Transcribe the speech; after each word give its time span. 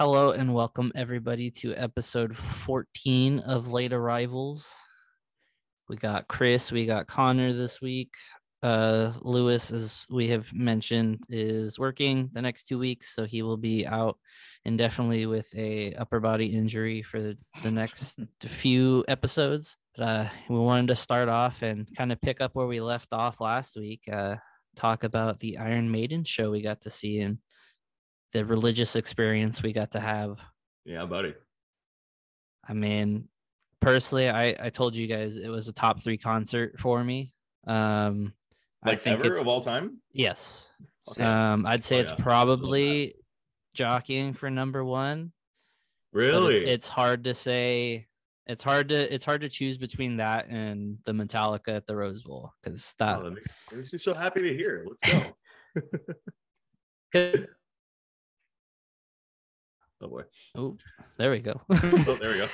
hello 0.00 0.30
and 0.30 0.54
welcome 0.54 0.90
everybody 0.94 1.50
to 1.50 1.74
episode 1.74 2.34
14 2.34 3.40
of 3.40 3.70
Late 3.70 3.92
Arrivals. 3.92 4.82
We 5.90 5.96
got 5.96 6.26
Chris, 6.26 6.72
we 6.72 6.86
got 6.86 7.06
Connor 7.06 7.52
this 7.52 7.82
week. 7.82 8.14
Uh, 8.62 9.12
Louis, 9.22 9.72
as 9.72 10.06
we 10.10 10.28
have 10.28 10.52
mentioned, 10.52 11.24
is 11.30 11.78
working 11.78 12.28
the 12.32 12.42
next 12.42 12.64
two 12.66 12.78
weeks, 12.78 13.14
so 13.14 13.24
he 13.24 13.42
will 13.42 13.56
be 13.56 13.86
out 13.86 14.18
indefinitely 14.64 15.24
with 15.26 15.48
a 15.56 15.94
upper 15.94 16.20
body 16.20 16.46
injury 16.46 17.02
for 17.02 17.20
the, 17.20 17.38
the 17.62 17.70
next 17.70 18.18
few 18.42 19.04
episodes. 19.08 19.78
But 19.96 20.02
uh, 20.02 20.28
we 20.48 20.58
wanted 20.58 20.88
to 20.88 20.96
start 20.96 21.28
off 21.28 21.62
and 21.62 21.88
kind 21.96 22.12
of 22.12 22.20
pick 22.20 22.40
up 22.40 22.54
where 22.54 22.66
we 22.66 22.80
left 22.80 23.12
off 23.12 23.40
last 23.40 23.76
week. 23.76 24.02
Uh, 24.12 24.36
talk 24.76 25.04
about 25.04 25.38
the 25.38 25.58
Iron 25.58 25.90
Maiden 25.90 26.24
show 26.24 26.50
we 26.50 26.62
got 26.62 26.82
to 26.82 26.90
see 26.90 27.20
and 27.20 27.38
the 28.32 28.44
religious 28.44 28.94
experience 28.94 29.62
we 29.62 29.72
got 29.72 29.92
to 29.92 30.00
have. 30.00 30.40
Yeah, 30.84 31.06
buddy. 31.06 31.34
I 32.68 32.74
mean, 32.74 33.28
personally, 33.80 34.28
I 34.28 34.54
I 34.60 34.70
told 34.70 34.94
you 34.96 35.06
guys 35.06 35.36
it 35.36 35.48
was 35.48 35.68
a 35.68 35.72
top 35.72 36.02
three 36.02 36.18
concert 36.18 36.78
for 36.78 37.02
me. 37.02 37.30
Um, 37.66 38.32
I 38.82 38.90
Like 38.90 39.00
think 39.00 39.20
ever 39.20 39.32
it's 39.32 39.40
of 39.40 39.46
all 39.48 39.60
time? 39.60 39.98
yes. 40.12 40.70
Okay. 41.10 41.22
Um, 41.24 41.66
I'd 41.66 41.84
say 41.84 41.96
Oh, 41.98 42.00
it's 42.00 42.12
yeah. 42.12 42.22
probably 42.22 43.14
jockeying 43.74 44.32
for 44.32 44.50
number 44.50 44.84
one. 44.84 45.32
but 46.12 46.20
it- 46.20 46.22
really? 46.28 46.66
it's 46.66 46.88
hard 46.88 47.24
to 47.24 47.34
say. 47.34 48.06
It's 48.46 48.64
hard 48.64 48.88
to 48.88 49.14
it's 49.14 49.24
hard 49.24 49.42
to 49.42 49.48
choose 49.48 49.78
between 49.78 50.16
that 50.16 50.48
and 50.48 50.98
the 51.04 51.12
Metallica 51.12 51.68
at 51.68 51.86
the 51.86 51.94
Rose 51.94 52.22
Bowl 52.24 52.52
because 52.62 52.94
that 52.98 53.18
oh, 53.18 53.24
that 53.24 53.30
makes, 53.30 53.46
that 53.70 53.76
makes 53.76 53.92
me 53.92 53.98
so 54.00 54.12
happy 54.14 54.42
to 54.42 54.54
hear. 54.56 54.84
Let's 54.88 55.02
go. 55.12 55.36
oh 60.02 60.08
boy. 60.08 60.22
oh 60.56 60.76
there 61.18 61.30
we 61.30 61.38
go. 61.40 61.60
Oh, 61.72 62.18
there 62.20 62.32
we 62.32 62.38
go. 62.38 62.46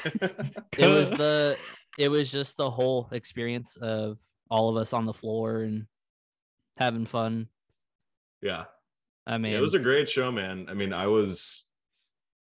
it 0.79 0.89
was 0.89 1.11
the 1.11 1.57
it 1.99 2.09
was 2.09 2.31
just 2.31 2.57
the 2.57 2.71
whole 2.71 3.09
experience 3.13 3.77
of 3.77 4.19
all 4.51 4.69
of 4.69 4.77
us 4.77 4.93
on 4.93 5.07
the 5.07 5.15
floor 5.15 5.61
and 5.61 5.87
having 6.77 7.07
fun. 7.07 7.49
yeah. 8.43 8.65
I 9.29 9.39
mean, 9.39 9.53
Yeah, 9.53 9.59
it 9.59 9.63
was 9.63 9.75
a 9.75 9.81
great 9.81 10.09
show, 10.09 10.31
man. 10.31 10.67
I 10.69 10.75
mean, 10.75 10.93
I 10.93 11.09
was, 11.09 11.65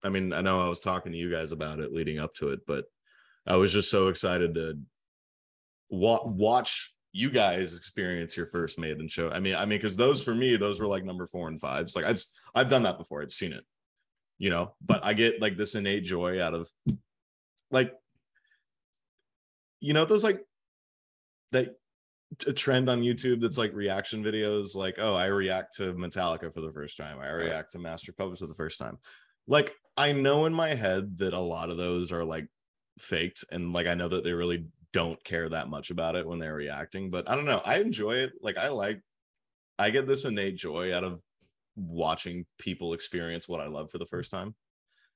I 0.03 0.09
mean, 0.09 0.33
I 0.33 0.41
know 0.41 0.61
I 0.65 0.67
was 0.67 0.81
talking 0.81 1.13
to 1.13 1.17
you 1.17 1.31
guys 1.31 1.53
about 1.53 1.79
it 1.79 1.93
leading 1.93 2.19
up 2.19 2.33
to 2.35 2.49
it, 2.49 2.59
but 2.67 2.83
I 3.47 3.55
was 3.55 3.71
just 3.71 3.89
so 3.89 4.09
excited 4.09 4.55
to 4.55 4.77
wa- 5.89 6.25
watch 6.25 6.93
you 7.13 7.29
guys 7.29 7.77
experience 7.77 8.35
your 8.35 8.47
first 8.47 8.77
Maiden 8.77 9.07
show. 9.07 9.29
I 9.29 9.39
mean, 9.39 9.55
I 9.55 9.61
mean, 9.61 9.79
because 9.79 9.95
those 9.95 10.21
for 10.21 10.35
me, 10.35 10.57
those 10.57 10.81
were 10.81 10.87
like 10.87 11.05
number 11.05 11.25
four 11.25 11.47
and 11.47 11.57
fives. 11.61 11.95
Like 11.95 12.03
I've 12.03 12.21
I've 12.53 12.67
done 12.67 12.83
that 12.83 12.97
before. 12.97 13.21
I've 13.21 13.31
seen 13.31 13.53
it, 13.53 13.63
you 14.37 14.49
know. 14.49 14.73
But 14.85 15.05
I 15.05 15.13
get 15.13 15.39
like 15.39 15.55
this 15.55 15.75
innate 15.75 16.03
joy 16.03 16.41
out 16.41 16.53
of 16.53 16.69
like, 17.71 17.93
you 19.79 19.93
know, 19.93 20.03
those 20.03 20.23
like 20.23 20.43
that 21.51 21.75
a 22.47 22.53
trend 22.53 22.89
on 22.89 23.01
YouTube 23.01 23.41
that's 23.41 23.57
like 23.57 23.73
reaction 23.73 24.23
videos, 24.23 24.75
like, 24.75 24.95
oh, 24.97 25.13
I 25.13 25.25
react 25.27 25.75
to 25.77 25.93
Metallica 25.93 26.53
for 26.53 26.61
the 26.61 26.71
first 26.71 26.97
time. 26.97 27.19
I 27.19 27.29
react 27.29 27.71
to 27.71 27.79
Master 27.79 28.13
Puppets 28.13 28.41
for 28.41 28.47
the 28.47 28.53
first 28.53 28.79
time. 28.79 28.97
Like, 29.47 29.73
I 29.97 30.13
know 30.13 30.45
in 30.45 30.53
my 30.53 30.73
head 30.73 31.17
that 31.19 31.33
a 31.33 31.39
lot 31.39 31.69
of 31.69 31.77
those 31.77 32.11
are 32.11 32.23
like 32.23 32.47
faked, 32.99 33.43
and 33.51 33.73
like 33.73 33.87
I 33.87 33.93
know 33.93 34.09
that 34.09 34.23
they 34.23 34.33
really 34.33 34.65
don't 34.93 35.23
care 35.23 35.49
that 35.49 35.69
much 35.69 35.89
about 35.91 36.15
it 36.15 36.27
when 36.27 36.39
they're 36.39 36.55
reacting, 36.55 37.09
but 37.09 37.29
I 37.29 37.35
don't 37.35 37.45
know. 37.45 37.61
I 37.65 37.79
enjoy 37.79 38.15
it. 38.15 38.33
Like, 38.41 38.57
I 38.57 38.69
like, 38.69 39.01
I 39.77 39.89
get 39.89 40.07
this 40.07 40.25
innate 40.25 40.55
joy 40.55 40.93
out 40.95 41.03
of 41.03 41.21
watching 41.75 42.45
people 42.59 42.93
experience 42.93 43.47
what 43.47 43.59
I 43.59 43.67
love 43.67 43.89
for 43.89 43.97
the 43.97 44.05
first 44.05 44.31
time 44.31 44.55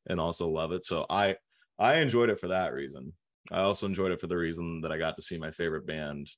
and 0.08 0.20
also 0.20 0.50
love 0.50 0.72
it. 0.72 0.86
So 0.86 1.06
I 1.10 1.36
I 1.80 1.98
enjoyed 1.98 2.30
it 2.30 2.40
for 2.40 2.48
that 2.48 2.74
reason. 2.74 3.14
I 3.52 3.60
also 3.60 3.86
enjoyed 3.86 4.12
it 4.12 4.20
for 4.20 4.28
the 4.28 4.38
reason 4.38 4.82
that 4.82 4.92
I 4.92 4.98
got 4.98 5.16
to 5.18 5.22
see 5.22 5.38
my 5.38 5.52
favorite 5.52 5.86
band 5.86 6.30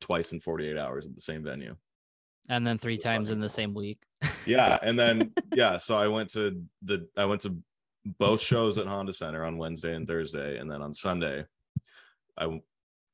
twice 0.00 0.32
in 0.32 0.40
48 0.40 0.76
hours 0.76 1.06
at 1.06 1.14
the 1.14 1.20
same 1.20 1.42
venue. 1.42 1.76
and 2.48 2.66
then 2.66 2.78
three 2.78 2.98
times 2.98 3.30
in 3.30 3.40
the 3.40 3.48
same 3.48 3.74
week. 3.74 4.02
Yeah, 4.46 4.78
and 4.82 4.98
then 4.98 5.32
yeah, 5.54 5.76
so 5.78 5.96
I 5.96 6.08
went 6.08 6.30
to 6.30 6.62
the 6.82 7.08
I 7.16 7.24
went 7.24 7.40
to 7.42 7.56
both 8.18 8.40
shows 8.40 8.78
at 8.78 8.86
Honda 8.86 9.12
Center 9.12 9.44
on 9.44 9.58
Wednesday 9.58 9.94
and 9.94 10.06
Thursday, 10.06 10.58
and 10.58 10.70
then 10.70 10.80
on 10.82 10.94
Sunday, 10.94 11.44
i 12.38 12.60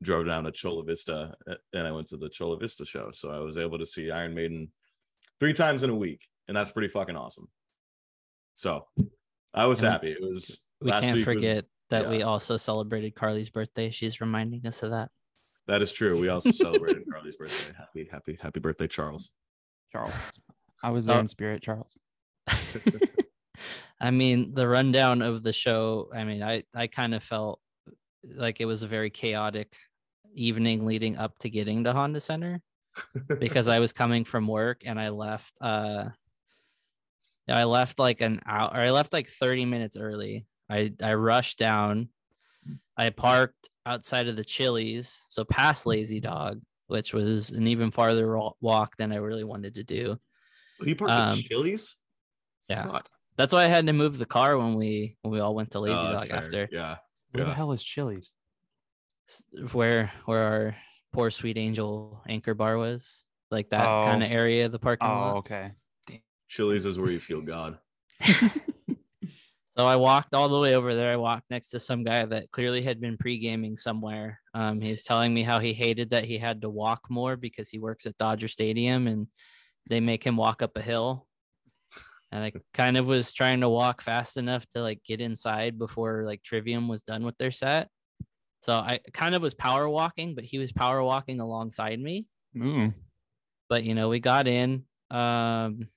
drove 0.02 0.26
down 0.26 0.42
to 0.44 0.50
Chula 0.50 0.82
Vista 0.82 1.32
and 1.72 1.86
I 1.86 1.92
went 1.92 2.08
to 2.08 2.16
the 2.16 2.28
Chula 2.28 2.58
Vista 2.58 2.84
show. 2.84 3.10
So 3.12 3.30
I 3.30 3.38
was 3.38 3.56
able 3.56 3.78
to 3.78 3.86
see 3.86 4.10
Iron 4.10 4.34
Maiden 4.34 4.68
three 5.38 5.52
times 5.52 5.84
in 5.84 5.90
a 5.90 5.94
week, 5.94 6.26
and 6.48 6.56
that's 6.56 6.72
pretty 6.72 6.88
fucking 6.88 7.14
awesome. 7.16 7.48
So 8.54 8.86
I 9.54 9.66
was 9.66 9.80
And 9.82 9.92
happy. 9.92 10.10
It 10.10 10.20
was 10.20 10.66
We 10.80 10.90
last 10.90 11.04
can't 11.04 11.16
week 11.16 11.26
was- 11.26 11.34
forget 11.36 11.64
that 11.90 12.10
we 12.10 12.22
also 12.24 12.56
celebrated 12.56 13.14
Carly's 13.14 13.48
birthday. 13.50 13.90
She's 13.90 14.20
reminding 14.20 14.66
us 14.66 14.82
of 14.82 14.90
that. 14.90 15.10
That 15.68 15.82
is 15.82 15.92
true. 15.92 16.18
We 16.20 16.28
also 16.28 16.50
celebrated 16.50 17.04
Carly's 17.10 17.36
birthday. 17.36 17.74
Happy, 17.76 18.08
happy, 18.10 18.38
happy 18.40 18.60
birthday, 18.60 18.88
Charles. 18.88 19.30
Charles. 19.92 20.12
I 20.82 20.90
was 20.90 21.06
there 21.06 21.16
Oh. 21.16 21.20
in 21.20 21.28
spirit, 21.28 21.62
Charles. 21.62 21.98
I 24.00 24.10
mean, 24.10 24.54
the 24.54 24.66
rundown 24.66 25.22
of 25.22 25.42
the 25.42 25.52
show, 25.52 26.08
I 26.14 26.24
mean, 26.24 26.42
I 26.42 26.64
I 26.74 26.86
kind 26.88 27.14
of 27.14 27.22
felt 27.22 27.60
like 28.24 28.60
it 28.60 28.64
was 28.64 28.82
a 28.82 28.88
very 28.88 29.10
chaotic 29.10 29.72
evening 30.34 30.84
leading 30.86 31.16
up 31.16 31.38
to 31.38 31.50
getting 31.50 31.84
to 31.84 31.92
Honda 31.92 32.18
Center 32.20 32.60
because 33.38 33.68
I 33.68 33.78
was 33.78 33.92
coming 33.92 34.24
from 34.24 34.46
work 34.48 34.82
and 34.86 34.98
I 34.98 35.10
left 35.10 35.52
uh 35.60 36.08
I 37.48 37.64
left 37.64 37.98
like 37.98 38.20
an 38.22 38.40
hour 38.46 38.70
or 38.72 38.80
I 38.80 38.90
left 38.90 39.12
like 39.12 39.28
30 39.28 39.66
minutes 39.66 39.96
early. 39.96 40.46
I 40.70 40.92
I 41.02 41.14
rushed 41.14 41.58
down. 41.58 42.08
I 42.96 43.10
parked 43.10 43.68
outside 43.86 44.28
of 44.28 44.36
the 44.36 44.44
Chili's, 44.44 45.24
so 45.28 45.44
past 45.44 45.86
Lazy 45.86 46.20
Dog, 46.20 46.60
which 46.86 47.12
was 47.14 47.50
an 47.50 47.66
even 47.66 47.90
farther 47.90 48.36
walk 48.60 48.96
than 48.96 49.12
I 49.12 49.16
really 49.16 49.44
wanted 49.44 49.74
to 49.76 49.82
do. 49.84 50.18
He 50.84 50.94
parked 50.94 51.12
Um, 51.12 51.38
at 51.38 51.44
Chili's. 51.44 51.96
yeah. 52.68 52.86
Fuck. 52.86 53.08
That's 53.36 53.52
why 53.52 53.64
I 53.64 53.68
had 53.68 53.86
to 53.86 53.92
move 53.92 54.18
the 54.18 54.26
car 54.26 54.58
when 54.58 54.74
we 54.74 55.16
when 55.22 55.32
we 55.32 55.40
all 55.40 55.54
went 55.54 55.70
to 55.72 55.80
Lazy 55.80 55.94
Oh, 55.98 56.12
Dog 56.12 56.28
fair. 56.28 56.36
after 56.36 56.68
Yeah. 56.70 56.96
Where 57.32 57.44
the 57.46 57.54
hell 57.54 57.72
is 57.72 57.82
Chili's? 57.82 58.34
where 59.72 60.12
where 60.26 60.42
our 60.42 60.76
poor 61.12 61.30
sweet 61.30 61.56
angel 61.56 62.20
anchor 62.28 62.54
bar 62.54 62.76
was, 62.78 63.24
like 63.50 63.70
that 63.70 63.86
Oh. 63.86 64.02
kind 64.04 64.22
of 64.22 64.30
area 64.30 64.66
of 64.66 64.72
the 64.72 64.78
parking 64.78 65.08
Oh, 65.08 65.12
lot. 65.14 65.36
okay. 65.38 65.72
Chili's 66.48 66.84
is 66.84 66.98
where 66.98 67.10
you 67.10 67.20
feel 67.20 67.40
God. 67.40 67.78
So 69.76 69.86
I 69.86 69.96
walked 69.96 70.34
all 70.34 70.50
the 70.50 70.58
way 70.58 70.74
over 70.74 70.94
there. 70.94 71.12
I 71.12 71.16
walked 71.16 71.50
next 71.50 71.70
to 71.70 71.80
some 71.80 72.04
guy 72.04 72.26
that 72.26 72.50
clearly 72.50 72.82
had 72.82 73.00
been 73.00 73.16
pre 73.16 73.38
gaming 73.38 73.78
somewhere. 73.78 74.38
Um, 74.52 74.80
he 74.80 74.90
was 74.90 75.02
telling 75.02 75.32
me 75.32 75.42
how 75.42 75.60
he 75.60 75.72
hated 75.72 76.10
that 76.10 76.24
he 76.24 76.36
had 76.36 76.60
to 76.62 76.70
walk 76.70 77.06
more 77.08 77.36
because 77.36 77.70
he 77.70 77.78
works 77.78 78.04
at 78.04 78.18
Dodger 78.18 78.48
Stadium 78.48 79.06
and 79.06 79.28
they 79.88 80.00
make 80.00 80.24
him 80.24 80.36
walk 80.36 80.60
up 80.60 80.76
a 80.76 80.82
hill. 80.82 81.26
And 82.30 82.44
I 82.44 82.52
kind 82.74 82.98
of 82.98 83.06
was 83.06 83.32
trying 83.32 83.60
to 83.60 83.68
walk 83.68 84.02
fast 84.02 84.36
enough 84.36 84.66
to 84.70 84.82
like 84.82 85.02
get 85.04 85.20
inside 85.20 85.78
before 85.78 86.24
like 86.26 86.42
Trivium 86.42 86.88
was 86.88 87.02
done 87.02 87.24
with 87.24 87.38
their 87.38 87.50
set. 87.50 87.88
So 88.60 88.74
I 88.74 89.00
kind 89.12 89.34
of 89.34 89.42
was 89.42 89.54
power 89.54 89.88
walking, 89.88 90.34
but 90.34 90.44
he 90.44 90.58
was 90.58 90.70
power 90.70 91.02
walking 91.02 91.40
alongside 91.40 91.98
me. 91.98 92.26
Mm. 92.56 92.94
But 93.68 93.84
you 93.84 93.94
know, 93.94 94.10
we 94.10 94.20
got 94.20 94.46
in. 94.46 94.84
Um, 95.10 95.88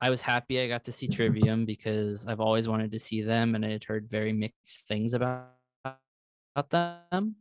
I 0.00 0.10
was 0.10 0.20
happy 0.22 0.60
I 0.60 0.68
got 0.68 0.84
to 0.84 0.92
see 0.92 1.08
Trivium 1.08 1.64
because 1.64 2.26
I've 2.26 2.40
always 2.40 2.68
wanted 2.68 2.92
to 2.92 2.98
see 2.98 3.22
them, 3.22 3.54
and 3.54 3.64
I 3.64 3.70
had 3.70 3.84
heard 3.84 4.08
very 4.10 4.32
mixed 4.32 4.86
things 4.86 5.14
about 5.14 5.48
about 5.84 6.70
them. 6.70 7.36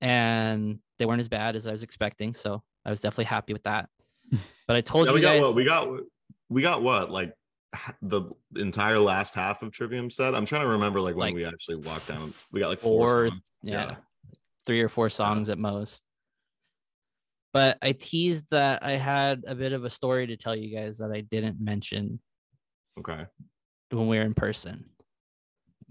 And 0.00 0.78
they 0.98 1.06
weren't 1.06 1.20
as 1.20 1.28
bad 1.28 1.56
as 1.56 1.66
I 1.66 1.70
was 1.70 1.82
expecting, 1.82 2.32
so 2.32 2.62
I 2.84 2.90
was 2.90 3.00
definitely 3.00 3.24
happy 3.26 3.52
with 3.52 3.64
that. 3.64 3.88
But 4.66 4.76
I 4.76 4.82
told 4.82 5.06
Yeah, 5.06 5.12
you 5.12 5.14
we 5.14 5.20
got 5.22 5.32
guys, 5.34 5.42
what 5.42 5.54
we 5.54 5.64
got. 5.64 5.88
We 6.50 6.60
got 6.62 6.82
what 6.82 7.10
like 7.10 7.32
the 8.02 8.24
entire 8.56 8.98
last 8.98 9.34
half 9.34 9.62
of 9.62 9.72
Trivium 9.72 10.10
set. 10.10 10.34
I'm 10.34 10.44
trying 10.44 10.60
to 10.62 10.68
remember 10.68 11.00
like 11.00 11.16
when 11.16 11.28
Like 11.28 11.34
we 11.34 11.46
actually 11.46 11.76
walked 11.76 12.08
down. 12.08 12.34
We 12.52 12.60
got 12.60 12.68
like 12.68 12.78
four. 12.80 13.06
four, 13.08 13.28
songs. 13.30 13.42
yeah, 13.62 13.72
Yeah. 13.72 13.94
three 14.66 14.82
or 14.82 14.90
four 14.90 15.08
songs 15.08 15.48
at 15.48 15.58
most. 15.58 16.02
But 17.52 17.78
I 17.80 17.92
teased 17.92 18.50
that 18.50 18.82
I 18.82 18.92
had 18.92 19.44
a 19.46 19.54
bit 19.54 19.72
of 19.72 19.84
a 19.84 19.90
story 19.90 20.26
to 20.26 20.36
tell 20.36 20.54
you 20.54 20.74
guys 20.74 20.98
that 20.98 21.10
I 21.12 21.22
didn't 21.22 21.60
mention 21.60 22.20
Okay. 22.98 23.26
when 23.90 24.06
we 24.08 24.18
were 24.18 24.24
in 24.24 24.34
person. 24.34 24.90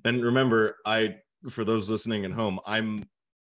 And 0.06 0.24
remember, 0.24 0.78
I 0.86 1.18
for 1.50 1.64
those 1.64 1.90
listening 1.90 2.26
at 2.26 2.32
home, 2.32 2.60
I'm 2.66 3.04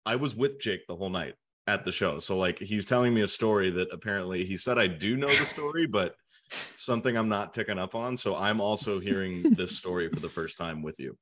I 0.07 0.17
was 0.17 0.35
with 0.35 0.61
Jake 0.61 0.87
the 0.87 0.97
whole 0.97 1.11
night 1.11 1.35
at 1.67 1.85
the 1.85 1.93
show. 1.93 2.19
So 2.19 2.39
like 2.39 2.59
he's 2.59 2.87
telling 2.87 3.13
me 3.13 3.23
a 3.23 3.29
story 3.29 3.71
that 3.71 3.89
apparently 3.93 4.45
he 4.45 4.57
said 4.57 4.79
I 4.79 4.87
do 4.87 5.17
know 5.17 5.29
the 5.29 5.45
story, 5.45 5.87
but 5.91 6.15
something 6.77 7.17
I'm 7.17 7.29
not 7.29 7.53
picking 7.53 7.79
up 7.79 7.95
on. 7.95 8.17
So 8.17 8.37
I'm 8.37 8.61
also 8.61 9.01
hearing 9.01 9.55
this 9.55 9.77
story 9.77 10.09
for 10.09 10.21
the 10.21 10.29
first 10.29 10.57
time 10.57 10.83
with 10.83 10.99
you. 10.99 11.17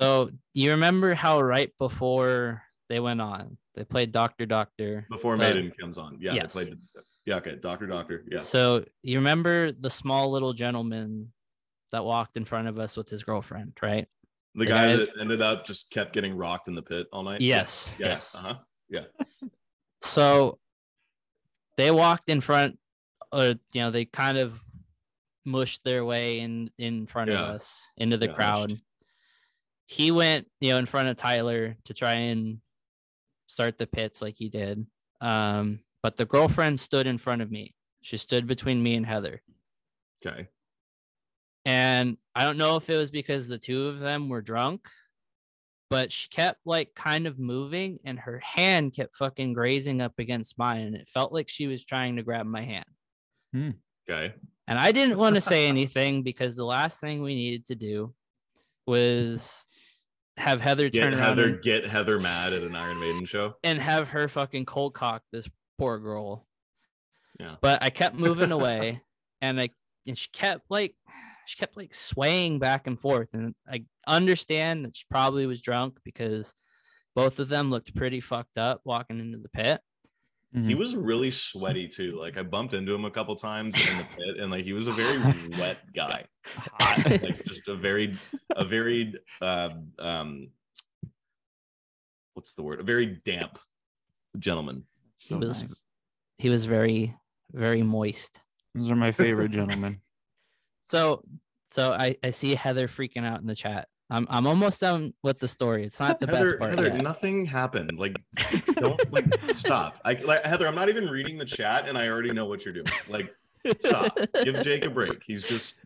So 0.00 0.30
you 0.52 0.72
remember 0.72 1.14
how 1.14 1.40
right 1.40 1.72
before 1.78 2.62
they 2.88 3.00
went 3.00 3.20
on, 3.20 3.56
they 3.74 3.84
played 3.84 4.12
Doctor 4.12 4.46
Doctor. 4.46 5.06
Before 5.10 5.36
but- 5.36 5.54
Maiden 5.54 5.72
comes 5.78 5.98
on. 5.98 6.18
Yeah, 6.20 6.34
Yes. 6.34 6.52
they 6.52 6.64
played 6.66 6.78
yeah, 7.26 7.36
okay. 7.36 7.56
Doctor 7.56 7.86
Doctor. 7.86 8.24
Yeah. 8.30 8.38
So 8.40 8.84
you 9.02 9.18
remember 9.18 9.72
the 9.72 9.88
small 9.90 10.30
little 10.30 10.52
gentleman 10.52 11.32
that 11.90 12.04
walked 12.04 12.36
in 12.36 12.44
front 12.44 12.68
of 12.68 12.78
us 12.78 12.96
with 12.96 13.08
his 13.08 13.22
girlfriend, 13.22 13.76
right? 13.82 14.06
The 14.54 14.64
the 14.64 14.66
guy 14.66 14.88
guy- 14.90 14.96
that 14.96 15.08
ended 15.20 15.40
up 15.42 15.64
just 15.64 15.90
kept 15.90 16.12
getting 16.12 16.36
rocked 16.36 16.68
in 16.68 16.74
the 16.74 16.82
pit 16.82 17.06
all 17.12 17.22
night. 17.22 17.40
Yes. 17.40 17.94
Yeah. 17.98 18.08
Yes. 18.08 18.34
Uh-huh. 18.34 18.54
Yeah. 18.88 19.04
so 20.02 20.58
they 21.76 21.90
walked 21.90 22.28
in 22.28 22.40
front, 22.40 22.78
or 23.32 23.54
you 23.72 23.80
know, 23.82 23.90
they 23.90 24.04
kind 24.04 24.38
of 24.38 24.60
mushed 25.46 25.82
their 25.84 26.04
way 26.04 26.38
in 26.40 26.70
in 26.78 27.06
front 27.06 27.30
of 27.30 27.36
us 27.36 27.90
into 27.96 28.16
the 28.16 28.26
Yeah, 28.26 28.32
crowd. 28.34 28.80
He 29.86 30.10
went, 30.10 30.46
you 30.60 30.70
know, 30.72 30.78
in 30.78 30.86
front 30.86 31.08
of 31.08 31.16
Tyler 31.16 31.76
to 31.84 31.94
try 31.94 32.12
and 32.14 32.60
start 33.54 33.78
the 33.78 33.86
pits 33.86 34.20
like 34.20 34.34
he 34.36 34.48
did. 34.48 34.86
Um, 35.20 35.80
but 36.02 36.16
the 36.16 36.26
girlfriend 36.26 36.78
stood 36.78 37.06
in 37.06 37.16
front 37.16 37.40
of 37.40 37.50
me. 37.50 37.74
She 38.02 38.18
stood 38.18 38.46
between 38.46 38.82
me 38.82 38.94
and 38.96 39.06
Heather. 39.06 39.40
Okay. 40.24 40.48
And 41.64 42.18
I 42.34 42.44
don't 42.44 42.58
know 42.58 42.76
if 42.76 42.90
it 42.90 42.96
was 42.96 43.10
because 43.10 43.48
the 43.48 43.56
two 43.56 43.86
of 43.86 44.00
them 44.00 44.28
were 44.28 44.42
drunk, 44.42 44.88
but 45.88 46.12
she 46.12 46.28
kept 46.28 46.60
like 46.66 46.94
kind 46.94 47.26
of 47.26 47.38
moving 47.38 48.00
and 48.04 48.18
her 48.18 48.38
hand 48.40 48.92
kept 48.94 49.16
fucking 49.16 49.54
grazing 49.54 50.02
up 50.02 50.12
against 50.18 50.58
mine. 50.58 50.82
And 50.82 50.96
it 50.96 51.08
felt 51.08 51.32
like 51.32 51.48
she 51.48 51.66
was 51.66 51.84
trying 51.84 52.16
to 52.16 52.22
grab 52.22 52.44
my 52.44 52.62
hand. 52.62 52.84
Okay. 54.10 54.34
And 54.66 54.78
I 54.78 54.92
didn't 54.92 55.18
want 55.18 55.36
to 55.36 55.40
say 55.40 55.66
anything 55.68 56.22
because 56.22 56.56
the 56.56 56.66
last 56.66 57.00
thing 57.00 57.22
we 57.22 57.34
needed 57.34 57.66
to 57.66 57.74
do 57.74 58.14
was 58.86 59.66
have 60.36 60.60
Heather 60.60 60.88
Get 60.88 61.02
turn 61.02 61.14
around 61.14 61.22
Heather 61.22 61.46
and, 61.46 61.62
get 61.62 61.84
Heather 61.84 62.18
mad 62.20 62.52
at 62.52 62.62
an 62.62 62.74
Iron 62.74 62.98
Maiden 63.00 63.24
show. 63.24 63.54
and 63.62 63.80
have 63.80 64.08
her 64.10 64.28
fucking 64.28 64.66
cold 64.66 64.94
cock 64.94 65.22
this 65.32 65.48
poor 65.78 65.98
girl. 65.98 66.46
Yeah. 67.38 67.56
But 67.60 67.82
I 67.82 67.90
kept 67.90 68.16
moving 68.16 68.52
away 68.58 69.02
and 69.40 69.60
I 69.60 69.70
and 70.06 70.16
she 70.18 70.28
kept 70.32 70.70
like 70.70 70.94
she 71.46 71.58
kept 71.58 71.76
like 71.76 71.94
swaying 71.94 72.58
back 72.58 72.86
and 72.86 72.98
forth. 72.98 73.34
And 73.34 73.54
I 73.68 73.84
understand 74.06 74.84
that 74.84 74.96
she 74.96 75.04
probably 75.10 75.46
was 75.46 75.60
drunk 75.60 75.98
because 76.04 76.54
both 77.14 77.38
of 77.38 77.48
them 77.48 77.70
looked 77.70 77.94
pretty 77.94 78.20
fucked 78.20 78.58
up 78.58 78.80
walking 78.84 79.20
into 79.20 79.38
the 79.38 79.48
pit. 79.48 79.80
Mhm. 80.54 80.68
He 80.68 80.74
was 80.76 80.94
really 80.94 81.30
sweaty 81.32 81.88
too. 81.88 82.16
Like 82.18 82.38
I 82.38 82.42
bumped 82.44 82.74
into 82.74 82.94
him 82.94 83.04
a 83.04 83.10
couple 83.10 83.34
times 83.34 83.74
in 83.74 83.98
the 83.98 84.04
pit, 84.16 84.36
and 84.38 84.52
like 84.52 84.64
he 84.64 84.72
was 84.72 84.86
a 84.86 84.92
very 84.92 85.18
wet 85.58 85.78
guy. 85.94 86.26
Like 87.06 87.44
just 87.44 87.68
a 87.68 87.74
very, 87.74 88.16
a 88.54 88.64
very, 88.64 89.14
uh, 89.40 89.70
um, 89.98 90.50
what's 92.34 92.54
the 92.54 92.62
word? 92.62 92.80
A 92.80 92.82
very 92.84 93.20
damp 93.24 93.58
gentleman. 94.38 94.84
so 95.16 95.38
was- 95.38 95.62
nice. 95.62 95.82
he 96.38 96.50
was 96.50 96.66
very, 96.66 97.16
very 97.52 97.82
moist. 97.82 98.38
Those 98.74 98.90
are 98.90 98.96
my 98.96 99.12
favorite 99.12 99.50
gentlemen. 99.52 100.00
So 100.86 101.24
so 101.72 101.92
I, 101.92 102.16
I 102.22 102.30
see 102.30 102.54
Heather 102.54 102.86
freaking 102.88 103.24
out 103.24 103.40
in 103.40 103.46
the 103.46 103.54
chat. 103.54 103.88
I'm 104.14 104.26
I'm 104.30 104.46
almost 104.46 104.80
done 104.80 105.12
with 105.22 105.38
the 105.40 105.48
story. 105.48 105.84
It's 105.84 105.98
not 105.98 106.20
the 106.20 106.26
Heather, 106.26 106.50
best 106.52 106.58
part. 106.60 106.70
Heather, 106.70 106.88
yet. 106.88 107.02
nothing 107.02 107.44
happened. 107.44 107.98
Like, 107.98 108.16
don't 108.74 109.12
like 109.12 109.26
stop. 109.54 109.96
I 110.04 110.12
like 110.14 110.44
Heather. 110.44 110.68
I'm 110.68 110.74
not 110.76 110.88
even 110.88 111.08
reading 111.08 111.36
the 111.36 111.44
chat, 111.44 111.88
and 111.88 111.98
I 111.98 112.08
already 112.08 112.32
know 112.32 112.46
what 112.46 112.64
you're 112.64 112.74
doing. 112.74 112.86
Like, 113.08 113.34
stop. 113.78 114.16
Give 114.44 114.62
Jake 114.62 114.84
a 114.84 114.90
break. 114.90 115.22
He's 115.26 115.42
just 115.42 115.80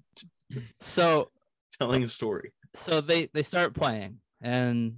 so 0.81 1.31
telling 1.79 2.03
a 2.05 2.09
story. 2.09 2.53
so 2.75 3.01
they 3.01 3.29
they 3.33 3.43
start 3.43 3.73
playing 3.75 4.19
and 4.43 4.97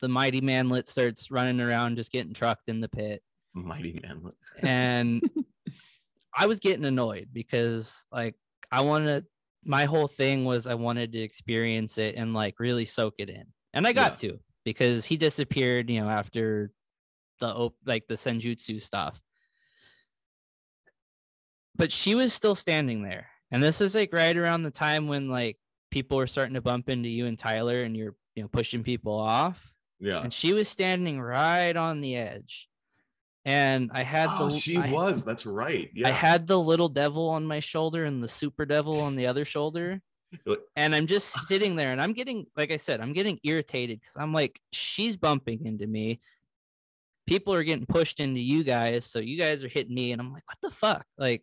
the 0.00 0.08
mighty 0.08 0.40
manlet 0.40 0.88
starts 0.88 1.30
running 1.30 1.60
around 1.60 1.96
just 1.96 2.12
getting 2.12 2.32
trucked 2.34 2.68
in 2.68 2.80
the 2.80 2.88
pit 2.88 3.22
Mighty 3.54 4.00
manlet. 4.02 4.34
and 4.60 5.22
i 6.36 6.46
was 6.46 6.60
getting 6.60 6.84
annoyed 6.84 7.28
because 7.32 8.04
like 8.10 8.34
i 8.70 8.80
wanted 8.80 9.24
my 9.64 9.84
whole 9.84 10.08
thing 10.08 10.44
was 10.44 10.66
i 10.66 10.74
wanted 10.74 11.12
to 11.12 11.18
experience 11.18 11.98
it 11.98 12.14
and 12.16 12.34
like 12.34 12.58
really 12.58 12.84
soak 12.84 13.14
it 13.18 13.30
in. 13.30 13.44
And 13.74 13.86
i 13.86 13.92
got 13.92 14.16
to 14.18 14.38
because 14.64 15.04
he 15.04 15.16
disappeared 15.16 15.90
you 15.90 16.00
know 16.00 16.08
after 16.08 16.70
the 17.40 17.48
op- 17.48 17.76
like 17.84 18.06
the 18.08 18.14
senjutsu 18.14 18.80
stuff. 18.80 19.20
But 21.74 21.90
she 21.90 22.14
was 22.14 22.32
still 22.32 22.54
standing 22.54 23.02
there. 23.02 23.28
And 23.50 23.62
this 23.62 23.80
is 23.80 23.94
like 23.94 24.12
right 24.12 24.36
around 24.36 24.62
the 24.62 24.70
time 24.70 25.08
when 25.08 25.28
like 25.28 25.58
people 25.90 26.16
were 26.16 26.26
starting 26.26 26.54
to 26.54 26.60
bump 26.60 26.88
into 26.88 27.08
you 27.08 27.26
and 27.26 27.38
tyler 27.38 27.82
and 27.82 27.96
you're 27.96 28.14
you 28.34 28.42
know 28.42 28.48
pushing 28.48 28.82
people 28.82 29.18
off. 29.18 29.72
Yeah. 30.00 30.20
and 30.20 30.32
she 30.32 30.52
was 30.52 30.68
standing 30.68 31.20
right 31.20 31.76
on 31.76 32.00
the 32.00 32.16
edge 32.16 32.68
and 33.44 33.90
i 33.92 34.02
had 34.02 34.28
Oh, 34.30 34.48
the 34.50 34.56
she 34.56 34.76
I- 34.76 34.90
was. 34.90 35.24
That's 35.24 35.46
right. 35.46 35.90
Yeah. 35.94 36.08
I 36.08 36.12
had 36.12 36.46
the 36.46 36.58
little 36.58 36.88
devil 36.88 37.28
on 37.30 37.44
my 37.44 37.60
shoulder 37.60 38.04
and 38.04 38.22
the 38.22 38.28
super 38.28 38.64
devil 38.64 39.00
on 39.00 39.16
the 39.16 39.26
other 39.26 39.44
shoulder. 39.44 40.00
And 40.76 40.94
I'm 40.94 41.06
just 41.06 41.28
sitting 41.46 41.76
there 41.76 41.92
and 41.92 42.00
I'm 42.00 42.14
getting, 42.14 42.46
like 42.56 42.70
I 42.70 42.78
said, 42.78 43.00
I'm 43.02 43.12
getting 43.12 43.38
irritated 43.44 44.00
because 44.00 44.16
I'm 44.16 44.32
like, 44.32 44.58
she's 44.72 45.16
bumping 45.18 45.66
into 45.66 45.86
me. 45.86 46.20
People 47.26 47.52
are 47.52 47.62
getting 47.64 47.84
pushed 47.84 48.18
into 48.18 48.40
you 48.40 48.64
guys. 48.64 49.04
So 49.04 49.18
you 49.18 49.36
guys 49.36 49.62
are 49.62 49.68
hitting 49.68 49.94
me. 49.94 50.12
And 50.12 50.20
I'm 50.22 50.32
like, 50.32 50.44
what 50.48 50.58
the 50.62 50.70
fuck? 50.70 51.04
Like, 51.18 51.42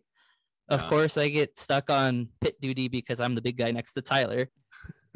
of 0.68 0.80
Yeah. 0.82 0.88
course, 0.88 1.16
I 1.16 1.28
get 1.28 1.56
stuck 1.58 1.88
on 1.90 2.28
pit 2.40 2.60
duty 2.60 2.88
because 2.88 3.20
I'm 3.20 3.34
the 3.36 3.42
big 3.42 3.56
guy 3.58 3.70
next 3.70 3.92
to 3.92 4.02
Tyler. 4.02 4.48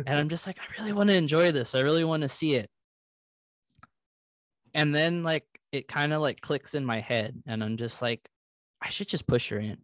and 0.06 0.16
I'm 0.18 0.28
just 0.28 0.46
like, 0.46 0.58
I 0.60 0.80
really 0.80 0.92
want 0.92 1.08
to 1.08 1.14
enjoy 1.16 1.50
this. 1.50 1.74
I 1.74 1.80
really 1.80 2.04
want 2.04 2.22
to 2.22 2.28
see 2.28 2.54
it. 2.54 2.70
And 4.72 4.94
then, 4.94 5.22
like, 5.22 5.46
it 5.74 5.88
kind 5.88 6.12
of 6.12 6.20
like 6.22 6.40
clicks 6.40 6.74
in 6.74 6.84
my 6.84 7.00
head. 7.00 7.42
And 7.46 7.62
I'm 7.62 7.76
just 7.76 8.00
like, 8.00 8.26
I 8.80 8.90
should 8.90 9.08
just 9.08 9.26
push 9.26 9.48
her 9.50 9.58
in. 9.58 9.78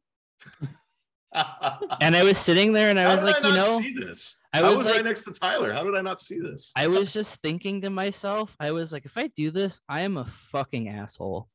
And 2.01 2.17
I 2.17 2.23
was 2.25 2.39
sitting 2.39 2.73
there 2.73 2.91
and 2.91 2.99
I 2.99 3.05
How 3.05 3.13
was 3.13 3.23
like, 3.25 3.43
you 3.43 3.53
know, 3.53 3.81
see 3.81 3.93
this. 3.95 4.39
I 4.53 4.61
I 4.61 4.63
was 4.63 4.79
was, 4.79 4.85
like- 4.87 4.95
right 4.97 5.05
next 5.05 5.23
to 5.25 5.33
Tyler. 5.33 5.73
How 5.73 5.85
did 5.85 5.95
I 5.95 6.01
not 6.01 6.21
see 6.21 6.39
this? 6.39 6.73
I 6.77 6.87
was 6.89 7.13
just 7.13 7.41
thinking 7.43 7.83
to 7.83 7.91
myself, 7.91 8.57
I 8.59 8.73
was 8.73 8.93
like, 8.93 9.05
if 9.05 9.17
I 9.17 9.29
do 9.29 9.51
this, 9.51 9.81
I 9.89 10.03
am 10.03 10.17
a 10.17 10.25
fucking 10.25 10.89
asshole. 10.89 11.49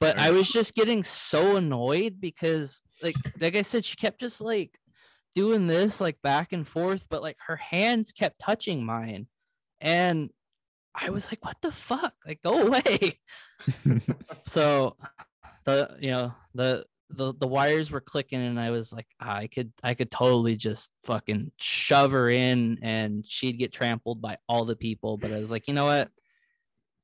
But 0.00 0.18
I 0.18 0.30
was 0.30 0.50
just 0.50 0.74
getting 0.74 1.04
so 1.04 1.56
annoyed 1.56 2.20
because, 2.20 2.82
like, 3.02 3.16
like 3.38 3.56
I 3.56 3.62
said, 3.62 3.84
she 3.84 3.96
kept 3.96 4.20
just 4.20 4.40
like 4.40 4.78
doing 5.34 5.66
this, 5.66 6.00
like 6.00 6.20
back 6.22 6.52
and 6.52 6.66
forth, 6.66 7.06
but 7.10 7.22
like 7.22 7.36
her 7.46 7.56
hands 7.56 8.10
kept 8.12 8.38
touching 8.38 8.84
mine, 8.84 9.26
and 9.80 10.30
I 10.94 11.10
was 11.10 11.30
like, 11.30 11.44
what 11.44 11.56
the 11.62 11.72
fuck? 11.72 12.14
Like, 12.26 12.42
go 12.42 12.66
away. 12.66 13.18
so, 14.46 14.96
the 15.64 15.96
you 16.00 16.10
know 16.10 16.34
the 16.54 16.84
the 17.10 17.34
the 17.34 17.46
wires 17.46 17.90
were 17.90 18.00
clicking, 18.00 18.40
and 18.40 18.58
I 18.58 18.70
was 18.70 18.92
like, 18.92 19.06
"Ah, 19.20 19.36
I 19.36 19.46
could 19.46 19.72
I 19.82 19.94
could 19.94 20.10
totally 20.10 20.56
just 20.56 20.90
fucking 21.04 21.52
shove 21.58 22.12
her 22.12 22.30
in, 22.30 22.78
and 22.82 23.26
she'd 23.26 23.58
get 23.58 23.72
trampled 23.72 24.20
by 24.20 24.38
all 24.48 24.64
the 24.64 24.76
people. 24.76 25.16
But 25.16 25.32
I 25.32 25.38
was 25.38 25.50
like, 25.50 25.68
you 25.68 25.74
know 25.74 25.84
what? 25.84 26.08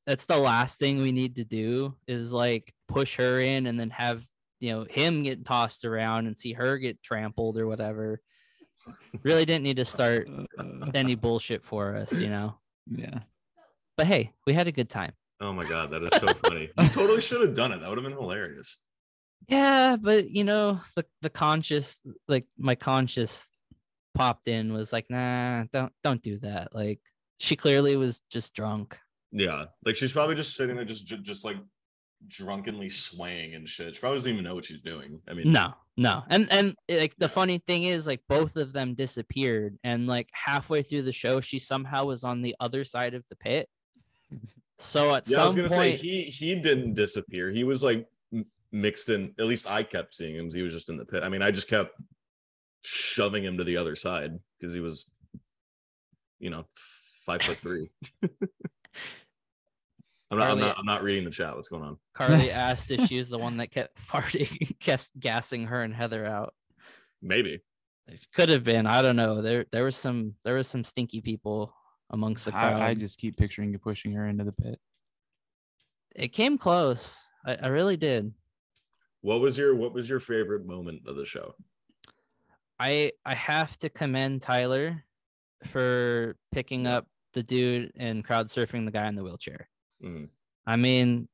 That's 0.07 0.27
the 0.27 0.39
last 0.39 0.79
thing 0.79 1.01
we 1.01 1.13
need 1.13 1.37
to 1.37 1.45
do 1.45 1.95
is 2.07 2.33
like 2.33 2.73
push 2.89 3.17
her 3.17 3.41
in, 3.41 3.67
and 3.67 3.79
then 3.79 3.91
have 3.91 4.25
you 4.61 4.73
know 4.73 4.87
him 4.89 5.23
get 5.23 5.45
tossed 5.45 5.85
around 5.85 6.27
and 6.27 6.37
see 6.37 6.55
her 6.55 6.79
get 6.79 7.03
trampled 7.03 7.59
or 7.59 7.67
whatever. 7.67 8.21
Really 9.23 9.45
didn't 9.45 9.65
need 9.65 9.77
to 9.77 9.85
start 9.85 10.29
any 10.95 11.15
bullshit 11.15 11.65
for 11.65 11.97
us, 11.97 12.19
you 12.19 12.31
know. 12.31 12.59
yeah. 12.91 13.21
But 13.99 14.07
hey, 14.07 14.33
we 14.47 14.55
had 14.55 14.69
a 14.69 14.73
good 14.73 14.89
time. 14.89 15.13
Oh 15.41 15.53
my 15.53 15.69
god, 15.69 15.91
that 15.91 16.03
is 16.05 16.11
so 16.21 16.29
funny. 16.29 16.71
You 16.79 16.89
totally 16.93 17.21
should 17.21 17.41
have 17.41 17.55
done 17.55 17.73
it. 17.73 17.81
That 17.81 17.89
would 17.89 17.99
have 17.99 18.05
been 18.05 18.17
hilarious. 18.17 18.79
Yeah, 19.49 19.97
but 20.01 20.31
you 20.31 20.45
know, 20.45 20.81
the 20.97 21.05
the 21.21 21.31
conscious 21.31 22.01
like 22.29 22.47
my 22.57 22.77
conscious 22.77 23.51
popped 24.15 24.47
in 24.49 24.73
was 24.73 24.93
like, 24.93 25.07
nah, 25.11 25.65
don't 25.73 25.93
don't 26.05 26.23
do 26.23 26.39
that. 26.39 26.75
Like 26.75 27.01
she 27.41 27.57
clearly 27.57 27.97
was 27.97 28.23
just 28.31 28.55
drunk. 28.55 28.97
Yeah, 29.33 29.67
like 29.85 29.97
she's 29.97 30.13
probably 30.13 30.37
just 30.37 30.57
sitting 30.57 30.77
there, 30.77 30.85
just 30.85 31.05
ju- 31.05 31.19
just 31.19 31.45
like 31.45 31.57
drunkenly 32.29 32.89
swaying 32.89 33.55
and 33.55 33.69
shit. 33.69 33.95
She 33.97 34.01
probably 34.01 34.19
doesn't 34.19 34.33
even 34.33 34.45
know 34.45 34.55
what 34.55 34.65
she's 34.65 34.83
doing. 34.83 35.21
I 35.29 35.35
mean, 35.35 35.51
No, 35.53 35.75
no. 35.97 36.23
And 36.31 36.47
and 36.53 36.77
like 36.89 37.15
the 37.19 37.29
funny 37.29 37.59
thing 37.67 37.83
is 37.85 38.07
like 38.07 38.23
both 38.29 38.57
of 38.57 38.73
them 38.73 38.95
disappeared 38.95 39.77
and 39.83 40.07
like 40.07 40.29
halfway 40.33 40.83
through 40.83 41.03
the 41.03 41.13
show 41.13 41.41
she 41.41 41.59
somehow 41.59 42.05
was 42.05 42.23
on 42.23 42.43
the 42.43 42.55
other 42.61 42.85
side 42.85 43.15
of 43.15 43.25
the 43.29 43.37
pit. 43.37 43.69
So 44.79 45.15
at 45.15 45.29
Yeah, 45.29 45.43
I 45.43 45.47
was 45.47 45.55
some 45.55 45.65
gonna 45.65 45.75
point 45.75 45.99
say 45.99 46.07
he 46.07 46.23
he 46.23 46.55
didn't 46.55 46.95
disappear. 46.95 47.51
He 47.51 47.65
was 47.65 47.83
like 47.83 48.07
mixed 48.73 49.09
in. 49.09 49.35
At 49.39 49.47
least 49.47 49.69
I 49.69 49.83
kept 49.83 50.15
seeing 50.15 50.37
him. 50.37 50.51
He 50.51 50.63
was 50.63 50.73
just 50.73 50.89
in 50.89 50.97
the 50.97 51.05
pit. 51.05 51.23
I 51.23 51.29
mean, 51.29 51.43
I 51.43 51.51
just 51.51 51.69
kept 51.69 52.01
shoving 52.83 53.45
him 53.45 53.59
to 53.59 53.65
the 53.65 53.77
other 53.77 53.97
side 53.97 54.39
because 54.59 54.73
he 54.73 54.81
was, 54.81 55.11
you 56.39 56.51
know, 56.51 56.65
five 57.27 57.43
foot 57.43 57.59
three. 57.59 57.91
I'm 60.31 60.39
not, 60.39 60.51
I'm 60.51 60.59
not. 60.59 60.79
I'm 60.79 60.85
not 60.85 61.03
reading 61.03 61.25
the 61.25 61.31
chat. 61.31 61.57
What's 61.57 61.69
going 61.69 61.83
on? 61.83 61.97
Carly 62.15 62.51
asked 62.53 62.91
if 62.91 63.07
she 63.09 63.19
was 63.19 63.29
the 63.29 63.39
one 63.39 63.57
that 63.57 63.71
kept 63.71 63.97
farting, 63.97 64.79
gas- 64.79 65.11
gassing 65.19 65.67
her 65.67 65.83
and 65.83 65.95
Heather 65.95 66.27
out. 66.27 66.55
Maybe. 67.23 67.61
It 68.07 68.21
could 68.35 68.49
have 68.49 68.65
been. 68.65 68.87
I 68.87 69.03
don't 69.03 69.17
know. 69.17 69.43
There, 69.43 69.67
there 69.71 69.85
was 69.85 69.97
some, 69.97 70.35
there 70.45 70.55
was 70.55 70.67
some 70.67 70.85
stinky 70.85 71.21
people 71.21 71.75
amongst 72.11 72.45
the 72.45 72.53
crowd. 72.53 72.81
I, 72.81 72.89
I 72.89 72.95
just 72.95 73.19
keep 73.19 73.37
picturing 73.37 73.73
you 73.73 73.79
pushing 73.79 74.13
her 74.13 74.27
into 74.27 74.45
the 74.45 74.53
pit. 74.53 74.79
it 76.15 76.29
came 76.29 76.59
close. 76.59 77.31
I, 77.45 77.55
I 77.57 77.67
really 77.69 77.97
did. 77.97 78.33
What 79.21 79.41
was 79.41 79.59
your 79.59 79.75
What 79.75 79.93
was 79.93 80.09
your 80.09 80.21
favorite 80.21 80.67
moment 80.67 81.03
of 81.07 81.17
the 81.17 81.25
show? 81.25 81.55
I, 82.81 83.13
I 83.27 83.35
have 83.35 83.77
to 83.79 83.89
commend 83.89 84.43
Tyler 84.43 85.05
for 85.67 86.37
picking 86.53 86.87
up 86.87 87.07
the 87.33 87.43
dude 87.43 87.93
and 87.97 88.25
crowd 88.25 88.47
surfing 88.47 88.85
the 88.85 88.93
guy 88.93 89.09
in 89.09 89.17
the 89.17 89.25
wheelchair. 89.25 89.69
Mhm. 90.03 90.29
I 90.67 90.77
mean, 90.77 91.29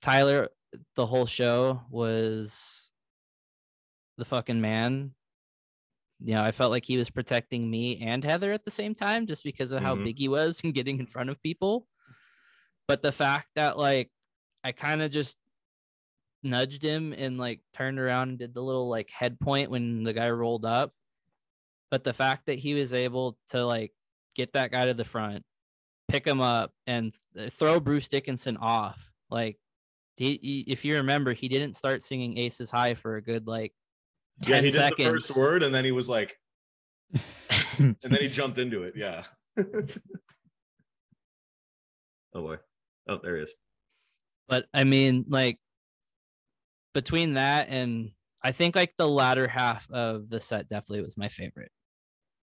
Tyler, 0.00 0.48
the 0.94 1.04
whole 1.06 1.26
show 1.26 1.82
was 1.90 2.92
the 4.18 4.24
fucking 4.24 4.60
man. 4.60 5.12
You 6.22 6.34
know, 6.34 6.42
I 6.42 6.52
felt 6.52 6.70
like 6.70 6.84
he 6.84 6.96
was 6.98 7.10
protecting 7.10 7.70
me 7.70 7.98
and 8.02 8.22
Heather 8.22 8.52
at 8.52 8.64
the 8.64 8.70
same 8.70 8.94
time 8.94 9.26
just 9.26 9.42
because 9.44 9.72
of 9.72 9.82
how 9.82 9.96
Mhm. 9.96 10.04
big 10.04 10.18
he 10.18 10.28
was 10.28 10.60
and 10.64 10.74
getting 10.74 10.98
in 11.00 11.06
front 11.06 11.30
of 11.30 11.40
people. 11.42 11.86
But 12.86 13.02
the 13.02 13.12
fact 13.12 13.48
that, 13.54 13.78
like, 13.78 14.10
I 14.64 14.72
kind 14.72 15.00
of 15.02 15.10
just 15.10 15.38
nudged 16.42 16.82
him 16.82 17.12
and, 17.12 17.38
like, 17.38 17.60
turned 17.72 17.98
around 17.98 18.30
and 18.30 18.38
did 18.38 18.54
the 18.54 18.62
little, 18.62 18.88
like, 18.88 19.10
head 19.10 19.38
point 19.40 19.70
when 19.70 20.02
the 20.04 20.12
guy 20.12 20.30
rolled 20.30 20.64
up. 20.64 20.94
But 21.90 22.04
the 22.04 22.12
fact 22.14 22.46
that 22.46 22.58
he 22.58 22.74
was 22.74 22.94
able 22.94 23.38
to, 23.48 23.64
like, 23.64 23.92
get 24.34 24.52
that 24.52 24.70
guy 24.70 24.86
to 24.86 24.94
the 24.94 25.04
front, 25.04 25.44
pick 26.08 26.26
him 26.26 26.40
up 26.40 26.74
and 26.86 27.14
throw 27.50 27.80
Bruce 27.80 28.08
Dickinson 28.08 28.56
off. 28.58 29.12
Like, 29.30 29.58
he, 30.16 30.38
he- 30.42 30.64
if 30.68 30.84
you 30.84 30.96
remember, 30.96 31.32
he 31.34 31.48
didn't 31.48 31.76
start 31.76 32.02
singing 32.02 32.38
Aces 32.38 32.70
High 32.70 32.94
for 32.94 33.16
a 33.16 33.22
good 33.22 33.46
like 33.46 33.74
Yeah, 34.46 34.54
ten 34.56 34.64
he 34.64 34.70
did 34.70 34.80
the 34.96 35.04
first 35.04 35.36
word, 35.36 35.62
and 35.62 35.74
then 35.74 35.84
he 35.84 35.92
was 35.92 36.08
like, 36.08 36.36
and 37.78 37.96
then 38.00 38.18
he 38.20 38.28
jumped 38.28 38.58
into 38.58 38.82
it. 38.84 38.94
Yeah. 38.96 39.24
oh 39.58 39.62
boy. 42.34 42.56
Oh, 43.08 43.18
there 43.22 43.36
he 43.36 43.42
is. 43.44 43.50
But 44.48 44.66
I 44.74 44.84
mean, 44.84 45.24
like 45.28 45.58
between 46.94 47.34
that 47.34 47.68
and 47.68 48.10
I 48.42 48.52
think 48.52 48.74
like 48.76 48.94
the 48.96 49.08
latter 49.08 49.46
half 49.48 49.88
of 49.90 50.28
the 50.28 50.40
set 50.40 50.68
definitely 50.68 51.02
was 51.02 51.16
my 51.18 51.28
favorite 51.28 51.70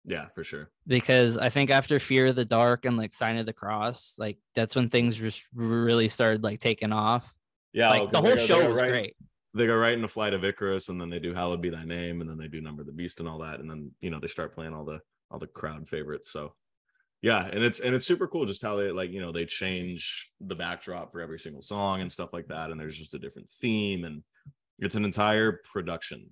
Yeah, 0.06 0.28
for 0.36 0.44
sure. 0.44 0.70
because 0.86 1.38
I 1.38 1.50
think 1.50 1.70
after 1.70 2.00
Fear 2.00 2.28
of 2.28 2.36
the 2.36 2.46
Dark 2.46 2.86
and 2.86 2.96
like 2.98 3.14
Sign 3.14 3.38
of 3.38 3.46
the 3.46 3.54
Cross, 3.54 4.16
like 4.18 4.38
that's 4.56 4.76
when 4.76 4.90
things 4.90 5.18
just 5.18 5.44
really 5.54 6.08
started 6.10 6.44
like 6.44 6.60
taking 6.60 6.94
off. 6.94 7.34
Yeah, 7.74 7.90
like 7.90 8.02
oh, 8.02 8.06
'cause 8.06 8.12
the 8.12 8.22
whole 8.22 8.38
show 8.38 8.68
was 8.70 8.80
right- 8.82 8.92
great. 8.94 9.16
They 9.58 9.68
go 9.68 9.76
right 9.76 9.94
into 9.94 10.08
Flight 10.08 10.34
of 10.34 10.46
Icarus, 10.46 10.90
and 10.90 11.00
then 11.02 11.10
they 11.10 11.20
do 11.20 11.34
"Hallowed 11.34 11.62
Be 11.62 11.70
Thy 11.70 11.84
Name," 11.86 12.22
and 12.22 12.30
then 12.30 12.38
they 12.38 12.48
do 12.48 12.62
"Number 12.62 12.84
the 12.84 12.92
Beast" 12.92 13.20
and 13.20 13.28
all 13.28 13.40
that, 13.40 13.60
and 13.60 13.70
then 13.70 13.92
you 14.00 14.10
know 14.10 14.20
they 14.20 14.28
start 14.28 14.54
playing 14.56 14.74
all 14.74 14.86
the 14.86 15.02
all 15.30 15.40
the 15.40 15.48
crowd 15.48 15.90
favorites. 15.90 16.32
So, 16.32 16.54
yeah, 17.22 17.46
and 17.48 17.64
it's 17.64 17.80
and 17.80 17.94
it's 17.94 18.06
super 18.08 18.28
cool 18.28 18.46
just 18.46 18.62
how 18.62 18.76
they 18.78 18.92
like 18.92 19.12
you 19.12 19.20
know 19.22 19.32
they 19.32 19.46
change 19.46 20.32
the 20.40 20.56
backdrop 20.56 21.12
for 21.12 21.20
every 21.22 21.40
single 21.40 21.62
song 21.62 22.02
and 22.02 22.12
stuff 22.12 22.32
like 22.34 22.48
that, 22.48 22.72
and 22.72 22.80
there's 22.80 22.98
just 22.98 23.14
a 23.14 23.20
different 23.20 23.50
theme, 23.62 24.06
and 24.06 24.24
it's 24.80 24.96
an 24.96 25.04
entire 25.06 25.62
production. 25.72 26.30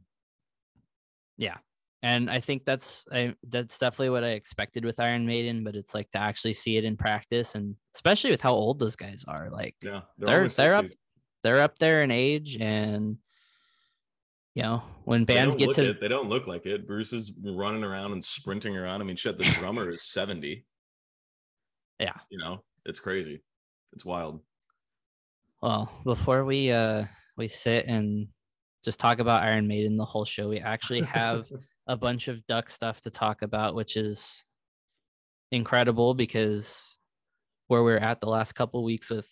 Yeah, 1.37 1.57
and 2.03 2.29
I 2.29 2.39
think 2.39 2.63
that's 2.65 3.05
I, 3.11 3.35
that's 3.49 3.77
definitely 3.77 4.11
what 4.11 4.23
I 4.23 4.29
expected 4.29 4.85
with 4.85 4.99
Iron 4.99 5.25
Maiden, 5.25 5.63
but 5.63 5.75
it's 5.75 5.93
like 5.93 6.09
to 6.11 6.19
actually 6.19 6.53
see 6.53 6.77
it 6.77 6.85
in 6.85 6.95
practice, 6.95 7.55
and 7.55 7.75
especially 7.93 8.31
with 8.31 8.41
how 8.41 8.53
old 8.53 8.79
those 8.79 8.95
guys 8.95 9.25
are. 9.27 9.49
Like 9.49 9.75
Yeah, 9.81 10.01
They're- 10.17 10.37
almost 10.37 10.57
they're 10.57 10.75
up 10.75 10.85
60s. 10.85 10.93
They're 11.45 11.61
up 11.61 11.77
there 11.77 12.01
in 12.01 12.09
age, 12.09 12.57
and 12.59 13.17
you 14.55 14.63
know 14.63 14.81
when 15.03 15.25
bands 15.25 15.53
get 15.53 15.73
to 15.73 15.89
it. 15.89 16.01
They 16.01 16.07
don't 16.07 16.27
look 16.27 16.47
like 16.47 16.65
it. 16.65 16.87
Bruce 16.87 17.13
is 17.13 17.31
running 17.43 17.83
around 17.83 18.13
and 18.13 18.25
sprinting 18.25 18.75
around. 18.75 19.01
I 19.01 19.03
mean, 19.03 19.15
shit, 19.15 19.37
the 19.37 19.43
drummer 19.43 19.91
is 19.91 20.01
70. 20.01 20.65
yeah. 21.99 22.13
You 22.31 22.39
know, 22.39 22.63
it's 22.83 22.99
crazy. 22.99 23.43
It's 23.93 24.03
wild. 24.03 24.41
Well, 25.61 25.91
before 26.03 26.43
we 26.45 26.71
uh 26.71 27.05
we 27.37 27.47
sit 27.47 27.85
and 27.85 28.27
just 28.83 28.99
talk 28.99 29.19
about 29.19 29.43
Iron 29.43 29.67
Maiden 29.67 29.97
the 29.97 30.05
whole 30.05 30.25
show, 30.25 30.49
we 30.49 30.59
actually 30.59 31.03
have 31.03 31.47
a 31.87 31.95
bunch 31.95 32.27
of 32.27 32.45
duck 32.47 32.71
stuff 32.71 33.01
to 33.01 33.11
talk 33.11 33.43
about, 33.43 33.75
which 33.75 33.95
is 33.97 34.45
incredible 35.51 36.15
because 36.15 36.97
where 37.67 37.83
we're 37.83 37.97
at 37.97 38.19
the 38.19 38.29
last 38.29 38.53
couple 38.53 38.83
weeks 38.83 39.11
with 39.11 39.29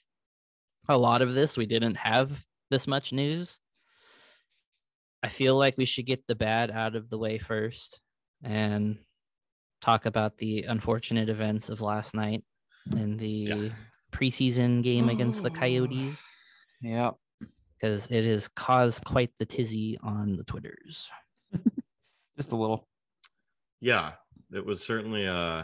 a 0.90 0.98
lot 0.98 1.22
of 1.22 1.34
this, 1.34 1.58
we 1.58 1.66
didn't 1.66 1.96
have 1.96 2.46
this 2.70 2.88
much 2.88 3.14
news. 3.14 3.60
I 5.22 5.30
feel 5.30 5.56
like 5.58 5.78
we 5.78 5.86
should 5.86 6.06
get 6.06 6.28
the 6.28 6.36
bad 6.36 6.70
out 6.72 6.96
of 6.96 7.10
the 7.10 7.18
way 7.18 7.38
first 7.38 8.00
and 8.44 8.98
talk 9.82 10.06
about 10.06 10.38
the 10.38 10.64
unfortunate 10.64 11.30
events 11.30 11.70
of 11.70 11.82
last 11.82 12.14
night 12.14 12.44
in 12.92 13.16
the 13.18 13.72
preseason 14.12 14.84
game 14.84 15.08
against 15.10 15.42
the 15.44 15.50
Coyotes 15.50 16.26
Yeah. 16.82 17.12
because 17.80 18.08
it 18.08 18.26
has 18.26 18.48
caused 18.50 19.06
quite 19.06 19.32
the 19.40 19.46
tizzy 19.46 19.98
on 20.04 20.36
the 20.36 20.44
Twitters. 20.44 21.10
Just 22.38 22.52
a 22.52 22.56
little. 22.58 22.88
yeah 23.80 24.14
it 24.52 24.66
was 24.66 24.84
certainly 24.86 25.28
uh 25.28 25.64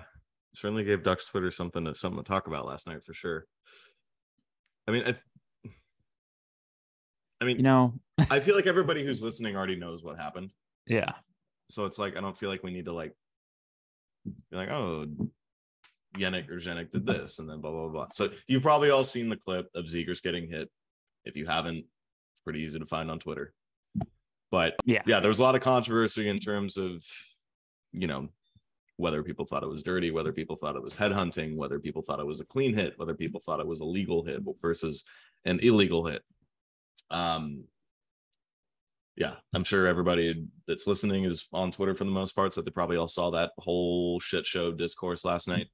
certainly 0.56 0.84
gave 0.84 1.04
ducks 1.04 1.26
twitter 1.28 1.52
something 1.52 1.86
to 1.86 1.94
something 1.96 2.24
to 2.24 2.28
talk 2.28 2.48
about 2.48 2.66
last 2.66 2.88
night 2.88 3.04
for 3.06 3.14
sure 3.14 3.46
i 4.90 4.92
mean 4.92 5.04
i, 5.06 5.70
I 7.42 7.46
mean 7.46 7.58
You 7.58 7.64
know, 7.64 7.94
i 8.30 8.40
feel 8.40 8.56
like 8.56 8.68
everybody 8.74 9.06
who's 9.06 9.22
listening 9.22 9.56
already 9.56 9.76
knows 9.76 10.04
what 10.04 10.18
happened 10.18 10.52
yeah. 10.88 11.12
so 11.70 11.86
it's 11.86 12.00
like 12.00 12.18
i 12.18 12.22
don't 12.22 12.38
feel 12.38 12.50
like 12.50 12.64
we 12.64 12.72
need 12.72 12.86
to 12.86 12.94
like 12.94 13.14
be 14.52 14.58
like 14.58 14.70
oh 14.70 15.06
Yannick 16.18 16.50
or 16.50 16.56
Yannick 16.56 16.90
did 16.90 17.06
this 17.06 17.38
and 17.40 17.48
then 17.48 17.62
blah 17.62 17.70
blah 17.72 17.88
blah. 17.88 18.08
So 18.14 18.30
you've 18.48 18.64
probably 18.64 18.90
all 18.90 19.04
seen 19.04 19.30
the 19.30 19.38
clip 19.38 19.70
of 19.76 19.86
Zegras 19.86 20.22
getting 20.24 20.50
hit. 20.50 20.68
If 21.24 21.38
you 21.38 21.46
haven't, 21.46 21.78
it's 21.78 22.44
pretty 22.44 22.62
easy 22.62 22.80
to 22.80 22.86
find 22.88 23.12
on 23.12 23.20
Twitter. 23.20 23.54
But 24.50 24.76
Yeah. 24.86 25.04
yeah, 25.06 25.20
there 25.20 25.30
was 25.30 25.38
a 25.38 25.44
lot 25.44 25.54
of 25.54 25.62
controversy 25.62 26.28
in 26.28 26.40
terms 26.40 26.78
of, 26.78 27.06
you 27.92 28.08
know, 28.08 28.30
whether 29.00 29.24
people 29.24 29.46
thought 29.46 29.64
it 29.64 29.70
was 29.70 29.82
dirty, 29.82 30.12
whether 30.12 30.34
people 30.34 30.58
thought 30.58 30.76
it 30.76 30.84
was 30.84 30.96
headhunting, 30.96 31.56
whether 31.56 31.80
people 31.80 32.02
thought 32.02 32.20
it 32.20 32.28
was 32.28 32.42
a 32.42 32.46
clean 32.46 32.76
hit, 32.76 32.94
whether 32.98 33.14
people 33.14 33.40
thought 33.40 33.62
it 33.62 33.68
was 33.68 33.80
a 33.80 33.86
legal 33.86 34.24
hit 34.24 34.42
versus 34.62 35.06
an 35.46 35.58
illegal 35.62 36.06
hit. 36.06 36.22
Um, 37.10 37.64
yeah, 39.16 39.36
I'm 39.54 39.64
sure 39.64 39.88
everybody 39.88 40.46
that's 40.68 40.86
listening 40.86 41.24
is 41.24 41.48
on 41.54 41.72
Twitter 41.72 41.96
for 41.96 42.04
the 42.04 42.12
most 42.12 42.36
part, 42.36 42.54
so 42.54 42.62
they 42.62 42.72
probably 42.72 42.98
all 42.98 43.08
saw 43.08 43.32
that 43.32 43.52
whole 43.58 44.20
shit 44.20 44.46
show 44.46 44.72
discourse 44.74 45.24
last 45.24 45.48
night. 45.48 45.68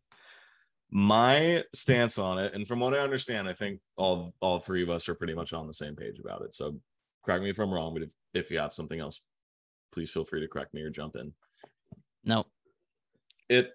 My 0.91 1.63
stance 1.74 2.20
on 2.20 2.38
it, 2.38 2.53
and 2.53 2.67
from 2.67 2.79
what 2.79 2.94
I 2.94 3.00
understand, 3.00 3.50
I 3.50 3.53
think 3.53 3.79
all 3.98 4.36
all 4.39 4.60
three 4.60 4.84
of 4.84 4.91
us 4.91 5.10
are 5.10 5.15
pretty 5.15 5.34
much 5.34 5.51
on 5.51 5.65
the 5.65 5.74
same 5.74 5.96
page 5.96 6.20
about 6.20 6.44
it. 6.44 6.53
So 6.53 6.79
correct 7.24 7.44
me 7.44 7.50
if 7.50 7.60
I'm 7.60 7.74
wrong, 7.74 7.94
but 7.94 8.03
if, 8.03 8.13
if 8.36 8.51
you 8.51 8.60
have 8.60 8.74
something 8.74 9.00
else, 9.00 9.20
please 9.91 10.12
feel 10.12 10.24
free 10.24 10.41
to 10.41 10.48
correct 10.48 10.75
me 10.75 10.82
or 10.84 10.91
jump 10.91 11.15
in. 11.15 11.34
No, 12.24 12.46
It 13.50 13.72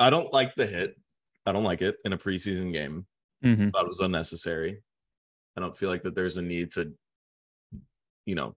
I 0.00 0.10
don't 0.10 0.32
like 0.32 0.54
the 0.54 0.66
hit. 0.66 0.96
I 1.44 1.52
don't 1.52 1.64
like 1.64 1.82
it 1.82 1.96
in 2.04 2.12
a 2.12 2.18
preseason 2.18 2.72
game. 2.72 3.06
Mhm. 3.44 3.72
thought 3.72 3.84
it 3.84 3.88
was 3.88 4.00
unnecessary. 4.00 4.82
I 5.56 5.60
don't 5.60 5.76
feel 5.76 5.88
like 5.88 6.02
that 6.02 6.14
there's 6.14 6.36
a 6.36 6.42
need 6.42 6.72
to, 6.72 6.92
you 8.26 8.34
know, 8.34 8.56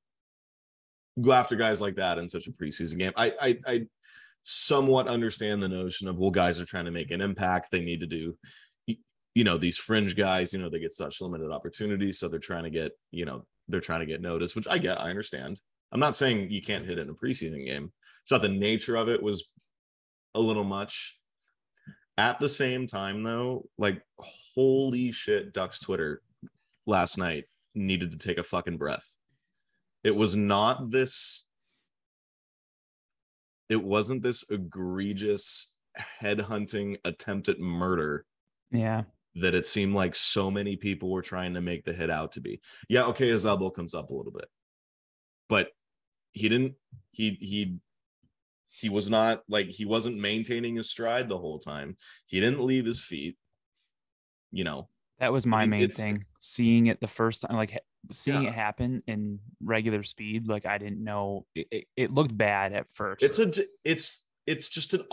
go 1.19 1.31
after 1.31 1.55
guys 1.55 1.81
like 1.81 1.95
that 1.95 2.17
in 2.17 2.29
such 2.29 2.47
a 2.47 2.51
preseason 2.51 2.97
game. 2.97 3.11
I 3.15 3.33
I, 3.41 3.59
I 3.65 3.87
somewhat 4.43 5.07
understand 5.07 5.61
the 5.61 5.69
notion 5.69 6.07
of 6.07 6.17
well, 6.17 6.31
guys 6.31 6.59
are 6.59 6.65
trying 6.65 6.85
to 6.85 6.91
make 6.91 7.11
an 7.11 7.21
impact. 7.21 7.69
They 7.71 7.81
need 7.81 7.99
to 8.01 8.07
do, 8.07 8.37
you 8.87 9.43
know, 9.43 9.57
these 9.57 9.77
fringe 9.77 10.15
guys. 10.15 10.53
You 10.53 10.59
know, 10.59 10.69
they 10.69 10.79
get 10.79 10.93
such 10.93 11.21
limited 11.21 11.51
opportunities, 11.51 12.19
so 12.19 12.27
they're 12.27 12.39
trying 12.39 12.63
to 12.63 12.69
get, 12.69 12.91
you 13.11 13.25
know, 13.25 13.45
they're 13.67 13.81
trying 13.81 14.01
to 14.01 14.05
get 14.05 14.21
noticed, 14.21 14.55
which 14.55 14.67
I 14.67 14.77
get. 14.77 14.99
I 14.99 15.09
understand. 15.09 15.59
I'm 15.91 15.99
not 15.99 16.15
saying 16.15 16.49
you 16.51 16.61
can't 16.61 16.85
hit 16.85 16.99
in 16.99 17.09
a 17.09 17.13
preseason 17.13 17.65
game. 17.65 17.91
Not 18.31 18.41
the 18.41 18.49
nature 18.49 18.95
of 18.95 19.09
it 19.09 19.21
was 19.21 19.51
a 20.33 20.39
little 20.39 20.63
much. 20.63 21.17
At 22.17 22.39
the 22.39 22.49
same 22.49 22.87
time, 22.87 23.23
though, 23.23 23.67
like 23.77 24.01
holy 24.19 25.11
shit, 25.11 25.53
Ducks 25.53 25.79
Twitter 25.79 26.21
last 26.85 27.17
night 27.17 27.45
needed 27.75 28.11
to 28.11 28.17
take 28.17 28.37
a 28.37 28.43
fucking 28.43 28.77
breath. 28.77 29.15
It 30.03 30.15
was 30.15 30.35
not 30.35 30.89
this, 30.91 31.47
it 33.69 33.81
wasn't 33.81 34.23
this 34.23 34.43
egregious 34.49 35.77
headhunting 36.21 36.97
attempt 37.05 37.49
at 37.49 37.59
murder 37.59 38.25
Yeah. 38.71 39.03
that 39.35 39.55
it 39.55 39.65
seemed 39.65 39.93
like 39.93 40.15
so 40.15 40.49
many 40.51 40.75
people 40.75 41.11
were 41.11 41.21
trying 41.21 41.53
to 41.53 41.61
make 41.61 41.85
the 41.85 41.93
hit 41.93 42.09
out 42.09 42.31
to 42.33 42.41
be. 42.41 42.61
Yeah, 42.89 43.05
okay, 43.05 43.29
his 43.29 43.45
elbow 43.45 43.69
comes 43.69 43.93
up 43.93 44.09
a 44.09 44.13
little 44.13 44.31
bit. 44.31 44.49
But 45.49 45.69
he 46.33 46.49
didn't 46.49 46.75
he 47.11 47.31
he 47.41 47.77
he 48.71 48.89
was 48.89 49.09
not 49.09 49.43
like 49.47 49.67
he 49.67 49.85
wasn't 49.85 50.17
maintaining 50.17 50.75
his 50.75 50.89
stride 50.89 51.29
the 51.29 51.37
whole 51.37 51.59
time. 51.59 51.97
He 52.25 52.39
didn't 52.39 52.61
leave 52.65 52.85
his 52.85 52.99
feet. 52.99 53.37
you 54.51 54.63
know, 54.65 54.89
That 55.19 55.31
was 55.31 55.45
my 55.45 55.65
mean, 55.65 55.79
main 55.81 55.89
thing. 55.89 56.25
Seeing 56.39 56.87
it 56.87 56.99
the 56.99 57.07
first 57.07 57.41
time, 57.41 57.55
like 57.55 57.79
seeing 58.11 58.43
Yeah. 58.43 58.49
it 58.49 58.55
happen 58.55 59.03
in 59.07 59.39
regular 59.63 60.03
speed, 60.03 60.47
like 60.47 60.65
I 60.65 60.77
didn't 60.77 61.03
know 61.03 61.45
it, 61.55 61.67
it, 61.71 61.85
it 61.95 62.11
looked 62.11 62.35
bad 62.37 62.73
at 62.73 62.89
first. 62.89 63.23
it's 63.23 63.39
a 63.39 63.51
it's 63.85 64.25
it's 64.47 64.67
just 64.67 64.93
an 64.93 65.03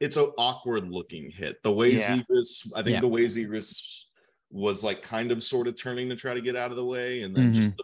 it's 0.00 0.16
an 0.16 0.32
awkward 0.36 0.90
looking 0.90 1.30
hit. 1.30 1.62
The 1.62 1.72
way 1.72 1.92
Yeah. 1.94 2.16
Zegras, 2.18 2.70
I 2.74 2.82
think 2.82 2.94
Yeah. 2.94 3.00
the 3.00 3.08
way 3.08 3.24
Zegras 3.24 4.02
was 4.50 4.84
like 4.84 5.02
kind 5.02 5.30
of 5.32 5.42
sort 5.42 5.66
of 5.68 5.76
turning 5.80 6.08
to 6.10 6.16
try 6.16 6.34
to 6.34 6.40
get 6.40 6.56
out 6.56 6.70
of 6.70 6.76
the 6.76 6.84
way, 6.84 7.22
and 7.22 7.34
then 7.34 7.52
just 7.52 7.70
mm-hmm. 7.70 7.76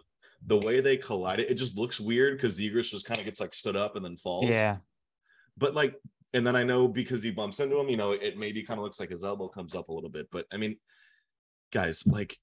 the, 0.47 0.57
the 0.59 0.67
way 0.67 0.81
they 0.81 0.97
collided, 0.97 1.49
it 1.49 1.55
just 1.55 1.77
looks 1.77 1.99
weird 1.99 2.37
because 2.37 2.59
Zegras 2.59 2.89
just 2.91 3.05
kind 3.05 3.19
of 3.19 3.25
gets 3.25 3.39
like 3.39 3.53
stood 3.53 3.75
up 3.75 3.95
and 3.95 4.03
then 4.05 4.17
falls. 4.17 4.49
yeah, 4.49 4.77
but 5.57 5.73
like 5.73 5.95
and 6.33 6.45
then 6.45 6.55
i 6.55 6.63
know 6.63 6.87
because 6.87 7.21
he 7.23 7.31
bumps 7.31 7.59
into 7.59 7.79
him 7.79 7.89
you 7.89 7.97
know 7.97 8.11
it 8.11 8.37
maybe 8.37 8.63
kind 8.63 8.79
of 8.79 8.83
looks 8.83 8.99
like 8.99 9.09
his 9.09 9.23
elbow 9.23 9.47
comes 9.47 9.75
up 9.75 9.89
a 9.89 9.93
little 9.93 10.09
bit 10.09 10.27
but 10.31 10.45
i 10.51 10.57
mean 10.57 10.75
guys 11.71 12.05
like 12.05 12.37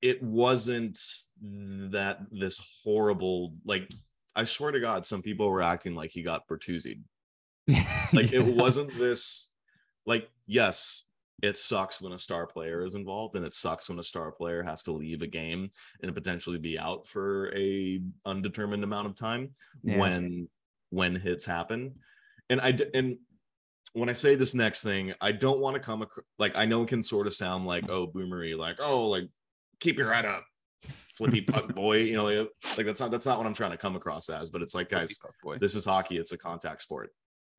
it 0.00 0.22
wasn't 0.22 0.98
that 1.40 2.18
this 2.30 2.60
horrible 2.82 3.54
like 3.64 3.88
i 4.34 4.44
swear 4.44 4.72
to 4.72 4.80
god 4.80 5.06
some 5.06 5.22
people 5.22 5.48
were 5.48 5.62
acting 5.62 5.94
like 5.94 6.10
he 6.10 6.22
got 6.22 6.46
bertuzzied 6.48 7.00
like 8.12 8.32
it 8.32 8.44
wasn't 8.44 8.92
this 8.98 9.52
like 10.06 10.28
yes 10.46 11.04
it 11.42 11.56
sucks 11.56 12.00
when 12.00 12.12
a 12.12 12.18
star 12.18 12.46
player 12.46 12.84
is 12.84 12.94
involved 12.94 13.34
and 13.36 13.44
it 13.44 13.54
sucks 13.54 13.88
when 13.88 13.98
a 13.98 14.02
star 14.02 14.30
player 14.30 14.62
has 14.62 14.82
to 14.82 14.92
leave 14.92 15.22
a 15.22 15.26
game 15.26 15.70
and 16.02 16.14
potentially 16.14 16.58
be 16.58 16.78
out 16.78 17.06
for 17.06 17.52
a 17.56 18.00
undetermined 18.26 18.84
amount 18.84 19.06
of 19.06 19.14
time 19.16 19.50
Yeah. 19.82 19.98
when 19.98 20.48
when 20.90 21.14
hits 21.16 21.44
happen 21.44 21.94
and 22.52 22.60
i 22.60 22.76
and 22.94 23.16
when 23.94 24.08
i 24.08 24.12
say 24.12 24.34
this 24.34 24.54
next 24.54 24.82
thing 24.82 25.12
i 25.20 25.32
don't 25.32 25.58
want 25.58 25.74
to 25.74 25.80
come 25.80 26.02
across 26.02 26.24
like 26.38 26.52
i 26.54 26.64
know 26.64 26.82
it 26.82 26.88
can 26.88 27.02
sort 27.02 27.26
of 27.26 27.34
sound 27.34 27.66
like 27.66 27.90
oh 27.90 28.06
boomery 28.06 28.56
like 28.56 28.76
oh 28.80 29.08
like 29.08 29.28
keep 29.80 29.98
your 29.98 30.12
head 30.12 30.24
up 30.24 30.44
flippy 31.14 31.42
puck 31.42 31.68
boy 31.74 31.98
you 31.98 32.14
know 32.14 32.24
like, 32.24 32.48
like 32.76 32.86
that's 32.86 33.00
not 33.00 33.10
that's 33.10 33.26
not 33.26 33.38
what 33.38 33.46
i'm 33.46 33.54
trying 33.54 33.70
to 33.70 33.76
come 33.76 33.96
across 33.96 34.28
as 34.28 34.50
but 34.50 34.62
it's 34.62 34.74
like 34.74 34.88
guys 34.88 35.18
this 35.58 35.74
is 35.74 35.84
hockey 35.84 36.16
it's 36.16 36.32
a 36.32 36.38
contact 36.38 36.82
sport. 36.82 37.10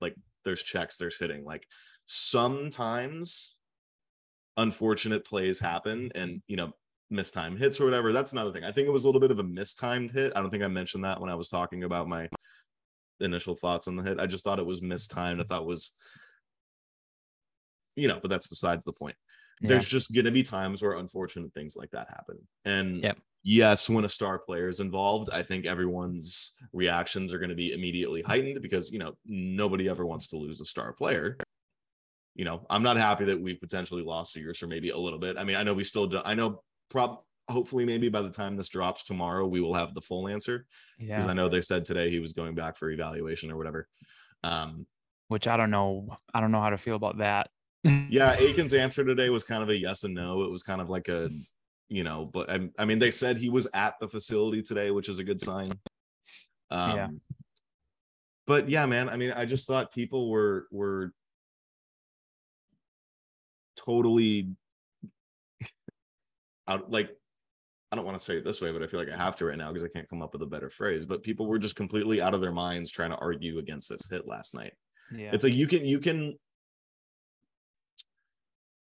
Like 0.01 0.15
there's 0.43 0.61
checks 0.61 0.97
there's 0.97 1.17
hitting 1.17 1.45
like 1.45 1.65
sometimes 2.05 3.55
unfortunate 4.57 5.25
plays 5.25 5.59
happen 5.59 6.11
and 6.13 6.41
you 6.47 6.57
know 6.57 6.73
mistimed 7.09 7.59
hits 7.59 7.79
or 7.79 7.85
whatever 7.85 8.11
that's 8.11 8.33
another 8.33 8.51
thing. 8.51 8.63
I 8.63 8.71
think 8.71 8.87
it 8.87 8.91
was 8.91 9.05
a 9.05 9.07
little 9.07 9.21
bit 9.21 9.31
of 9.31 9.39
a 9.39 9.43
mistimed 9.43 10.11
hit 10.11 10.33
i 10.35 10.41
don't 10.41 10.49
think 10.49 10.63
i 10.63 10.67
mentioned 10.67 11.05
that 11.05 11.21
when 11.21 11.29
i 11.29 11.35
was 11.35 11.47
talking 11.47 11.83
about 11.83 12.09
my 12.09 12.27
initial 13.19 13.55
thoughts 13.55 13.87
on 13.87 13.95
the 13.95 14.03
hit 14.03 14.19
i 14.19 14.25
just 14.25 14.43
thought 14.43 14.59
it 14.59 14.65
was 14.65 14.81
mistimed. 14.81 15.39
I 15.39 15.43
thought 15.43 15.61
it 15.61 15.67
was 15.67 15.91
you 17.95 18.07
know 18.07 18.19
but 18.21 18.29
that's 18.29 18.47
besides 18.47 18.83
the 18.85 18.93
point. 18.93 19.15
Yeah. 19.61 19.69
there's 19.69 19.87
just 19.87 20.11
going 20.13 20.25
to 20.25 20.31
be 20.31 20.43
times 20.43 20.81
where 20.81 20.93
unfortunate 20.93 21.53
things 21.53 21.75
like 21.77 21.91
that 21.91 22.07
happen. 22.09 22.37
And 22.65 23.03
Yep. 23.03 23.17
yes 23.43 23.89
when 23.89 24.03
a 24.03 24.09
star 24.09 24.39
player 24.39 24.67
is 24.67 24.79
involved 24.79 25.29
i 25.31 25.43
think 25.43 25.65
everyone's 25.65 26.55
reactions 26.73 27.33
are 27.33 27.39
going 27.39 27.49
to 27.49 27.55
be 27.55 27.71
immediately 27.71 28.21
heightened 28.23 28.61
because 28.61 28.91
you 28.91 28.99
know 28.99 29.13
nobody 29.25 29.87
ever 29.89 30.05
wants 30.05 30.27
to 30.27 30.37
lose 30.37 30.59
a 30.59 30.65
star 30.65 30.91
player. 30.93 31.37
You 32.35 32.45
know 32.45 32.65
i'm 32.69 32.83
not 32.83 32.97
happy 32.97 33.25
that 33.25 33.39
we 33.39 33.53
potentially 33.53 34.01
lost 34.03 34.35
a 34.35 34.39
year 34.39 34.53
or 34.61 34.67
maybe 34.67 34.89
a 34.89 34.97
little 34.97 35.19
bit. 35.19 35.37
I 35.37 35.43
mean 35.43 35.55
i 35.55 35.63
know 35.63 35.73
we 35.75 35.83
still 35.83 36.07
do 36.07 36.19
i 36.25 36.33
know 36.33 36.63
prob 36.89 37.19
hopefully 37.49 37.85
maybe 37.85 38.09
by 38.09 38.21
the 38.21 38.29
time 38.29 38.55
this 38.55 38.69
drops 38.69 39.03
tomorrow 39.03 39.45
we 39.45 39.59
will 39.61 39.73
have 39.73 39.93
the 39.93 40.01
full 40.01 40.27
answer 40.27 40.65
because 40.97 41.25
yeah, 41.25 41.31
i 41.31 41.33
know 41.33 41.49
they 41.49 41.59
said 41.61 41.83
today 41.85 42.09
he 42.09 42.19
was 42.19 42.33
going 42.33 42.55
back 42.55 42.77
for 42.77 42.89
evaluation 42.89 43.51
or 43.51 43.57
whatever 43.57 43.87
um 44.43 44.85
which 45.29 45.47
I 45.47 45.57
don't 45.57 45.71
know. 45.71 46.15
I 46.33 46.41
don't 46.41 46.51
know 46.51 46.61
how 46.61 46.69
to 46.69 46.77
feel 46.77 46.95
about 46.95 47.17
that. 47.17 47.49
yeah 47.83 48.35
Eakins' 48.39 48.77
answer 48.77 49.03
today 49.03 49.29
was 49.29 49.43
kind 49.43 49.63
of 49.63 49.69
a 49.69 49.75
yes 49.75 50.03
and 50.03 50.13
no 50.13 50.43
it 50.43 50.51
was 50.51 50.61
kind 50.61 50.79
of 50.79 50.89
like 50.89 51.07
a 51.07 51.29
you 51.89 52.03
know 52.03 52.29
but 52.31 52.49
I, 52.51 52.69
I 52.77 52.85
mean 52.85 52.99
they 52.99 53.09
said 53.09 53.37
he 53.37 53.49
was 53.49 53.67
at 53.73 53.95
the 53.99 54.07
facility 54.07 54.61
today 54.61 54.91
which 54.91 55.09
is 55.09 55.19
a 55.19 55.23
good 55.23 55.41
sign 55.41 55.65
um 56.69 56.95
Yeah. 56.97 57.07
but 58.45 58.69
yeah 58.69 58.85
man 58.85 59.09
i 59.09 59.15
mean 59.17 59.31
i 59.31 59.45
just 59.45 59.65
thought 59.65 59.91
people 59.93 60.29
were 60.29 60.67
were 60.71 61.11
totally 63.75 64.49
out 66.67 66.91
like 66.91 67.09
i 67.93 67.95
don't 67.95 68.05
want 68.05 68.17
to 68.17 68.25
say 68.25 68.37
it 68.37 68.43
this 68.43 68.59
way 68.59 68.71
but 68.71 68.81
i 68.81 68.87
feel 68.87 68.99
like 68.99 69.09
i 69.09 69.15
have 69.15 69.35
to 69.35 69.45
right 69.45 69.57
now 69.57 69.71
because 69.71 69.83
i 69.87 69.87
can't 69.87 70.09
come 70.09 70.23
up 70.23 70.33
with 70.33 70.41
a 70.41 70.45
better 70.47 70.67
phrase 70.67 71.05
but 71.05 71.21
people 71.21 71.45
were 71.45 71.59
just 71.59 71.75
completely 71.75 72.19
out 72.19 72.33
of 72.33 72.41
their 72.41 72.51
minds 72.51 72.89
trying 72.89 73.11
to 73.11 73.15
argue 73.17 73.59
against 73.59 73.87
this 73.87 74.09
hit 74.09 74.27
last 74.27 74.55
night. 74.55 74.73
Yeah, 75.15 75.29
it's 75.31 75.43
like 75.43 75.53
you 75.53 75.67
can 75.67 75.85
you 75.85 75.99
can 75.99 76.33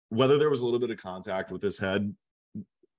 whether 0.10 0.38
there 0.38 0.50
was 0.50 0.60
a 0.60 0.66
little 0.66 0.80
bit 0.80 0.90
of 0.90 0.98
contact 0.98 1.52
with 1.52 1.62
his 1.62 1.80
head 1.80 2.14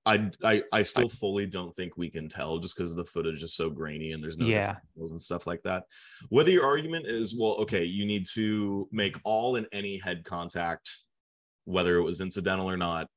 i 0.07 0.31
i, 0.42 0.62
I 0.73 0.81
still 0.83 1.09
fully 1.09 1.44
don't 1.44 1.75
think 1.77 1.99
we 1.99 2.09
can 2.09 2.27
tell 2.31 2.59
just 2.59 2.75
because 2.75 2.94
the 2.94 3.05
footage 3.05 3.42
is 3.42 3.55
so 3.55 3.68
grainy 3.68 4.12
and 4.12 4.23
there's 4.25 4.38
no 4.38 4.47
Yeah. 4.47 4.77
and 4.97 5.21
stuff 5.21 5.47
like 5.47 5.62
that. 5.64 5.85
Whether 6.31 6.53
your 6.53 6.64
argument 6.64 7.07
is 7.07 7.37
well 7.38 7.57
okay 7.64 7.85
you 7.85 8.07
need 8.07 8.25
to 8.35 8.88
make 8.90 9.16
all 9.25 9.57
and 9.57 9.66
any 9.73 9.99
head 9.99 10.25
contact 10.25 10.88
whether 11.64 11.99
it 11.99 12.03
was 12.03 12.23
incidental 12.23 12.71
or 12.71 12.79
not 12.79 13.09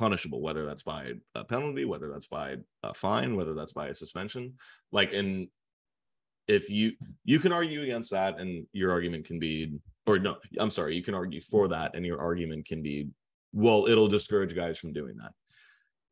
punishable 0.00 0.40
whether 0.40 0.64
that's 0.64 0.82
by 0.82 1.12
a 1.34 1.44
penalty 1.44 1.84
whether 1.84 2.08
that's 2.10 2.26
by 2.26 2.56
a 2.82 2.94
fine 2.94 3.36
whether 3.36 3.52
that's 3.52 3.74
by 3.74 3.88
a 3.88 3.94
suspension 3.94 4.54
like 4.92 5.12
and 5.12 5.46
if 6.48 6.70
you 6.70 6.92
you 7.24 7.38
can 7.38 7.52
argue 7.52 7.82
against 7.82 8.10
that 8.10 8.40
and 8.40 8.66
your 8.72 8.90
argument 8.90 9.26
can 9.26 9.38
be 9.38 9.78
or 10.06 10.18
no 10.18 10.36
i'm 10.58 10.70
sorry 10.70 10.96
you 10.96 11.02
can 11.02 11.14
argue 11.14 11.40
for 11.42 11.68
that 11.68 11.94
and 11.94 12.06
your 12.06 12.18
argument 12.18 12.64
can 12.66 12.82
be 12.82 13.08
well 13.52 13.86
it'll 13.86 14.08
discourage 14.08 14.54
guys 14.54 14.78
from 14.78 14.94
doing 14.94 15.16
that 15.18 15.32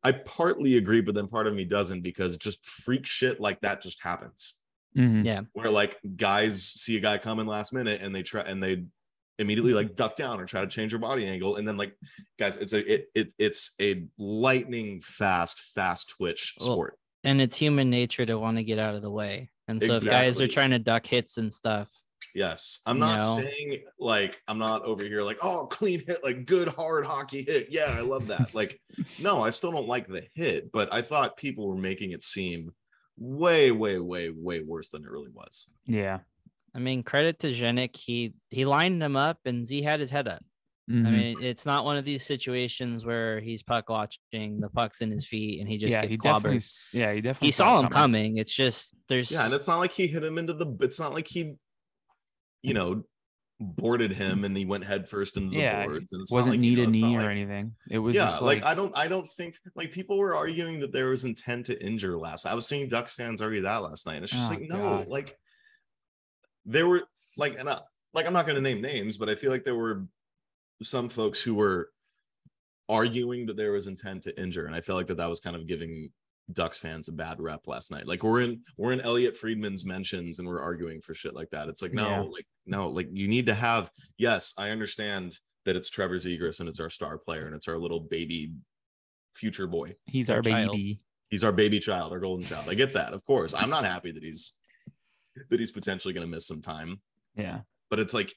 i 0.03 0.11
partly 0.11 0.77
agree 0.77 1.01
but 1.01 1.15
then 1.15 1.27
part 1.27 1.47
of 1.47 1.55
me 1.55 1.65
doesn't 1.65 2.01
because 2.01 2.37
just 2.37 2.63
freak 2.63 3.07
shit 3.07 3.39
like 3.39 3.59
that 3.61 3.81
just 3.81 3.99
happens 4.03 4.53
Mhm. 4.97 5.23
Yeah. 5.23 5.41
where 5.53 5.69
like 5.71 5.97
guys 6.15 6.63
see 6.63 6.95
a 6.97 6.99
guy 6.99 7.17
coming 7.17 7.47
last 7.47 7.73
minute 7.73 8.01
and 8.03 8.13
they 8.13 8.21
try 8.23 8.41
and 8.41 8.61
they 8.61 8.85
immediately 9.39 9.71
mm-hmm. 9.71 9.87
like 9.87 9.95
duck 9.95 10.15
down 10.15 10.39
or 10.39 10.45
try 10.45 10.61
to 10.61 10.67
change 10.67 10.91
your 10.91 10.99
body 10.99 11.25
angle 11.25 11.55
and 11.55 11.67
then 11.67 11.77
like 11.77 11.95
guys 12.37 12.57
it's 12.57 12.73
a 12.73 12.93
it, 12.93 13.07
it 13.15 13.33
it's 13.39 13.71
a 13.81 14.05
lightning 14.17 14.99
fast 15.01 15.59
fast 15.73 16.09
twitch 16.09 16.55
Well, 16.59 16.67
sport 16.67 16.99
And 17.23 17.41
it's 17.41 17.55
human 17.55 17.89
nature 17.89 18.25
to 18.25 18.37
want 18.37 18.57
to 18.57 18.63
get 18.63 18.79
out 18.79 18.95
of 18.95 19.01
the 19.01 19.11
way. 19.11 19.49
And 19.67 19.81
so 19.81 19.93
if 19.93 20.03
guys 20.03 20.41
are 20.41 20.47
trying 20.47 20.71
to 20.71 20.79
duck 20.79 21.05
hits 21.05 21.37
and 21.37 21.53
stuff, 21.53 21.91
Yes. 22.35 22.81
I'm 22.85 22.99
not 22.99 23.19
No. 23.19 23.41
saying 23.41 23.83
like 23.99 24.41
I'm 24.47 24.57
not 24.57 24.83
over 24.83 25.03
here 25.03 25.21
like, 25.21 25.43
oh, 25.43 25.65
clean 25.67 26.03
hit, 26.05 26.23
like 26.23 26.45
good 26.45 26.67
hard 26.67 27.05
hockey 27.05 27.43
hit. 27.43 27.67
Yeah, 27.69 27.95
I 27.97 28.01
love 28.01 28.27
that. 28.27 28.53
like, 28.53 28.79
no, 29.19 29.41
I 29.41 29.49
still 29.51 29.71
don't 29.71 29.87
like 29.87 30.07
the 30.07 30.25
hit, 30.33 30.71
but 30.71 30.93
I 30.93 31.01
thought 31.01 31.37
people 31.37 31.67
were 31.67 31.77
making 31.77 32.11
it 32.11 32.23
seem 32.23 32.71
way, 33.17 33.71
way, 33.71 33.99
way, 33.99 34.29
way 34.29 34.61
worse 34.61 34.89
than 34.89 35.03
it 35.03 35.09
really 35.09 35.29
was. 35.33 35.69
yeah. 35.85 36.19
I 36.75 36.79
mean, 36.79 37.03
credit 37.03 37.39
to 37.39 37.47
Jenik. 37.49 37.95
He 37.95 38.33
he 38.49 38.65
lined 38.65 39.01
him 39.01 39.15
up 39.15 39.39
and 39.45 39.65
Z 39.65 39.81
had 39.81 39.99
his 39.99 40.11
head 40.11 40.27
up. 40.27 40.43
I 40.87 40.91
Mhm. 40.91 41.11
mean, 41.11 41.37
it's 41.43 41.67
not 41.67 41.85
one 41.85 41.97
of 41.97 42.05
these 42.05 42.25
situations 42.25 43.05
where 43.05 43.39
he's 43.39 43.61
puck 43.61 43.89
watching, 43.89 44.59
the 44.59 44.69
puck's 44.69 45.01
in 45.01 45.11
his 45.11 45.23
feet, 45.27 45.59
and 45.59 45.69
he 45.69 45.77
just 45.77 45.91
yeah, 45.91 46.01
gets 46.01 46.13
he 46.13 46.17
definitely. 46.17 46.57
clobbered. 46.57 46.63
s- 46.63 46.89
Yeah, 46.91 47.13
he 47.13 47.21
definitely. 47.21 47.47
He 47.47 47.51
saw 47.51 47.79
him 47.79 47.89
coming. 47.89 48.37
It's 48.37 48.55
just 48.55 48.95
there's 49.07 49.29
Yeah, 49.31 49.45
and 49.45 49.53
it's 49.53 49.67
not 49.67 49.77
like 49.77 49.91
he 49.91 50.07
hit 50.07 50.23
him 50.23 50.39
into 50.39 50.53
the 50.53 50.65
it's 50.81 50.99
not 50.99 51.13
like 51.13 51.27
he, 51.27 51.53
you 52.63 52.73
know, 52.73 53.03
boarded 53.59 54.13
him 54.13 54.45
and 54.45 54.57
he 54.57 54.65
went 54.65 54.83
head 54.85 55.07
first 55.07 55.37
into 55.37 55.51
the 55.51 55.57
Yeah, 55.57 55.85
boards. 55.85 56.11
And 56.13 56.21
it's 56.21 56.31
Wasn't 56.31 56.53
like, 56.55 56.63
you 56.63 56.69
need 56.71 56.77
know, 56.77 56.85
a 56.85 56.89
it's 56.89 56.99
not 57.01 57.07
knee 57.09 57.17
or 57.17 57.21
like- 57.21 57.29
anything. 57.31 57.75
It 57.91 57.99
was 57.99 58.15
yeah, 58.15 58.23
just 58.23 58.41
like, 58.41 58.63
like, 58.63 58.71
I 58.71 58.73
don't 58.73 58.97
I 58.97 59.07
don't 59.07 59.29
think 59.37 59.57
like 59.75 59.91
people 59.91 60.17
were 60.17 60.35
arguing 60.35 60.79
that 60.79 60.91
there 60.91 61.09
was 61.09 61.23
intent 61.23 61.67
to 61.67 61.79
injure 61.85 62.17
last. 62.17 62.47
I 62.47 62.55
was 62.55 62.65
seeing 62.65 62.87
Ducks 62.89 63.13
fans 63.13 63.41
argue 63.41 63.61
that 63.61 63.77
last 63.83 64.07
night. 64.07 64.23
It's 64.23 64.31
just 64.31 64.49
Oh, 64.49 64.55
like 64.55 64.63
no, 64.67 64.77
God. 64.79 65.07
like 65.07 65.37
there 66.69 66.87
were 66.87 67.01
like 67.37 67.57
and 67.59 67.69
I, 67.69 67.79
like 68.13 68.25
I'm 68.25 68.33
not 68.33 68.45
going 68.45 68.55
to 68.55 68.61
name 68.61 68.81
names, 68.81 69.17
but 69.17 69.29
I 69.29 69.35
feel 69.35 69.51
like 69.51 69.63
there 69.65 69.75
were 69.75 70.05
some 70.81 71.09
folks 71.09 71.41
who 71.41 71.55
were 71.55 71.89
arguing 72.87 73.45
that 73.47 73.57
there 73.57 73.71
was 73.71 73.87
intent 73.87 74.23
to 74.23 74.41
injure, 74.41 74.65
and 74.65 74.75
I 74.75 74.81
felt 74.81 74.97
like 74.97 75.07
that 75.07 75.17
that 75.17 75.29
was 75.29 75.39
kind 75.39 75.55
of 75.55 75.67
giving 75.67 76.09
Ducks 76.53 76.79
fans 76.79 77.07
a 77.07 77.11
bad 77.11 77.39
rep 77.39 77.67
last 77.67 77.91
night. 77.91 78.07
Like 78.07 78.23
we're 78.23 78.41
in 78.41 78.61
we're 78.77 78.91
in 78.93 79.01
Elliotte 79.01 79.37
Friedman's 79.37 79.85
mentions 79.85 80.39
and 80.39 80.47
we're 80.47 80.61
arguing 80.61 80.99
for 81.01 81.13
shit 81.13 81.35
like 81.35 81.49
that. 81.51 81.67
It's 81.69 81.81
like 81.81 81.93
no, 81.93 82.09
Yeah. 82.09 82.21
like 82.21 82.47
no, 82.65 82.89
like 82.89 83.07
you 83.11 83.27
need 83.27 83.45
to 83.47 83.53
have. 83.53 83.91
Yes, 84.17 84.53
I 84.57 84.69
understand 84.71 85.37
that 85.65 85.75
it's 85.75 85.89
Trevor 85.89 86.15
Zegras 86.15 86.59
and 86.59 86.67
it's 86.69 86.79
our 86.79 86.89
star 86.89 87.17
player 87.19 87.45
and 87.45 87.55
it's 87.55 87.67
our 87.67 87.77
little 87.77 87.99
baby 87.99 88.53
future 89.33 89.67
boy. 89.67 89.93
he's 90.07 90.27
Their 90.27 90.37
our 90.37 90.41
child. 90.41 90.71
baby. 90.71 91.01
He's 91.29 91.43
our 91.43 91.51
baby 91.51 91.77
child, 91.77 92.11
our 92.11 92.19
golden 92.19 92.43
child. 92.43 92.67
I 92.67 92.73
get 92.73 92.93
that, 92.95 93.13
of 93.13 93.23
course. 93.23 93.53
I'm 93.53 93.69
not 93.69 93.85
happy 93.85 94.11
that 94.11 94.23
he's 94.23 94.53
that 95.49 95.59
he's 95.59 95.71
potentially 95.71 96.13
going 96.13 96.25
to 96.25 96.31
miss 96.31 96.47
some 96.47 96.61
time, 96.61 96.99
Yeah, 97.35 97.59
but 97.89 97.99
it's 97.99 98.13
like 98.13 98.33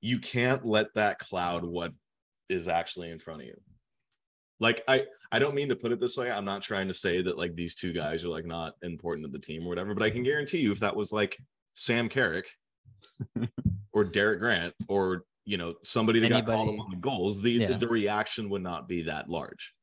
you 0.00 0.18
can't 0.18 0.64
let 0.64 0.92
that 0.94 1.18
cloud 1.18 1.64
what 1.64 1.92
is 2.48 2.68
actually 2.68 3.10
in 3.10 3.18
front 3.18 3.42
of 3.42 3.46
you. 3.48 3.60
Like 4.58 4.82
I 4.88 5.04
I 5.32 5.38
don't 5.38 5.54
mean 5.54 5.68
to 5.70 5.76
put 5.76 5.92
it 5.92 6.00
this 6.00 6.16
way. 6.16 6.30
I'm 6.30 6.44
not 6.44 6.62
trying 6.62 6.88
to 6.88 6.94
say 6.94 7.22
that 7.22 7.38
like 7.38 7.54
these 7.54 7.74
two 7.74 7.92
guys 7.92 8.24
are 8.24 8.28
like 8.28 8.44
not 8.46 8.74
important 8.82 9.26
to 9.26 9.32
the 9.32 9.38
team 9.38 9.64
or 9.64 9.68
whatever, 9.68 9.94
but 9.94 10.02
I 10.02 10.10
can 10.10 10.22
guarantee 10.22 10.58
you 10.60 10.72
if 10.72 10.80
that 10.80 10.94
was 10.96 11.12
like 11.12 11.36
Sam 11.74 12.08
Carrick 12.08 12.46
or 13.92 14.04
Derek 14.04 14.40
Grant 14.40 14.74
or 14.88 15.24
you 15.46 15.56
know 15.56 15.74
somebody 15.82 16.20
that 16.20 16.28
got 16.28 16.46
called 16.46 16.68
Anybody- 16.68 16.80
on 16.84 16.90
the 16.90 16.96
goals, 16.96 17.40
the 17.42 17.52
Yeah. 17.52 17.76
the 17.76 17.88
reaction 17.88 18.50
would 18.50 18.62
not 18.62 18.88
be 18.88 19.02
that 19.02 19.28
large. 19.28 19.74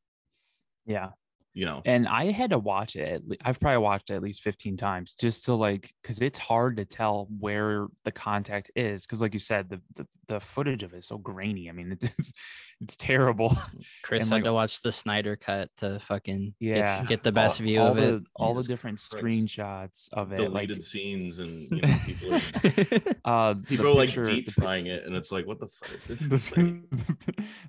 Yeah. 0.86 1.10
You 1.54 1.66
know, 1.66 1.82
And 1.86 2.08
I 2.08 2.32
had 2.32 2.52
to 2.52 2.60
watch 2.60 2.96
it. 2.96 3.24
I've 3.44 3.60
probably 3.60 3.80
watched 3.80 4.12
it 4.12 4.14
at 4.16 4.22
least 4.22 4.44
15 4.44 4.78
times 4.78 5.16
just 5.20 5.46
to 5.46 5.56
like, 5.56 5.92
because 6.04 6.22
it's 6.22 6.38
hard 6.38 6.78
to 6.78 6.86
tell 6.86 7.28
where 7.40 7.88
the 8.06 8.12
contact 8.12 8.70
is. 8.76 9.08
Because, 9.08 9.22
like 9.22 9.34
you 9.34 9.40
said, 9.40 9.68
the, 9.70 9.82
the 9.96 10.08
the 10.28 10.40
footage 10.40 10.84
of 10.84 10.94
it 10.94 10.98
is 10.98 11.08
so 11.08 11.18
grainy. 11.18 11.68
I 11.70 11.72
mean, 11.72 11.98
it's 12.02 12.32
it's 12.82 12.96
terrible. 12.96 13.56
Chris 14.04 14.24
and, 14.26 14.32
had 14.32 14.36
like- 14.38 14.44
to 14.46 14.54
watch 14.54 14.82
the 14.82 14.92
Snyder 14.92 15.36
cut 15.36 15.70
to 15.78 16.00
fucking 16.00 16.54
get- 16.62 16.78
Yeah. 16.78 17.04
get, 17.06 17.24
the 17.24 17.32
best 17.32 17.60
all, 17.60 17.66
view 17.66 17.80
all 17.82 17.88
of 17.88 17.96
the, 17.98 18.16
it. 18.18 18.24
All 18.36 18.54
the 18.54 18.64
different 18.64 18.98
Christ. 19.10 19.26
screenshots 19.26 20.10
of 20.14 20.32
it. 20.32 20.40
Like, 20.40 20.68
deleted 20.68 20.84
scenes 20.84 21.40
and 21.40 21.70
you 21.72 21.82
know, 21.82 21.98
people 22.06 22.34
are, 22.36 23.02
uh, 23.52 23.54
people 23.66 23.88
are 23.88 23.94
like 23.94 24.10
picture- 24.10 24.26
deep 24.26 24.52
frying 24.52 24.86
it, 24.88 25.06
and 25.06 25.16
it's 25.16 25.32
like, 25.32 25.48
what 25.48 25.60
the 25.60 25.68
fuck? 25.68 25.90
the, 26.08 26.82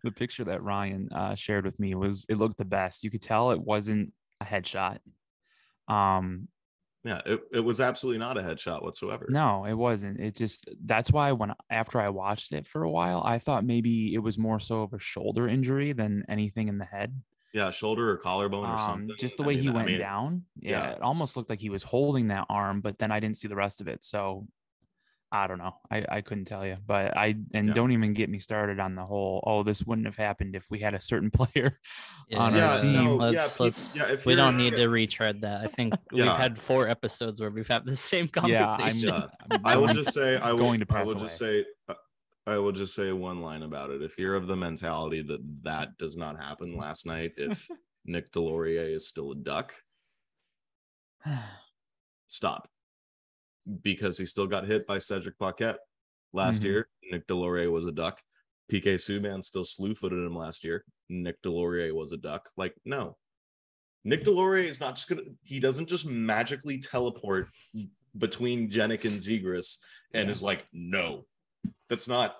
the 0.04 0.12
picture 0.12 0.44
that 0.44 0.62
Ryan 0.62 1.08
uh, 1.14 1.34
shared 1.34 1.64
with 1.64 1.78
me 1.80 1.94
was 1.94 2.26
it 2.28 2.36
looked 2.38 2.58
the 2.58 2.64
best. 2.64 3.02
You 3.04 3.10
could 3.10 3.22
tell 3.22 3.50
it 3.52 3.60
wasn't 3.60 4.12
a 4.40 4.44
headshot. 4.44 4.98
Um, 5.88 6.48
yeah, 7.04 7.20
it, 7.26 7.40
it 7.52 7.60
was 7.60 7.80
absolutely 7.80 8.18
not 8.18 8.36
a 8.38 8.42
headshot 8.42 8.82
whatsoever. 8.82 9.26
no, 9.28 9.64
it 9.64 9.74
wasn't. 9.74 10.18
It 10.20 10.36
just 10.36 10.68
that's 10.84 11.10
why 11.12 11.32
when 11.32 11.52
after 11.70 12.00
I 12.00 12.08
watched 12.08 12.52
it 12.52 12.66
for 12.66 12.82
a 12.82 12.90
while, 12.90 13.22
I 13.24 13.38
thought 13.38 13.64
maybe 13.64 14.14
it 14.14 14.18
was 14.18 14.36
more 14.38 14.58
so 14.60 14.82
of 14.82 14.92
a 14.92 14.98
shoulder 14.98 15.48
injury 15.48 15.92
than 15.92 16.24
anything 16.28 16.68
in 16.68 16.78
the 16.78 16.84
head. 16.84 17.20
Yeah, 17.54 17.70
shoulder 17.70 18.10
or 18.10 18.18
collarbone 18.18 18.66
or 18.68 18.72
Um, 18.74 18.78
something. 18.78 19.16
just 19.18 19.38
the 19.38 19.44
I 19.44 19.46
way 19.46 19.54
mean- 19.54 19.62
he 19.62 19.68
I 19.70 19.72
went 19.72 19.86
mean, 19.86 19.98
down, 19.98 20.44
yeah, 20.60 20.70
yeah. 20.70 20.90
it 20.90 21.00
almost 21.02 21.36
looked 21.36 21.48
like 21.48 21.60
he 21.60 21.70
was 21.70 21.82
holding 21.82 22.28
that 22.28 22.44
arm, 22.50 22.80
but 22.82 22.98
then 22.98 23.10
I 23.10 23.20
didn't 23.20 23.38
see 23.38 23.48
the 23.48 23.56
rest 23.56 23.80
of 23.80 23.88
it. 23.88 24.04
So 24.04 24.46
I 25.30 25.46
don't 25.46 25.58
know. 25.58 25.74
I, 25.90 26.04
I 26.08 26.20
couldn't 26.22 26.46
tell 26.46 26.66
you, 26.66 26.78
but 26.86 27.14
I 27.16 27.34
and 27.52 27.68
Yeah. 27.68 27.74
don't 27.74 27.92
even 27.92 28.14
get 28.14 28.30
me 28.30 28.38
started 28.38 28.80
on 28.80 28.94
the 28.94 29.04
whole. 29.04 29.44
Oh, 29.46 29.62
this 29.62 29.82
wouldn't 29.84 30.06
have 30.06 30.16
happened 30.16 30.56
if 30.56 30.64
we 30.70 30.80
had 30.80 30.94
a 30.94 31.00
certain 31.02 31.30
player 31.38 31.78
on 32.34 32.54
Yeah, 32.54 32.70
our 32.70 32.80
team. 32.80 32.92
no, 32.94 33.02
yeah, 33.02 33.30
let's 33.30 33.52
peop- 33.52 33.60
let's 33.60 33.96
yeah, 33.96 34.10
if 34.12 34.24
we 34.24 34.34
don't 34.34 34.56
need 34.62 34.74
to 34.76 34.88
retread 34.88 35.42
that. 35.42 35.60
I 35.60 35.66
think 35.66 35.94
we've 36.12 36.24
had 36.24 36.58
four 36.58 36.88
episodes 36.88 37.40
where 37.42 37.50
we've 37.50 37.68
had 37.68 37.84
the 37.84 37.94
same 37.96 38.30
yeah, 38.46 38.64
conversation. 38.66 39.10
I'm, 39.12 39.20
Yeah. 39.22 39.26
I'm 39.50 39.60
I 39.66 39.76
will 39.76 39.88
just 39.88 40.14
say 40.14 40.36
I 40.38 40.52
will, 40.52 40.60
going 40.60 40.80
to 40.80 40.86
I 40.90 41.02
will 41.02 41.12
away. 41.12 41.20
just 41.24 41.36
say 41.38 41.64
uh, 41.88 41.94
I 42.46 42.56
will 42.56 42.72
just 42.72 42.94
say 42.94 43.12
one 43.12 43.42
line 43.42 43.62
about 43.62 43.90
it. 43.90 44.00
If 44.00 44.18
you're 44.18 44.34
of 44.34 44.46
the 44.46 44.56
mentality 44.56 45.20
that 45.20 45.40
that 45.64 45.98
does 45.98 46.16
not 46.16 46.42
happen 46.42 46.74
last 46.78 47.04
night, 47.04 47.34
if 47.36 47.68
Nick 48.06 48.32
Deslauriers 48.32 48.94
is 48.94 49.06
still 49.06 49.32
a 49.32 49.34
duck, 49.34 49.74
stop. 52.28 52.68
Because 53.82 54.16
he 54.18 54.24
still 54.26 54.46
got 54.46 54.66
hit 54.66 54.86
by 54.86 54.98
Cedric 54.98 55.38
Paquette 55.38 55.78
last 56.32 56.62
Mhm. 56.62 56.64
year. 56.64 56.88
Nick 57.10 57.26
Deslauriers 57.26 57.70
was 57.70 57.86
a 57.86 57.92
duck. 57.92 58.20
PK 58.70 58.94
Subban 58.96 59.44
still 59.44 59.64
slew 59.64 59.94
footed 59.94 60.18
him 60.24 60.36
last 60.36 60.64
year. 60.64 60.84
Nick 61.08 61.40
Deslauriers 61.42 61.92
was 61.94 62.12
a 62.12 62.16
duck. 62.16 62.48
Like, 62.56 62.74
no. 62.84 63.16
Nick 64.04 64.24
Deslauriers 64.24 64.64
is 64.70 64.80
not 64.80 64.94
just 64.96 65.08
gonna 65.08 65.22
he 65.42 65.60
doesn't 65.60 65.88
just 65.88 66.06
magically 66.06 66.78
teleport 66.78 67.48
between 68.16 68.70
Jenik 68.70 69.04
and 69.04 69.20
Zegras 69.20 69.78
and 70.14 70.26
Yeah. 70.26 70.30
is 70.30 70.42
like, 70.42 70.64
no. 70.72 71.26
That's 71.88 72.08
not 72.08 72.36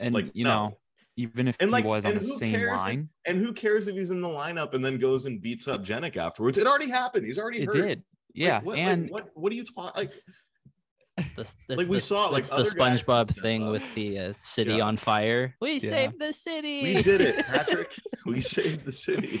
and 0.00 0.14
like, 0.14 0.30
you 0.34 0.44
no. 0.44 0.68
know, 0.68 0.78
even 1.16 1.46
if 1.46 1.56
And, 1.60 1.68
he 1.68 1.72
like, 1.72 1.84
was 1.84 2.04
on 2.04 2.14
the 2.14 2.20
who 2.20 2.26
same 2.38 2.52
cares 2.52 2.80
if- 2.88 3.06
and 3.26 3.38
who 3.38 3.52
cares 3.52 3.86
if 3.86 3.94
he's 3.94 4.10
in 4.10 4.20
the 4.20 4.28
lineup 4.28 4.74
and 4.74 4.84
then 4.84 4.98
goes 4.98 5.26
and 5.26 5.40
beats 5.40 5.68
up 5.68 5.82
Jenik 5.84 6.16
afterwards? 6.16 6.58
It 6.58 6.66
already 6.66 6.88
happened. 6.90 7.26
He's 7.26 7.38
already 7.38 7.60
it 7.62 7.66
hurt. 7.66 7.74
did. 7.74 7.98
Like, 7.98 8.04
Yeah, 8.34 8.60
what, 8.62 8.76
like, 8.76 8.78
and 8.86 9.10
what 9.10 9.30
what 9.34 9.52
are 9.52 9.56
you 9.56 9.64
talking 9.64 9.92
like 10.02 10.20
It's 11.16 11.34
the, 11.34 11.42
it's 11.42 11.68
Like, 11.68 11.88
we 11.88 11.96
the- 11.96 12.00
saw, 12.00 12.28
like, 12.28 12.44
the 12.44 12.62
SpongeBob 12.62 13.28
thing 13.40 13.68
with 13.70 13.94
the 13.94 14.18
uh, 14.18 14.32
city 14.38 14.74
Yeah. 14.74 14.84
on 14.84 14.96
fire. 14.96 15.54
We 15.60 15.74
Yeah. 15.74 15.78
saved 15.90 16.18
the 16.18 16.32
city. 16.32 16.82
we 16.94 17.02
did 17.02 17.20
it, 17.20 17.44
Patrick. 17.46 17.88
we 18.26 18.40
saved 18.40 18.84
the 18.84 18.92
city. 18.92 19.40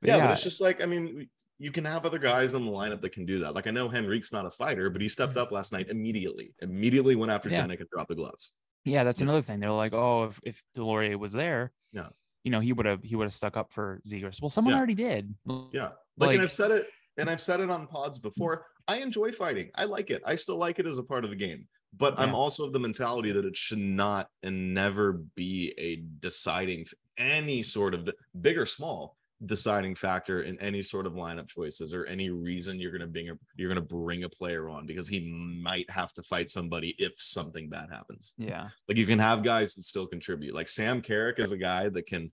but 0.00 0.08
yeah, 0.08 0.18
but 0.20 0.32
it's 0.32 0.42
just 0.42 0.60
like 0.60 0.82
I 0.82 0.86
mean, 0.86 1.28
you 1.58 1.70
can 1.72 1.84
have 1.84 2.04
other 2.04 2.18
guys 2.18 2.54
in 2.54 2.64
the 2.66 2.70
lineup 2.70 3.00
that 3.02 3.12
can 3.12 3.24
do 3.24 3.38
that. 3.40 3.54
Like 3.54 3.66
I 3.66 3.70
know 3.70 3.88
Henrique's 3.88 4.32
not 4.32 4.44
a 4.46 4.50
fighter, 4.50 4.90
but 4.90 5.00
he 5.00 5.08
stepped 5.08 5.36
up 5.36 5.50
last 5.50 5.72
night 5.72 5.88
immediately. 5.88 6.54
Immediately 6.60 7.14
went 7.16 7.32
after 7.32 7.48
Yeah. 7.48 7.64
Jenik 7.66 7.80
and 7.80 7.88
dropped 7.88 8.08
the 8.08 8.14
gloves. 8.16 8.52
yeah, 8.84 9.04
that's 9.04 9.20
another 9.22 9.42
thing. 9.42 9.60
They're 9.60 9.70
like, 9.70 9.94
oh, 9.94 10.24
if 10.24 10.40
if 10.44 10.62
Deslauriers 10.76 11.18
was 11.18 11.32
there, 11.32 11.72
Yeah. 11.92 12.08
you 12.44 12.50
know, 12.50 12.60
he 12.60 12.72
would 12.74 12.84
have 12.86 13.02
he 13.02 13.16
would 13.16 13.24
have 13.24 13.34
stuck 13.34 13.56
up 13.56 13.72
for 13.72 14.02
Zegras. 14.06 14.42
Well, 14.42 14.50
someone 14.50 14.72
Yeah. 14.74 14.78
already 14.78 14.94
did. 14.94 15.34
Yeah. 15.72 15.92
Like, 16.18 16.34
and 16.34 16.42
I've 16.42 16.52
said 16.52 16.70
it, 16.72 16.86
and 17.16 17.30
I've 17.30 17.40
said 17.40 17.60
it 17.60 17.70
on 17.70 17.86
pods 17.86 18.18
before. 18.18 18.66
I 18.88 18.98
enjoy 18.98 19.32
fighting. 19.32 19.70
I 19.74 19.84
like 19.84 20.10
it. 20.10 20.22
I 20.24 20.36
still 20.36 20.56
like 20.56 20.78
it 20.78 20.86
as 20.86 20.98
a 20.98 21.02
part 21.02 21.24
of 21.24 21.30
the 21.30 21.36
game. 21.36 21.66
But 21.94 22.18
I'm 22.18 22.34
also 22.34 22.64
of 22.64 22.72
the 22.72 22.78
mentality 22.78 23.32
that 23.32 23.44
it 23.44 23.56
should 23.56 23.78
not 23.78 24.28
and 24.42 24.72
never 24.72 25.12
be 25.12 25.74
a 25.76 25.96
deciding 26.20 26.86
any 27.18 27.62
sort 27.62 27.92
of 27.92 28.08
big 28.40 28.56
or 28.56 28.64
small 28.64 29.18
deciding 29.44 29.94
factor 29.94 30.42
in 30.42 30.58
any 30.60 30.82
sort 30.82 31.04
of 31.04 31.14
lineup 31.14 31.48
choices 31.48 31.92
or 31.92 32.06
any 32.06 32.30
reason 32.30 32.78
you're 32.78 32.92
gonna 32.92 33.06
bring 33.06 33.28
a 33.28 33.34
you're 33.56 33.68
gonna 33.68 33.80
bring 33.80 34.24
a 34.24 34.28
player 34.28 34.68
on 34.68 34.86
because 34.86 35.08
he 35.08 35.20
might 35.62 35.90
have 35.90 36.12
to 36.14 36.22
fight 36.22 36.48
somebody 36.48 36.94
if 36.98 37.12
something 37.18 37.68
bad 37.68 37.88
happens. 37.90 38.34
Yeah, 38.38 38.68
Like 38.88 38.96
you 38.96 39.06
can 39.06 39.18
have 39.18 39.42
guys 39.42 39.74
that 39.74 39.82
still 39.82 40.06
contribute. 40.06 40.54
Like 40.54 40.68
Sam 40.68 41.02
Carrick 41.02 41.40
is 41.40 41.52
a 41.52 41.58
guy 41.58 41.88
that 41.88 42.06
can 42.06 42.32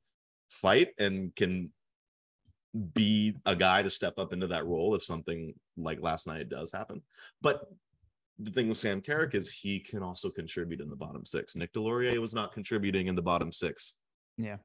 fight 0.50 0.90
and 0.98 1.36
can 1.36 1.72
be 2.94 3.36
a 3.46 3.56
guy 3.56 3.82
to 3.82 3.90
step 3.90 4.14
up 4.18 4.32
into 4.32 4.48
that 4.48 4.66
role 4.66 4.94
if 4.96 5.04
something 5.04 5.54
like 5.84 6.02
last 6.02 6.28
night 6.28 6.42
it 6.42 6.50
does 6.50 6.72
happen. 6.72 7.02
But 7.42 7.70
the 8.40 8.52
thing 8.52 8.70
with 8.70 8.78
Sam 8.78 9.02
Carrick 9.02 9.36
is 9.36 9.52
he 9.52 9.80
can 9.80 10.02
also 10.02 10.30
contribute 10.30 10.82
in 10.82 10.90
the 10.90 10.96
bottom 10.96 11.26
six. 11.26 11.56
Nick 11.56 11.74
Deslauriers 11.74 12.20
was 12.20 12.34
not 12.34 12.54
contributing 12.54 13.08
in 13.08 13.16
the 13.16 13.22
bottom 13.22 13.52
six 13.52 13.98
yeah. 14.38 14.58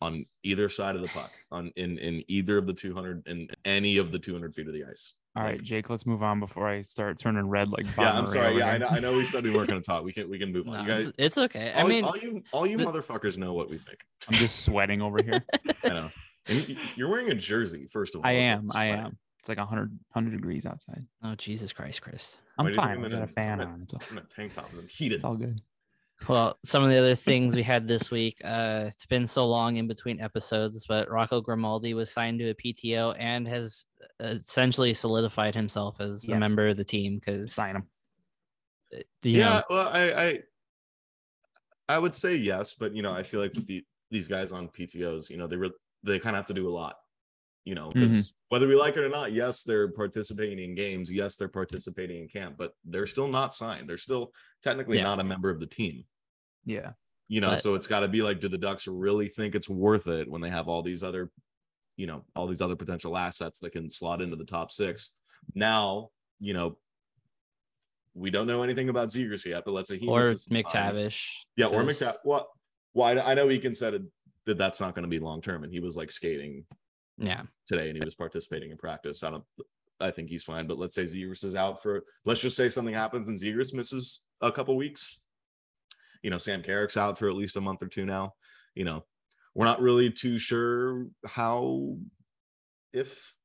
on 0.00 0.24
either 0.44 0.68
side 0.68 0.94
of 0.94 1.02
the 1.02 1.08
puck, 1.08 1.32
on 1.50 1.72
in 1.76 1.98
in 1.98 2.22
either 2.28 2.56
of 2.56 2.66
the 2.66 2.72
200 2.72 3.26
and 3.26 3.54
any 3.64 3.96
of 3.96 4.12
the 4.12 4.18
200 4.18 4.54
feet 4.54 4.68
of 4.68 4.74
the 4.74 4.84
ice. 4.84 5.14
All 5.36 5.44
right, 5.44 5.62
Jake, 5.62 5.88
let's 5.88 6.04
move 6.04 6.22
on 6.22 6.40
before 6.40 6.68
I 6.68 6.80
start 6.80 7.16
turning 7.18 7.48
red 7.48 7.68
like 7.68 7.84
Bob 7.94 8.04
Yeah, 8.04 8.18
I'm 8.18 8.26
sorry. 8.26 8.58
Yeah, 8.58 8.70
I 8.70 8.78
know, 8.78 8.88
I 8.88 8.98
know 8.98 9.12
we 9.12 9.24
said 9.24 9.44
we 9.44 9.54
weren't 9.54 9.68
going 9.68 9.80
to 9.80 9.86
talk. 9.86 10.02
We 10.02 10.12
can 10.12 10.28
we 10.28 10.38
can 10.38 10.52
move 10.52 10.66
on. 10.68 10.74
No, 10.74 10.80
you 10.80 10.86
guys, 10.88 11.06
it's, 11.08 11.16
it's 11.18 11.38
okay. 11.38 11.72
I 11.72 11.82
all, 11.82 11.88
mean, 11.88 12.04
all 12.04 12.16
you 12.16 12.42
all 12.52 12.66
you 12.66 12.76
the- 12.76 12.84
motherfuckers 12.84 13.38
know 13.38 13.52
what 13.52 13.70
we 13.70 13.78
think. 13.78 13.98
I'm 14.28 14.34
just 14.34 14.64
sweating 14.64 15.02
over 15.02 15.18
here. 15.22 15.44
I 15.84 15.88
know. 15.88 16.08
And 16.48 16.76
you're 16.96 17.08
wearing 17.08 17.30
a 17.30 17.34
jersey, 17.34 17.86
first 17.86 18.14
of 18.14 18.22
all. 18.22 18.26
I 18.26 18.32
am. 18.32 18.66
I 18.74 18.86
am. 18.86 19.18
It's 19.48 19.56
like 19.56 19.58
100, 19.66 19.90
100 20.12 20.30
degrees 20.36 20.66
outside. 20.66 21.06
oh 21.24 21.34
Jesus 21.36 21.72
Christ, 21.72 22.02
Chris. 22.02 22.36
I'm 22.58 22.66
Why 22.66 22.70
do 22.70 22.74
you 22.74 22.76
think 22.80 22.86
fine. 22.86 22.98
I'm 22.98 23.04
I 23.04 23.08
got 23.08 23.20
a 23.20 23.24
a- 23.24 23.26
fan 23.26 23.52
I'm 23.54 23.60
in- 23.60 23.68
on. 23.74 23.82
It's 23.82 23.94
all, 23.94 24.02
I'm 24.10 24.18
in 24.18 24.24
a 24.24 24.26
tank 24.26 24.54
top. 24.54 24.68
I'm 24.76 24.86
heated. 24.88 25.14
it's 25.16 25.24
all 25.24 25.36
good. 25.36 25.60
Well, 26.28 26.58
some 26.64 26.82
of 26.84 26.90
the 26.90 26.98
other 26.98 27.14
things 27.14 27.54
we 27.56 27.62
had 27.62 27.86
this 27.88 28.10
week, 28.10 28.40
uh, 28.44 28.84
it's 28.88 29.06
been 29.06 29.26
so 29.26 29.46
long 29.46 29.76
in 29.76 29.86
between 29.86 30.20
episodes, 30.20 30.84
but 30.86 31.08
Rocco 31.08 31.40
Grimaldi 31.40 31.94
was 31.94 32.10
signed 32.10 32.40
to 32.40 32.50
a 32.50 32.54
PTO 32.54 33.14
and 33.18 33.46
has 33.48 33.86
essentially 34.20 34.92
solidified 34.94 35.54
himself 35.54 36.00
as 36.00 36.28
a 36.28 36.34
member 36.36 36.66
of 36.68 36.76
the 36.76 36.84
team 36.84 37.14
because 37.18 37.52
Sign 37.54 37.76
him. 37.76 37.84
you 38.92 39.04
yeah, 39.22 39.48
know, 39.48 39.62
well, 39.70 39.88
I, 39.92 40.12
I 40.12 40.38
I 41.88 41.98
would 41.98 42.14
say 42.16 42.34
yes, 42.36 42.74
but 42.74 42.94
you 42.94 43.02
know, 43.02 43.14
I 43.14 43.22
feel 43.22 43.40
like 43.40 43.54
with 43.54 43.66
the 43.66 43.84
these 44.10 44.26
guys 44.28 44.50
on 44.52 44.68
PTOS, 44.68 45.30
you 45.30 45.36
know, 45.36 45.46
they 45.46 45.56
re- 45.56 45.70
they 46.02 46.18
kind 46.18 46.34
of 46.34 46.38
have 46.40 46.46
to 46.46 46.54
do 46.54 46.68
a 46.68 46.74
lot. 46.74 46.96
You 47.64 47.74
know, 47.74 47.90
Mhm. 47.92 48.32
whether 48.48 48.66
we 48.66 48.76
like 48.76 48.96
it 48.96 49.00
or 49.04 49.08
not, 49.10 49.32
yes, 49.32 49.62
they're 49.62 49.88
participating 49.92 50.58
in 50.58 50.74
games. 50.74 51.12
Yes, 51.12 51.36
they're 51.36 51.48
participating 51.48 52.22
in 52.22 52.28
camp, 52.28 52.56
but 52.56 52.72
they're 52.84 53.06
still 53.06 53.28
not 53.28 53.54
signed. 53.54 53.88
They're 53.88 53.98
still 53.98 54.32
technically 54.62 54.96
Yeah. 54.96 55.02
not 55.04 55.20
a 55.20 55.24
member 55.24 55.50
of 55.50 55.60
the 55.60 55.66
team. 55.66 56.04
Yeah. 56.64 56.92
you 57.30 57.42
know 57.42 57.50
But- 57.50 57.60
so 57.60 57.74
it's 57.74 57.86
got 57.86 58.00
to 58.00 58.08
be 58.08 58.22
like 58.22 58.40
do 58.40 58.48
the 58.48 58.56
ducks 58.56 58.88
really 58.88 59.28
think 59.28 59.54
it's 59.54 59.68
worth 59.68 60.06
it 60.06 60.26
when 60.30 60.40
they 60.40 60.48
have 60.48 60.66
all 60.66 60.82
these 60.82 61.04
other 61.04 61.30
you 61.96 62.06
know 62.06 62.24
all 62.34 62.46
these 62.46 62.62
other 62.62 62.74
potential 62.74 63.18
assets 63.18 63.58
that 63.60 63.72
can 63.72 63.90
slot 63.90 64.22
into 64.22 64.34
the 64.34 64.46
top 64.46 64.70
six 64.72 65.18
now 65.54 66.08
you 66.40 66.54
know 66.54 66.78
we 68.14 68.30
don't 68.30 68.46
know 68.46 68.62
anything 68.62 68.88
about 68.88 69.08
Zegras 69.10 69.44
yet 69.44 69.64
but 69.66 69.72
let's 69.72 69.90
say 69.90 69.98
he 69.98 70.08
or. 70.08 70.22
McTavish. 70.22 71.30
yeah 71.56 71.66
or 71.66 71.82
McTavish 71.82 72.16
what 72.24 72.48
well, 72.94 73.18
I, 73.18 73.32
I 73.32 73.34
know 73.34 73.48
Eakin 73.48 73.76
said 73.76 74.06
that 74.46 74.56
that's 74.56 74.80
not 74.80 74.94
going 74.94 75.02
to 75.02 75.08
be 75.10 75.18
long 75.18 75.42
term 75.42 75.64
and 75.64 75.72
he 75.72 75.80
was 75.80 75.98
like 75.98 76.10
skating 76.10 76.64
Yeah. 77.18 77.42
today 77.66 77.88
and 77.88 77.98
he 77.98 78.04
was 78.04 78.14
participating 78.14 78.70
in 78.70 78.76
practice 78.76 79.22
I 79.24 79.30
don't 79.30 79.44
I 80.00 80.10
think 80.10 80.28
he's 80.30 80.44
fine 80.44 80.66
but 80.66 80.78
let's 80.78 80.94
say 80.94 81.04
Zegras 81.04 81.44
is 81.44 81.54
out 81.56 81.82
for 81.82 82.04
let's 82.24 82.40
just 82.40 82.56
say 82.56 82.68
something 82.68 82.94
happens 82.94 83.28
and 83.28 83.38
Zegras 83.38 83.74
misses 83.74 84.24
a 84.40 84.52
couple 84.52 84.76
weeks 84.76 85.20
you 86.22 86.30
know, 86.30 86.38
Sam 86.38 86.64
Carrick's 86.64 86.96
out 86.96 87.16
for 87.16 87.28
at 87.28 87.36
least 87.36 87.56
a 87.56 87.60
month 87.60 87.80
or 87.80 87.86
two 87.86 88.04
now. 88.04 88.34
You 88.74 88.84
know, 88.84 89.04
we're 89.54 89.66
not 89.66 89.80
really 89.80 90.10
too 90.10 90.36
sure 90.36 91.06
how 91.24 91.96
if 92.92 93.36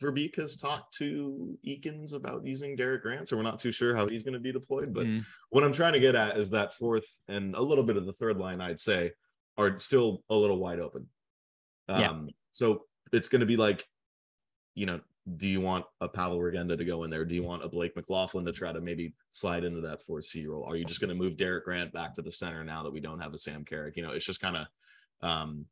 Verbeek 0.00 0.36
has 0.36 0.56
talked 0.56 0.96
to 0.98 1.58
Eakins 1.66 2.14
about 2.14 2.46
using 2.46 2.76
Derek 2.76 3.02
Grant, 3.02 3.28
so 3.28 3.36
we're 3.36 3.42
not 3.42 3.58
too 3.58 3.72
sure 3.72 3.96
how 3.96 4.06
he's 4.06 4.22
going 4.22 4.34
to 4.34 4.38
be 4.38 4.52
deployed. 4.52 4.94
But 4.94 5.06
Mm. 5.06 5.24
what 5.48 5.64
I'm 5.64 5.72
trying 5.72 5.94
to 5.94 5.98
get 5.98 6.14
at 6.14 6.38
is 6.38 6.50
that 6.50 6.72
fourth 6.74 7.04
and 7.26 7.56
a 7.56 7.60
little 7.60 7.82
bit 7.82 7.96
of 7.96 8.06
the 8.06 8.12
third 8.12 8.36
line, 8.38 8.60
I'd 8.60 8.78
say, 8.78 9.10
are 9.58 9.76
still 9.80 10.22
a 10.30 10.34
little 10.36 10.58
wide 10.60 10.78
open. 10.78 11.08
Yeah. 11.88 12.10
Um, 12.10 12.28
so 12.52 12.86
it's 13.12 13.28
going 13.28 13.40
to 13.40 13.46
be 13.46 13.56
like, 13.56 13.86
you 14.74 14.86
know, 14.86 15.00
do 15.36 15.48
you 15.48 15.60
want 15.60 15.84
a 16.00 16.08
Pavel 16.08 16.38
Regenda 16.38 16.76
to 16.76 16.84
go 16.84 17.04
in 17.04 17.10
there? 17.10 17.24
Do 17.24 17.34
you 17.34 17.42
want 17.42 17.64
a 17.64 17.68
Blake 17.68 17.94
McLaughlin 17.94 18.44
to 18.46 18.52
try 18.52 18.72
to 18.72 18.80
maybe 18.80 19.14
slide 19.30 19.64
into 19.64 19.80
that 19.82 20.04
4C 20.04 20.48
role? 20.48 20.64
Are 20.64 20.76
you 20.76 20.84
just 20.84 21.00
going 21.00 21.10
to 21.10 21.14
move 21.14 21.36
Derek 21.36 21.64
Grant 21.64 21.92
back 21.92 22.14
to 22.14 22.22
the 22.22 22.32
center 22.32 22.64
now 22.64 22.82
that 22.82 22.92
we 22.92 23.00
don't 23.00 23.20
have 23.20 23.34
a 23.34 23.38
Sam 23.38 23.64
Carrick? 23.64 23.96
You 23.96 24.02
know, 24.02 24.12
it's 24.12 24.24
just 24.24 24.40
kind 24.40 24.56
of, 24.56 24.66
um, 25.28 25.66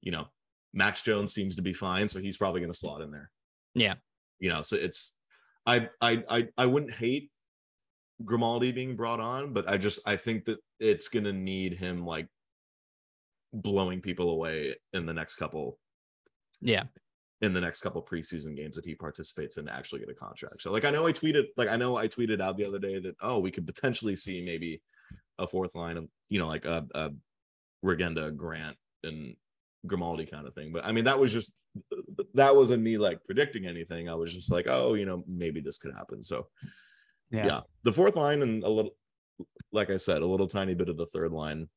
you 0.00 0.10
know, 0.10 0.26
Max 0.72 1.02
Jones 1.02 1.32
seems 1.32 1.56
to 1.56 1.62
be 1.62 1.72
fine, 1.72 2.08
so 2.08 2.18
he's 2.18 2.36
probably 2.36 2.60
going 2.60 2.72
to 2.72 2.78
slot 2.78 3.00
in 3.00 3.10
there. 3.10 3.30
Yeah. 3.74 3.94
You 4.38 4.50
know, 4.50 4.62
so 4.62 4.76
it's, 4.76 5.16
I, 5.66 5.88
I, 6.00 6.22
I, 6.28 6.48
I 6.58 6.66
wouldn't 6.66 6.94
hate 6.94 7.30
Grimaldi 8.24 8.72
being 8.72 8.96
brought 8.96 9.20
on, 9.20 9.52
but 9.52 9.68
I 9.68 9.76
just, 9.76 10.00
I 10.06 10.16
think 10.16 10.44
that 10.46 10.58
it's 10.78 11.08
going 11.08 11.24
to 11.24 11.32
need 11.32 11.74
him 11.74 12.04
like 12.04 12.28
blowing 13.52 14.00
people 14.00 14.30
away 14.30 14.76
in 14.92 15.06
the 15.06 15.12
next 15.12 15.36
couple 15.36 15.78
Yeah. 16.60 16.84
in 17.40 17.52
the 17.54 17.60
next 17.60 17.80
couple 17.80 18.02
preseason 18.02 18.54
games 18.56 18.76
that 18.76 18.84
he 18.84 18.94
participates 18.94 19.56
in 19.56 19.64
to 19.66 19.72
actually 19.72 20.00
get 20.00 20.10
a 20.10 20.14
contract. 20.14 20.60
So 20.62 20.70
like 20.72 20.84
I 20.84 20.90
know 20.90 21.06
I 21.06 21.12
tweeted 21.12 21.44
like 21.56 21.68
I 21.68 21.76
know 21.76 21.96
I 21.96 22.06
tweeted 22.08 22.40
out 22.40 22.56
the 22.56 22.66
other 22.66 22.78
day 22.78 22.98
that 23.00 23.16
oh 23.22 23.38
we 23.38 23.50
could 23.50 23.66
potentially 23.66 24.14
see 24.16 24.42
maybe 24.44 24.82
a 25.38 25.46
fourth 25.46 25.74
line 25.74 25.96
of 25.96 26.06
you 26.28 26.38
know 26.38 26.46
like 26.48 26.64
a, 26.66 26.86
a 26.94 27.10
Regenda 27.82 28.30
Grant 28.36 28.76
and 29.04 29.34
Grimaldi 29.86 30.26
kind 30.26 30.46
of 30.46 30.54
thing. 30.54 30.70
But 30.72 30.84
I 30.84 30.92
mean 30.92 31.04
that 31.04 31.18
was 31.18 31.32
just 31.32 31.52
that 32.34 32.54
wasn't 32.54 32.82
me 32.82 32.98
like 32.98 33.24
predicting 33.24 33.66
anything. 33.66 34.08
I 34.08 34.14
was 34.14 34.34
just 34.34 34.50
like 34.50 34.66
oh 34.68 34.94
you 34.94 35.06
know 35.06 35.24
maybe 35.26 35.60
this 35.60 35.78
could 35.78 35.94
happen. 35.94 36.22
So 36.22 36.48
Yeah. 37.30 37.46
yeah, 37.46 37.60
the 37.84 37.92
fourth 37.92 38.16
line 38.16 38.42
and 38.42 38.62
a 38.64 38.68
little 38.68 38.96
like 39.72 39.88
I 39.88 39.96
said 39.96 40.20
a 40.20 40.26
little 40.26 40.46
tiny 40.48 40.74
bit 40.74 40.90
of 40.90 40.98
the 40.98 41.06
third 41.06 41.32
line. 41.32 41.68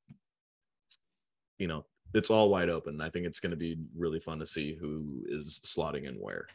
You 1.60 1.68
know 1.68 1.86
it's 2.14 2.30
all 2.30 2.50
wide 2.50 2.70
open. 2.70 3.02
I 3.02 3.10
think 3.10 3.26
it's 3.26 3.40
going 3.40 3.52
to 3.52 3.58
be 3.58 3.78
really 3.96 4.20
fun 4.20 4.40
to 4.40 4.46
see 4.46 4.76
who 4.76 5.24
is 5.28 5.60
slotting 5.66 6.08
in 6.08 6.16
where. 6.16 6.48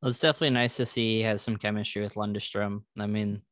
Well, 0.00 0.10
it's 0.10 0.20
definitely 0.20 0.50
nice 0.50 0.76
to 0.76 0.86
see 0.86 1.16
he 1.16 1.22
has 1.22 1.42
some 1.42 1.56
chemistry 1.56 2.02
with 2.02 2.14
Lundestrom. 2.14 2.82
I 2.98 3.06
mean, 3.06 3.42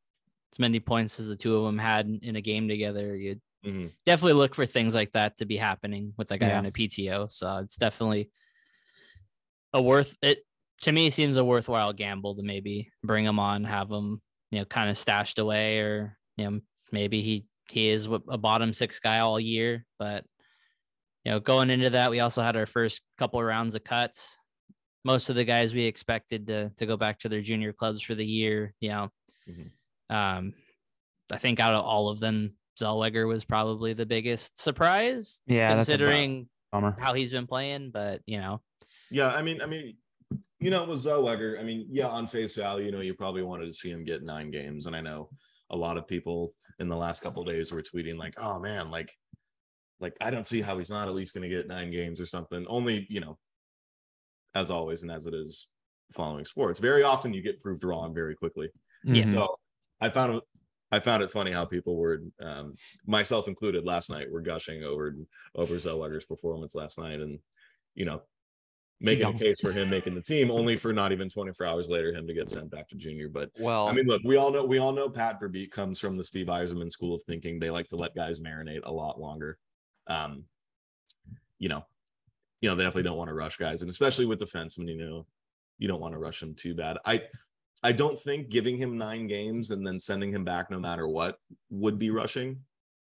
as 0.53 0.59
many 0.59 0.79
points 0.81 1.19
as 1.19 1.27
the 1.27 1.37
two 1.37 1.57
of 1.57 1.65
them 1.65 1.79
had 1.79 2.07
in- 2.07 2.21
in 2.23 2.37
a 2.37 2.41
game 2.41 2.69
together, 2.69 3.17
you 3.17 3.41
Mhm. 3.65 3.93
definitely 4.05 4.35
look 4.35 4.55
for 4.55 4.65
things 4.65 4.95
like 4.95 5.11
that 5.12 5.37
to 5.39 5.45
be 5.45 5.57
happening 5.57 6.15
with 6.17 6.31
a 6.31 6.39
guy 6.39 6.49
Yeah. 6.49 6.59
on 6.59 6.67
a 6.67 6.71
PTO. 6.71 7.27
So 7.27 7.57
it's 7.59 7.77
definitely 7.77 8.31
a 9.73 9.83
worth 9.83 10.17
it 10.23 10.45
to 10.83 10.93
me 10.93 11.09
seems 11.11 11.37
a 11.37 11.45
worthwhile 11.45 11.93
gamble 11.93 12.37
to 12.37 12.43
maybe 12.43 12.93
bring 13.03 13.25
him 13.25 13.39
on, 13.39 13.65
have 13.65 13.91
him, 13.91 14.21
you 14.51 14.59
know, 14.61 14.65
kind 14.67 14.91
of 14.91 14.97
stashed 14.99 15.39
away, 15.39 15.81
or 15.81 16.17
you 16.37 16.49
know, 16.51 16.61
maybe 16.93 17.23
he 17.23 17.47
he 17.71 17.89
is 17.89 18.07
a 18.07 18.39
bottom 18.39 18.73
six 18.73 19.01
guy 19.01 19.19
all 19.19 19.41
year. 19.41 19.85
But 19.99 20.25
you 21.27 21.33
know, 21.33 21.41
going 21.41 21.71
into 21.71 21.91
that, 21.91 22.09
we 22.09 22.21
also 22.21 22.41
had 22.41 22.55
our 22.55 22.67
first 22.67 23.03
couple 23.19 23.41
of 23.41 23.47
rounds 23.47 23.75
of 23.75 23.83
cuts. 23.83 24.39
Most 25.05 25.29
of 25.29 25.35
the 25.35 25.45
guys 25.45 25.75
we 25.75 25.83
expected 25.83 26.47
to 26.47 26.71
to 26.77 26.87
go 26.87 26.97
back 26.97 27.19
to 27.21 27.29
their 27.29 27.41
junior 27.41 27.73
clubs 27.73 28.01
for 28.01 28.15
the 28.15 28.25
year, 28.25 28.73
you 28.79 28.91
know. 28.91 29.09
Mhm. 29.49 29.71
Um, 30.09 30.55
I 31.33 31.39
think 31.39 31.59
out 31.59 31.75
of 31.75 31.85
all 31.85 32.11
of 32.11 32.21
them, 32.21 32.55
Zellweger 32.81 33.27
was 33.27 33.45
probably 33.45 33.93
the 33.93 34.07
biggest 34.07 34.62
surprise, 34.62 35.41
Yeah. 35.49 35.75
That's 35.75 35.89
a 35.89 35.93
bu- 35.93 35.99
considering 35.99 36.49
how 36.73 37.12
he's 37.15 37.33
been 37.33 37.49
playing. 37.49 37.91
But 37.91 38.23
you 38.27 38.39
know, 38.39 38.62
Yeah, 39.11 39.31
I 39.35 39.43
mean, 39.43 39.61
I 39.61 39.67
mean, 39.67 39.97
you 40.61 40.71
know, 40.71 40.85
with 40.85 41.01
Zellweger, 41.01 41.59
I 41.59 41.65
mean, 41.65 41.89
yeah, 41.91 42.07
on 42.07 42.29
face 42.29 42.55
value, 42.55 42.87
you 42.87 42.93
know, 42.93 43.01
you 43.01 43.15
probably 43.15 43.43
wanted 43.43 43.67
to 43.67 43.75
see 43.75 43.91
him 43.91 44.05
get 44.05 44.23
nine 44.23 44.53
games, 44.53 44.87
and 44.87 44.95
I 44.95 45.01
know 45.01 45.31
a 45.71 45.77
lot 45.77 45.97
of 45.97 46.07
people 46.07 46.55
in 46.79 46.89
the 46.89 46.97
last 46.97 47.21
couple 47.21 47.43
of 47.43 47.49
days 47.49 47.73
were 47.73 47.83
tweeting 47.83 48.17
like, 48.17 48.35
"Oh 48.37 48.61
man, 48.61 48.93
like, 48.93 49.12
like 50.01 50.17
I 50.21 50.31
don't 50.31 50.47
see 50.47 50.61
how 50.61 50.79
he's 50.79 50.91
not 50.91 51.09
at 51.09 51.15
least 51.15 51.35
going 51.35 51.49
to 51.49 51.55
get 51.55 51.69
nine 51.69 51.91
games 51.91 52.21
or 52.21 52.27
something." 52.27 52.67
Only, 52.69 53.07
you 53.09 53.21
know, 53.21 53.39
as 54.55 54.71
always, 54.71 55.03
and 55.03 55.13
as 55.13 55.27
it 55.27 55.35
is 55.35 55.69
following 56.13 56.45
sports, 56.45 56.79
very 56.79 57.03
often 57.03 57.33
you 57.35 57.43
get 57.43 57.61
proved 57.61 57.85
wrong 57.85 58.15
very 58.15 58.35
quickly. 58.35 58.71
Yeah. 59.05 59.23
Mhm. 59.25 59.33
So 59.33 59.57
I 60.01 60.11
found 60.11 60.37
it 60.37 60.43
I 60.93 61.01
found 61.01 61.23
it 61.23 61.31
funny 61.31 61.51
how 61.51 61.65
people 61.65 61.97
were 61.97 62.23
um 62.41 62.75
myself 63.07 63.49
included 63.49 63.85
last 63.85 64.09
night 64.11 64.31
were 64.31 64.41
gushing 64.41 64.85
over 64.85 65.17
over 65.55 65.75
Zellweger's 65.77 66.25
performance 66.25 66.75
last 66.75 66.99
night 66.99 67.21
and 67.21 67.39
you 67.95 68.05
know 68.05 68.23
making 69.01 69.27
a 69.27 69.39
case 69.39 69.61
for 69.61 69.73
him 69.73 69.91
making 69.91 70.15
the 70.15 70.23
team 70.23 70.51
only 70.51 70.77
for 70.77 70.93
not 70.93 71.13
even 71.13 71.29
24 71.29 71.67
hours 71.67 71.89
later 71.89 72.15
him 72.15 72.27
to 72.27 72.33
get 72.35 72.51
sent 72.51 72.71
back 72.71 72.89
to 72.89 72.97
junior 72.97 73.29
but 73.29 73.51
Well, 73.59 73.89
I 73.89 73.93
mean 73.93 74.07
look 74.07 74.23
we 74.25 74.37
all 74.37 74.51
know 74.51 74.65
we 74.65 74.79
all 74.79 74.93
know 74.93 75.11
Pat 75.11 75.41
Verbeek 75.41 75.71
comes 75.71 76.01
from 76.01 76.17
the 76.17 76.25
Steve 76.25 76.47
Yzerman 76.47 76.91
school 76.91 77.15
of 77.15 77.23
thinking 77.27 77.59
they 77.59 77.71
like 77.71 77.89
to 77.89 77.97
let 77.97 78.15
guys 78.15 78.41
marinate 78.41 78.81
a 78.85 78.93
lot 78.93 79.21
longer 79.21 79.59
um 80.09 80.45
you 81.59 81.69
know 81.69 81.85
you 82.61 82.69
know 82.69 82.75
they 82.75 82.85
definitely 82.85 83.03
don't 83.03 83.19
want 83.19 83.29
to 83.29 83.35
rush 83.35 83.57
guys 83.57 83.83
and 83.83 83.90
especially 83.90 84.27
with 84.27 84.40
defensemen 84.40 84.88
you 84.88 84.97
know 84.97 85.27
you 85.79 85.88
don't 85.88 86.01
want 86.01 86.12
to 86.12 86.19
rush 86.19 86.40
them 86.40 86.55
too 86.55 86.75
bad 86.75 86.99
I 87.05 87.23
I 87.83 87.92
don't 87.92 88.19
think 88.19 88.49
giving 88.49 88.77
him 88.77 88.97
nine 88.97 89.27
games 89.27 89.71
and 89.71 89.87
then 89.87 90.01
sending 90.01 90.33
him 90.33 90.45
back 90.45 90.71
no 90.71 90.79
matter 90.79 91.07
what 91.07 91.38
would 91.71 91.99
be 91.99 92.11
rushing. 92.11 92.61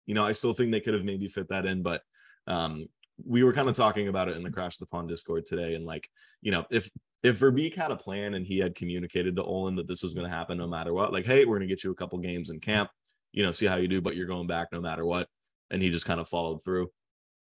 You 0.05 0.15
know, 0.15 0.25
I 0.25 0.31
still 0.33 0.53
think 0.53 0.71
they 0.71 0.79
could 0.79 0.93
have 0.93 1.05
maybe 1.05 1.27
fit 1.27 1.49
that 1.49 1.65
in, 1.65 1.81
but 1.81 2.01
um, 2.47 2.87
we 3.25 3.43
were 3.43 3.53
kind 3.53 3.69
of 3.69 3.75
talking 3.75 4.07
about 4.07 4.27
it 4.27 4.37
in 4.37 4.43
the 4.43 4.51
Crash 4.51 4.77
the 4.77 4.85
Pond 4.85 5.07
Discord 5.07 5.45
today. 5.45 5.75
And 5.75 5.85
like, 5.85 6.09
you 6.41 6.51
know, 6.51 6.65
if 6.69 6.89
if 7.23 7.39
Verbeek 7.39 7.75
had 7.75 7.91
a 7.91 7.95
plan 7.95 8.33
and 8.33 8.45
he 8.45 8.59
had 8.59 8.75
communicated 8.75 9.35
to 9.35 9.43
Olen 9.43 9.75
that 9.75 9.87
this 9.87 10.03
was 10.03 10.13
going 10.13 10.29
to 10.29 10.35
happen 10.35 10.57
no 10.57 10.67
matter 10.67 10.93
what, 10.93 11.11
like, 11.11 11.25
hey, 11.25 11.45
we're 11.45 11.57
going 11.57 11.67
to 11.67 11.73
get 11.73 11.83
you 11.83 11.91
a 11.91 11.95
couple 11.95 12.17
games 12.19 12.49
in 12.49 12.59
camp, 12.59 12.89
you 13.33 13.43
know, 13.43 13.51
see 13.51 13.65
how 13.65 13.75
you 13.75 13.89
do, 13.89 14.01
but 14.01 14.15
you're 14.15 14.25
going 14.25 14.47
back 14.47 14.69
no 14.71 14.79
matter 14.79 15.05
what, 15.05 15.27
and 15.71 15.81
he 15.81 15.89
just 15.89 16.05
kind 16.05 16.19
of 16.19 16.27
followed 16.27 16.63
through, 16.63 16.89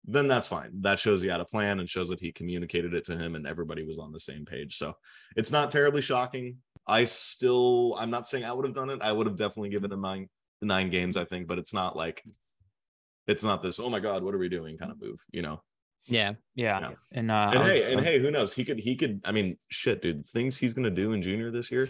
then 0.05 0.26
that's 0.29 0.46
fine. 0.48 0.70
That 0.83 0.98
shows 0.98 1.20
he 1.22 1.29
had 1.29 1.40
a 1.40 1.44
plan 1.44 1.81
and 1.81 1.88
shows 1.88 2.09
that 2.11 2.20
he 2.20 2.31
communicated 2.33 2.94
it 2.94 3.05
to 3.07 3.16
him 3.16 3.35
and 3.35 3.46
everybody 3.46 3.85
was 3.85 3.98
on 3.98 4.12
the 4.12 4.20
same 4.20 4.44
page. 4.44 4.76
So 4.76 4.94
it's 5.37 5.50
not 5.50 5.70
terribly 5.70 6.00
shocking. 6.02 6.59
I 6.87 7.05
still, 7.05 7.96
I'm 7.98 8.11
not 8.11 8.26
saying 8.29 8.44
I 8.44 8.52
would 8.52 8.64
have 8.64 8.74
done 8.74 8.90
it. 8.90 9.00
I 9.02 9.11
would 9.12 9.26
have 9.26 9.37
definitely 9.37 9.70
given 9.70 9.90
him 9.90 10.00
nine, 10.00 10.29
nine 10.62 10.90
games, 10.90 11.16
I 11.16 11.24
think, 11.24 11.48
but 11.48 11.59
it's 11.59 11.72
not 11.74 11.96
like, 11.96 12.22
it's 13.26 13.42
not 13.42 13.62
this, 13.62 13.81
oh 13.81 13.90
my 13.90 13.98
God, 13.98 14.22
what 14.22 14.35
are 14.35 14.38
we 14.38 14.48
doing 14.48 14.79
kind 14.79 14.92
of 14.92 15.00
move, 15.00 15.20
you 15.33 15.42
know? 15.42 15.61
yeah, 16.09 16.35
yeah. 16.55 16.79
Yeah. 16.79 16.90
And, 17.11 17.31
uh, 17.33 17.50
and 17.52 17.62
I 17.64 17.68
hey, 17.68 17.79
was- 17.81 17.87
and 17.88 17.96
was- 17.96 18.05
hey, 18.05 18.18
who 18.20 18.31
knows? 18.31 18.52
He 18.55 18.64
could, 18.64 18.79
he 18.79 18.94
could, 18.94 19.20
I 19.24 19.33
mean, 19.33 19.57
shit, 19.70 20.00
dude, 20.02 20.24
things 20.29 20.57
he's 20.57 20.72
going 20.74 20.85
to 20.85 20.90
do 20.90 21.12
in 21.12 21.20
junior 21.22 21.50
this 21.50 21.72
year. 21.72 21.88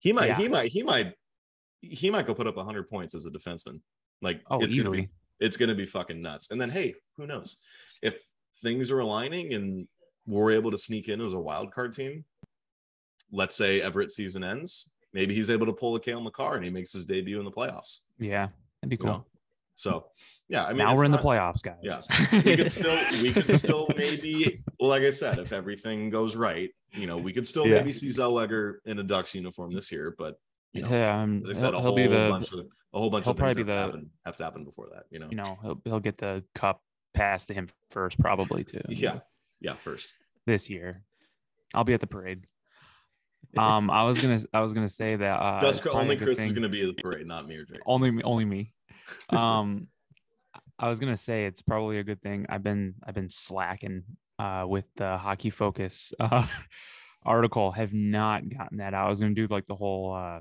He 0.00 0.12
might, 0.12 0.26
Yeah. 0.26 0.36
he 0.36 0.48
might, 0.48 0.70
he 0.70 0.82
might, 0.82 1.14
he 1.80 2.10
might 2.10 2.26
go 2.26 2.34
put 2.34 2.46
up 2.46 2.56
100 2.56 2.90
points 2.90 3.14
as 3.14 3.24
a 3.24 3.30
defenseman. 3.30 3.80
Like, 4.20 4.42
oh, 4.50 4.56
it's 4.58 4.66
gonna 4.66 4.68
be- 4.68 4.76
easily. 4.76 5.08
It's 5.40 5.56
going 5.56 5.68
to 5.68 5.74
be 5.74 5.86
fucking 5.86 6.20
nuts. 6.20 6.50
And 6.50 6.60
then, 6.60 6.70
hey, 6.70 6.94
who 7.16 7.26
knows 7.26 7.58
if 8.02 8.18
things 8.62 8.90
are 8.90 9.00
aligning 9.00 9.54
and 9.54 9.86
we're 10.26 10.50
able 10.52 10.70
to 10.70 10.78
sneak 10.78 11.08
in 11.08 11.20
as 11.20 11.32
a 11.32 11.38
wild 11.38 11.72
card 11.72 11.92
team? 11.94 12.24
Let's 13.30 13.54
say 13.54 13.80
Everett 13.82 14.10
season 14.10 14.42
ends, 14.42 14.94
maybe 15.12 15.34
he's 15.34 15.50
able 15.50 15.66
to 15.66 15.72
pull 15.72 15.94
a 15.96 16.00
Cale 16.00 16.20
Makar 16.20 16.56
and 16.56 16.64
he 16.64 16.70
makes 16.70 16.92
his 16.92 17.04
debut 17.06 17.38
in 17.38 17.44
the 17.44 17.50
playoffs. 17.50 18.00
Yeah. 18.18 18.48
That'd 18.82 18.90
be 18.90 18.94
You 18.94 18.98
cool. 18.98 19.06
know, 19.12 19.26
so 19.76 20.06
yeah, 20.48 20.64
I 20.64 20.68
mean, 20.70 20.78
now 20.78 20.96
we're 20.96 21.04
in 21.04 21.10
not- 21.10 21.20
the 21.20 21.28
playoffs, 21.28 21.62
guys. 21.62 21.76
Yeah. 21.82 22.40
we 22.44 22.56
could 22.56 22.72
still, 22.72 22.98
we 23.22 23.32
could 23.32 23.52
still 23.54 23.88
maybe, 23.96 24.62
well, 24.80 24.88
like 24.88 25.02
I 25.02 25.10
said, 25.10 25.38
if 25.38 25.52
everything 25.52 26.08
goes 26.10 26.36
right, 26.36 26.70
you 26.92 27.06
know, 27.06 27.16
we 27.18 27.32
could 27.34 27.46
still 27.46 27.66
Yeah. 27.66 27.76
maybe 27.78 27.92
see 27.92 28.08
Zellweger 28.08 28.76
in 28.86 28.98
a 28.98 29.02
Ducks 29.02 29.34
uniform 29.34 29.74
this 29.74 29.92
year, 29.92 30.14
but 30.18 30.40
you 30.72 30.82
know, 30.82 30.90
yeah. 30.90 31.22
um, 31.22 31.42
said, 31.44 31.56
he'll, 31.56 31.80
he'll 31.80 31.94
be 31.94 32.06
the, 32.06 32.28
bunch 32.30 32.52
of 32.52 32.60
a 32.92 32.98
whole 32.98 33.10
bunch 33.10 33.24
he'll 33.24 33.32
of 33.32 33.38
things 33.38 33.54
probably 33.54 33.64
be 33.64 33.70
have, 33.72 33.86
to 33.86 33.92
the- 33.92 33.98
happen, 33.98 34.10
have 34.24 34.36
to 34.36 34.44
happen 34.44 34.64
before 34.64 34.88
that, 34.92 35.04
you 35.10 35.18
know. 35.18 35.28
you 35.30 35.36
know, 35.36 35.58
he'll, 35.62 35.80
he'll 35.84 36.00
get 36.00 36.18
the 36.18 36.44
cup 36.54 36.82
passed 37.14 37.48
to 37.48 37.54
him 37.54 37.68
first, 37.90 38.18
probably 38.18 38.64
too. 38.64 38.80
Yeah, 38.88 39.20
yeah, 39.60 39.74
first. 39.74 40.12
This 40.46 40.70
year, 40.70 41.02
I'll 41.74 41.84
be 41.84 41.94
at 41.94 42.00
the 42.00 42.06
parade. 42.06 42.44
Um, 43.56 43.88
I 43.88 44.02
was 44.02 44.20
gonna, 44.20 44.40
I 44.52 44.60
was 44.60 44.74
gonna 44.74 44.90
say 44.90 45.16
that. 45.16 45.40
Uh, 45.40 45.60
Just 45.62 45.86
only 45.86 46.16
Chris 46.16 46.38
is 46.38 46.52
going 46.52 46.64
to 46.64 46.68
be 46.68 46.86
at 46.86 46.94
the 46.94 47.02
parade, 47.02 47.26
not 47.26 47.48
me 47.48 47.56
or 47.56 47.64
Jake. 47.64 47.80
only 47.86 48.10
me 48.10 48.22
only 48.22 48.44
me 48.44 48.72
um 49.30 49.88
i 50.78 50.88
was 50.88 51.00
gonna 51.00 51.16
say 51.16 51.46
it's 51.46 51.62
probably 51.62 51.98
a 51.98 52.04
good 52.04 52.20
thing 52.20 52.44
i've 52.50 52.62
been 52.62 52.94
i've 53.06 53.14
been 53.14 53.30
slacking 53.30 54.02
uh 54.38 54.64
with 54.68 54.84
the 54.96 55.16
hockey 55.16 55.48
focus 55.50 56.12
uh 56.20 56.46
article 57.24 57.72
have 57.72 57.92
not 57.94 58.46
gotten 58.48 58.78
that 58.78 58.92
out 58.92 59.06
i 59.06 59.08
was 59.08 59.18
gonna 59.20 59.34
do 59.34 59.46
like 59.48 59.64
the 59.66 59.74
whole 59.74 60.12
uh 60.14 60.40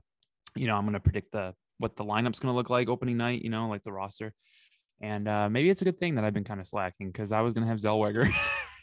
you 0.58 0.68
know 0.68 0.76
i'm 0.76 0.86
gonna 0.86 1.00
predict 1.00 1.32
the 1.32 1.54
what 1.78 1.96
the 1.96 2.04
lineup's 2.04 2.40
gonna 2.40 2.56
look 2.56 2.70
like 2.70 2.88
opening 2.90 3.18
night 3.18 3.42
you 3.42 3.50
know 3.50 3.68
like 3.70 3.84
the 3.84 3.92
roster. 3.92 4.34
And 5.00 5.28
uh 5.28 5.48
maybe 5.48 5.70
it's 5.70 5.82
a 5.84 5.86
good 5.86 6.00
thing 6.00 6.16
that 6.16 6.24
i've 6.24 6.34
been 6.34 6.44
kind 6.44 6.60
of 6.60 6.68
slacking 6.68 7.08
because 7.12 7.32
i 7.32 7.42
was 7.42 7.54
gonna 7.54 7.68
have 7.68 7.78
zellweger 7.80 8.28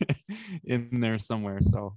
in 0.65 1.01
there 1.01 1.19
somewhere 1.19 1.61
so. 1.61 1.97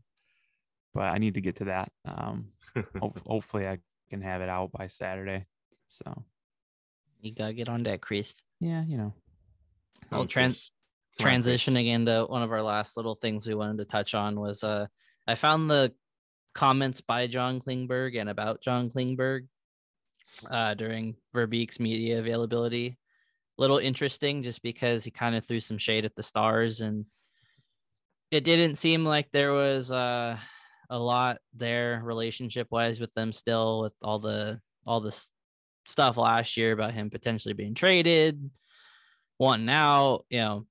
But 0.94 1.04
i 1.04 1.18
need 1.20 1.36
to 1.36 1.42
get 1.42 1.58
to 1.58 1.66
that 1.66 1.92
um 2.06 2.48
ho- 3.00 3.14
hopefully 3.28 3.68
i 3.68 3.78
can 4.10 4.22
have 4.22 4.42
it 4.42 4.50
out 4.50 4.72
by 4.72 4.88
saturday 4.88 5.46
so. 5.86 6.24
You 7.22 7.34
gotta 7.34 7.54
get 7.54 7.70
on 7.70 7.84
that, 7.84 8.02
Chris. 8.02 8.36
yeah, 8.60 8.84
you 8.86 8.98
know. 8.98 9.14
Well, 10.12 10.26
trans- 10.28 10.72
Chris, 11.18 11.26
come 11.26 11.34
on, 11.34 11.42
transitioning 11.42 11.88
into 11.88 12.26
one 12.28 12.44
of 12.44 12.52
our 12.52 12.62
last 12.62 12.96
little 12.98 13.16
things 13.16 13.48
we 13.48 13.56
wanted 13.56 13.78
to 13.80 13.86
touch 13.86 14.14
on 14.14 14.40
was 14.40 14.64
uh 14.64 14.86
I 15.28 15.36
found 15.36 15.70
the 15.70 15.94
comments 16.54 17.02
by 17.02 17.28
John 17.28 17.60
Klingberg 17.60 18.20
and 18.20 18.30
about 18.30 18.62
John 18.62 18.90
Klingberg 18.90 19.48
uh 20.50 20.74
during 20.74 21.16
Verbeek's 21.36 21.80
media 21.80 22.20
availability. 22.20 22.98
Little 23.58 23.78
interesting 23.78 24.44
just 24.44 24.62
because 24.62 25.04
he 25.04 25.12
kind 25.12 25.36
of 25.36 25.46
threw 25.46 25.60
some 25.60 25.78
shade 25.78 26.06
at 26.06 26.16
the 26.16 26.24
stars 26.24 26.82
and 26.82 27.06
it 28.30 28.44
didn't 28.44 28.76
seem 28.76 29.06
like 29.06 29.32
there 29.32 29.54
was 29.54 29.92
uh 29.92 30.38
a 30.90 31.00
lot 31.00 31.40
there 31.54 32.02
relationship 32.04 32.68
wise 32.72 33.00
with 33.00 33.14
them 33.14 33.32
still 33.32 33.82
with 33.82 33.94
all 34.04 34.20
the 34.20 34.60
all 34.86 35.02
this 35.02 35.32
stuff 35.88 36.18
last 36.18 36.58
year 36.58 36.72
about 36.72 36.94
him 36.94 37.10
potentially 37.10 37.54
being 37.54 37.74
traded, 37.74 38.50
wanting 39.40 39.70
out, 39.70 40.26
you 40.30 40.40
know. 40.40 40.66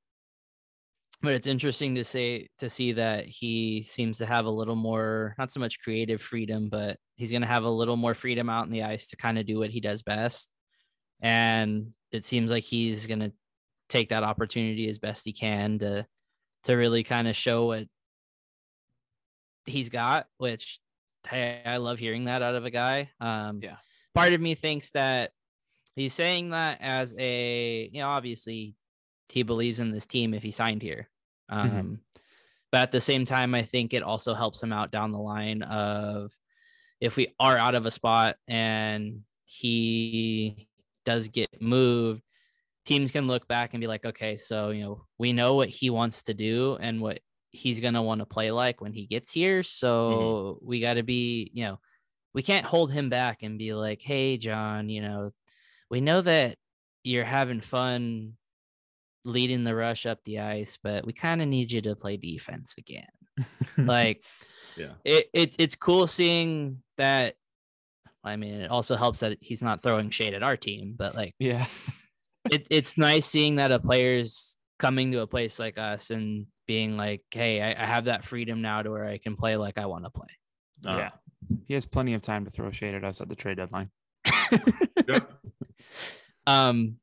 But 1.22 1.32
it's 1.32 1.46
interesting 1.46 1.94
to 1.94 2.04
say 2.04 2.48
to 2.58 2.68
see 2.68 2.92
that 2.92 3.26
he 3.26 3.82
seems 3.82 4.18
to 4.18 4.26
have 4.26 4.44
a 4.44 4.50
little 4.50 4.76
more 4.76 5.34
not 5.38 5.50
so 5.50 5.60
much 5.60 5.80
creative 5.80 6.20
freedom, 6.20 6.68
but 6.68 6.98
he's 7.16 7.32
gonna 7.32 7.46
have 7.46 7.64
a 7.64 7.70
little 7.70 7.96
more 7.96 8.14
freedom 8.14 8.48
out 8.48 8.66
in 8.66 8.72
the 8.72 8.82
ice 8.82 9.08
to 9.08 9.16
kind 9.16 9.38
of 9.38 9.46
do 9.46 9.58
what 9.58 9.70
he 9.70 9.80
does 9.80 10.02
best. 10.02 10.52
And 11.20 11.92
it 12.12 12.24
seems 12.24 12.50
like 12.50 12.64
he's 12.64 13.06
gonna 13.06 13.32
take 13.88 14.10
that 14.10 14.24
opportunity 14.24 14.88
as 14.88 14.98
best 14.98 15.24
he 15.24 15.32
can 15.32 15.78
to 15.78 16.06
to 16.64 16.74
really 16.74 17.02
kind 17.02 17.28
of 17.28 17.36
show 17.36 17.66
what 17.66 17.86
he's 19.64 19.88
got, 19.88 20.26
which 20.38 20.80
hey, 21.28 21.62
I 21.64 21.78
love 21.78 21.98
hearing 21.98 22.24
that 22.26 22.42
out 22.42 22.54
of 22.54 22.64
a 22.64 22.70
guy. 22.70 23.10
Um, 23.20 23.60
Yeah. 23.62 23.76
Part 24.14 24.32
of 24.32 24.40
me 24.40 24.54
thinks 24.54 24.90
that 24.90 25.32
he's 25.94 26.14
saying 26.14 26.50
that 26.50 26.78
as 26.80 27.14
a, 27.18 27.88
you 27.92 28.00
know, 28.00 28.08
obviously 28.08 28.74
he 29.28 29.42
believes 29.42 29.80
in 29.80 29.90
this 29.90 30.06
team 30.06 30.34
if 30.34 30.42
he 30.42 30.50
signed 30.50 30.82
here. 30.82 31.08
Um, 31.48 31.70
Mhm. 31.70 31.98
But 32.72 32.80
at 32.80 32.90
the 32.90 33.00
same 33.00 33.24
time, 33.24 33.54
I 33.54 33.62
think 33.62 33.94
it 33.94 34.02
also 34.02 34.34
helps 34.34 34.62
him 34.62 34.72
out 34.72 34.90
down 34.90 35.12
the 35.12 35.18
line 35.18 35.62
of 35.62 36.36
if 37.00 37.16
we 37.16 37.34
are 37.38 37.56
out 37.56 37.74
of 37.74 37.86
a 37.86 37.90
spot 37.90 38.36
and 38.48 39.22
he 39.44 40.68
does 41.04 41.28
get 41.28 41.62
moved, 41.62 42.22
teams 42.84 43.10
can 43.10 43.26
look 43.26 43.46
back 43.46 43.72
and 43.72 43.80
be 43.80 43.86
like, 43.86 44.04
okay, 44.04 44.36
so, 44.36 44.70
you 44.70 44.82
know, 44.82 45.06
we 45.18 45.32
know 45.32 45.54
what 45.54 45.68
he 45.68 45.90
wants 45.90 46.24
to 46.24 46.34
do 46.34 46.76
and 46.80 47.00
what 47.00 47.20
he's 47.50 47.80
going 47.80 47.94
to 47.94 48.02
want 48.02 48.18
to 48.20 48.26
play 48.26 48.50
like 48.50 48.80
when 48.80 48.92
he 48.92 49.06
gets 49.06 49.32
here. 49.32 49.62
So 49.62 50.58
we 50.62 50.80
got 50.80 50.94
to 50.94 51.02
be, 51.02 51.50
you 51.54 51.64
know, 51.64 51.80
we 52.34 52.42
can't 52.42 52.66
hold 52.66 52.90
him 52.92 53.08
back 53.08 53.42
and 53.42 53.58
be 53.58 53.72
like, 53.74 54.02
hey, 54.02 54.36
John, 54.36 54.88
you 54.88 55.00
know, 55.00 55.30
we 55.88 56.00
know 56.00 56.20
that 56.20 56.58
you're 57.04 57.24
having 57.24 57.60
fun 57.60 58.34
leading 59.26 59.64
the 59.64 59.74
rush 59.74 60.06
up 60.06 60.22
the 60.24 60.40
ice, 60.40 60.78
but 60.82 61.04
we 61.04 61.12
kind 61.12 61.42
of 61.42 61.48
need 61.48 61.70
you 61.72 61.80
to 61.82 61.96
play 61.96 62.16
defense 62.16 62.74
again. 62.78 63.06
like, 63.76 64.22
Yeah. 64.76 64.92
it, 65.04 65.28
it 65.32 65.56
it's 65.58 65.74
cool 65.76 66.06
seeing 66.06 66.82
that. 66.96 67.34
I 68.24 68.36
mean, 68.36 68.54
it 68.54 68.70
also 68.70 68.96
helps 68.96 69.20
that 69.20 69.38
he's 69.40 69.62
not 69.62 69.82
throwing 69.82 70.10
shade 70.10 70.34
at 70.34 70.42
our 70.42 70.56
team, 70.56 70.94
but 70.96 71.14
like, 71.14 71.34
yeah. 71.38 71.66
it, 72.50 72.66
it's 72.70 72.98
nice 72.98 73.26
seeing 73.26 73.56
that 73.56 73.70
a 73.70 73.78
player's 73.78 74.58
coming 74.78 75.12
to 75.12 75.20
a 75.20 75.26
place 75.26 75.58
like 75.58 75.78
us 75.78 76.10
and 76.10 76.46
being 76.66 76.96
like, 76.96 77.22
hey, 77.30 77.62
I, 77.62 77.82
I 77.82 77.86
have 77.86 78.06
that 78.06 78.24
freedom 78.24 78.62
now 78.62 78.82
to 78.82 78.90
where 78.90 79.06
I 79.06 79.18
can 79.18 79.36
play 79.36 79.56
like 79.56 79.78
I 79.78 79.86
want 79.86 80.04
to 80.04 80.10
play. 80.10 80.28
Uh, 80.84 80.96
yeah. 80.96 81.10
He 81.66 81.74
has 81.74 81.86
plenty 81.86 82.14
of 82.14 82.22
time 82.22 82.44
to 82.44 82.50
throw 82.50 82.70
shade 82.72 82.94
at 82.94 83.04
us 83.04 83.20
at 83.20 83.28
the 83.28 83.36
trade 83.36 83.58
deadline. 83.58 83.90
yeah. 85.08 85.20
Um, 86.46 86.96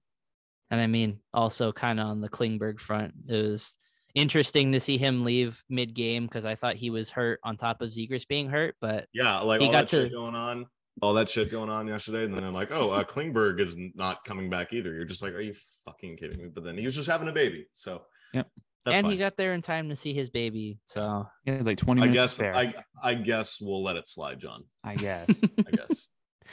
and 0.73 0.81
I 0.81 0.87
mean, 0.87 1.19
also 1.35 1.71
kind 1.71 1.99
of 1.99 2.07
on 2.07 2.19
the 2.19 2.29
Klingberg 2.29 2.79
front, 2.79 3.13
it 3.27 3.35
was 3.35 3.77
interesting 4.15 4.71
to 4.71 4.79
see 4.79 4.97
him 4.97 5.23
leave 5.23 5.63
mid 5.69 5.93
game 5.93 6.25
because 6.25 6.47
I 6.47 6.55
thought 6.55 6.75
he 6.77 6.89
was 6.89 7.11
hurt 7.11 7.39
on 7.43 7.57
top 7.57 7.81
of 7.83 7.89
Zegras 7.89 8.27
being 8.27 8.49
hurt, 8.49 8.75
but 8.81 9.05
Yeah, 9.13 9.39
like 9.41 9.61
He 9.61 9.67
all 9.67 9.71
got 9.73 9.87
that 9.87 9.89
shit 10.05 10.11
going 10.11 10.33
on, 10.33 10.65
all 11.03 11.13
that 11.13 11.29
shit 11.29 11.51
going 11.51 11.69
on 11.69 11.87
yesterday, 11.87 12.25
and 12.25 12.33
then 12.33 12.43
I'm 12.43 12.55
like, 12.55 12.69
oh, 12.71 12.89
uh, 12.89 13.03
Klingberg 13.03 13.59
is 13.59 13.75
not 13.93 14.25
coming 14.25 14.49
back 14.49 14.73
either. 14.73 14.91
You're 14.95 15.05
just 15.05 15.21
like, 15.21 15.33
are 15.33 15.41
you 15.41 15.53
fucking 15.85 16.17
kidding 16.17 16.41
me? 16.41 16.49
But 16.51 16.63
then 16.63 16.75
he 16.75 16.85
was 16.85 16.95
just 16.95 17.07
having 17.09 17.27
a 17.27 17.31
baby, 17.33 17.67
so 17.75 18.01
Yep. 18.33 18.47
that's 18.83 18.95
and 18.97 19.05
fine. 19.05 19.11
he 19.11 19.17
got 19.19 19.37
there 19.37 19.53
in 19.53 19.61
time 19.61 19.89
to 19.89 19.95
see 19.95 20.13
his 20.15 20.31
baby. 20.31 20.79
So 20.85 21.27
Yeah, 21.45 21.61
like 21.61 21.77
20 21.77 22.01
I 22.01 22.05
minutes 22.05 22.19
guess 22.19 22.33
spare. 22.33 22.55
I 22.55 22.73
I 23.03 23.13
guess 23.13 23.59
we'll 23.61 23.83
let 23.83 23.95
it 23.95 24.09
slide, 24.09 24.39
John. 24.39 24.63
I 24.83 24.95
guess. 25.07 25.27
I 25.67 25.71
guess. 25.71 26.07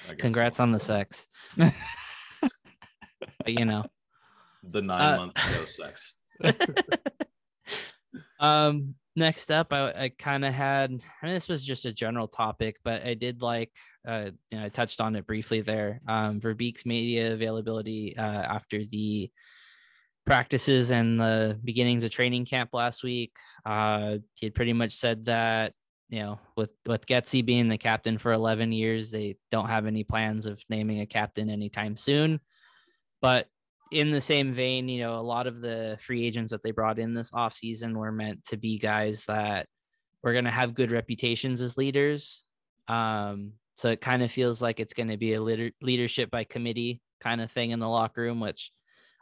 I 0.08 0.12
guess 0.12 0.20
congrats 0.20 0.58
so. 0.58 0.64
on 0.64 0.72
the 0.72 0.78
sex. 0.78 1.26
But 1.56 1.72
you 3.58 3.64
know, 3.64 3.84
the 4.62 4.82
nine 4.82 5.14
uh, 5.14 5.16
month 5.16 5.32
no 5.52 5.64
sex. 5.64 6.14
um, 8.40 8.94
next 9.16 9.50
up, 9.50 9.72
I, 9.72 9.90
I 9.90 10.12
kind 10.18 10.44
of 10.44 10.52
had, 10.54 10.90
I 11.22 11.26
mean, 11.26 11.34
this 11.34 11.48
was 11.48 11.64
just 11.64 11.86
a 11.86 11.92
general 11.92 12.28
topic, 12.28 12.78
but 12.84 13.04
I 13.04 13.14
did 13.14 13.42
like, 13.42 13.70
uh, 14.06 14.30
you 14.50 14.58
know, 14.58 14.64
I 14.64 14.68
touched 14.68 15.00
on 15.00 15.16
it 15.16 15.26
briefly 15.26 15.60
there. 15.60 16.00
Um, 16.08 16.40
Verbeek's 16.40 16.86
media 16.86 17.32
availability 17.32 18.16
uh, 18.16 18.22
after 18.22 18.84
the 18.84 19.30
practices 20.26 20.90
and 20.90 21.18
the 21.18 21.58
beginnings 21.64 22.04
of 22.04 22.10
training 22.10 22.44
camp 22.44 22.70
last 22.72 23.02
week. 23.02 23.36
Uh, 23.64 24.18
he 24.38 24.46
had 24.46 24.54
pretty 24.54 24.72
much 24.72 24.92
said 24.92 25.24
that, 25.24 25.72
you 26.08 26.20
know, 26.20 26.40
with 26.56 26.72
with 26.86 27.06
Getsy 27.06 27.44
being 27.44 27.68
the 27.68 27.78
captain 27.78 28.18
for 28.18 28.32
11 28.32 28.72
years, 28.72 29.10
they 29.10 29.36
don't 29.50 29.68
have 29.68 29.86
any 29.86 30.02
plans 30.02 30.46
of 30.46 30.62
naming 30.68 31.00
a 31.00 31.06
captain 31.06 31.48
anytime 31.48 31.96
soon. 31.96 32.40
But 33.22 33.48
in 33.90 34.10
the 34.10 34.20
same 34.20 34.52
vein, 34.52 34.88
you 34.88 35.00
know, 35.00 35.18
a 35.18 35.20
lot 35.20 35.46
of 35.46 35.60
the 35.60 35.98
free 36.00 36.24
agents 36.24 36.52
that 36.52 36.62
they 36.62 36.70
brought 36.70 36.98
in 36.98 37.12
this 37.12 37.32
offseason 37.32 37.94
were 37.94 38.12
meant 38.12 38.44
to 38.44 38.56
be 38.56 38.78
guys 38.78 39.24
that 39.26 39.66
were 40.22 40.32
going 40.32 40.44
to 40.44 40.50
have 40.50 40.74
good 40.74 40.92
reputations 40.92 41.60
as 41.60 41.76
leaders. 41.76 42.44
Um, 42.88 43.52
so 43.74 43.88
it 43.88 44.00
kind 44.00 44.22
of 44.22 44.30
feels 44.30 44.60
like 44.60 44.78
it's 44.78 44.92
going 44.92 45.08
to 45.08 45.16
be 45.16 45.34
a 45.34 45.42
leader- 45.42 45.72
leadership 45.80 46.30
by 46.30 46.44
committee 46.44 47.00
kind 47.20 47.40
of 47.40 47.50
thing 47.50 47.70
in 47.70 47.80
the 47.80 47.88
locker 47.88 48.22
room, 48.22 48.40
which 48.40 48.70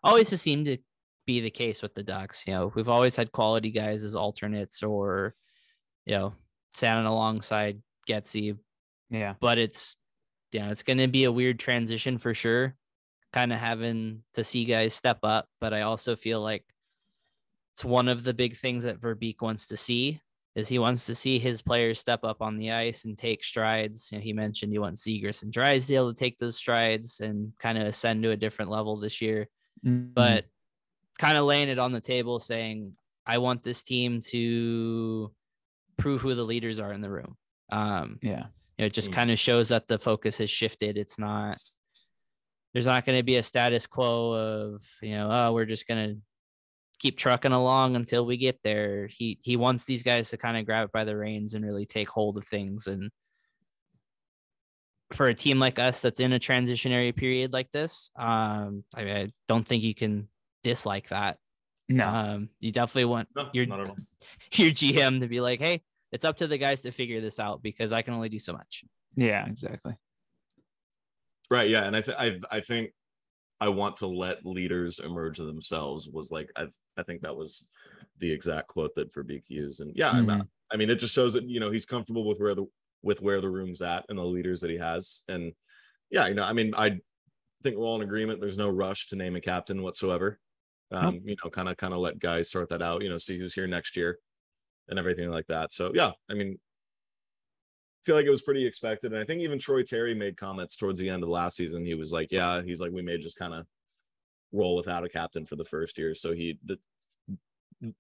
always 0.03 0.31
has 0.31 0.43
seemed 0.43 0.67
to 0.67 0.79
be 1.27 1.41
the 1.41 1.51
case 1.51 1.83
with 1.83 1.95
the 1.95 2.03
Ducks. 2.03 2.45
You 2.47 2.55
know, 2.55 2.73
we've 2.75 2.89
always 2.89 3.17
had 3.17 3.33
quality 3.33 3.71
guys 3.71 4.05
as 4.05 4.17
alternates 4.17 4.83
or, 4.83 5.35
you 6.05 6.15
know, 6.15 6.33
standing 6.75 7.07
alongside 7.07 7.83
Getsy, 8.09 8.57
yeah. 9.11 9.35
but 9.41 9.59
it's 9.59 9.97
you 10.53 10.61
know 10.61 10.71
it's 10.71 10.83
going 10.83 10.99
to 10.99 11.09
be 11.09 11.25
a 11.25 11.33
weird 11.33 11.59
transition 11.59 12.19
for 12.19 12.33
sure 12.33 12.75
kind 13.33 13.53
of 13.53 13.59
having 13.59 14.23
to 14.35 14.43
see 14.43 14.65
guys 14.65 14.95
step 14.95 15.19
up 15.23 15.47
but 15.61 15.73
i 15.75 15.83
also 15.83 16.17
feel 16.17 16.41
like 16.41 16.65
it's 17.73 17.85
one 17.85 18.09
of 18.09 18.25
the 18.25 18.35
big 18.35 18.57
things 18.57 18.85
that 18.85 19.01
verbeek 19.01 19.37
wants 19.41 19.67
to 19.69 19.77
see 19.77 20.21
is 20.57 20.67
he 20.67 20.79
wants 20.79 21.07
to 21.07 21.15
see 21.15 21.39
his 21.39 21.63
players 21.63 22.01
step 22.01 22.21
up 22.25 22.41
on 22.43 22.57
the 22.57 22.73
ice 22.73 23.05
and 23.05 23.17
take 23.19 23.45
strides 23.45 24.09
you 24.11 24.19
know, 24.19 24.23
he 24.23 24.33
mentioned 24.33 24.73
he 24.73 24.79
wants 24.79 25.07
Zegras 25.07 25.43
and 25.43 25.53
drysdale 25.53 26.09
to 26.13 26.19
take 26.19 26.39
those 26.39 26.57
strides 26.57 27.21
and 27.21 27.53
kind 27.59 27.79
of 27.79 27.87
ascend 27.87 28.23
to 28.25 28.31
a 28.31 28.37
different 28.37 28.71
level 28.71 28.97
this 28.99 29.21
year 29.21 29.49
Mhm. 29.87 30.13
but 30.15 30.47
kind 31.19 31.37
of 31.39 31.45
laying 31.45 31.69
it 31.69 31.79
on 31.79 31.93
the 31.93 32.01
table 32.01 32.41
saying 32.41 32.95
i 33.27 33.39
want 33.39 33.63
this 33.63 33.83
team 33.85 34.21
to 34.23 35.31
prove 35.99 36.21
who 36.23 36.35
the 36.35 36.43
leaders 36.45 36.81
are 36.81 36.93
in 36.93 37.01
the 37.01 37.11
room 37.11 37.37
um 37.71 38.19
yeah. 38.23 38.47
you 38.79 38.83
know, 38.83 38.87
it 38.87 38.93
just 38.93 39.11
Mm. 39.11 39.15
kind 39.15 39.31
of 39.31 39.39
shows 39.39 39.69
that 39.69 39.87
the 39.87 39.99
focus 39.99 40.39
has 40.39 40.51
shifted. 40.51 40.97
It's 40.97 41.19
not 41.19 41.59
there's 42.79 42.87
not 42.87 43.05
going 43.05 43.19
to 43.19 43.25
be 43.25 43.37
a 43.37 43.43
status 43.43 43.87
quo 43.87 44.33
of 44.33 44.83
you 45.03 45.17
know 45.17 45.29
oh 45.31 45.53
we're 45.53 45.65
just 45.65 45.89
going 45.89 46.09
to 46.15 46.21
keep 46.99 47.17
trucking 47.17 47.53
along 47.53 47.97
until 47.97 48.27
we 48.27 48.37
get 48.37 48.61
there. 48.63 49.07
He 49.07 49.39
he 49.43 49.57
wants 49.57 49.85
these 49.85 50.03
guys 50.03 50.31
to 50.31 50.37
kind 50.37 50.57
of 50.57 50.67
grab 50.67 50.85
it 50.85 50.93
by 50.93 51.05
the 51.05 51.17
reins 51.17 51.55
and 51.55 51.65
really 51.65 51.87
take 51.87 52.09
hold 52.09 52.37
of 52.37 52.45
things. 52.45 52.87
And 52.87 53.11
for 55.13 55.27
a 55.27 55.35
team 55.35 55.59
like 55.59 55.79
us 55.79 56.01
that's 56.01 56.21
in 56.21 56.33
a 56.33 56.39
transitionary 56.39 57.15
period 57.15 57.53
like 57.53 57.71
this, 57.71 58.11
um, 58.19 58.85
I, 58.95 59.05
mean, 59.05 59.17
I 59.17 59.29
don't 59.47 59.67
think 59.67 59.83
you 59.83 59.95
can 59.95 60.29
dislike 60.63 61.09
that. 61.09 61.39
No. 61.89 62.07
Um, 62.07 62.49
you 62.61 62.73
definitely 62.73 63.07
want 63.07 63.29
No, 63.35 63.49
your 63.53 63.67
not 63.67 63.81
at 63.81 63.89
all. 63.89 63.97
your 64.53 64.71
GM 64.71 65.21
to 65.21 65.29
be 65.29 65.41
like, 65.41 65.61
hey, 65.61 65.83
it's 66.13 66.25
up 66.25 66.39
to 66.39 66.47
the 66.47 66.59
guys 66.59 66.83
to 66.83 66.91
figure 66.91 67.21
this 67.21 67.41
out 67.41 67.63
because 67.63 67.93
I 67.93 68.03
can 68.03 68.15
only 68.15 68.29
do 68.29 68.39
so 68.39 68.53
much. 68.53 68.85
yeah, 69.17 69.47
exactly. 69.47 69.95
Right. 71.51 71.71
Yeah. 71.71 71.85
And 71.85 71.97
I, 71.97 72.01
th- 72.01 72.17
I, 72.19 72.39
I 72.51 72.61
think 72.61 72.91
I 73.61 73.69
want 73.69 73.97
to 73.97 74.07
let 74.07 74.45
leaders 74.45 74.99
emerge 74.99 75.39
themselves 75.39 76.09
was 76.09 76.31
like, 76.31 76.51
I, 76.57 76.67
I 76.97 77.03
think 77.03 77.23
that 77.23 77.37
was 77.37 77.67
the 78.19 78.31
exact 78.31 78.69
quote 78.69 78.95
that 78.97 79.13
Verbeek 79.13 79.45
used. 79.49 79.81
And 79.81 79.93
yeah, 79.95 80.13
Mm-hmm. 80.13 80.43
I 80.71 80.77
mean, 80.77 80.91
it 80.91 80.97
just 80.97 81.15
shows 81.15 81.33
that, 81.33 81.45
you 81.45 81.61
know, 81.61 81.71
he's 81.71 81.87
comfortable 81.87 82.29
with 82.29 82.39
where 82.39 82.55
the, 82.55 82.67
with 83.03 83.23
where 83.23 83.41
the 83.41 83.49
room's 83.49 83.81
at 83.81 84.05
and 84.09 84.19
the 84.19 84.25
leaders 84.25 84.61
that 84.61 84.71
he 84.71 84.77
has. 84.77 85.23
And 85.29 85.53
yeah, 86.11 86.27
you 86.27 86.35
know, 86.35 86.45
I 86.45 86.53
mean, 86.53 86.75
I 86.77 86.99
think 87.63 87.77
we're 87.77 87.87
all 87.87 87.97
in 87.97 88.03
agreement. 88.03 88.41
There's 88.41 88.59
no 88.59 88.69
rush 88.69 89.09
to 89.09 89.17
name 89.17 89.37
a 89.37 89.41
captain 89.41 89.83
whatsoever. 89.83 90.39
Um, 90.91 91.21
you 91.25 91.37
know, 91.43 91.51
kind 91.51 91.69
of, 91.69 91.77
kind 91.77 91.95
of 91.95 92.01
let 92.01 92.19
guys 92.19 92.51
sort 92.51 92.69
that 92.71 92.83
out, 92.83 93.03
you 93.03 93.09
know, 93.09 93.19
see 93.19 93.39
who's 93.39 93.55
here 93.55 93.67
next 93.67 93.97
year 93.97 94.19
and 94.89 94.99
everything 94.99 95.31
like 95.31 95.47
that. 95.49 95.73
So 95.73 95.93
yeah, 95.95 96.13
I 96.31 96.35
mean, 96.35 96.59
feel 98.05 98.15
like 98.15 98.27
it 98.27 98.31
was 98.31 98.43
pretty 98.43 98.65
expected. 98.67 99.13
And 99.13 99.21
I 99.21 99.25
think 99.25 99.43
even 99.43 99.59
Troy 99.59 99.83
Terry 99.83 100.15
made 100.15 100.37
comments 100.37 100.77
towards 100.77 100.99
the 101.01 101.11
end 101.11 101.23
of 101.23 101.29
last 101.29 101.57
season. 101.57 101.85
He 101.85 101.95
was 101.95 102.13
like, 102.13 102.29
yeah, 102.31 102.63
he's 102.63 102.81
like, 102.81 102.93
we 102.93 103.03
may 103.03 103.19
just 103.19 103.37
kind 103.37 103.55
of 103.55 103.67
roll 104.53 104.77
without 104.77 105.05
a 105.05 105.09
captain 105.09 105.45
for 105.45 105.57
the 105.57 105.65
first 105.65 105.99
year. 105.99 106.15
So 106.15 106.33
he, 106.33 106.59
the, 106.65 106.79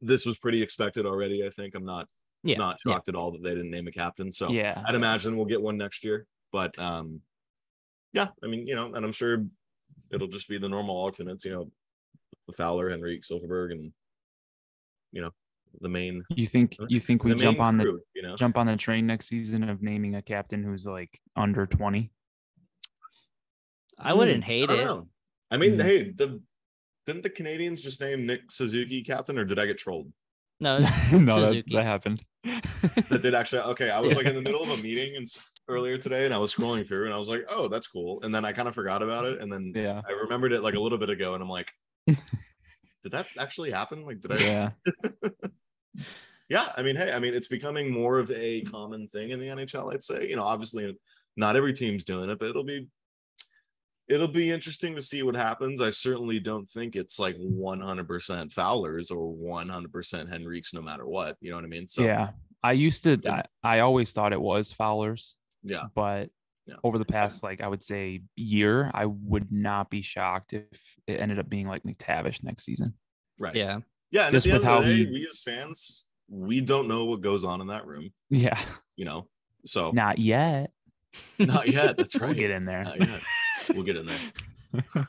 this 0.00 0.24
was 0.24 0.38
pretty 0.38 0.62
expected 0.62 1.04
already. 1.04 1.44
I 1.44 1.50
think 1.50 1.74
I'm 1.74 1.84
not, 1.84 2.08
Yeah. 2.42 2.56
not 2.56 2.78
yeah. 2.84 2.92
shocked 2.92 3.08
at 3.08 3.14
all 3.14 3.32
that 3.32 3.42
they 3.42 3.50
didn't 3.50 3.70
name 3.70 3.88
a 3.88 3.92
captain. 3.92 4.32
So 4.32 4.48
yeah. 4.50 4.82
I'd 4.86 4.94
imagine 4.94 5.36
we'll 5.36 5.46
get 5.46 5.60
one 5.60 5.76
next 5.76 6.04
year, 6.04 6.26
but, 6.52 6.78
um, 6.78 7.20
yeah, 8.14 8.28
I 8.42 8.46
mean, 8.46 8.66
you 8.66 8.74
know, 8.74 8.94
and 8.94 9.04
I'm 9.04 9.12
sure 9.12 9.44
it'll 10.10 10.28
just 10.28 10.48
be 10.48 10.56
the 10.56 10.68
normal 10.68 10.96
alternates, 10.96 11.44
you 11.44 11.52
know, 11.52 11.70
Fowler, 12.56 12.90
Henrique, 12.90 13.22
Silfverberg, 13.22 13.72
and, 13.72 13.92
you 15.12 15.20
know, 15.20 15.30
the 15.80 15.88
main 15.88 16.22
You 16.30 16.46
think 16.46 16.76
you 16.88 17.00
think 17.00 17.24
we 17.24 17.34
jump 17.34 17.58
main 17.58 17.66
on 17.66 17.78
the 17.78 17.84
crew, 17.84 18.00
you 18.14 18.22
know 18.22 18.36
jump 18.36 18.56
on 18.58 18.66
the 18.66 18.76
train 18.76 19.06
next 19.06 19.26
season 19.28 19.68
of 19.68 19.82
naming 19.82 20.14
a 20.16 20.22
captain 20.22 20.62
who's 20.62 20.86
like 20.86 21.18
under 21.36 21.66
20? 21.66 22.10
I 23.98 24.14
wouldn't 24.14 24.44
I 24.44 24.46
hate 24.46 24.68
don't 24.68 24.78
it. 24.78 24.84
know. 24.84 25.08
I 25.50 25.56
mean, 25.56 25.72
Mm. 25.78 25.82
hey, 25.82 26.10
the 26.10 26.40
didn't 27.06 27.22
the 27.22 27.30
Canadiens 27.30 27.80
just 27.80 28.00
name 28.00 28.26
Nick 28.26 28.50
Suzuki 28.50 29.02
captain, 29.02 29.38
or 29.38 29.44
did 29.44 29.58
I 29.58 29.66
get 29.66 29.78
trolled? 29.78 30.12
No, 30.60 30.78
no, 31.12 31.40
that, 31.52 31.64
that 31.72 31.84
happened. 31.84 32.22
That 32.44 33.20
did 33.22 33.34
actually. 33.34 33.62
Okay, 33.62 33.90
I 33.90 34.00
was 34.00 34.14
like 34.14 34.26
in 34.26 34.34
the 34.34 34.42
middle 34.48 34.62
of 34.62 34.70
a 34.70 34.76
meeting 34.82 35.16
and 35.16 35.26
earlier 35.68 35.98
today, 35.98 36.24
and 36.26 36.34
I 36.34 36.38
was 36.38 36.54
scrolling 36.54 36.86
through, 36.86 37.06
and 37.06 37.14
I 37.14 37.16
was 37.16 37.28
like, 37.28 37.44
oh, 37.50 37.68
that's 37.68 37.86
cool. 37.86 38.20
And 38.22 38.34
then 38.34 38.44
I 38.44 38.52
kind 38.52 38.68
of 38.68 38.74
forgot 38.74 39.02
about 39.02 39.24
it, 39.24 39.40
and 39.40 39.50
then 39.52 39.72
Yeah. 39.74 40.00
I 40.08 40.12
remembered 40.12 40.52
it 40.52 40.62
like 40.62 40.74
a 40.74 40.80
little 40.80 40.98
bit 40.98 41.10
ago, 41.10 41.34
and 41.34 41.42
I'm 41.42 41.48
like, 41.48 41.70
did 43.02 43.12
that 43.12 43.26
actually 43.38 43.70
happen? 43.70 44.04
Like, 44.04 44.20
did 44.20 44.32
I? 44.32 44.38
Yeah. 44.38 44.70
yeah 46.48 46.68
i 46.76 46.82
mean 46.82 46.96
hey 46.96 47.12
i 47.12 47.18
mean 47.18 47.34
it's 47.34 47.48
becoming 47.48 47.90
more 47.90 48.18
of 48.18 48.30
a 48.30 48.62
common 48.62 49.06
thing 49.06 49.30
in 49.30 49.38
the 49.38 49.48
nhl 49.48 49.92
i'd 49.92 50.02
say 50.02 50.28
you 50.28 50.36
know 50.36 50.44
obviously 50.44 50.96
not 51.36 51.56
every 51.56 51.72
team's 51.72 52.04
doing 52.04 52.30
it 52.30 52.38
but 52.38 52.48
it'll 52.48 52.64
be 52.64 52.86
it'll 54.08 54.28
be 54.28 54.50
interesting 54.50 54.94
to 54.94 55.02
see 55.02 55.22
what 55.22 55.36
happens 55.36 55.80
i 55.80 55.90
certainly 55.90 56.40
don't 56.40 56.66
think 56.66 56.96
it's 56.96 57.18
like 57.18 57.36
100% 57.36 58.52
fowlers 58.52 59.10
or 59.10 59.34
100% 59.34 60.32
henriques 60.32 60.74
no 60.74 60.82
matter 60.82 61.06
what 61.06 61.36
you 61.40 61.50
know 61.50 61.56
what 61.56 61.64
i 61.64 61.68
mean 61.68 61.86
so 61.86 62.02
yeah. 62.02 62.30
I 62.60 62.72
used 62.72 63.04
to 63.04 63.20
I, 63.24 63.44
I 63.62 63.80
always 63.80 64.12
thought 64.12 64.32
it 64.32 64.40
was 64.40 64.72
Fowlers, 64.72 65.36
yeah 65.62 65.84
but 65.94 66.30
Yeah. 66.68 66.74
over 66.84 66.98
the 66.98 67.04
past 67.06 67.42
like 67.42 67.60
I 67.62 67.66
would 67.66 67.82
say 67.82 68.20
year, 68.36 68.90
I 68.92 69.06
would 69.06 69.50
not 69.50 69.88
be 69.90 70.02
shocked 70.02 70.52
if 70.52 70.64
it 71.06 71.18
ended 71.18 71.38
up 71.38 71.48
being 71.48 71.66
like 71.66 71.82
McTavish 71.82 72.44
next 72.44 72.64
season. 72.64 72.92
right 73.38 73.54
yeah. 73.56 73.78
yeah 74.10 74.26
and 74.26 74.34
Just 74.34 74.46
at 74.46 74.50
the 74.50 74.58
with 74.58 74.64
end 74.66 74.68
of 74.68 74.70
how 74.70 74.80
the 74.88 74.94
day, 74.94 74.96
he- 75.06 75.12
we 75.12 75.26
as 75.30 75.40
fans 75.40 76.08
we 76.30 76.60
don't 76.60 76.86
know 76.88 77.06
what 77.06 77.22
goes 77.22 77.42
on 77.42 77.62
in 77.62 77.68
that 77.68 77.86
room 77.86 78.12
Yeah. 78.28 78.58
you 78.96 79.06
know 79.06 79.28
so 79.64 79.92
Not 79.92 80.18
yet. 80.18 80.72
not 81.38 81.68
yet 81.68 81.96
that's 81.96 82.14
right 82.20 82.28
We'll 82.28 82.38
get 82.38 82.50
in 82.50 82.66
there. 82.66 82.84
Not 82.84 83.00
yet. 83.00 83.22
we'll 83.70 83.82
get 83.82 83.96
in 83.96 84.04
there 84.06 85.08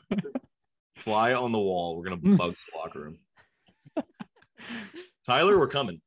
fly 0.96 1.34
on 1.34 1.52
the 1.52 1.58
wall 1.58 1.96
we're 1.96 2.04
gonna 2.04 2.16
bug 2.36 2.52
the 2.54 2.78
locker 2.78 3.00
room 3.02 3.16
tyler 5.26 5.58
we're 5.58 5.68
coming 5.68 6.00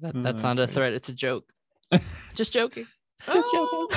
That, 0.00 0.16
Oh, 0.16 0.22
that's 0.22 0.42
not 0.42 0.58
a 0.58 0.66
threat. 0.66 0.92
It's 0.92 1.08
a 1.08 1.14
joke. 1.14 1.50
Just 2.34 2.52
joking. 2.52 2.86
Oh, 3.28 3.88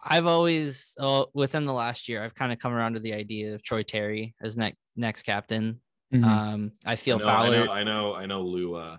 I've 0.00 0.26
always, 0.26 0.94
oh, 0.98 1.26
within 1.34 1.64
the 1.64 1.72
last 1.72 2.08
year, 2.08 2.24
I've 2.24 2.34
kind 2.34 2.52
of 2.52 2.58
come 2.58 2.72
around 2.72 2.94
to 2.94 3.00
the 3.00 3.14
idea 3.14 3.54
of 3.54 3.62
Troy 3.62 3.82
Terry 3.82 4.34
as 4.40 4.56
next 4.56 4.78
next 4.96 5.22
captain. 5.24 5.80
Mhm. 6.14 6.24
Um, 6.24 6.72
I 6.86 6.92
I 6.92 6.96
feel 6.96 7.18
know, 7.18 7.28
I 7.28 7.50
know, 7.50 7.70
I 7.70 7.84
know, 7.84 8.14
I 8.14 8.26
know 8.26 8.42
Lou. 8.42 8.74
Uh, 8.74 8.96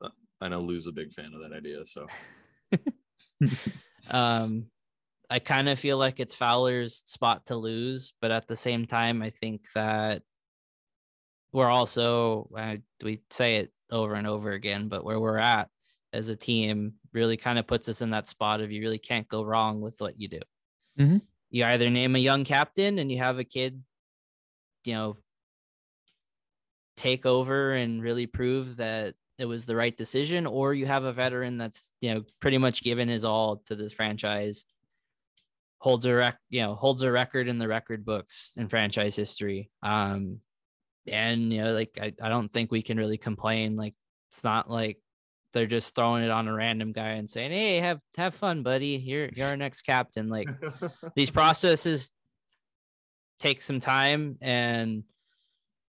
uh, 0.00 0.08
I 0.40 0.48
know 0.48 0.60
Lou's 0.60 0.86
a 0.86 0.92
big 0.92 1.12
fan 1.12 1.32
of 1.34 1.40
that 1.42 1.56
idea. 1.56 1.84
So 1.86 2.06
Um, 4.10 4.66
I 5.30 5.38
kind 5.38 5.68
of 5.68 5.78
feel 5.78 5.96
like 5.96 6.20
it's 6.20 6.34
Fowler's 6.34 7.02
spot 7.06 7.46
to 7.46 7.56
lose, 7.56 8.12
but 8.20 8.30
at 8.30 8.48
the 8.48 8.56
same 8.56 8.86
time, 8.86 9.22
I 9.22 9.30
think 9.30 9.62
that 9.74 10.22
we're 11.52 11.70
also 11.70 12.50
uh, 12.56 12.76
we 13.02 13.22
say 13.30 13.56
it 13.56 13.72
over 13.90 14.14
and 14.14 14.26
over 14.26 14.52
again, 14.52 14.88
but 14.88 15.04
where 15.04 15.20
we're 15.20 15.38
at 15.38 15.68
as 16.12 16.28
a 16.28 16.36
team 16.36 16.94
really 17.12 17.36
kind 17.36 17.58
of 17.58 17.66
puts 17.66 17.88
us 17.88 18.02
in 18.02 18.10
that 18.10 18.28
spot 18.28 18.60
of 18.60 18.70
you 18.70 18.80
really 18.82 18.98
can't 18.98 19.28
go 19.28 19.42
wrong 19.42 19.80
with 19.80 19.96
what 20.00 20.20
you 20.20 20.28
do. 20.28 20.40
Mhm. 20.98 21.22
You 21.50 21.64
either 21.64 21.90
name 21.90 22.16
a 22.16 22.18
young 22.18 22.44
captain 22.44 22.98
and 22.98 23.10
you 23.10 23.18
have 23.18 23.38
a 23.38 23.44
kid, 23.44 23.82
you 24.84 24.94
know, 24.94 25.16
take 26.96 27.26
over 27.26 27.72
and 27.72 28.02
really 28.02 28.26
prove 28.26 28.76
that 28.76 29.14
it 29.38 29.46
was 29.46 29.66
the 29.66 29.76
right 29.76 29.96
decision, 29.96 30.46
or 30.46 30.74
you 30.74 30.86
have 30.86 31.04
a 31.04 31.12
veteran 31.12 31.58
that's 31.58 31.92
you 32.00 32.14
know 32.14 32.24
pretty 32.40 32.58
much 32.58 32.82
given 32.82 33.08
his 33.08 33.24
all 33.24 33.56
to 33.66 33.74
this 33.74 33.92
franchise, 33.92 34.66
holds 35.78 36.04
a 36.06 36.14
rec, 36.14 36.38
you 36.48 36.60
know, 36.62 36.74
holds 36.74 37.02
a 37.02 37.10
record 37.10 37.48
in 37.48 37.58
the 37.58 37.68
record 37.68 38.04
books 38.04 38.54
in 38.56 38.68
franchise 38.68 39.16
history. 39.16 39.70
Um, 39.82 40.40
and 41.06 41.52
you 41.52 41.62
know, 41.62 41.72
like 41.72 41.98
I, 42.00 42.12
I 42.22 42.28
don't 42.28 42.48
think 42.48 42.70
we 42.70 42.82
can 42.82 42.98
really 42.98 43.18
complain. 43.18 43.76
Like 43.76 43.94
it's 44.30 44.44
not 44.44 44.70
like 44.70 44.98
they're 45.52 45.66
just 45.66 45.94
throwing 45.94 46.24
it 46.24 46.30
on 46.30 46.48
a 46.48 46.52
random 46.54 46.92
guy 46.92 47.10
and 47.10 47.28
saying, 47.28 47.50
"Hey, 47.52 47.78
have 47.80 48.00
have 48.16 48.34
fun, 48.34 48.62
buddy. 48.62 48.96
You're 48.96 49.28
you're 49.34 49.48
our 49.48 49.56
next 49.56 49.82
captain." 49.82 50.28
Like 50.28 50.48
these 51.16 51.30
processes 51.30 52.12
take 53.40 53.60
some 53.60 53.80
time 53.80 54.38
and 54.40 55.02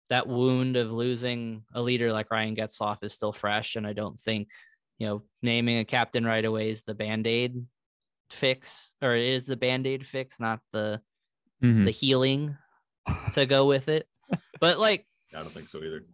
that 0.10 0.28
wound 0.28 0.76
of 0.78 0.92
losing 0.92 1.64
a 1.74 1.82
leader 1.82 2.12
like 2.12 2.30
Ryan 2.32 2.56
Getzlaf 2.56 3.04
is 3.04 3.14
still 3.14 3.32
fresh 3.32 3.76
and 3.76 3.88
I 3.88 3.94
don't 3.94 4.20
think 4.20 4.50
you 4.98 5.08
know 5.08 5.24
naming 5.42 5.78
a 5.80 5.86
captain 5.86 6.26
right 6.26 6.44
away 6.44 6.70
is 6.70 6.84
the 6.84 6.94
band-aid 6.94 7.66
fix 8.30 8.96
or 9.02 9.16
it 9.16 9.24
is 9.30 9.46
the 9.46 9.56
band-aid 9.56 10.06
fix 10.06 10.40
not 10.40 10.60
the 10.74 11.02
Mhm. 11.64 11.86
the 11.86 11.92
healing 11.92 12.56
to 13.34 13.46
go 13.48 13.66
with 13.66 13.90
it 13.90 14.08
but 14.60 14.78
like 14.78 15.08
I 15.34 15.40
don't 15.42 15.52
think 15.52 15.68
so 15.68 15.80
either. 15.84 16.06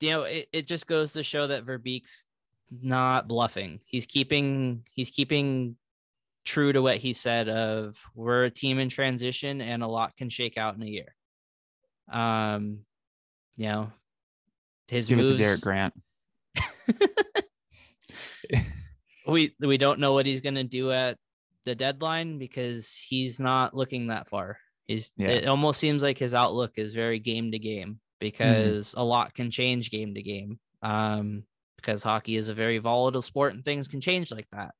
You 0.00 0.10
know, 0.10 0.22
it, 0.22 0.48
it 0.52 0.66
just 0.66 0.86
goes 0.86 1.12
to 1.14 1.22
show 1.22 1.46
that 1.46 1.64
Verbeek's 1.64 2.26
not 2.70 3.28
bluffing. 3.28 3.80
He's 3.84 4.06
keeping 4.06 4.84
he's 4.90 5.10
keeping 5.10 5.76
true 6.44 6.72
to 6.72 6.80
what 6.82 6.98
he 6.98 7.12
said 7.12 7.48
of 7.48 7.98
we're 8.14 8.44
a 8.44 8.50
team 8.50 8.78
in 8.78 8.88
transition 8.88 9.60
and 9.60 9.82
a 9.82 9.86
lot 9.86 10.16
can 10.16 10.28
shake 10.28 10.56
out 10.56 10.76
in 10.76 10.82
a 10.82 10.86
year. 10.86 11.14
Um, 12.10 12.80
you 13.56 13.68
know, 13.68 13.92
his 14.88 15.08
give 15.08 15.18
it 15.18 15.26
to. 15.26 15.36
Derek 15.36 15.60
Grant. 15.60 15.94
we 19.26 19.54
we 19.60 19.78
don't 19.78 19.98
know 19.98 20.12
what 20.12 20.26
he's 20.26 20.40
gonna 20.40 20.64
do 20.64 20.92
at 20.92 21.18
the 21.64 21.74
deadline 21.74 22.38
because 22.38 22.96
he's 22.96 23.40
not 23.40 23.74
looking 23.74 24.08
that 24.08 24.28
far. 24.28 24.58
He's 24.86 25.12
Yeah. 25.16 25.28
it 25.28 25.48
almost 25.48 25.80
seems 25.80 26.02
like 26.02 26.18
his 26.18 26.34
outlook 26.34 26.72
is 26.76 26.94
very 26.94 27.18
game 27.18 27.50
to 27.52 27.58
game 27.58 27.98
because 28.20 28.94
a 28.96 29.04
lot 29.04 29.34
can 29.34 29.50
change 29.50 29.90
game 29.90 30.14
to 30.14 30.22
game. 30.22 30.58
Um, 30.82 31.44
because 31.76 32.02
hockey 32.02 32.36
is 32.36 32.48
a 32.48 32.54
very 32.54 32.78
volatile 32.78 33.22
sport 33.22 33.54
and 33.54 33.64
things 33.64 33.86
can 33.86 34.00
change 34.00 34.32
like 34.32 34.48
that. 34.50 34.74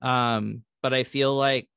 Um, 0.00 0.64
but 0.82 0.94
I 0.94 1.02
feel 1.04 1.34
like 1.34 1.68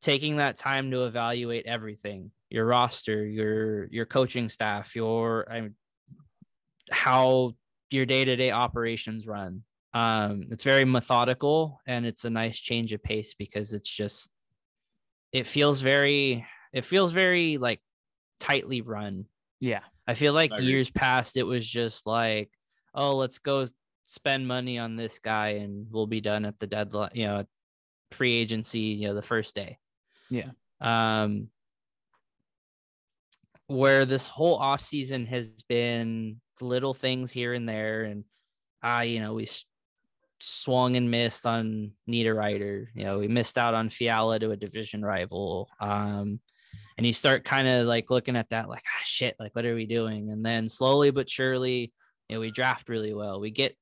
taking 0.00 0.36
that 0.36 0.56
time 0.56 0.90
to 0.92 1.04
evaluate 1.04 1.66
everything, 1.66 2.30
your 2.50 2.64
roster, 2.64 3.26
your 3.26 3.86
your 3.90 4.06
coaching 4.06 4.48
staff, 4.48 4.94
your 4.96 5.50
I 5.52 5.68
how 6.90 7.52
your 7.90 8.06
day-to-day 8.06 8.50
operations 8.50 9.26
run 9.26 9.62
um 9.94 10.48
it's 10.50 10.64
very 10.64 10.84
methodical 10.84 11.80
and 11.86 12.04
it's 12.04 12.24
a 12.24 12.30
nice 12.30 12.58
change 12.58 12.92
of 12.92 13.02
pace 13.02 13.34
because 13.34 13.72
it's 13.72 13.88
just 13.88 14.30
it 15.32 15.46
feels 15.46 15.80
very 15.80 16.44
it 16.72 16.84
feels 16.84 17.12
very 17.12 17.56
like 17.58 17.80
tightly 18.40 18.80
run 18.80 19.26
Yeah. 19.60 19.80
i 20.06 20.14
feel 20.14 20.32
like 20.32 20.52
I 20.52 20.58
years 20.58 20.90
past 20.90 21.36
it 21.36 21.44
was 21.44 21.68
just 21.68 22.06
like 22.06 22.50
oh 22.94 23.16
let's 23.16 23.38
go 23.38 23.66
spend 24.06 24.46
money 24.46 24.78
on 24.78 24.96
this 24.96 25.18
guy 25.18 25.48
and 25.62 25.86
we'll 25.90 26.06
be 26.06 26.20
done 26.20 26.44
at 26.44 26.58
the 26.58 26.66
deadline 26.66 27.10
you 27.14 27.26
know 27.26 27.44
free 28.12 28.34
agency 28.34 28.80
you 28.80 29.08
know 29.08 29.14
the 29.14 29.22
first 29.22 29.54
day 29.54 29.78
Yeah. 30.30 30.50
um 30.80 31.48
where 33.66 34.04
this 34.04 34.28
whole 34.28 34.56
off 34.56 34.82
season 34.82 35.24
has 35.26 35.62
been 35.68 36.40
little 36.60 36.94
things 36.94 37.30
here 37.30 37.54
and 37.54 37.68
there 37.68 38.04
and 38.04 38.24
ah 38.82 39.00
you 39.00 39.20
know 39.20 39.32
we 39.34 39.48
swung 40.40 40.96
and 40.96 41.10
missed 41.10 41.46
on 41.46 41.92
Niederreiter. 42.06 42.88
You 42.94 43.04
know, 43.04 43.18
we 43.18 43.28
missed 43.28 43.56
out 43.56 43.72
on 43.72 43.88
Fiala 43.88 44.38
to 44.40 44.50
a 44.50 44.56
division 44.56 45.02
rival. 45.02 45.70
Um, 45.80 46.40
and 46.96 47.06
you 47.06 47.12
start 47.12 47.44
kind 47.44 47.66
of 47.66 47.86
like 47.86 48.10
looking 48.10 48.36
at 48.36 48.50
that, 48.50 48.68
like, 48.68 48.84
ah, 48.86 49.02
shit, 49.04 49.36
like, 49.38 49.54
what 49.54 49.64
are 49.66 49.74
we 49.74 49.86
doing? 49.86 50.30
And 50.30 50.44
then 50.44 50.68
slowly 50.68 51.10
but 51.10 51.28
surely, 51.28 51.92
you 52.28 52.36
know, 52.36 52.40
we 52.40 52.50
draft 52.50 52.88
really 52.88 53.12
well. 53.14 53.40
We 53.40 53.50
get 53.50 53.76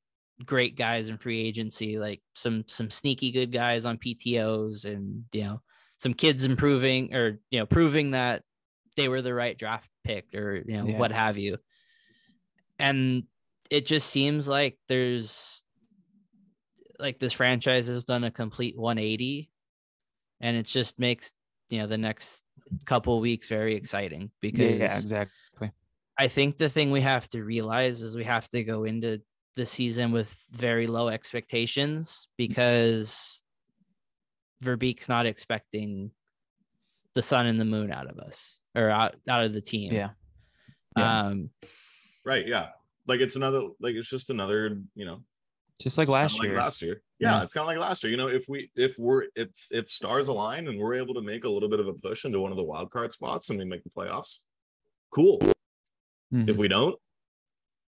great 0.44 0.76
guys 0.76 1.08
in 1.08 1.18
free 1.18 1.40
agency, 1.40 1.98
like 1.98 2.22
some 2.34 2.64
some 2.66 2.90
sneaky 2.90 3.30
good 3.30 3.52
guys 3.52 3.84
on 3.86 3.98
PTOs, 3.98 4.84
and 4.84 5.24
you 5.32 5.44
know, 5.44 5.60
some 5.98 6.14
kids 6.14 6.44
improving 6.44 7.14
or 7.14 7.38
you 7.50 7.58
know, 7.60 7.66
proving 7.66 8.10
that 8.10 8.42
they 8.96 9.08
were 9.08 9.22
the 9.22 9.34
right 9.34 9.56
draft 9.56 9.88
pick 10.04 10.34
or 10.34 10.62
you 10.66 10.76
know, 10.76 10.86
Yeah. 10.86 10.98
what 10.98 11.12
have 11.12 11.38
you. 11.38 11.58
And 12.78 13.24
it 13.70 13.86
just 13.86 14.08
seems 14.08 14.48
like 14.48 14.78
there's 14.88 15.62
like 16.98 17.18
this 17.18 17.32
franchise 17.32 17.88
has 17.88 18.04
done 18.04 18.24
a 18.24 18.30
complete 18.30 18.76
180 18.78 19.50
and 20.40 20.56
it 20.56 20.66
just 20.66 20.98
makes 20.98 21.32
you 21.70 21.78
know 21.78 21.86
the 21.86 21.98
next 21.98 22.44
couple 22.86 23.20
weeks 23.20 23.48
very 23.48 23.74
exciting 23.74 24.30
because 24.40 24.78
yeah, 24.78 24.98
exactly. 24.98 25.70
I 26.18 26.28
think 26.28 26.56
the 26.56 26.68
thing 26.68 26.90
we 26.90 27.00
have 27.00 27.26
to 27.30 27.42
realize 27.42 28.02
is 28.02 28.14
we 28.16 28.24
have 28.24 28.48
to 28.50 28.62
go 28.62 28.84
into 28.84 29.20
the 29.56 29.66
season 29.66 30.12
with 30.12 30.34
very 30.52 30.86
low 30.86 31.08
expectations 31.08 32.28
because 32.36 33.42
Verbeek's 34.62 35.08
not 35.08 35.26
expecting 35.26 36.10
the 37.14 37.22
sun 37.22 37.46
and 37.46 37.60
the 37.60 37.64
moon 37.64 37.92
out 37.92 38.08
of 38.08 38.18
us. 38.18 38.60
or 38.74 38.88
out, 38.90 39.16
out 39.28 39.42
of 39.42 39.52
the 39.52 39.60
team. 39.60 39.92
Yeah. 39.92 40.10
Yeah. 40.96 41.20
Um, 41.20 41.50
Right. 42.24 42.46
Yeah. 42.46 42.68
Like 43.08 43.20
it's 43.20 43.34
another 43.36 43.62
like 43.80 43.94
it's 43.96 44.08
just 44.08 44.30
another, 44.30 44.78
you 44.94 45.04
know, 45.04 45.22
Just 45.80 45.98
like 45.98 46.08
last 46.08 46.40
year. 46.42 46.56
last 46.56 46.80
year. 46.82 47.02
Yeah, 47.22 47.36
Yeah. 47.38 47.42
it's 47.44 47.52
kind 47.52 47.62
of 47.62 47.68
like 47.68 47.78
last 47.78 48.02
year. 48.02 48.10
You 48.10 48.16
know, 48.16 48.28
if 48.28 48.46
we 48.48 48.70
if 48.74 48.98
we're 48.98 49.24
if 49.36 49.48
if 49.70 49.90
stars 49.90 50.28
align 50.28 50.68
and 50.68 50.78
we're 50.78 50.94
able 50.94 51.14
to 51.14 51.22
make 51.22 51.44
a 51.44 51.48
little 51.48 51.68
bit 51.68 51.80
of 51.80 51.86
a 51.88 51.94
push 51.94 52.24
into 52.24 52.40
one 52.40 52.50
of 52.50 52.56
the 52.56 52.64
wild 52.64 52.90
card 52.90 53.12
spots 53.12 53.48
and 53.50 53.58
we 53.58 53.64
make 53.64 53.84
the 53.84 53.90
playoffs, 53.90 54.38
cool. 55.10 55.38
Mhm. 56.32 56.48
If 56.48 56.56
we 56.56 56.68
don't, 56.68 56.98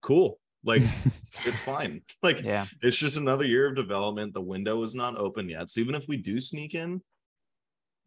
cool. 0.03 0.39
Like 0.65 0.83
it's 1.47 1.59
fine. 1.59 2.03
Like 2.23 2.43
yeah. 2.43 2.67
it's 2.83 2.97
just 2.97 3.17
another 3.17 3.45
year 3.47 3.69
of 3.69 3.77
development. 3.77 4.35
The 4.35 4.41
window 4.43 4.83
is 4.83 4.95
not 4.95 5.17
open 5.17 5.49
yet. 5.49 5.71
So 5.71 5.81
even 5.81 5.95
if 5.95 6.07
we 6.09 6.17
do 6.17 6.41
sneak 6.41 6.75
in, 6.75 7.01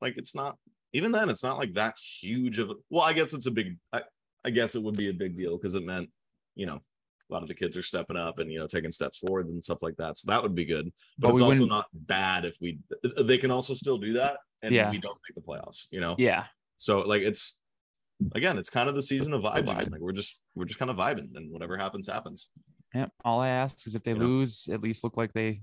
like 0.02 0.18
it's 0.18 0.36
not 0.36 0.58
even 0.92 1.12
then, 1.12 1.30
it's 1.30 1.44
not 1.44 1.58
like 1.58 1.74
that 1.76 1.98
huge 1.98 2.60
of 2.60 2.70
a 2.70 2.74
well, 2.90 3.04
I 3.04 3.14
guess 3.14 3.34
it's 3.34 3.48
a 3.48 3.52
big 3.52 3.78
I, 3.92 4.02
I 4.46 4.50
guess 4.52 4.76
it 4.76 4.84
would 4.84 4.98
be 4.98 5.10
a 5.10 5.14
big 5.14 5.38
deal 5.38 5.58
because 5.58 5.76
it 5.76 5.84
meant, 5.86 6.10
you 6.56 6.66
know, 6.66 6.82
a 7.30 7.34
lot 7.34 7.42
of 7.42 7.48
the 7.48 7.54
kids 7.56 7.76
are 7.78 7.82
stepping 7.82 8.18
up 8.18 8.40
and 8.40 8.52
you 8.52 8.60
know 8.60 8.68
taking 8.68 8.92
steps 8.92 9.18
forward 9.20 9.48
and 9.48 9.64
stuff 9.64 9.82
like 9.82 9.96
that. 9.98 10.18
So 10.18 10.30
that 10.32 10.42
would 10.44 10.54
be 10.56 10.66
good. 10.66 10.92
But, 11.18 11.28
But 11.30 11.34
it's 11.36 11.42
also 11.42 11.60
wouldn't- 11.68 11.86
bad 11.94 12.46
if 12.46 12.56
we 12.62 12.80
they 13.18 13.38
can 13.38 13.52
also 13.52 13.74
still 13.74 13.98
do 13.98 14.14
that 14.14 14.38
and 14.62 14.74
Yeah. 14.74 14.92
we 14.92 14.98
don't 15.00 15.18
make 15.28 15.36
the 15.36 15.42
playoffs, 15.42 15.88
you 15.92 16.00
know? 16.02 16.16
Yeah. 16.18 16.46
So 16.78 17.00
like 17.00 17.22
it's 17.22 17.62
again, 18.36 18.58
it's 18.58 18.70
kind 18.70 18.90
of 18.90 18.96
the 18.96 19.04
season 19.04 19.34
of 19.34 19.42
vibes. 19.44 19.70
again. 19.72 19.90
Like 19.92 20.02
we're 20.02 20.12
just 20.12 20.38
we're 20.56 20.66
just 20.66 20.80
kind 20.80 20.92
of 20.92 20.98
vibing 20.98 21.36
and 21.36 21.52
whatever 21.52 21.78
happens, 21.78 22.08
happens. 22.08 22.50
Yeah. 22.94 23.08
All 23.26 23.40
I 23.40 23.50
ask 23.50 23.88
is 23.88 23.96
if 23.96 24.04
they 24.04 24.12
You 24.12 24.20
know? 24.20 24.26
lose, 24.26 24.68
at 24.72 24.82
least 24.82 25.04
look 25.04 25.18
like 25.18 25.34
they 25.34 25.62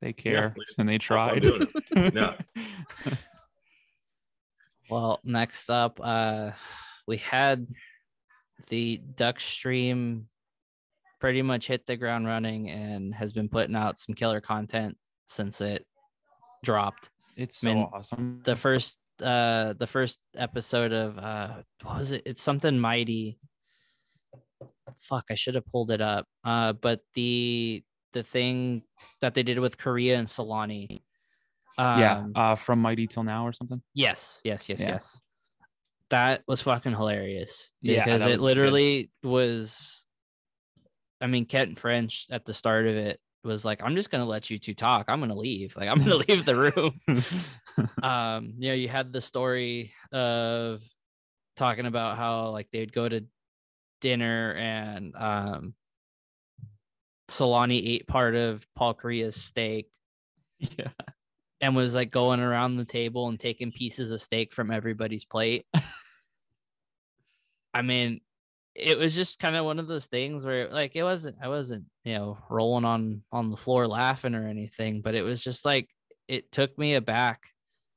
they 0.00 0.12
care 0.12 0.52
least 0.58 0.78
and 0.78 0.88
they 0.88 0.94
Have 0.94 1.02
fun 1.04 1.40
tried. 1.40 2.14
Yeah. 2.14 2.36
well, 4.90 5.20
next 5.24 5.70
up, 5.70 6.00
uh, 6.02 6.50
we 7.06 7.18
had 7.18 7.66
the 8.68 8.96
Duck 9.14 9.40
Stream 9.40 10.28
pretty 11.22 11.40
much 11.40 11.68
hit 11.68 11.86
the 11.86 11.96
ground 11.96 12.26
running 12.26 12.68
and 12.68 13.14
has 13.14 13.32
been 13.32 13.48
putting 13.48 13.76
out 13.76 14.00
some 14.00 14.12
killer 14.14 14.40
content 14.40 14.96
since 15.28 15.60
it 15.60 15.86
dropped. 16.64 17.10
It's 17.36 17.64
I 17.64 17.68
so 17.70 17.74
mean, 17.74 17.88
awesome. 17.94 18.40
the 18.44 18.56
first 18.56 18.98
uh 19.22 19.74
the 19.78 19.86
first 19.86 20.18
episode 20.36 20.92
of 20.92 21.16
uh 21.18 21.48
what 21.84 21.98
was 21.98 22.10
it 22.12 22.22
it's 22.26 22.42
something 22.42 22.76
mighty 22.78 23.38
fuck 24.96 25.24
i 25.30 25.34
should 25.36 25.54
have 25.54 25.66
pulled 25.66 25.90
it 25.92 26.00
up 26.00 26.26
uh 26.44 26.72
but 26.72 27.00
the 27.14 27.84
the 28.12 28.22
thing 28.22 28.82
that 29.20 29.34
they 29.34 29.42
did 29.44 29.58
with 29.60 29.76
kariya 29.78 30.18
and 30.18 30.26
selanne 30.26 31.00
um, 31.78 32.00
yeah. 32.00 32.24
Uh, 32.34 32.54
from 32.56 32.80
Mighty 32.80 33.06
till 33.06 33.22
now 33.22 33.46
or 33.46 33.52
something. 33.52 33.80
yes 33.94 34.40
yes 34.44 34.68
yes 34.68 34.80
Yeah. 34.80 34.88
yes 34.88 35.22
that 36.10 36.42
was 36.48 36.60
fucking 36.62 36.92
hilarious 36.92 37.70
Yeah, 37.80 38.04
because 38.04 38.22
that 38.22 38.30
it 38.30 38.32
was 38.32 38.40
good. 38.40 38.44
literally 38.46 39.10
was 39.22 40.06
i 41.22 41.26
mean 41.26 41.46
kent 41.46 41.78
french 41.78 42.26
at 42.30 42.44
the 42.44 42.52
start 42.52 42.86
of 42.86 42.96
it 42.96 43.18
was 43.44 43.64
like 43.64 43.82
i'm 43.82 43.96
just 43.96 44.10
gonna 44.10 44.26
let 44.26 44.50
you 44.50 44.58
two 44.58 44.74
talk 44.74 45.06
i'm 45.08 45.20
gonna 45.20 45.34
leave 45.34 45.74
like 45.76 45.88
i'm 45.88 45.98
gonna 45.98 46.16
leave 46.28 46.44
the 46.44 46.54
room 46.54 46.92
um 48.02 48.54
you 48.58 48.68
know 48.68 48.74
you 48.74 48.88
had 48.88 49.12
the 49.12 49.20
story 49.20 49.92
of 50.12 50.82
talking 51.56 51.86
about 51.86 52.16
how 52.16 52.50
like 52.50 52.68
they'd 52.72 52.92
go 52.92 53.08
to 53.08 53.24
dinner 54.00 54.52
and 54.52 55.14
um 55.16 55.74
Selanne 57.32 57.72
ate 57.72 58.06
part 58.06 58.34
of 58.34 58.66
Paul 58.74 58.94
Kariya's 58.94 59.36
steak 59.36 59.86
yeah. 60.58 60.90
and 61.60 61.74
was 61.74 61.94
like 61.94 62.10
going 62.10 62.40
around 62.40 62.76
the 62.76 62.84
table 62.84 63.28
and 63.28 63.40
taking 63.40 63.72
pieces 63.72 64.10
of 64.10 64.20
steak 64.20 64.52
from 64.52 64.70
everybody's 64.70 65.24
plate. 65.24 65.64
I 67.74 67.82
mean, 67.82 68.20
it 68.74 68.98
was 68.98 69.14
just 69.14 69.38
kind 69.38 69.56
of 69.56 69.64
one 69.64 69.78
of 69.78 69.86
those 69.86 70.06
things 70.06 70.46
where 70.46 70.68
like 70.68 70.96
it 70.96 71.02
wasn't 71.02 71.36
I 71.42 71.48
wasn't, 71.48 71.84
you 72.04 72.14
know, 72.14 72.38
rolling 72.48 72.84
on 72.84 73.22
on 73.30 73.50
the 73.50 73.56
floor 73.56 73.86
laughing 73.86 74.34
or 74.34 74.48
anything, 74.48 75.02
but 75.02 75.14
it 75.14 75.22
was 75.22 75.42
just 75.42 75.64
like 75.64 75.88
it 76.28 76.50
took 76.52 76.76
me 76.78 76.94
aback 76.94 77.48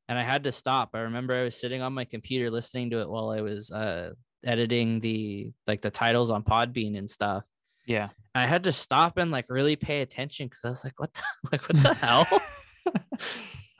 and 0.10 0.20
I 0.20 0.24
had 0.24 0.44
to 0.44 0.52
stop. 0.52 0.90
I 0.94 1.00
remember 1.00 1.34
I 1.34 1.44
was 1.44 1.60
sitting 1.60 1.82
on 1.82 1.94
my 1.94 2.06
computer 2.06 2.52
listening 2.52 2.90
to 2.92 3.00
it 3.00 3.10
while 3.10 3.30
I 3.30 3.42
was 3.42 3.72
uh 3.72 4.12
editing 4.44 5.00
the 5.00 5.52
like 5.66 5.82
the 5.82 5.92
titles 5.92 6.30
on 6.30 6.44
Podbean 6.44 6.98
and 6.98 7.10
stuff. 7.10 7.46
Yeah. 7.88 8.10
I 8.34 8.42
had 8.42 8.64
to 8.66 8.74
stop 8.74 9.18
and 9.18 9.32
like 9.32 9.46
really 9.48 9.78
pay 9.78 10.02
attention 10.02 10.48
because 10.48 10.66
I 10.66 10.70
was 10.70 10.84
like, 10.84 11.00
what 11.00 11.14
the 11.14 11.24
like 11.52 11.70
what 11.70 11.82
the 11.82 11.94
hell? 11.94 12.28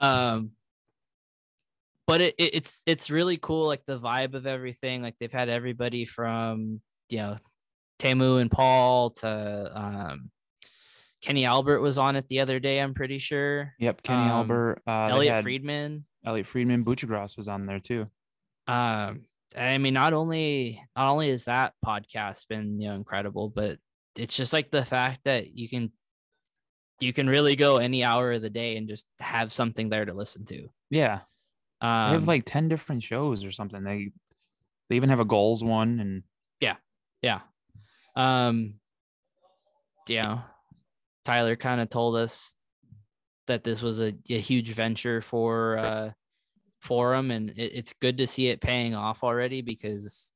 um 0.00 0.50
but 2.06 2.20
it, 2.20 2.34
it 2.38 2.54
it's 2.54 2.82
it's 2.86 3.10
really 3.10 3.36
cool 3.36 3.66
like 3.66 3.84
the 3.84 3.98
vibe 3.98 4.34
of 4.34 4.46
everything 4.46 5.02
like 5.02 5.16
they've 5.18 5.32
had 5.32 5.48
everybody 5.48 6.04
from 6.04 6.80
you 7.10 7.18
know 7.18 7.36
Teemu 7.98 8.40
and 8.40 8.50
Paul 8.50 9.10
to 9.10 9.72
um 9.74 10.30
Kenny 11.22 11.44
Albert 11.44 11.80
was 11.80 11.98
on 11.98 12.14
it 12.16 12.28
the 12.28 12.40
other 12.40 12.60
day 12.60 12.78
I'm 12.78 12.94
pretty 12.94 13.18
sure 13.18 13.72
Yep. 13.78 14.02
Kenny 14.02 14.22
Um, 14.24 14.28
Albert. 14.30 14.82
Uh, 14.86 15.08
Elliotte 15.10 15.42
Friedman 15.42 16.04
Elliotte 16.24 16.46
Friedman. 16.46 16.84
Butchergrass 16.84 17.36
was 17.36 17.48
on 17.48 17.66
there 17.66 17.80
too. 17.80 18.06
um 18.66 19.24
I 19.56 19.78
mean 19.78 19.94
not 19.94 20.12
only 20.12 20.82
not 20.96 21.10
only 21.10 21.30
is 21.30 21.44
that 21.44 21.72
podcast 21.84 22.48
been 22.48 22.80
you 22.80 22.88
know 22.88 22.94
incredible 22.96 23.48
but 23.48 23.78
it's 24.16 24.36
just 24.36 24.52
like 24.52 24.70
the 24.70 24.84
fact 24.84 25.20
that 25.24 25.56
you 25.56 25.68
can 25.68 25.92
you 27.00 27.12
can 27.12 27.28
really 27.28 27.56
go 27.56 27.76
any 27.76 28.02
hour 28.04 28.32
of 28.32 28.42
the 28.42 28.50
day 28.50 28.76
and 28.76 28.88
just 28.88 29.06
have 29.20 29.52
something 29.52 29.88
there 29.88 30.04
to 30.04 30.14
listen 30.14 30.44
to 30.46 30.68
Yeah. 30.90 31.20
They 31.80 31.86
um 31.88 32.12
have 32.12 32.28
like 32.28 32.44
10 32.46 32.68
different 32.68 33.02
shows 33.02 33.44
or 33.44 33.50
something. 33.50 33.82
They 33.84 34.10
they 34.88 34.96
even 34.96 35.10
have 35.10 35.20
a 35.20 35.24
goals 35.24 35.62
one 35.64 36.00
and 36.00 36.22
yeah 36.60 36.76
um 38.16 38.74
yeah 40.08 40.40
tyler 41.24 41.56
kind 41.56 41.80
of 41.80 41.90
told 41.90 42.16
us 42.16 42.54
that 43.46 43.64
this 43.64 43.82
was 43.82 44.00
a, 44.00 44.12
a 44.30 44.40
huge 44.40 44.72
venture 44.72 45.20
for 45.20 45.78
uh 45.78 46.10
for 46.80 47.14
him 47.14 47.30
and 47.30 47.50
it, 47.50 47.72
it's 47.74 47.92
good 48.00 48.18
to 48.18 48.26
see 48.26 48.48
it 48.48 48.60
paying 48.60 48.94
off 48.94 49.24
already 49.24 49.60
because 49.60 50.32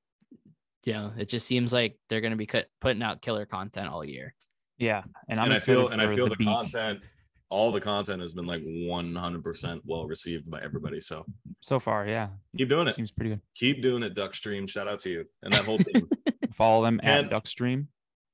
you 0.85 0.93
know 0.93 1.13
it 1.17 1.29
just 1.29 1.47
seems 1.47 1.73
like 1.73 1.99
they're 2.09 2.21
going 2.21 2.33
to 2.33 2.37
be 2.37 2.47
cut, 2.47 2.67
putting 2.81 3.03
out 3.03 3.23
killer 3.23 3.47
content 3.47 3.89
all 3.89 4.05
year 4.05 4.35
yeah. 4.81 5.03
And 5.29 5.39
I'm 5.39 5.45
and 5.45 5.55
I 5.55 5.59
feel 5.59 5.89
and 5.89 6.01
I 6.01 6.13
feel 6.13 6.29
the, 6.29 6.37
Beak. 6.37 6.49
content, 6.49 7.05
all 7.51 7.71
the 7.71 7.81
content 7.81 8.23
has 8.23 8.33
been 8.33 8.47
like 8.47 8.63
100% 8.63 9.81
well 9.85 10.07
received 10.07 10.51
by 10.51 10.61
everybody. 10.63 11.01
So 11.01 11.25
so 11.61 11.79
far. 11.79 12.07
Yeah. 12.07 12.31
keep 12.57 12.71
doing 12.71 12.89
it. 12.89 12.95
Seems 12.95 13.13
pretty 13.13 13.31
good. 13.31 13.41
Keep 13.55 13.83
doing 13.83 14.03
it, 14.03 14.17
Duckstream. 14.17 14.69
Shout 14.69 14.89
out 14.89 15.01
to 15.01 15.11
you 15.11 15.25
and 15.43 15.53
that 15.53 15.65
whole 15.65 15.79
team. 15.79 16.09
Follow 16.61 16.85
them 16.85 17.01
And- 17.03 17.27
at 17.27 17.33
Duckstream. 17.33 17.87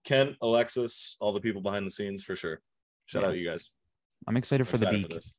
Kent, 0.05 0.37
Alexis, 0.43 1.17
all 1.21 1.33
the 1.33 1.41
people 1.41 1.61
behind 1.63 1.87
the 1.87 1.91
scenes 1.93 2.25
for 2.25 2.35
sure. 2.35 2.61
Shout 3.07 3.23
Yeah. 3.23 3.29
out 3.29 3.39
you 3.39 3.47
guys. 3.49 3.71
I'm 4.27 4.37
excited 4.37 4.67
for 4.67 4.79
the 4.79 4.87
Excited 4.87 5.09
beak. 5.09 5.17
this. 5.17 5.35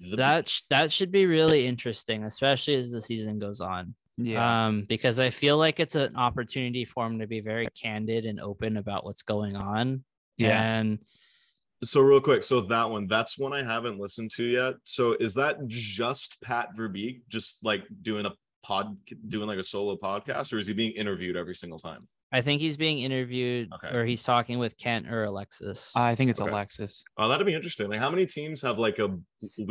The 0.00 0.16
that 0.16 0.48
sh- 0.48 0.62
that 0.70 0.90
should 0.92 1.12
be 1.12 1.24
really 1.26 1.66
interesting 1.66 2.24
especially 2.24 2.76
as 2.76 2.90
the 2.90 3.00
season 3.00 3.38
goes 3.38 3.60
on 3.60 3.94
Yeah. 4.18 4.66
um 4.66 4.82
because 4.82 5.20
i 5.20 5.30
feel 5.30 5.56
like 5.56 5.78
it's 5.78 5.94
an 5.94 6.16
opportunity 6.16 6.84
for 6.84 7.06
him 7.06 7.20
to 7.20 7.28
be 7.28 7.38
very 7.40 7.68
candid 7.80 8.24
and 8.26 8.40
open 8.40 8.76
about 8.76 9.04
what's 9.04 9.22
going 9.22 9.54
on 9.56 10.04
yeah. 10.36 10.60
and 10.60 10.98
So 11.84 12.00
real 12.00 12.20
quick, 12.20 12.42
so 12.44 12.60
that 12.62 12.90
one, 12.90 13.06
that's 13.06 13.38
one 13.38 13.52
I 13.52 13.62
haven't 13.62 13.98
listened 14.00 14.30
to 14.32 14.44
yet. 14.44 14.74
So 14.84 15.12
is 15.20 15.34
that 15.34 15.66
just 15.68 16.40
Pat 16.40 16.70
Verbeek, 16.76 17.20
just 17.28 17.62
like 17.62 17.84
doing 18.02 18.24
a 18.26 18.32
pod, 18.64 18.96
doing 19.28 19.46
like 19.46 19.58
a 19.58 19.62
solo 19.62 19.96
podcast, 19.96 20.52
or 20.52 20.58
is 20.58 20.66
he 20.66 20.72
being 20.72 20.92
interviewed 20.92 21.36
every 21.36 21.54
single 21.54 21.78
time? 21.78 22.08
i 22.32 22.40
think 22.40 22.60
he's 22.60 22.76
being 22.76 22.98
interviewed 22.98 23.68
Okay. 23.74 23.94
or 23.96 24.04
he's 24.04 24.24
talking 24.24 24.58
with 24.58 24.76
kent 24.76 25.06
or 25.06 25.22
alexis 25.24 25.94
I 25.94 26.16
think 26.16 26.30
it's 26.32 26.40
Okay. 26.40 26.50
Alexis. 26.50 27.04
Oh, 27.16 27.28
that'd 27.28 27.46
be 27.46 27.54
interesting. 27.54 27.88
Like, 27.90 28.00
how 28.00 28.10
many 28.10 28.26
teams 28.26 28.60
have 28.62 28.76
like 28.86 28.98
a 28.98 29.08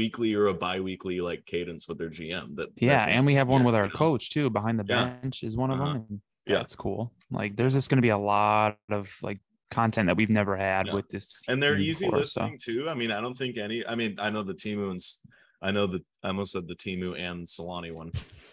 weekly 0.02 0.34
or 0.34 0.48
a 0.48 0.54
bi-weekly 0.54 1.20
like 1.20 1.46
cadence 1.46 1.90
with 1.90 1.98
their 1.98 2.10
GM? 2.10 2.56
That 2.56 2.70
Yeah. 2.78 3.06
And 3.06 3.26
we 3.26 3.34
have 3.34 3.50
one 3.50 3.64
with 3.66 3.76
our 3.76 3.86
you 3.88 3.92
coach 3.92 4.30
too. 4.30 4.50
Behind 4.50 4.80
the 4.80 4.86
Yeah. 4.88 5.04
bench 5.22 5.44
is 5.44 5.58
one 5.58 5.72
of 5.72 5.82
Uh-huh. 5.82 5.94
them. 5.94 6.22
Yeah. 6.46 6.58
That's 6.60 6.76
cool. 6.76 7.12
Like 7.32 7.58
there's 7.58 7.74
just 7.74 7.90
going 7.90 7.98
to 7.98 8.08
be 8.10 8.16
a 8.22 8.24
lot 8.36 8.78
of 8.90 9.14
like 9.22 9.40
content 9.72 10.08
that 10.08 10.16
we've 10.16 10.30
never 10.30 10.56
had 10.56 10.88
Yeah. 10.88 10.94
with 10.94 11.10
this. 11.10 11.42
and 11.50 11.62
they're 11.62 11.78
easy 11.78 12.06
before, 12.06 12.24
so- 12.26 12.42
listening 12.44 12.60
too. 12.64 12.88
I 12.90 12.94
mean, 12.94 13.12
I 13.12 13.20
don't 13.20 13.38
think 13.38 13.58
any. 13.58 13.86
I 13.86 13.96
mean, 13.96 14.16
I 14.20 14.30
know 14.30 14.44
the 14.44 14.54
Teemu 14.54 14.86
and 14.92 15.02
S- 15.08 15.20
I 15.64 15.72
know 15.72 15.88
the 15.88 16.04
I 16.22 16.28
almost 16.28 16.52
said 16.52 16.68
the 16.68 16.76
Teemu 16.76 17.18
and 17.20 17.48
Selanne 17.48 17.94
one. 17.94 18.12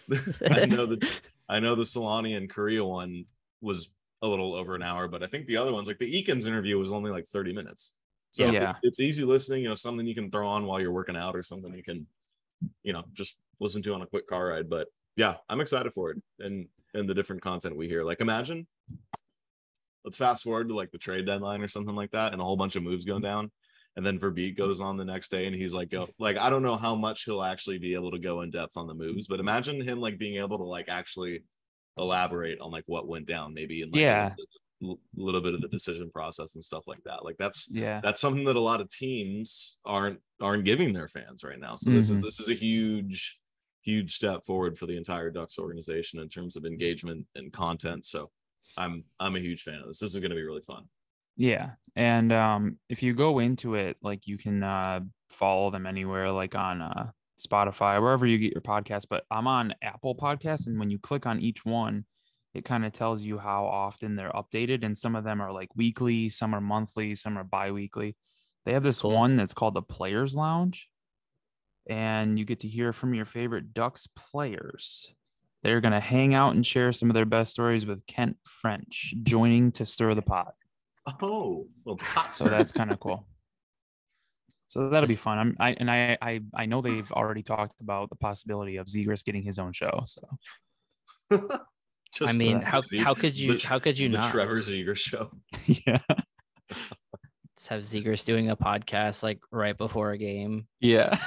I 0.49 0.65
know 0.65 0.85
the 0.87 1.19
I 1.49 1.59
know 1.59 1.75
the 1.75 1.83
Selanne 1.83 2.35
and 2.37 2.51
Kariya 2.51 2.87
one 2.87 3.25
was 3.59 3.89
a 4.21 4.27
little 4.27 4.53
over 4.55 4.75
an 4.75 4.81
hour, 4.81 5.07
but 5.07 5.21
I 5.21 5.27
think 5.27 5.45
the 5.45 5.57
other 5.57 5.73
ones, 5.73 5.87
like 5.87 5.99
the 5.99 6.11
Eakins 6.11 6.47
interview, 6.47 6.79
was 6.79 6.91
only 6.91 7.11
like 7.11 7.25
thirty 7.27 7.51
minutes. 7.53 7.93
So 8.31 8.47
it- 8.47 8.53
Yeah. 8.53 8.75
it's 8.81 8.99
easy 9.01 9.25
listening. 9.25 9.61
You 9.61 9.69
know, 9.69 9.75
something 9.75 10.07
you 10.07 10.15
can 10.15 10.31
throw 10.31 10.47
on 10.47 10.65
while 10.65 10.79
you're 10.79 10.91
working 10.93 11.17
out, 11.17 11.35
or 11.35 11.43
something 11.43 11.73
you 11.75 11.83
can, 11.83 12.07
you 12.83 12.93
know, 12.93 13.03
just 13.13 13.35
listen 13.59 13.81
to 13.83 13.93
on 13.93 14.01
a 14.01 14.07
quick 14.07 14.27
car 14.27 14.47
ride. 14.47 14.69
But 14.69 14.87
yeah, 15.17 15.35
I'm 15.49 15.59
excited 15.59 15.91
for 15.93 16.11
it 16.11 16.17
and 16.39 16.67
and 16.93 17.09
the 17.09 17.13
different 17.13 17.41
content 17.41 17.75
we 17.75 17.87
hear. 17.89 18.03
Like, 18.05 18.21
imagine 18.21 18.67
let's 20.05 20.17
fast 20.17 20.43
forward 20.43 20.67
to 20.69 20.75
like 20.75 20.91
the 20.91 20.97
trade 20.97 21.25
deadline 21.25 21.61
or 21.61 21.67
something 21.67 21.95
like 21.95 22.11
that, 22.11 22.31
and 22.31 22.41
a 22.41 22.45
whole 22.45 22.57
bunch 22.57 22.75
of 22.75 22.83
moves 22.83 23.03
going 23.05 23.21
down. 23.21 23.51
And 23.97 24.05
then 24.05 24.19
Verbeek 24.19 24.57
goes 24.57 24.79
on 24.79 24.95
the 24.97 25.03
next 25.05 25.29
day 25.31 25.47
and 25.47 25.55
he's 25.55 25.73
like, 25.73 25.89
go 25.89 26.07
like, 26.17 26.37
I 26.37 26.49
don't 26.49 26.63
know 26.63 26.77
how 26.77 26.95
much 26.95 27.25
he'll 27.25 27.43
actually 27.43 27.77
be 27.77 27.93
able 27.93 28.11
to 28.11 28.19
go 28.19 28.41
in 28.41 28.49
depth 28.51 28.77
on 28.77 28.87
the 28.87 28.93
moves, 28.93 29.27
but 29.27 29.39
imagine 29.41 29.81
him 29.81 29.99
like 29.99 30.17
being 30.17 30.37
able 30.41 30.57
to 30.57 30.63
like 30.63 30.87
actually 30.87 31.43
elaborate 31.97 32.59
on 32.61 32.71
like 32.71 32.85
what 32.87 33.07
went 33.07 33.27
down, 33.27 33.53
maybe 33.53 33.81
in 33.81 33.91
like 33.91 33.99
Yeah. 33.99 34.27
a 34.27 34.35
little, 34.81 34.99
little 35.15 35.41
bit 35.41 35.53
of 35.55 35.61
the 35.61 35.67
decision 35.67 36.09
process 36.09 36.55
and 36.55 36.63
stuff 36.63 36.87
like 36.87 37.03
that. 37.03 37.25
Like 37.25 37.35
that's 37.37 37.69
Yeah. 37.69 37.99
that's 38.01 38.21
something 38.21 38.45
that 38.45 38.55
a 38.55 38.61
lot 38.61 38.79
of 38.81 38.89
teams 38.89 39.77
aren't 39.85 40.19
aren't 40.39 40.63
giving 40.63 40.93
their 40.93 41.09
fans 41.09 41.43
right 41.43 41.59
now. 41.59 41.75
So 41.75 41.91
this 41.91 42.09
is 42.09 42.19
Mhm. 42.19 42.23
this 42.23 42.39
is 42.39 42.49
a 42.49 42.53
huge 42.55 43.39
huge 43.83 44.13
step 44.15 44.45
forward 44.45 44.77
for 44.77 44.85
the 44.85 44.95
entire 44.95 45.31
Ducks 45.31 45.57
organization 45.59 46.19
in 46.19 46.29
terms 46.29 46.55
of 46.55 46.65
engagement 46.65 47.25
and 47.35 47.51
content. 47.51 48.05
So 48.05 48.31
I'm 48.77 49.03
I'm 49.19 49.35
a 49.35 49.39
huge 49.39 49.63
fan 49.63 49.79
of 49.81 49.87
this. 49.87 49.99
This 49.99 50.15
is 50.15 50.21
going 50.21 50.29
to 50.31 50.35
be 50.35 50.43
really 50.43 50.61
fun. 50.61 50.85
Yeah. 51.35 51.71
And 51.95 52.31
um 52.31 52.77
if 52.89 53.03
you 53.03 53.13
go 53.13 53.39
into 53.39 53.75
it, 53.75 53.97
like 54.01 54.27
you 54.27 54.37
can 54.37 54.63
uh 54.63 55.01
follow 55.29 55.71
them 55.71 55.85
anywhere, 55.85 56.31
like 56.31 56.55
on 56.55 56.81
uh 56.81 57.11
Spotify, 57.39 57.99
wherever 58.01 58.25
you 58.25 58.37
get 58.37 58.53
your 58.53 58.61
podcast. 58.61 59.05
But 59.09 59.23
I'm 59.31 59.47
on 59.47 59.73
Apple 59.81 60.15
Podcast, 60.15 60.67
and 60.67 60.77
when 60.79 60.89
you 60.91 60.99
click 60.99 61.25
on 61.25 61.39
each 61.39 61.65
one, 61.65 62.05
it 62.53 62.65
kind 62.65 62.85
of 62.85 62.91
tells 62.91 63.23
you 63.23 63.37
how 63.39 63.65
often 63.65 64.15
they're 64.15 64.31
updated. 64.31 64.83
And 64.85 64.95
some 64.97 65.15
of 65.15 65.23
them 65.23 65.41
are 65.41 65.51
like 65.51 65.69
weekly, 65.75 66.29
some 66.29 66.53
are 66.53 66.61
monthly, 66.61 67.15
some 67.15 67.37
are 67.37 67.43
bi-weekly. 67.43 68.15
They 68.65 68.73
have 68.73 68.83
this 68.83 69.01
Cool. 69.01 69.11
one 69.13 69.37
that's 69.37 69.53
called 69.55 69.73
the 69.73 69.81
Players 69.81 70.35
Lounge. 70.35 70.87
And 71.89 72.37
you 72.37 72.45
get 72.45 72.59
to 72.59 72.67
hear 72.67 72.93
from 72.93 73.15
your 73.15 73.25
favorite 73.25 73.73
Ducks 73.73 74.07
players. 74.15 75.15
They're 75.63 75.81
gonna 75.81 75.99
hang 75.99 76.35
out 76.35 76.53
and 76.55 76.65
share 76.65 76.91
some 76.91 77.09
of 77.09 77.15
their 77.15 77.25
best 77.25 77.51
stories 77.53 77.85
with 77.87 78.05
Kent 78.05 78.37
French, 78.45 79.15
joining 79.23 79.71
to 79.73 79.85
stir 79.85 80.13
the 80.13 80.21
pot. 80.21 80.53
Oh, 81.21 81.67
well, 81.85 81.97
So 82.31 82.45
that's 82.45 82.71
kind 82.71 82.91
of 82.91 82.99
cool. 83.01 83.25
So 84.67 84.89
that'll 84.89 85.07
be 85.09 85.15
fun. 85.15 85.37
I'm 85.37 85.55
I 85.59 85.71
and 85.73 85.91
I 85.91 86.17
I 86.21 86.41
I 86.55 86.65
know 86.65 86.81
they've 86.81 87.11
already 87.11 87.43
talked 87.43 87.75
about 87.81 88.09
the 88.09 88.15
possibility 88.15 88.77
of 88.77 88.87
Zegras 88.87 89.23
getting 89.25 89.43
his 89.43 89.59
own 89.59 89.73
show. 89.73 90.03
So 90.05 90.21
Just 92.13 92.33
I 92.33 92.37
mean, 92.37 92.59
the 92.59 92.65
how 92.65 92.81
Ze- 92.81 92.97
how 92.99 93.13
could 93.13 93.37
you 93.39 93.57
the- 93.57 93.67
how 93.67 93.79
could 93.79 93.97
you 93.99 94.09
the 94.09 94.17
not 94.19 94.31
Trevor 94.31 94.59
Zegras 94.61 94.97
show? 94.97 95.31
yeah, 95.65 95.99
Just 96.69 97.67
have 97.69 97.81
Zegras 97.81 98.25
doing 98.25 98.49
a 98.49 98.55
podcast 98.55 99.23
like 99.23 99.39
right 99.51 99.77
before 99.77 100.11
a 100.11 100.17
game? 100.17 100.67
yeah. 100.79 101.17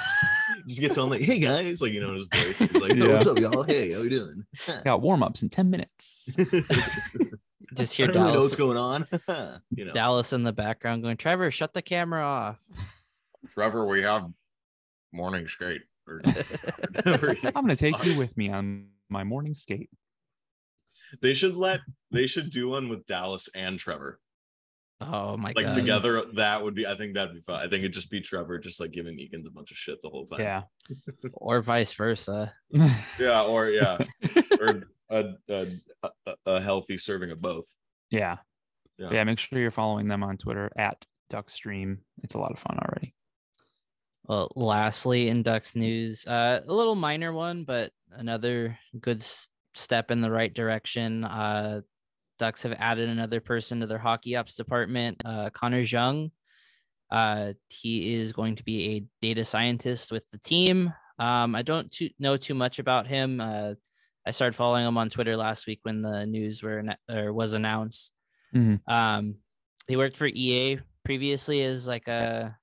Just 0.67 0.79
get 0.81 0.91
to 0.93 1.01
him 1.01 1.09
like, 1.09 1.21
hey 1.21 1.37
guys, 1.39 1.81
like 1.81 1.91
you 1.91 2.01
know 2.01 2.13
his 2.13 2.27
voice. 2.33 2.57
He's 2.59 2.73
like, 2.73 2.93
Yeah. 2.95 3.05
oh, 3.05 3.11
what's 3.13 3.27
up, 3.27 3.37
y'all? 3.39 3.63
Hey, 3.63 3.91
how 3.93 4.01
we 4.01 4.09
doing? 4.09 4.43
Got 4.83 5.01
warm 5.01 5.21
ups 5.21 5.43
in 5.43 5.49
ten 5.49 5.69
minutes. 5.69 6.35
Just 7.75 7.93
hear 7.97 8.07
don't 8.07 8.15
really 8.15 8.27
know 8.27 8.33
Dallas, 8.33 8.43
what's 8.43 8.55
going 8.55 8.77
on. 8.77 9.61
you 9.75 9.85
know, 9.85 9.93
Dallas 9.93 10.33
in 10.33 10.43
the 10.43 10.53
background 10.53 11.03
going, 11.03 11.17
Trevor, 11.17 11.51
shut 11.51 11.73
the 11.73 11.81
camera 11.81 12.23
off. 12.23 12.59
Trevor, 13.53 13.85
we 13.85 14.01
have 14.01 14.29
morning 15.11 15.47
skate. 15.47 15.81
Or 16.07 16.21
whatever 16.23 17.33
he 17.33 17.47
I'm 17.47 17.53
gonna 17.53 17.75
take 17.75 18.05
you 18.05 18.15
with 18.19 18.37
me 18.37 18.49
on 18.51 18.89
my 19.09 19.23
morning 19.23 19.55
skate. 19.55 19.89
They 21.19 21.33
should 21.33 21.55
let 21.55 21.79
they 22.11 22.27
should 22.27 22.51
do 22.51 22.69
one 22.69 22.89
with 22.89 23.07
Dallas 23.07 23.49
and 23.55 23.79
Trevor. 23.79 24.19
Oh 25.01 25.35
my 25.35 25.49
Like 25.49 25.65
god. 25.65 25.65
Like 25.65 25.75
together, 25.75 26.23
that 26.35 26.63
would 26.63 26.75
be 26.75 26.85
I 26.85 26.95
think 26.95 27.15
that'd 27.15 27.33
be 27.33 27.41
fun. 27.41 27.55
I 27.55 27.63
think 27.63 27.79
it'd 27.79 27.93
just 27.93 28.11
be 28.11 28.21
Trevor 28.21 28.59
just 28.59 28.79
like 28.79 28.91
giving 28.91 29.17
Eakins 29.17 29.47
a 29.47 29.51
bunch 29.51 29.71
of 29.71 29.77
shit 29.77 29.99
the 30.03 30.09
whole 30.09 30.27
time. 30.27 30.41
Yeah. 30.41 30.61
Or 31.33 31.61
vice 31.61 31.93
versa. 31.93 32.53
Yeah, 33.19 33.43
or 33.43 33.69
yeah. 33.69 33.97
or 34.59 34.83
a, 35.09 35.33
a, 35.49 35.67
a, 36.03 36.35
a 36.45 36.61
healthy 36.61 36.97
serving 36.97 37.31
of 37.31 37.41
both. 37.41 37.65
yeah. 38.09 38.37
Yeah. 38.97 39.09
Yeah. 39.11 39.23
Make 39.25 39.39
sure 39.39 39.59
you're 39.59 39.71
following 39.71 40.07
them 40.07 40.23
on 40.23 40.37
Twitter 40.37 40.71
at 40.77 41.05
Duckstream. 41.29 41.97
It's 42.23 42.33
a 42.33 42.37
lot 42.37 42.53
of 42.53 42.59
fun 42.59 42.79
already. 42.79 43.13
Well, 44.23 44.49
lastly, 44.55 45.27
in 45.27 45.43
Ducks 45.43 45.75
news, 45.75 46.25
uh, 46.25 46.61
a 46.65 46.73
little 46.73 46.95
minor 46.95 47.33
one, 47.33 47.65
but 47.65 47.91
another 48.11 48.79
good 48.99 49.17
s- 49.19 49.49
step 49.73 50.11
in 50.11 50.21
the 50.21 50.31
right 50.31 50.53
direction. 50.53 51.25
Uh, 51.25 51.81
Ducks 52.39 52.63
have 52.63 52.73
added 52.79 53.09
another 53.09 53.41
person 53.41 53.81
to 53.81 53.85
their 53.85 53.97
hockey 53.99 54.35
ops 54.37 54.55
department, 54.55 55.21
uh, 55.25 55.49
Connor 55.51 55.79
Jung. 55.79 56.31
Uh, 57.11 57.51
he 57.67 58.15
is 58.15 58.31
going 58.31 58.55
to 58.55 58.63
be 58.63 58.95
a 58.95 59.05
data 59.21 59.43
scientist 59.43 60.11
with 60.11 60.29
the 60.31 60.37
team. 60.37 60.91
Um, 61.19 61.53
I 61.53 61.61
don't 61.61 61.91
too, 61.91 62.09
know 62.17 62.37
too 62.37 62.55
much 62.55 62.79
about 62.79 63.07
him. 63.07 63.41
Uh, 63.41 63.73
I 64.27 64.31
started 64.31 64.55
following 64.55 64.85
him 64.87 64.97
on 64.97 65.09
Twitter 65.09 65.37
last 65.37 65.67
week 65.67 65.79
when 65.83 66.01
the 66.01 66.25
news 66.25 66.63
were 66.63 66.83
or 67.09 67.31
was 67.33 67.53
announced. 67.53 68.11
Mhm. 68.53 68.81
Um, 68.87 69.35
he 69.87 69.95
worked 69.95 70.17
for 70.17 70.25
EA 70.27 70.79
previously 71.03 71.61
as 71.63 71.87
like 71.87 72.07
a 72.07 72.57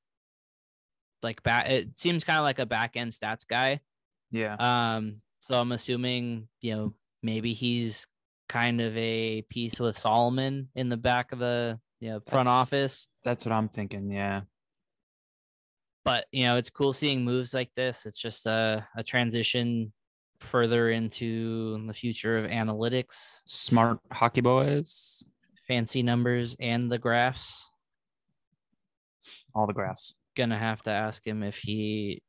like 1.23 1.43
back. 1.45 1.69
It 1.69 1.99
seems 1.99 2.25
kind 2.25 2.39
of 2.39 2.45
like 2.45 2.59
a 2.59 2.67
back 2.67 2.97
end 2.97 3.13
stats 3.13 3.47
guy. 3.47 3.81
Yeah. 4.33 4.57
Um, 4.59 5.23
so 5.41 5.61
I'm 5.61 5.71
assuming 5.73 6.49
you 6.61 6.75
know 6.75 6.95
maybe 7.23 7.53
he's 7.55 8.09
kind 8.49 8.81
of 8.81 8.97
a 8.97 9.43
piece 9.43 9.79
with 9.79 9.97
Solomon 9.97 10.69
in 10.75 10.89
the 10.89 10.97
back 10.97 11.31
of 11.33 11.39
the 11.39 11.79
you 12.01 12.11
know 12.11 12.21
front 12.29 12.47
That's- 12.47 12.49
office. 12.63 13.09
That's 13.25 13.47
what 13.47 13.53
I'm 13.53 13.69
thinking. 13.69 14.11
Yeah. 14.11 14.43
But 16.05 16.27
you 16.33 16.47
know 16.47 16.57
it's 16.57 16.71
cool 16.71 16.93
seeing 16.93 17.25
moves 17.25 17.55
like 17.55 17.71
this. 17.77 18.05
It's 18.07 18.19
just 18.19 18.47
a 18.47 18.87
a 18.97 19.05
transition 19.05 19.93
further 20.43 20.91
into 20.91 21.87
the 21.87 21.93
future 21.93 22.39
of 22.39 22.51
analytics, 22.51 23.43
Smart 23.47 23.99
hockey 24.13 24.41
boys. 24.41 25.23
fancy 25.67 26.03
numbers, 26.03 26.57
and 26.61 26.91
the 26.91 26.99
graphs. 26.99 27.73
All 29.55 29.67
the 29.67 29.73
graphs. 29.73 30.15
gonna 30.35 30.59
have 30.59 30.83
to 30.83 30.91
ask 30.91 31.27
him 31.27 31.43
if 31.43 31.59
he 31.59 32.23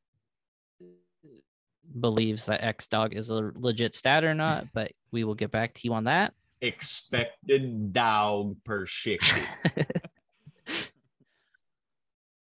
believes 2.00 2.46
that 2.48 2.64
X 2.64 2.88
dog 2.88 3.14
is 3.14 3.30
a 3.30 3.52
legit 3.56 3.96
stat 3.96 4.24
or 4.24 4.34
not, 4.34 4.68
but 4.74 4.92
we 5.12 5.24
will 5.24 5.36
get 5.36 5.52
back 5.52 5.74
to 5.74 5.82
you 5.84 5.94
on 5.94 6.06
that. 6.06 6.34
Expected 6.62 7.92
dog 7.94 8.56
per 8.64 8.86
shit. 8.86 9.20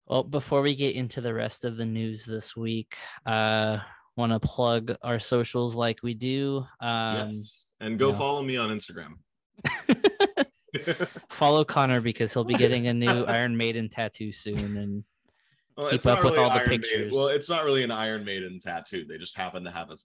Well, 0.07 0.23
before 0.25 0.61
we 0.61 0.75
get 0.75 0.95
into 0.95 1.21
the 1.21 1.33
rest 1.33 1.63
of 1.63 1.77
the 1.77 1.85
news 1.85 2.25
this 2.25 2.53
week, 2.53 2.97
uh 3.25 3.77
want 4.17 4.31
to 4.31 4.39
plug 4.39 4.95
our 5.03 5.19
socials 5.19 5.75
like 5.75 5.99
we 6.03 6.13
do. 6.13 6.65
Um 6.79 7.15
yes. 7.29 7.65
And 7.79 7.97
go 7.97 8.13
follow 8.13 8.43
me 8.43 8.57
on 8.57 8.69
Instagram. 8.69 9.13
follow 11.29 11.63
Connor 11.63 12.01
because 12.01 12.33
he'll 12.33 12.43
be 12.43 12.53
getting 12.65 12.87
a 12.87 12.93
new 12.93 13.25
Iron 13.25 13.55
Maiden 13.57 13.89
tattoo 13.89 14.31
soon 14.31 14.57
and 14.57 15.03
Well, 15.77 15.89
Keep 15.89 16.05
up 16.05 16.23
with 16.23 16.33
really 16.33 16.43
all 16.43 16.49
the 16.49 16.55
Iron 16.59 16.69
Maiden- 16.69 16.81
pictures. 16.81 17.11
Well, 17.13 17.27
it's 17.27 17.49
not 17.49 17.63
really 17.65 17.83
an 17.83 17.91
Iron 17.91 18.23
Maiden 18.25 18.59
tattoo. 18.59 19.05
They 19.05 19.17
just 19.17 19.35
happen 19.35 19.63
to 19.63 19.71
have 19.71 19.89
a, 19.89 19.97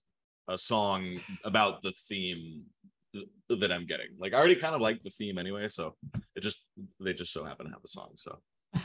a 0.53 0.59
song 0.59 1.19
about 1.45 1.83
the 1.83 1.93
theme 2.09 2.63
th- 3.13 3.27
that 3.61 3.71
I'm 3.73 3.87
getting. 3.87 4.09
Like 4.19 4.33
I 4.33 4.39
already 4.39 4.57
kind 4.57 4.75
of 4.75 4.81
like 4.81 5.03
the 5.03 5.11
theme 5.11 5.39
anyway, 5.39 5.69
so 5.69 5.95
it 6.35 6.41
just 6.41 6.59
they 7.01 7.13
just 7.13 7.33
so 7.33 7.45
happen 7.45 7.67
to 7.67 7.73
have 7.73 7.85
a 7.85 7.89
song. 7.89 8.11
So 8.17 8.39
yeah. 8.75 8.81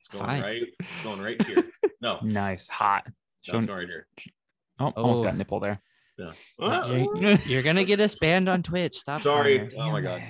it's 0.00 0.08
going 0.10 0.24
Fine. 0.26 0.42
right. 0.42 0.62
It's 0.80 1.02
going 1.04 1.20
right 1.22 1.42
here. 1.46 1.62
No, 2.00 2.18
Nice. 2.24 2.66
Hot. 2.68 3.04
it's 3.06 3.14
Show, 3.42 3.52
going 3.52 3.66
right 3.68 3.86
here. 3.88 4.06
Oh, 4.80 4.92
almost 4.96 5.22
Oh. 5.22 5.26
got 5.26 5.36
nipple 5.36 5.60
there. 5.60 5.80
Yeah. 6.18 6.32
you're, 7.14 7.38
you're 7.46 7.62
gonna 7.62 7.84
get 7.84 8.00
us 8.00 8.16
banned 8.16 8.48
on 8.48 8.62
Twitch. 8.62 8.96
Stop. 8.96 9.20
Sorry. 9.20 9.68
Connor. 9.68 9.82
Oh 9.82 9.92
my 9.92 10.00
God. 10.00 10.22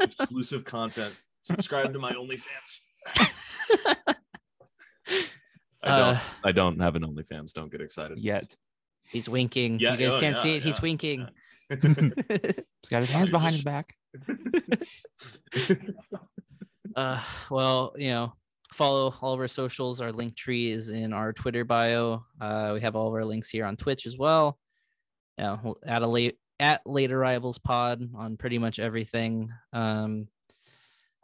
Exclusive 0.00 0.64
content. 0.64 1.14
Subscribe 1.42 1.92
to 1.92 1.98
my 2.00 2.12
OnlyFans. 2.12 2.80
I 3.14 3.24
don't. 5.84 6.16
Uh, 6.16 6.20
I 6.42 6.52
don't 6.52 6.80
have 6.80 6.96
an 6.96 7.04
OnlyFans. 7.04 7.52
Don't 7.52 7.70
get 7.70 7.80
excited. 7.80 8.18
Yet. 8.18 8.56
He's 9.08 9.28
winking. 9.28 9.78
Yeah, 9.78 9.92
you 9.92 9.98
guys 9.98 10.14
oh, 10.14 10.20
can't 10.20 10.36
see 10.36 10.50
yeah, 10.50 10.56
it. 10.56 10.62
He's 10.64 10.78
yeah, 10.78 10.82
winking. 10.82 11.28
He's 11.70 12.90
got 12.90 13.00
his 13.00 13.10
hands 13.10 13.30
behind 13.30 13.54
his 13.54 13.64
back. 13.64 13.94
uh, 16.96 17.22
well, 17.50 17.94
you 17.96 18.10
know, 18.10 18.32
follow 18.76 19.14
all 19.22 19.32
of 19.32 19.40
our 19.40 19.48
socials. 19.48 20.00
Our 20.00 20.12
link 20.12 20.36
tree 20.36 20.70
is 20.70 20.90
in 20.90 21.12
our 21.12 21.32
Twitter 21.32 21.64
bio. 21.64 22.24
Uh, 22.40 22.72
we 22.74 22.80
have 22.82 22.94
all 22.94 23.08
of 23.08 23.14
our 23.14 23.24
links 23.24 23.48
here 23.48 23.64
on 23.64 23.76
Twitch 23.76 24.06
as 24.06 24.16
well. 24.18 24.58
Yeah, 25.38 25.56
we'll 25.62 25.78
at 25.84 26.02
a 26.02 26.06
late 26.06 26.38
at 26.60 26.82
late 26.86 27.12
arrivals 27.12 27.58
pod 27.58 28.08
on 28.14 28.36
pretty 28.36 28.58
much 28.58 28.78
everything. 28.78 29.50
Um, 29.72 30.28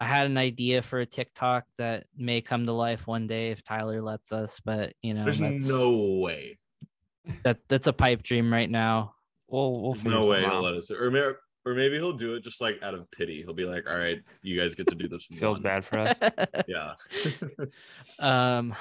I 0.00 0.06
had 0.06 0.26
an 0.26 0.36
idea 0.36 0.82
for 0.82 1.00
a 1.00 1.06
TikTok 1.06 1.64
that 1.78 2.06
may 2.16 2.40
come 2.40 2.66
to 2.66 2.72
life 2.72 3.06
one 3.06 3.26
day 3.26 3.50
if 3.50 3.62
Tyler 3.62 4.02
lets 4.02 4.32
us, 4.32 4.60
but 4.64 4.94
you 5.00 5.14
know, 5.14 5.24
There's 5.24 5.38
that's, 5.38 5.68
no 5.68 6.18
way. 6.20 6.58
that 7.44 7.58
that's 7.68 7.86
a 7.86 7.92
pipe 7.92 8.22
dream 8.22 8.52
right 8.52 8.70
now. 8.70 9.14
We'll 9.48 9.80
we'll 9.82 9.94
figure 9.94 10.18
No 10.18 10.26
way 10.26 10.40
he'll 10.40 10.62
let 10.62 10.74
us. 10.74 10.90
Or 10.90 11.10
maybe, 11.10 11.34
or 11.64 11.74
maybe 11.74 11.94
he'll 11.96 12.12
do 12.12 12.34
it 12.34 12.42
just 12.44 12.60
like 12.60 12.82
out 12.82 12.94
of 12.94 13.10
pity. 13.10 13.42
He'll 13.42 13.54
be 13.54 13.64
like, 13.64 13.88
"All 13.88 13.96
right, 13.96 14.20
you 14.42 14.58
guys 14.60 14.74
get 14.74 14.88
to 14.88 14.94
do 14.94 15.08
this." 15.08 15.24
Feels 15.32 15.58
one." 15.58 15.62
bad 15.62 15.84
for 15.84 15.98
us. 15.98 16.18
Yeah. 16.68 16.94
um 18.18 18.74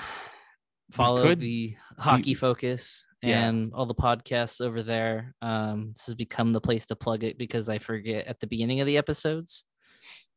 follow 0.92 1.24
could- 1.24 1.40
the 1.40 1.76
hockey 1.98 2.34
focus 2.34 3.06
Yeah. 3.22 3.48
and 3.48 3.74
all 3.74 3.86
the 3.86 3.96
podcasts 3.96 4.60
over 4.62 4.84
there 4.84 5.34
um 5.42 5.92
this 5.94 6.06
has 6.08 6.16
become 6.16 6.52
the 6.54 6.60
place 6.62 6.86
to 6.88 6.96
plug 6.98 7.24
it 7.24 7.38
because 7.38 7.70
i 7.70 7.78
forget 7.80 8.28
at 8.28 8.40
the 8.42 8.48
beginning 8.48 8.82
of 8.82 8.88
the 8.88 8.98
episodes 8.98 9.64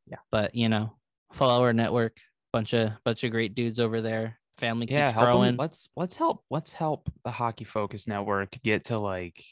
Yeah. 0.07 0.19
but 0.31 0.55
you 0.55 0.69
know 0.69 0.97
follow 1.33 1.63
our 1.65 1.73
network 1.73 2.19
bunch 2.53 2.73
of 2.73 2.93
bunch 3.05 3.25
of 3.25 3.33
great 3.33 3.57
dudes 3.57 3.81
over 3.81 4.01
there. 4.01 4.39
Family 4.59 4.87
keeps 4.87 4.95
yeah, 4.95 5.11
help 5.11 5.27
'em- 5.27 5.33
growing. 5.33 5.57
Let's 5.57 5.89
let's 5.97 6.15
help 6.15 6.45
let's 6.51 6.73
help 6.73 7.11
the 7.25 7.33
Hockey 7.33 7.65
Focus 7.65 8.07
Network 8.07 8.51
get 8.63 8.85
to 8.85 8.99
like 9.01 9.43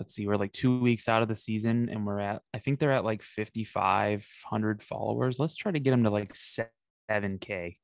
let's 0.00 0.14
see, 0.14 0.26
we're 0.26 0.36
like 0.36 0.52
two 0.52 0.80
weeks 0.80 1.08
out 1.08 1.22
of 1.22 1.28
the 1.28 1.36
season 1.36 1.88
and 1.90 2.06
we're 2.06 2.18
at 2.18 2.42
I 2.54 2.58
think 2.58 2.80
they're 2.80 2.90
at 2.90 3.04
like 3.04 3.22
5,500 3.22 4.82
followers. 4.82 5.38
Let's 5.38 5.54
try 5.54 5.70
to 5.70 5.78
get 5.78 5.90
them 5.90 6.04
to 6.04 6.10
like 6.10 6.32
7k 6.32 7.76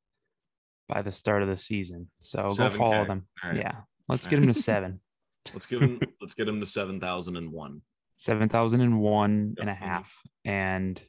by 0.89 1.03
the 1.03 1.13
start 1.13 1.43
of 1.43 1.49
the 1.49 1.57
season. 1.59 2.11
So 2.23 2.49
go 2.49 2.71
7K. 2.71 2.77
follow 2.77 3.05
them. 3.05 3.27
All 3.45 3.51
right. 3.51 3.61
Yeah. 3.61 3.77
Let's 4.09 4.27
get 4.27 4.37
them 4.37 4.47
to 4.47 4.55
seven. 4.55 5.01
Let's 5.53 5.67
give 5.67 5.83
him 5.83 6.01
let's 6.21 6.35
get 6.35 6.49
him 6.49 6.59
to 6.59 6.67
seven 6.67 6.99
thousand 6.99 7.37
and 7.37 7.53
one. 7.53 7.83
7,001 8.15 9.57
and 9.61 9.71
a 9.71 9.75
half. 9.75 10.13
And 10.45 11.01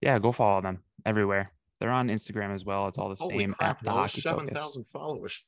yeah, 0.00 0.18
go 0.18 0.30
follow 0.30 0.60
them 0.60 0.84
everywhere. 1.06 1.50
They're 1.80 1.90
on 1.90 2.08
Instagram 2.08 2.54
as 2.54 2.64
well. 2.64 2.88
It's 2.88 2.98
all 2.98 3.08
the 3.08 3.16
Holy 3.18 3.38
same 3.38 3.54
crap, 3.54 3.78
at 3.78 3.78
the 3.78 3.84
bro, 3.90 3.94
Hockey 3.94 4.20
seven 4.20 4.84
followers. 4.84 5.42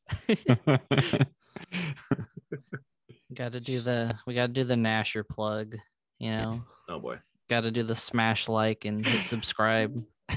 Got 3.32 3.52
to 3.52 3.60
do 3.60 3.80
the 3.80 4.14
we 4.26 4.34
got 4.34 4.48
to 4.48 4.52
do 4.52 4.64
the 4.64 4.74
Nasher 4.74 5.26
plug. 5.26 5.76
You 6.18 6.30
know, 6.32 6.62
Oh 6.88 6.98
boy. 6.98 7.18
got 7.48 7.62
to 7.62 7.70
do 7.70 7.82
the 7.82 7.94
smash 7.94 8.48
like 8.48 8.84
and 8.84 9.04
hit 9.04 9.26
subscribe. 9.26 10.04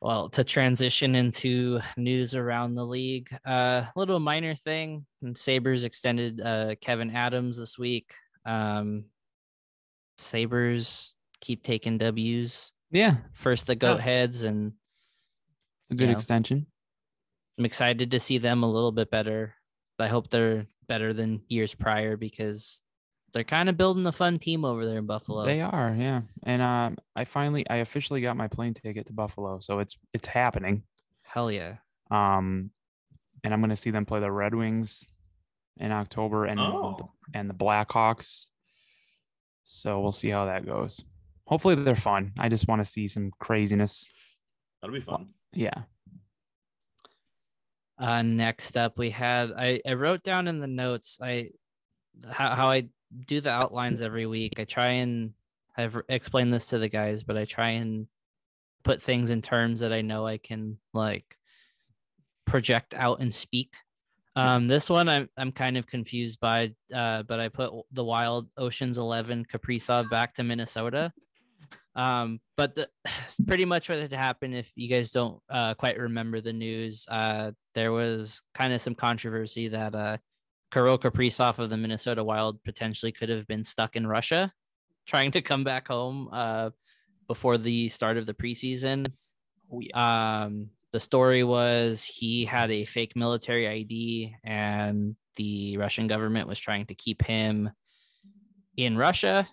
well, 0.00 0.28
to 0.30 0.44
transition 0.44 1.14
into 1.14 1.80
news 1.96 2.34
around 2.34 2.74
the 2.74 2.84
league, 2.84 3.30
a 3.46 3.50
uh, 3.50 3.86
little 3.96 4.20
minor 4.20 4.54
thing. 4.54 5.06
Sabres 5.34 5.84
extended 5.84 6.40
uh, 6.40 6.74
Kevin 6.80 7.10
Adams 7.16 7.56
this 7.56 7.78
week. 7.78 8.12
Um, 8.44 9.04
Sabres 10.18 11.16
keep 11.40 11.62
taking 11.62 11.96
W's. 11.98 12.70
yeah, 12.90 13.16
First 13.32 13.66
the 13.66 13.74
goat 13.74 14.00
heads, 14.00 14.44
and 14.44 14.72
it's 15.84 15.90
a 15.92 15.94
good 15.94 16.08
Yeah. 16.08 16.14
extension. 16.14 16.66
I'm 17.58 17.64
excited 17.64 18.10
to 18.10 18.20
see 18.20 18.38
them 18.38 18.62
a 18.62 18.70
little 18.70 18.92
bit 18.92 19.10
better. 19.10 19.54
I 19.98 20.08
hope 20.08 20.28
they're 20.28 20.66
better 20.88 21.12
than 21.12 21.42
years 21.48 21.74
prior 21.74 22.16
because 22.16 22.82
they're 23.32 23.44
kind 23.44 23.68
of 23.68 23.76
building 23.76 24.06
a 24.06 24.12
fun 24.12 24.38
team 24.38 24.64
over 24.64 24.86
there 24.86 24.98
in 24.98 25.06
Buffalo. 25.06 25.44
They 25.44 25.60
are, 25.60 25.94
yeah. 25.96 26.22
And 26.44 26.60
um, 26.62 26.96
I 27.14 27.24
finally, 27.24 27.68
I 27.68 27.76
officially 27.76 28.20
got 28.20 28.36
my 28.36 28.48
plane 28.48 28.74
ticket 28.74 29.06
to 29.06 29.12
Buffalo, 29.12 29.60
so 29.60 29.78
it's 29.78 29.96
it's 30.12 30.26
happening. 30.28 30.82
Hell 31.22 31.50
yeah. 31.50 31.76
Um, 32.10 32.70
and 33.44 33.54
I'm 33.54 33.60
gonna 33.60 33.76
see 33.76 33.90
them 33.90 34.04
play 34.06 34.20
the 34.20 34.30
Red 34.32 34.54
Wings 34.54 35.06
in 35.78 35.90
October 35.92 36.44
and 36.46 36.58
the, 36.58 36.64
Oh. 36.64 37.10
and 37.34 37.48
the 37.50 37.54
Blackhawks. 37.54 38.46
So 39.64 40.00
we'll 40.00 40.12
see 40.12 40.30
how 40.30 40.46
that 40.46 40.66
goes. 40.66 41.02
Hopefully 41.46 41.74
they're 41.74 41.96
fun. 41.96 42.32
I 42.38 42.48
just 42.48 42.68
want 42.68 42.80
to 42.84 42.90
see 42.90 43.08
some 43.08 43.30
craziness. 43.38 44.10
That'll 44.80 44.94
be 44.94 45.00
fun. 45.00 45.30
Yeah. 45.52 45.82
Uh, 47.98 48.22
next 48.22 48.76
up, 48.76 48.98
we 48.98 49.10
had 49.10 49.52
I, 49.52 49.80
I 49.86 49.94
wrote 49.94 50.22
down 50.22 50.48
in 50.48 50.60
the 50.60 50.66
notes 50.66 51.18
I 51.22 51.50
how, 52.28 52.54
how 52.54 52.66
I 52.66 52.88
do 53.26 53.40
the 53.40 53.50
outlines 53.50 54.02
every 54.02 54.26
week. 54.26 54.54
I 54.58 54.64
try 54.64 54.88
and 54.88 55.32
I've 55.76 56.00
explained 56.08 56.52
this 56.52 56.68
to 56.68 56.78
the 56.78 56.88
guys, 56.88 57.22
but 57.22 57.36
I 57.36 57.44
try 57.44 57.70
and 57.70 58.06
put 58.82 59.02
things 59.02 59.30
in 59.30 59.42
terms 59.42 59.80
that 59.80 59.92
I 59.92 60.02
know 60.02 60.26
I 60.26 60.38
can 60.38 60.78
like 60.92 61.36
project 62.46 62.94
out 62.94 63.20
and 63.20 63.34
speak. 63.34 63.74
Um, 64.36 64.66
this 64.66 64.90
one 64.90 65.08
I'm 65.08 65.28
I'm 65.36 65.52
kind 65.52 65.76
of 65.76 65.86
confused 65.86 66.40
by, 66.40 66.72
uh, 66.92 67.22
but 67.22 67.38
I 67.38 67.48
put 67.48 67.70
the 67.92 68.04
Wild 68.04 68.48
Oceans 68.56 68.98
Eleven 68.98 69.44
Kaprizov 69.44 70.10
back 70.10 70.34
to 70.34 70.42
Minnesota. 70.42 71.12
Um, 71.96 72.40
but 72.56 72.74
the 72.74 72.88
pretty 73.46 73.64
much 73.64 73.88
what 73.88 73.98
had 73.98 74.12
happened, 74.12 74.54
if 74.54 74.70
you 74.74 74.88
guys 74.88 75.10
don't 75.10 75.40
uh, 75.48 75.74
quite 75.74 75.98
remember 75.98 76.40
the 76.40 76.52
news, 76.52 77.06
uh, 77.08 77.52
there 77.74 77.92
was 77.92 78.42
kind 78.54 78.72
of 78.72 78.80
some 78.80 78.94
controversy 78.94 79.68
that 79.68 79.94
uh, 79.94 80.18
Kirill 80.72 80.98
Kaprizov 80.98 81.58
of 81.58 81.70
the 81.70 81.76
Minnesota 81.76 82.24
Wild 82.24 82.62
potentially 82.64 83.12
could 83.12 83.28
have 83.28 83.46
been 83.46 83.64
stuck 83.64 83.96
in 83.96 84.06
Russia, 84.06 84.52
trying 85.06 85.30
to 85.32 85.42
come 85.42 85.64
back 85.64 85.88
home 85.88 86.28
uh, 86.32 86.70
before 87.28 87.58
the 87.58 87.88
start 87.88 88.16
of 88.16 88.26
the 88.26 88.34
preseason. 88.34 89.12
Um, 89.94 90.70
the 90.92 91.00
story 91.00 91.42
was 91.42 92.04
he 92.04 92.44
had 92.44 92.70
a 92.70 92.84
fake 92.84 93.16
military 93.16 93.66
ID, 93.66 94.36
and 94.44 95.16
the 95.36 95.76
Russian 95.76 96.06
government 96.06 96.48
was 96.48 96.58
trying 96.58 96.86
to 96.86 96.94
keep 96.94 97.24
him 97.24 97.70
in 98.76 98.96
Russia. 98.96 99.48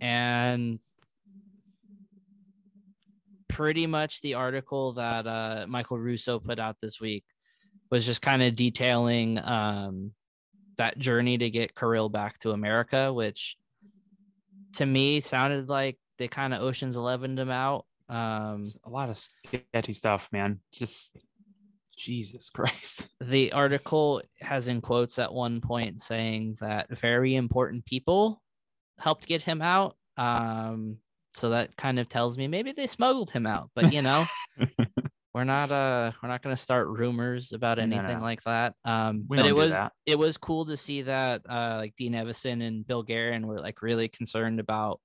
And 0.00 0.78
pretty 3.58 3.88
much 3.88 4.20
the 4.20 4.34
article 4.34 4.92
that 4.92 5.26
uh, 5.26 5.66
Michael 5.68 5.98
Russo 5.98 6.38
put 6.38 6.60
out 6.60 6.76
this 6.80 7.00
week 7.00 7.24
was 7.90 8.06
just 8.06 8.22
kind 8.22 8.40
of 8.40 8.54
detailing 8.54 9.36
um, 9.40 10.12
that 10.76 10.96
journey 10.96 11.36
to 11.36 11.50
get 11.50 11.74
Kirill 11.74 12.08
back 12.08 12.38
to 12.38 12.52
America, 12.52 13.12
which 13.12 13.56
to 14.74 14.86
me 14.86 15.18
sounded 15.18 15.68
like 15.68 15.98
they 16.18 16.28
kind 16.28 16.54
of 16.54 16.62
Ocean's 16.62 16.94
Elevened 16.94 17.36
him 17.36 17.50
out. 17.50 17.84
Um, 18.08 18.62
a 18.84 18.90
lot 18.90 19.10
of 19.10 19.18
sketchy 19.18 19.92
stuff, 19.92 20.28
man. 20.30 20.60
Just 20.72 21.16
Jesus 21.96 22.50
Christ. 22.50 23.08
the 23.20 23.50
article 23.50 24.22
has 24.40 24.68
in 24.68 24.80
quotes 24.80 25.18
at 25.18 25.34
one 25.34 25.60
point 25.60 26.00
saying 26.00 26.58
that 26.60 26.96
very 26.96 27.34
important 27.34 27.84
people 27.86 28.40
helped 29.00 29.26
get 29.26 29.42
him 29.42 29.60
out. 29.60 29.96
Um, 30.16 30.98
so 31.38 31.50
that 31.50 31.76
kind 31.76 31.98
of 31.98 32.08
tells 32.08 32.36
me 32.36 32.48
maybe 32.48 32.72
they 32.72 32.86
smuggled 32.86 33.30
him 33.30 33.46
out, 33.46 33.70
but 33.74 33.92
you 33.92 34.02
know, 34.02 34.24
we're 35.34 35.44
not 35.44 35.70
uh 35.70 36.10
we're 36.22 36.28
not 36.28 36.42
gonna 36.42 36.56
start 36.56 36.88
rumors 36.88 37.52
about 37.52 37.78
No, 37.78 37.86
no, 37.86 37.96
anything 37.96 38.18
no. 38.18 38.24
like 38.24 38.42
that. 38.44 38.74
Um, 38.84 39.24
We 39.28 39.36
but 39.36 39.46
it 39.46 39.54
was 39.54 39.70
that. 39.70 39.92
it 40.06 40.18
was 40.18 40.36
cool 40.36 40.64
to 40.66 40.76
see 40.76 41.02
that 41.02 41.42
uh 41.48 41.76
like 41.78 41.94
Dean 41.96 42.12
Evason 42.14 42.62
and 42.66 42.86
Bill 42.86 43.02
Guerin 43.02 43.46
were 43.46 43.60
like 43.60 43.82
really 43.82 44.08
concerned 44.08 44.58
about 44.60 45.00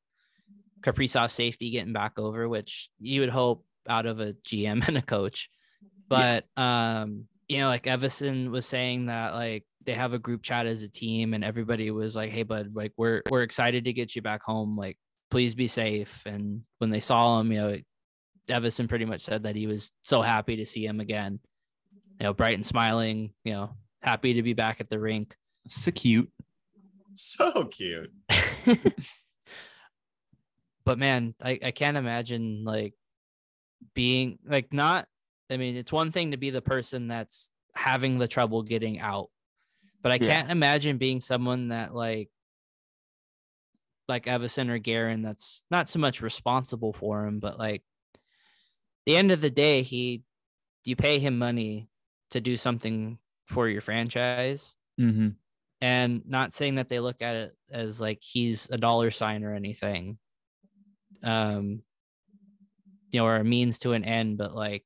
Kaprizov's 0.82 1.34
safety 1.34 1.70
getting 1.72 1.94
back 1.94 2.14
over, 2.20 2.50
which 2.50 2.90
you 3.00 3.22
would 3.22 3.30
hope 3.30 3.66
out 3.88 4.06
of 4.06 4.20
a 4.20 4.34
GM 4.48 4.84
and 4.88 4.98
a 4.98 5.02
coach. 5.02 5.50
But 6.08 6.46
um, 6.58 7.26
you 7.48 7.60
know, 7.60 7.68
like 7.68 7.84
Evason 7.84 8.50
was 8.50 8.66
saying 8.66 9.08
that 9.08 9.34
like 9.34 9.66
they 9.86 9.94
have 9.94 10.14
a 10.14 10.20
group 10.20 10.44
chat 10.44 10.66
as 10.66 10.82
a 10.82 10.90
team 10.90 11.34
and 11.34 11.44
everybody 11.44 11.92
was 11.92 12.16
like, 12.16 12.32
Hey 12.32 12.44
bud, 12.44 12.72
like 12.74 12.94
we're 12.98 13.22
we're 13.30 13.44
excited 13.44 13.86
to 13.86 13.94
get 13.94 14.16
you 14.16 14.22
back 14.22 14.42
home. 14.44 14.78
Like, 14.78 14.98
please 15.34 15.56
be 15.56 15.66
safe. 15.68 16.22
And 16.28 16.62
when 16.78 16.92
they 16.92 17.00
saw 17.00 17.40
him, 17.40 17.52
you 17.52 17.60
know, 17.60 17.78
Evason 18.48 18.88
pretty 18.88 19.06
much 19.06 19.22
said 19.22 19.44
that 19.44 19.56
he 19.56 19.66
was 19.66 19.92
so 20.04 20.22
happy 20.22 20.58
to 20.58 20.66
see 20.66 20.86
him 20.86 21.00
again. 21.00 21.40
You 22.20 22.26
know, 22.26 22.34
bright 22.36 22.54
and 22.54 22.64
smiling, 22.64 23.32
you 23.44 23.54
know, 23.54 23.72
happy 24.04 24.36
to 24.36 24.44
be 24.44 24.54
back 24.54 24.80
at 24.80 24.90
the 24.92 25.00
rink. 25.00 25.36
So 25.68 25.92
cute. 25.92 26.32
So 27.16 27.66
cute. 27.66 28.12
but 30.86 31.00
man, 31.00 31.34
I, 31.42 31.58
I 31.64 31.72
can't 31.72 31.98
imagine 31.98 32.64
like 32.64 32.94
being 33.96 34.38
like 34.46 34.72
not 34.72 35.08
I 35.50 35.58
mean, 35.58 35.76
it's 35.76 35.92
one 35.92 36.12
thing 36.12 36.30
to 36.32 36.38
be 36.38 36.52
the 36.52 36.62
person 36.62 37.08
that's 37.08 37.52
having 37.74 38.20
the 38.20 38.28
trouble 38.28 38.62
getting 38.62 39.00
out, 39.00 39.30
but 40.04 40.12
I 40.12 40.20
Yeah. 40.22 40.30
can't 40.30 40.52
imagine 40.52 41.00
being 41.00 41.22
someone 41.22 41.70
that 41.70 41.96
like 41.96 42.30
like 44.08 44.26
Evason 44.26 44.70
or 44.70 44.78
Guerin 44.80 45.22
that's 45.22 45.64
not 45.72 45.88
so 45.90 46.00
much 46.00 46.22
responsible 46.22 46.94
for 46.94 47.26
him, 47.26 47.40
but 47.40 47.58
like 47.58 47.84
the 49.06 49.16
end 49.16 49.32
of 49.32 49.42
the 49.42 49.50
day, 49.50 49.82
he 49.82 50.24
you 50.86 50.96
pay 50.96 51.20
him 51.20 51.38
money 51.38 51.90
to 52.32 52.42
do 52.42 52.58
something 52.58 53.18
for 53.46 53.68
your 53.70 53.82
franchise 53.82 54.76
Mm-hmm. 55.00 55.30
and 55.82 56.22
not 56.28 56.54
saying 56.54 56.76
that 56.76 56.88
they 56.88 57.00
look 57.00 57.22
at 57.24 57.36
it 57.36 57.58
as 57.72 58.00
like 58.00 58.20
he's 58.22 58.70
a 58.70 58.78
dollar 58.78 59.10
sign 59.10 59.44
or 59.44 59.56
anything 59.56 60.20
um 61.24 61.82
you 63.12 63.20
know 63.20 63.26
or 63.26 63.38
a 63.38 63.44
means 63.44 63.80
to 63.80 63.94
an 63.94 64.04
end 64.04 64.38
but 64.38 64.54
like 64.54 64.84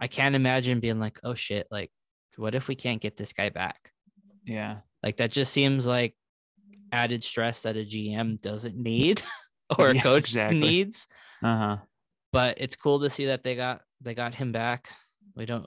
i 0.00 0.08
can't 0.08 0.34
imagine 0.34 0.80
being 0.80 0.98
like 0.98 1.20
oh 1.22 1.34
shit 1.34 1.68
like 1.70 1.92
what 2.36 2.56
if 2.56 2.66
we 2.66 2.74
can't 2.74 3.00
get 3.00 3.16
this 3.16 3.32
guy 3.32 3.50
back 3.50 3.92
Yeah. 4.44 4.78
like 5.02 5.18
that 5.18 5.30
just 5.30 5.52
seems 5.52 5.86
like 5.86 6.16
added 6.94 7.22
stress 7.24 7.62
that 7.62 7.76
a 7.76 7.84
gm 7.84 8.40
doesn't 8.40 8.76
need 8.76 9.22
or 9.78 9.88
a 9.90 9.94
Yeah, 9.94 10.02
coach 10.02 10.24
exactly. 10.30 10.60
needs 10.60 11.06
Uh-huh. 11.42 11.76
but 12.32 12.54
it's 12.58 12.76
cool 12.76 13.00
to 13.00 13.10
see 13.10 13.26
that 13.26 13.42
they 13.42 13.54
got 13.56 13.80
they 14.00 14.14
got 14.14 14.34
him 14.34 14.52
back 14.52 14.88
we 15.34 15.44
don't 15.46 15.66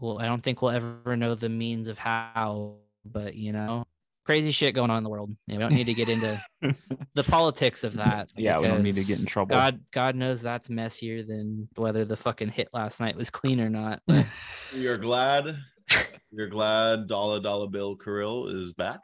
well 0.00 0.18
i 0.18 0.26
don't 0.26 0.42
think 0.42 0.62
we'll 0.62 0.70
ever 0.70 1.16
know 1.16 1.34
the 1.34 1.48
means 1.48 1.88
of 1.88 1.98
how 1.98 2.76
but 3.04 3.34
you 3.34 3.52
know 3.52 3.84
crazy 4.24 4.52
shit 4.52 4.74
going 4.74 4.90
on 4.90 4.98
in 4.98 5.04
the 5.04 5.10
world 5.10 5.30
you 5.46 5.54
know, 5.54 5.58
we 5.58 5.62
don't 5.64 5.74
need 5.76 5.86
to 5.86 5.94
get 5.94 6.08
into 6.08 6.40
the 7.14 7.24
politics 7.24 7.82
of 7.84 7.94
that 7.94 8.28
Yeah, 8.36 8.58
we 8.60 8.68
don't 8.68 8.82
need 8.82 8.94
to 8.94 9.04
get 9.04 9.18
in 9.18 9.26
trouble. 9.26 9.56
god 9.56 9.80
god 9.92 10.14
knows 10.14 10.40
that's 10.40 10.70
messier 10.70 11.22
than 11.24 11.68
whether 11.76 12.04
the 12.04 12.16
fucking 12.16 12.50
hit 12.50 12.68
last 12.72 13.00
night 13.00 13.16
was 13.16 13.28
clean 13.30 13.60
or 13.60 13.68
not 13.70 14.00
you're 14.76 14.98
glad. 14.98 15.56
you're 16.30 16.48
glad 16.48 17.08
Dollar 17.08 17.40
Dollar 17.40 17.66
Bill 17.68 17.96
Kirill 17.96 18.46
is 18.46 18.72
back 18.72 19.00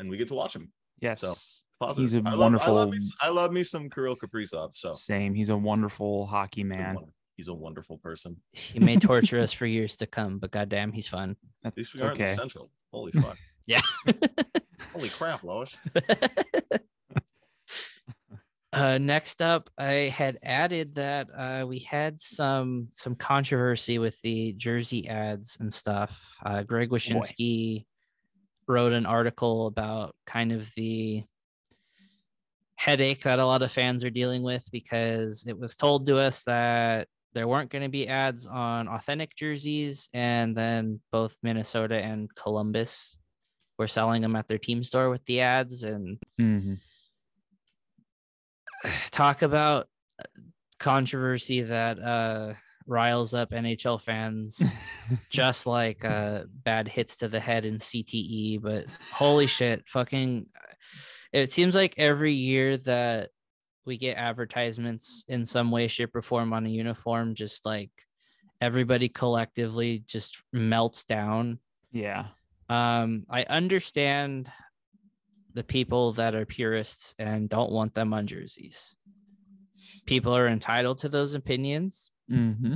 and 0.00 0.10
we 0.10 0.16
get 0.16 0.28
to 0.28 0.34
watch 0.34 0.56
him. 0.56 0.72
yes. 1.00 1.64
Positive. 1.78 2.10
He's 2.10 2.14
a 2.14 2.28
I 2.28 2.34
love, 2.34 2.54
I 2.60 2.70
love, 2.70 2.88
me, 2.90 2.96
wonderful- 2.96 2.96
s- 2.96 3.12
I 3.22 3.28
love 3.30 3.52
me 3.52 3.62
some 3.62 3.88
Kirill 3.88 4.14
Kaprizov. 4.16 4.74
So 4.74 4.92
Same. 4.92 5.32
He's 5.32 5.48
a 5.48 5.56
wonderful 5.56 6.26
hockey 6.26 6.62
man. 6.64 6.96
he's 7.38 7.48
a 7.48 7.54
wonderful 7.54 7.96
person. 7.98 8.36
He 8.52 8.80
may 8.80 8.96
torture 9.08 9.40
us 9.40 9.52
for 9.54 9.64
years 9.64 9.96
to 9.98 10.06
come, 10.06 10.38
but 10.38 10.50
goddamn, 10.50 10.92
he's 10.92 11.08
fun. 11.08 11.36
At 11.64 11.74
least 11.76 11.94
we 11.94 11.98
It's 11.98 12.02
aren't 12.02 12.16
in 12.16 12.22
okay. 12.22 12.30
the 12.32 12.36
central. 12.36 12.70
Holy 12.92 13.12
fuck. 13.12 13.38
Yeah. 13.66 13.80
Holy 14.92 15.08
crap, 15.10 15.44
Lois. 15.44 15.76
uh, 18.72 18.98
next 18.98 19.42
up, 19.42 19.68
I 19.78 19.92
had 20.14 20.38
added 20.42 20.94
that 20.94 21.28
uh, 21.36 21.66
we 21.66 21.80
had 21.80 22.20
some 22.20 22.88
some 22.92 23.14
controversy 23.16 23.98
with 23.98 24.20
the 24.22 24.52
jersey 24.54 25.08
ads 25.08 25.56
and 25.60 25.72
stuff. 25.72 26.36
Uh, 26.44 26.62
Greg 26.62 26.90
Wyshynski 26.90 27.84
wrote 28.70 28.92
an 28.92 29.04
article 29.04 29.66
about 29.66 30.14
kind 30.26 30.52
of 30.52 30.72
the 30.76 31.24
headache 32.76 33.24
that 33.24 33.38
a 33.38 33.44
lot 33.44 33.60
of 33.62 33.70
fans 33.70 34.04
are 34.04 34.10
dealing 34.10 34.42
with 34.42 34.66
because 34.72 35.44
it 35.46 35.58
was 35.58 35.76
told 35.76 36.06
to 36.06 36.16
us 36.16 36.44
that 36.44 37.08
there 37.34 37.46
weren't 37.46 37.70
going 37.70 37.82
to 37.82 37.88
be 37.90 38.08
ads 38.08 38.46
on 38.46 38.88
authentic 38.88 39.34
jerseys, 39.36 40.08
and 40.14 40.56
then 40.56 41.00
both 41.12 41.36
Minnesota 41.42 41.96
and 41.96 42.34
Columbus 42.34 43.18
were 43.78 43.88
selling 43.88 44.22
them 44.22 44.36
at 44.36 44.48
their 44.48 44.58
team 44.58 44.82
store 44.82 45.10
with 45.10 45.24
the 45.26 45.40
ads 45.40 45.82
and 45.84 46.18
Mhm. 46.40 46.78
talk 49.10 49.42
about 49.42 49.88
controversy 50.78 51.60
that 51.62 51.98
uh 51.98 52.54
riles 52.90 53.32
up 53.34 53.52
NHL 53.52 54.00
fans 54.00 54.60
just 55.30 55.66
like 55.66 56.04
uh 56.04 56.42
bad 56.64 56.88
hits 56.88 57.16
to 57.16 57.28
the 57.28 57.40
head 57.40 57.64
in 57.64 57.78
CTE 57.78 58.60
but 58.60 58.86
holy 59.12 59.46
shit 59.46 59.88
fucking 59.88 60.46
it 61.32 61.52
seems 61.52 61.74
like 61.74 61.94
every 61.96 62.34
year 62.34 62.76
that 62.78 63.30
we 63.86 63.96
get 63.96 64.16
advertisements 64.16 65.24
in 65.28 65.44
some 65.44 65.70
way 65.70 65.86
shape 65.86 66.14
or 66.14 66.22
form 66.22 66.52
on 66.52 66.66
a 66.66 66.70
uniform 66.70 67.34
just 67.34 67.64
like 67.64 67.90
everybody 68.60 69.08
collectively 69.08 70.02
just 70.06 70.42
melts 70.52 71.04
down 71.04 71.60
yeah. 71.92 72.26
um, 72.68 73.24
I 73.30 73.44
understand 73.44 74.50
the 75.54 75.64
people 75.64 76.12
that 76.12 76.34
are 76.34 76.46
purists 76.46 77.14
and 77.18 77.48
don't 77.48 77.72
want 77.72 77.94
them 77.94 78.14
on 78.14 78.26
jerseys. 78.26 78.94
People 80.06 80.36
are 80.36 80.48
entitled 80.48 80.98
to 80.98 81.08
those 81.08 81.34
opinions 81.34 82.10
Mm-hmm. 82.30 82.74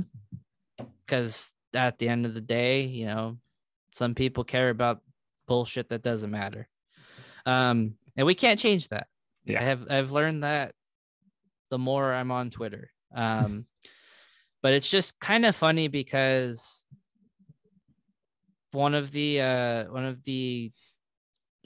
because 1.05 1.53
at 1.73 1.97
the 1.97 2.09
end 2.09 2.25
of 2.25 2.33
the 2.33 2.41
day, 2.41 2.83
you 2.83 3.05
know, 3.05 3.37
some 3.93 4.15
people 4.15 4.43
care 4.43 4.69
about 4.69 5.01
bullshit 5.47 5.89
that 5.89 6.01
doesn't 6.01 6.31
matter. 6.31 6.67
Um, 7.45 7.95
and 8.17 8.25
we 8.25 8.33
can't 8.33 8.59
change 8.59 8.89
that. 8.89 9.07
Yeah. 9.45 9.61
I 9.61 9.63
have 9.65 9.87
I've 9.89 10.11
learned 10.11 10.43
that 10.43 10.73
the 11.69 11.77
more 11.77 12.13
I'm 12.13 12.31
on 12.31 12.49
Twitter. 12.49 12.91
Um, 13.15 13.65
but 14.63 14.73
it's 14.73 14.89
just 14.89 15.19
kind 15.19 15.45
of 15.45 15.55
funny 15.55 15.87
because 15.87 16.85
one 18.71 18.93
of 18.93 19.11
the 19.11 19.41
uh 19.41 19.83
one 19.85 20.05
of 20.05 20.23
the 20.23 20.71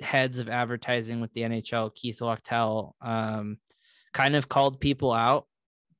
heads 0.01 0.39
of 0.39 0.49
advertising 0.49 1.21
with 1.21 1.33
the 1.33 1.41
NHL, 1.41 1.93
Keith 1.95 2.21
Wachtel, 2.21 2.95
um, 3.01 3.57
kind 4.13 4.35
of 4.35 4.49
called 4.49 4.79
people 4.79 5.11
out 5.13 5.47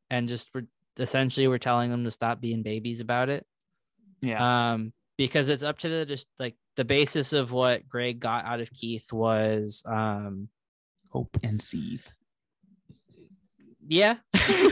and 0.10 0.30
just 0.30 0.54
were 0.54 0.66
essentially 0.98 1.48
we're 1.48 1.58
telling 1.58 1.92
them 1.92 2.04
to 2.06 2.12
stop 2.12 2.42
being 2.42 2.64
babies 2.64 3.00
about 3.02 3.30
it. 3.30 3.46
Yeah. 4.22 4.72
Um, 4.74 4.94
because 5.18 5.50
it's 5.50 5.64
up 5.64 5.78
to 5.80 5.90
the 5.90 6.06
just 6.06 6.28
like 6.40 6.56
the 6.76 6.86
basis 6.86 7.34
of 7.34 7.52
what 7.52 7.88
Greg 7.88 8.20
got 8.20 8.46
out 8.46 8.62
of 8.62 8.72
Keith 8.72 9.12
was 9.12 9.84
um 9.86 10.50
Hope 11.12 11.36
and 11.44 11.62
seethe. 11.62 12.06
yeah. 13.88 14.18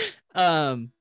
um 0.34 0.92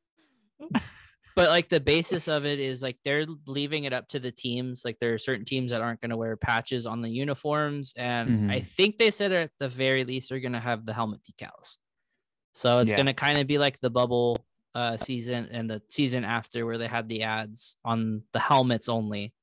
but 1.36 1.50
like 1.50 1.70
the 1.70 1.80
basis 1.80 2.28
of 2.28 2.46
it 2.46 2.60
is 2.60 2.84
like 2.84 2.98
they're 3.06 3.26
leaving 3.48 3.86
it 3.86 3.94
up 3.94 4.08
to 4.10 4.20
the 4.20 4.32
teams. 4.32 4.82
Like 4.84 5.00
there 5.00 5.14
are 5.14 5.18
certain 5.18 5.46
teams 5.46 5.72
that 5.72 5.80
aren't 5.82 6.02
going 6.02 6.10
to 6.10 6.18
wear 6.18 6.36
patches 6.36 6.86
on 6.86 7.02
the 7.02 7.10
uniforms, 7.10 7.94
and 7.96 8.52
I 8.52 8.60
Mhm. 8.60 8.66
think 8.66 8.98
they 8.98 9.12
said 9.12 9.32
at 9.32 9.52
the 9.58 9.70
very 9.70 10.04
least 10.04 10.30
they're 10.30 10.42
going 10.42 10.52
to 10.54 10.60
have 10.60 10.86
the 10.86 10.94
helmet 10.94 11.22
decals. 11.24 11.78
So 12.54 12.80
it's 12.80 12.91
Yeah. 12.91 12.97
going 12.97 13.06
to 13.08 13.14
kind 13.14 13.38
of 13.39 13.47
be 13.47 13.58
like 13.58 13.80
the 13.80 13.89
bubble 13.89 14.45
uh, 14.76 14.97
season 14.97 15.49
and 15.52 15.70
the 15.70 15.82
season 15.89 16.24
after, 16.26 16.66
where 16.66 16.78
they 16.78 16.88
had 16.88 17.08
the 17.10 17.24
ads 17.24 17.78
on 17.86 18.24
the 18.34 18.39
helmets 18.39 18.89
only. 18.89 19.34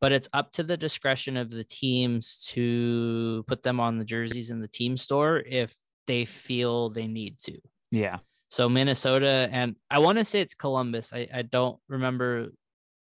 But 0.00 0.12
it's 0.12 0.28
up 0.32 0.52
to 0.52 0.62
the 0.62 0.76
discretion 0.76 1.36
of 1.36 1.50
the 1.50 1.64
teams 1.64 2.44
to 2.52 3.44
put 3.46 3.62
them 3.62 3.80
on 3.80 3.98
the 3.98 4.04
jerseys 4.04 4.50
in 4.50 4.60
the 4.60 4.68
team 4.68 4.96
store 4.96 5.38
if 5.38 5.76
they 6.06 6.24
feel 6.26 6.90
they 6.90 7.06
need 7.06 7.38
to. 7.40 7.58
Yeah. 7.90 8.18
So 8.50 8.68
Minnesota 8.68 9.48
and 9.50 9.76
I 9.90 9.98
want 10.00 10.18
to 10.18 10.24
say 10.24 10.40
it's 10.40 10.54
Columbus. 10.54 11.12
I, 11.12 11.26
I 11.32 11.42
don't 11.42 11.80
remember 11.88 12.48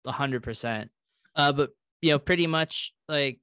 a 0.05 0.11
hundred 0.11 0.43
percent. 0.43 0.91
Uh, 1.35 1.53
but 1.53 1.71
you 2.01 2.11
know, 2.11 2.19
pretty 2.19 2.47
much 2.47 2.93
like 3.07 3.39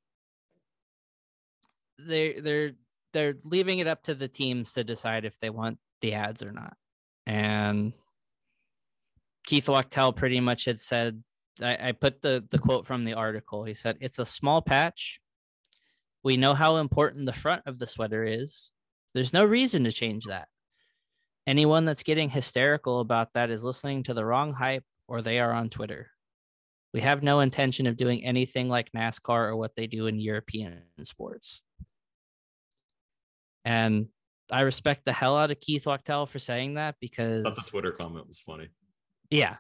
they 1.98 2.34
they're 2.34 2.72
they're 3.12 3.36
leaving 3.44 3.78
it 3.78 3.86
up 3.86 4.02
to 4.04 4.14
the 4.14 4.28
teams 4.28 4.72
to 4.72 4.84
decide 4.84 5.24
if 5.24 5.38
they 5.38 5.50
want 5.50 5.78
the 6.00 6.14
ads 6.14 6.42
or 6.42 6.52
not. 6.52 6.76
And 7.26 7.92
Keith 9.46 9.68
Wachtel 9.68 10.12
pretty 10.12 10.40
much 10.40 10.64
had 10.64 10.78
said 10.78 11.22
I, 11.62 11.88
I 11.88 11.92
put 11.92 12.22
the 12.22 12.44
the 12.50 12.58
quote 12.58 12.86
from 12.86 13.04
the 13.04 13.14
article. 13.14 13.64
He 13.64 13.74
said, 13.74 13.96
It's 14.00 14.18
a 14.18 14.24
small 14.24 14.62
patch. 14.62 15.20
We 16.22 16.36
know 16.36 16.54
how 16.54 16.76
important 16.76 17.26
the 17.26 17.32
front 17.32 17.62
of 17.66 17.78
the 17.78 17.86
sweater 17.86 18.24
is. 18.24 18.72
There's 19.14 19.32
no 19.32 19.44
reason 19.44 19.84
to 19.84 19.92
change 19.92 20.24
that. 20.24 20.48
Anyone 21.46 21.84
that's 21.84 22.02
getting 22.02 22.30
hysterical 22.30 23.00
about 23.00 23.32
that 23.34 23.50
is 23.50 23.64
listening 23.64 24.02
to 24.04 24.14
the 24.14 24.24
wrong 24.24 24.52
hype 24.52 24.84
or 25.06 25.22
they 25.22 25.38
are 25.38 25.52
on 25.52 25.70
Twitter. 25.70 26.10
We 26.92 27.00
have 27.02 27.22
no 27.22 27.40
intention 27.40 27.86
of 27.86 27.96
doing 27.96 28.24
anything 28.24 28.68
like 28.68 28.90
NASCAR 28.92 29.48
or 29.48 29.56
what 29.56 29.76
they 29.76 29.86
do 29.86 30.06
in 30.06 30.18
European 30.18 30.82
sports. 31.02 31.62
And 33.66 34.06
I 34.50 34.60
respect 34.62 35.04
the 35.04 35.12
hell 35.12 35.36
out 35.36 35.50
of 35.50 35.58
Keith 35.58 35.86
Wachtel 35.86 36.26
for 36.26 36.38
saying 36.38 36.74
that 36.74 36.94
because 37.00 37.42
the 37.42 37.68
Twitter 37.68 37.90
comment 37.92 38.28
was 38.28 38.38
funny. 38.40 38.68
yeah. 39.28 39.56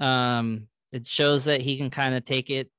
Um, 0.00 0.68
it 0.92 1.08
shows 1.08 1.46
that 1.46 1.60
he 1.60 1.76
can 1.76 1.90
kind 1.90 2.14
of 2.14 2.22
take 2.24 2.50
it 2.50 2.70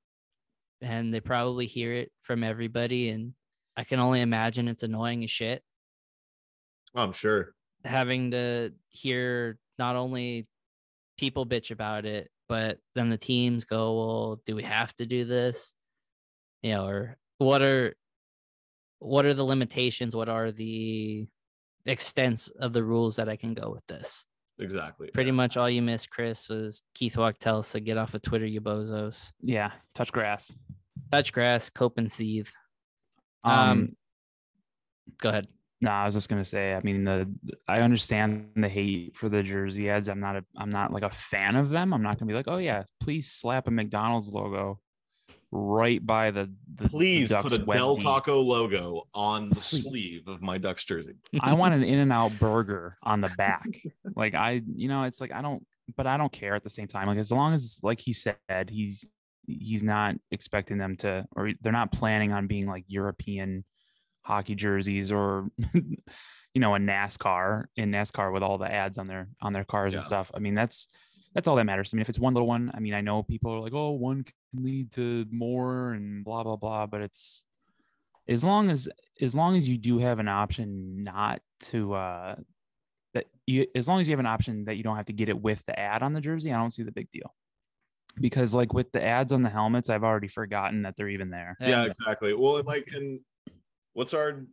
and 0.82 1.14
they 1.14 1.20
probably 1.20 1.66
hear 1.68 1.94
it 1.94 2.12
from 2.22 2.46
everybody. 2.46 3.10
And 3.10 3.34
I 3.76 3.84
can 3.84 4.00
only 4.00 4.22
imagine 4.22 4.70
it's 4.70 4.84
annoying 4.84 5.24
as 5.26 5.30
shit 5.32 5.62
Oh, 6.96 7.04
I'm 7.04 7.12
sure. 7.12 7.54
having 7.84 8.32
to 8.32 8.72
hear 8.88 9.58
not 9.78 9.98
only 9.98 10.48
people 11.18 11.46
bitch 11.46 11.72
about 11.72 12.06
it, 12.06 12.30
but 12.48 12.78
then 12.96 13.10
the 13.10 13.18
teams 13.18 13.66
go, 13.66 13.98
well, 13.98 14.42
do 14.46 14.56
we 14.56 14.64
have 14.64 14.96
to 14.96 15.06
do 15.06 15.26
this? 15.26 15.76
You 16.64 16.72
know, 16.76 16.86
or 16.88 17.18
what 17.38 17.62
are 17.62 17.94
what 19.00 19.26
are 19.26 19.34
the 19.34 19.44
limitations? 19.44 20.16
What 20.16 20.30
are 20.30 20.52
the 20.52 21.28
extents 21.86 22.50
of 22.50 22.74
the 22.74 22.84
rules 22.84 23.16
that 23.16 23.30
I 23.30 23.36
can 23.36 23.54
go 23.54 23.70
with 23.72 23.86
this? 23.88 24.26
Exactly. 24.60 25.10
Pretty 25.14 25.30
yeah. 25.30 25.36
much 25.36 25.58
all 25.58 25.70
you 25.70 25.82
missed, 25.82 26.10
Chris, 26.10 26.50
was 26.50 26.84
Keith 26.94 27.18
Wachtel 27.18 27.64
said, 27.64 27.86
"Get 27.86 27.98
off 27.98 28.14
of 28.14 28.22
Twitter, 28.22 28.46
you 28.46 28.60
bozos." 28.62 29.32
Yeah. 29.42 29.72
Touch 29.96 30.12
grass. 30.12 30.54
Touch 31.12 31.32
grass, 31.32 31.70
cope 31.70 31.98
and 31.98 32.12
seethe. 32.12 32.50
Um, 33.44 33.70
Um, 33.70 33.96
Go 35.22 35.30
ahead. 35.30 35.48
No, 35.82 35.92
I 35.92 36.06
was 36.06 36.14
just 36.14 36.28
gonna 36.28 36.44
say. 36.44 36.74
I 36.74 36.82
mean, 36.82 37.06
the 37.06 37.34
I 37.68 37.80
understand 37.80 38.50
the 38.58 38.68
hate 38.68 39.16
for 39.16 39.30
the 39.30 39.42
jersey 39.42 39.90
ads. 39.90 40.10
I'm 40.10 40.20
not 40.20 40.36
a 40.36 40.44
I'm 40.58 40.70
not 40.70 40.92
like 40.92 41.04
a 41.04 41.10
fan 41.10 41.56
of 41.56 41.70
them. 41.70 41.94
I'm 41.94 42.04
not 42.04 42.20
gonna 42.20 42.28
be 42.28 42.36
like, 42.36 42.50
oh 42.50 42.58
yeah, 42.58 42.84
please 43.00 43.32
slap 43.32 43.68
a 43.68 43.72
McDonald's 43.72 44.30
logo 44.30 44.82
right 45.52 46.06
by 46.06 46.32
the, 46.32 46.50
the 46.76 46.90
Please 46.90 47.34
put 47.34 47.58
a 47.58 47.64
web 47.66 47.78
Del 47.78 47.96
D. 47.96 48.04
Taco 48.04 48.40
logo 48.40 49.08
on 49.14 49.50
the 49.50 49.56
Please. 49.56 49.84
sleeve 49.84 50.28
of 50.28 50.42
my 50.42 50.58
Ducks 50.58 50.86
jersey. 50.86 51.16
I 51.42 51.54
want 51.54 51.74
an 51.74 51.84
In 51.90 52.00
and 52.00 52.14
Out 52.14 52.38
burger 52.40 52.98
on 53.04 53.22
the 53.22 53.34
back. 53.38 53.68
like 54.16 54.36
I, 54.36 54.62
you 54.76 54.88
know, 54.88 55.04
it's 55.04 55.20
like 55.20 55.32
I 55.32 55.42
don't, 55.42 55.66
but 55.98 56.08
I 56.08 56.18
don't 56.18 56.32
care 56.32 56.56
at 56.56 56.64
the 56.64 56.70
same 56.70 56.88
time. 56.88 57.08
Like 57.08 57.18
as 57.18 57.32
long 57.32 57.54
as, 57.54 57.80
like 57.82 58.00
he 58.00 58.14
said, 58.14 58.36
he's 58.70 59.06
he's 59.48 59.84
not 59.84 60.16
expecting 60.32 60.78
them 60.78 60.96
to, 60.98 61.26
or 61.36 61.52
they're 61.62 61.72
not 61.72 61.92
planning 61.92 62.32
on 62.32 62.48
being 62.48 62.68
like 62.68 62.84
European 62.88 63.64
hockey 64.22 64.54
jerseys 64.54 65.12
or, 65.12 65.50
you 65.74 66.62
know, 66.62 66.76
a 66.76 66.80
NASCAR 66.80 67.66
in 67.76 67.92
NASCAR 67.92 68.32
with 68.32 68.44
all 68.44 68.60
the 68.60 68.72
ads 68.72 69.00
on 69.00 69.08
their 69.08 69.28
on 69.42 69.54
their 69.54 69.64
cars 69.64 69.96
and 69.96 70.04
stuff. 70.04 70.32
I 70.36 70.40
mean, 70.40 70.54
that's 70.54 70.88
that's 71.34 71.48
all 71.48 71.56
that 71.56 71.66
matters. 71.66 71.92
I 71.94 71.96
mean, 71.96 72.02
if 72.02 72.10
it's 72.10 72.20
one 72.20 72.34
little 72.34 72.48
one, 72.48 72.72
I 72.74 72.80
mean, 72.80 72.94
I 72.94 73.02
know 73.02 73.24
people 73.24 73.52
are 73.54 73.60
like, 73.60 73.74
oh, 73.74 73.92
one 73.92 74.24
can 74.24 74.64
lead 74.64 74.92
to 74.94 75.26
more 75.32 75.94
and 75.94 76.24
blah 76.24 76.44
blah 76.44 76.56
blah, 76.56 76.86
but 76.88 77.02
it's 77.02 77.44
as 78.28 78.44
long 78.44 78.70
as 78.70 78.90
as 79.22 79.36
long 79.36 79.56
as 79.56 79.68
you 79.68 79.78
do 79.78 80.00
have 80.00 80.20
an 80.20 80.28
option 80.28 81.04
not 81.04 81.42
to 81.60 81.94
uh 81.94 82.36
that 83.14 83.26
you 83.48 83.66
as 83.76 83.88
long 83.88 84.00
as 84.00 84.08
you 84.08 84.12
have 84.14 84.20
an 84.20 84.26
option 84.26 84.66
that 84.66 84.76
you 84.76 84.84
don't 84.84 84.96
have 84.96 85.06
to 85.06 85.14
get 85.14 85.30
it 85.30 85.40
with 85.40 85.64
the 85.66 85.78
ad 85.78 86.04
on 86.04 86.14
the 86.14 86.22
jersey, 86.22 86.52
I 86.52 86.58
don't 86.58 86.72
see 86.72 86.84
the 86.84 86.92
big 86.92 87.10
deal. 87.12 87.34
Because 88.20 88.54
like 88.54 88.74
with 88.74 88.92
the 88.92 89.04
ads 89.04 89.32
on 89.32 89.44
the 89.44 89.50
helmets, 89.50 89.90
I've 89.90 90.04
already 90.04 90.28
forgotten 90.28 90.82
that 90.84 90.96
they're 90.98 91.10
even 91.10 91.30
there. 91.30 91.56
yeah, 91.60 91.84
And 91.84 91.88
exactly. 91.88 92.34
Well, 92.34 92.58
and 92.58 92.68
like, 92.68 92.88
and 92.94 93.20
what's 93.94 94.14
our 94.14 94.46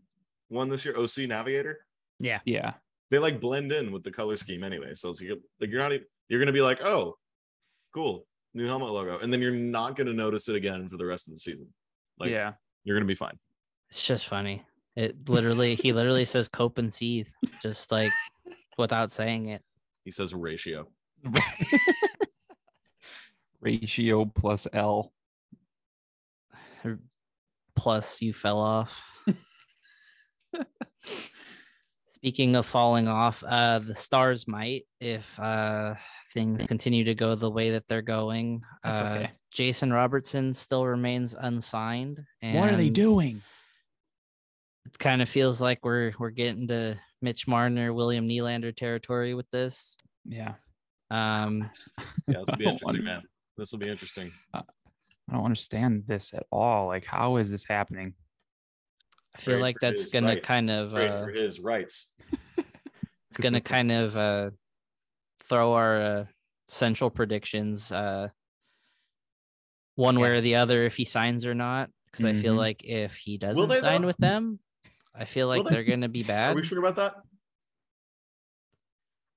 one 0.49 0.69
this 0.69 0.85
year? 0.85 0.97
OC 0.97 1.29
Navigator. 1.29 1.81
Yeah. 2.21 2.41
Yeah. 2.45 2.75
They 3.11 3.19
like 3.19 3.41
blend 3.41 3.73
in 3.73 3.93
with 3.93 4.03
the 4.03 4.11
color 4.11 4.37
scheme 4.37 4.65
anyway. 4.65 4.95
So 4.95 5.11
it's 5.11 5.21
like, 5.21 5.39
like 5.61 5.71
you're 5.71 5.81
not 5.81 5.93
even, 5.93 6.07
you're 6.29 6.41
gonna 6.41 6.53
be 6.53 6.63
like, 6.63 6.83
oh, 6.83 7.17
cool, 7.95 8.27
new 8.55 8.67
helmet 8.67 8.91
logo, 8.91 9.19
and 9.19 9.33
then 9.33 9.41
you're 9.41 9.53
not 9.53 9.97
gonna 9.97 10.13
notice 10.13 10.49
it 10.49 10.57
again 10.57 10.89
for 10.89 10.97
the 10.97 11.07
rest 11.07 11.29
of 11.29 11.35
the 11.35 11.39
season. 11.39 11.69
Like 12.19 12.31
yeah. 12.31 12.53
you're 12.85 12.97
gonna 12.97 13.07
be 13.07 13.15
fine. 13.15 13.39
It's 13.91 14.03
just 14.03 14.27
funny. 14.27 14.65
It 14.97 15.29
literally 15.29 15.75
he 15.77 15.93
literally 15.93 16.25
says 16.27 16.49
cope 16.49 16.79
and 16.79 16.93
seethe, 16.93 17.29
just 17.63 17.93
like 17.93 18.13
without 18.79 19.13
saying 19.13 19.49
it. 19.49 19.63
He 20.05 20.11
says 20.11 20.35
ratio. 20.35 20.89
Ratio 23.67 24.27
plus 24.27 24.69
L. 24.73 25.13
Plus 27.75 28.23
you 28.23 28.33
fell 28.33 28.61
off. 28.61 29.05
Speaking 32.17 32.57
of 32.57 32.65
falling 32.65 33.09
off, 33.09 33.45
uh 33.47 33.79
the 33.79 33.95
stars 33.95 34.49
might 34.49 34.87
if 35.01 35.39
uh 35.39 35.97
things 36.33 36.63
continue 36.63 37.05
to 37.05 37.15
go 37.15 37.35
the 37.35 37.51
way 37.51 37.73
that 37.73 37.87
they're 37.87 38.01
going. 38.01 38.63
That's 38.83 39.01
uh, 39.01 39.03
okay. 39.03 39.31
Jason 39.53 39.93
Robertson 39.93 40.55
still 40.55 40.87
remains 40.87 41.35
unsigned. 41.39 42.25
And 42.41 42.59
What 42.59 42.73
are 42.73 42.77
they 42.77 42.89
doing? 42.89 43.43
It 44.87 44.99
kind 44.99 45.21
of 45.21 45.29
feels 45.29 45.61
like 45.61 45.85
we're 45.85 46.15
we're 46.19 46.31
getting 46.31 46.69
to 46.69 46.99
Mitch 47.21 47.47
Marner, 47.47 47.93
William 47.93 48.27
Nylander 48.27 48.75
territory 48.75 49.35
with 49.35 49.51
this. 49.51 49.99
Yeah. 50.25 50.55
Um 51.11 51.69
Yeah, 52.27 52.39
this 52.39 52.47
will 52.47 52.57
be 52.57 52.65
interesting, 52.65 53.05
man. 53.05 53.23
This 53.59 53.73
will 53.73 53.79
be 53.79 53.91
interesting. 53.91 54.33
I 54.55 54.63
don't 55.31 55.45
understand 55.45 56.05
this 56.07 56.33
at 56.33 56.47
all. 56.51 56.87
Like, 56.87 57.05
how 57.05 57.37
is 57.37 57.51
this 57.51 57.67
happening? 57.67 58.15
I 59.37 59.41
feel 59.41 59.55
Trade 59.57 59.61
like 59.63 59.77
that's 59.81 60.07
gonna 60.07 60.29
rights. 60.29 60.49
kind 60.49 60.71
of 60.71 60.95
uh, 60.95 61.25
for 61.25 61.31
his 61.31 61.61
rights. 61.61 62.13
it's 62.57 63.39
gonna 63.39 63.61
kind 63.61 63.93
of 63.93 64.17
uh, 64.17 64.51
throw 65.41 65.75
our 65.75 66.01
uh, 66.01 66.25
central 66.69 67.11
predictions 67.11 67.93
uh, 67.93 68.29
one 69.95 70.19
way 70.19 70.31
or 70.37 70.41
the 70.41 70.57
other 70.57 70.85
if 70.85 70.97
he 70.97 71.05
signs 71.05 71.45
or 71.45 71.55
not. 71.55 71.91
Because 72.07 72.25
I 72.25 72.33
feel 72.33 72.55
Mhm. 72.55 72.59
like 72.59 72.83
if 72.85 73.17
he 73.17 73.37
doesn't 73.37 73.69
they, 73.69 73.81
sign 73.81 74.01
though? 74.03 74.07
with 74.07 74.17
them, 74.17 74.59
I 75.15 75.27
feel 75.27 75.49
like 75.49 75.65
they? 75.65 75.71
they're 75.75 75.85
gonna 75.85 76.09
be 76.09 76.23
bad. 76.23 76.53
Are 76.53 76.55
bad. 76.55 76.57
we 76.57 76.67
sure 76.67 76.79
about 76.79 76.97
that? 76.97 77.17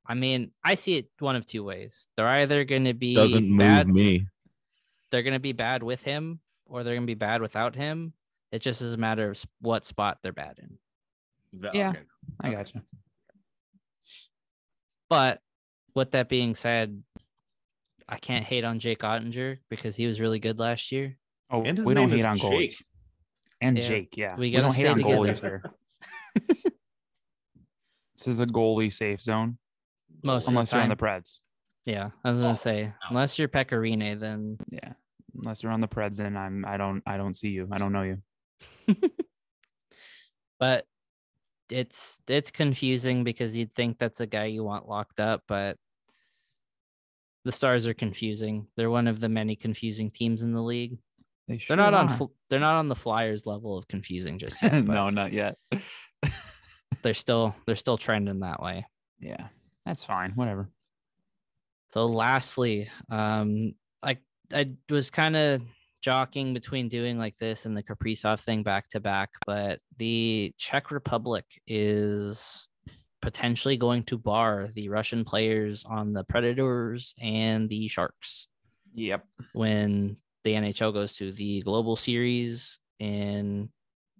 I 0.05 0.13
mean, 0.15 0.51
I 0.63 0.75
see 0.75 0.95
it 0.95 1.09
one 1.19 1.35
of 1.35 1.45
two 1.45 1.63
ways. 1.63 2.07
They're 2.15 2.25
either 2.27 2.63
gonna 2.63 2.93
be 2.93 3.15
Doesn't 3.15 3.57
bad. 3.57 3.87
move 3.87 3.95
me. 3.95 4.27
They're 5.11 5.23
gonna 5.23 5.39
be 5.41 5.51
bad 5.51 5.83
with 5.83 6.03
him, 6.03 6.39
or 6.65 6.83
they're 6.83 6.95
gonna 6.95 7.05
be 7.05 7.15
bad 7.15 7.41
without 7.41 7.75
him. 7.75 8.13
It 8.51 8.59
just 8.59 8.81
is 8.81 8.93
a 8.93 8.97
matter 8.97 9.29
of 9.29 9.43
what 9.61 9.85
spot 9.85 10.19
they're 10.23 10.31
bad 10.33 10.59
in. 10.59 11.61
Th- 11.61 11.73
Yeah. 11.73 11.89
okay. 11.89 11.99
I 12.41 12.47
Okay. 12.47 12.55
got 12.57 12.75
you. 12.75 12.81
But 15.09 15.41
with 15.95 16.11
that 16.11 16.29
being 16.29 16.55
said, 16.55 17.01
I 18.07 18.17
can't 18.17 18.45
hate 18.45 18.63
on 18.63 18.79
Jake 18.79 18.99
Oettinger 18.99 19.57
because 19.69 19.95
he 19.95 20.07
was 20.07 20.19
really 20.19 20.39
good 20.39 20.59
last 20.59 20.91
year. 20.91 21.17
Oh, 21.51 21.63
And 21.63 21.83
we 21.85 21.93
don't 21.93 22.11
hate 22.11 22.25
on 22.25 22.37
Jake. 22.37 22.51
goalies. 22.71 22.83
And 23.61 23.77
Yeah. 23.77 23.87
Jake, 23.87 24.17
yeah. 24.17 24.35
We 24.35 24.51
We, 24.51 24.57
don't 24.57 24.73
hate 24.75 24.87
on 24.87 24.97
together. 24.97 25.15
goalies 25.17 25.41
here. 25.41 25.63
this 28.17 28.27
is 28.27 28.39
a 28.39 28.45
goalie 28.45 28.91
safe 28.93 29.21
zone, 29.21 29.57
Most 30.23 30.47
unless 30.47 30.69
of 30.69 30.71
the 30.71 30.75
you're 30.77 30.83
on 30.83 30.89
the 30.89 30.95
Preds. 30.95 31.39
Yeah, 31.85 32.11
I 32.23 32.31
was 32.31 32.39
gonna 32.39 32.51
Oh, 32.51 32.55
say 32.55 32.83
no. 32.85 32.93
unless 33.09 33.39
you're 33.39 33.47
Pekka 33.47 33.71
Rinne, 33.79 34.19
then 34.19 34.57
Yeah. 34.69 34.93
Unless 35.35 35.63
you're 35.63 35.71
on 35.71 35.79
the 35.79 35.87
Preds, 35.87 36.17
then 36.17 36.35
I'm 36.37 36.65
I 36.65 36.77
don't 36.77 37.01
I 37.05 37.17
don't 37.17 37.33
see 37.35 37.49
you. 37.49 37.67
I 37.71 37.77
don't 37.77 37.91
know 37.93 38.03
you. 38.03 38.21
but 40.59 40.85
it's 41.69 42.17
it's 42.27 42.51
confusing 42.51 43.23
because 43.23 43.55
you'd 43.55 43.71
think 43.73 43.99
that's 43.99 44.21
a 44.21 44.27
guy 44.27 44.45
you 44.45 44.63
want 44.63 44.87
locked 44.89 45.19
up, 45.19 45.43
but 45.47 45.77
the 47.45 47.51
Stars 47.51 47.87
are 47.87 47.93
confusing. 47.93 48.67
They're 48.75 48.89
one 48.89 49.07
of 49.07 49.19
the 49.19 49.29
many 49.29 49.55
confusing 49.55 50.11
teams 50.11 50.41
in 50.43 50.51
the 50.53 50.61
league. 50.61 50.97
They 51.47 51.53
They're 51.55 51.59
sure 51.59 51.75
not 51.77 51.93
on 51.93 52.09
fl- 52.09 52.33
they're 52.49 52.59
not 52.59 52.75
on 52.75 52.89
the 52.89 52.95
Flyers 52.95 53.45
level 53.45 53.77
of 53.77 53.87
confusing 53.87 54.37
just 54.37 54.61
yet. 54.63 54.83
no, 54.85 55.09
not 55.09 55.31
yet. 55.33 55.55
they're 57.01 57.13
still 57.13 57.55
they're 57.65 57.75
still 57.75 57.97
trending 57.97 58.41
that 58.41 58.61
way. 58.61 58.85
yeah. 59.19 59.47
That's 59.85 60.03
fine. 60.03 60.33
Whatever. 60.35 60.69
So 61.93 62.05
lastly, 62.05 62.89
um, 63.09 63.73
I 64.03 64.17
I 64.53 64.71
was 64.89 65.09
kind 65.09 65.35
of 65.35 65.61
jockeying 66.01 66.53
between 66.53 66.87
doing 66.89 67.17
like 67.17 67.37
this 67.37 67.65
and 67.65 67.75
the 67.75 67.83
Kaprizov 67.83 68.39
thing 68.39 68.63
back 68.63 68.89
to 68.89 68.99
back, 68.99 69.31
but 69.45 69.79
the 69.97 70.53
Czech 70.57 70.91
Republic 70.91 71.45
is 71.67 72.69
potentially 73.21 73.77
going 73.77 74.03
to 74.03 74.17
bar 74.17 74.69
the 74.73 74.89
Russian 74.89 75.25
players 75.25 75.85
on 75.85 76.13
the 76.13 76.23
Predators 76.23 77.13
and 77.21 77.67
the 77.67 77.87
Sharks 77.87 78.47
Yep. 78.95 79.25
when 79.53 80.17
the 80.43 80.53
NHL 80.53 80.93
goes 80.93 81.15
to 81.15 81.31
the 81.31 81.61
Global 81.61 81.95
Series 81.95 82.79
in 82.99 83.69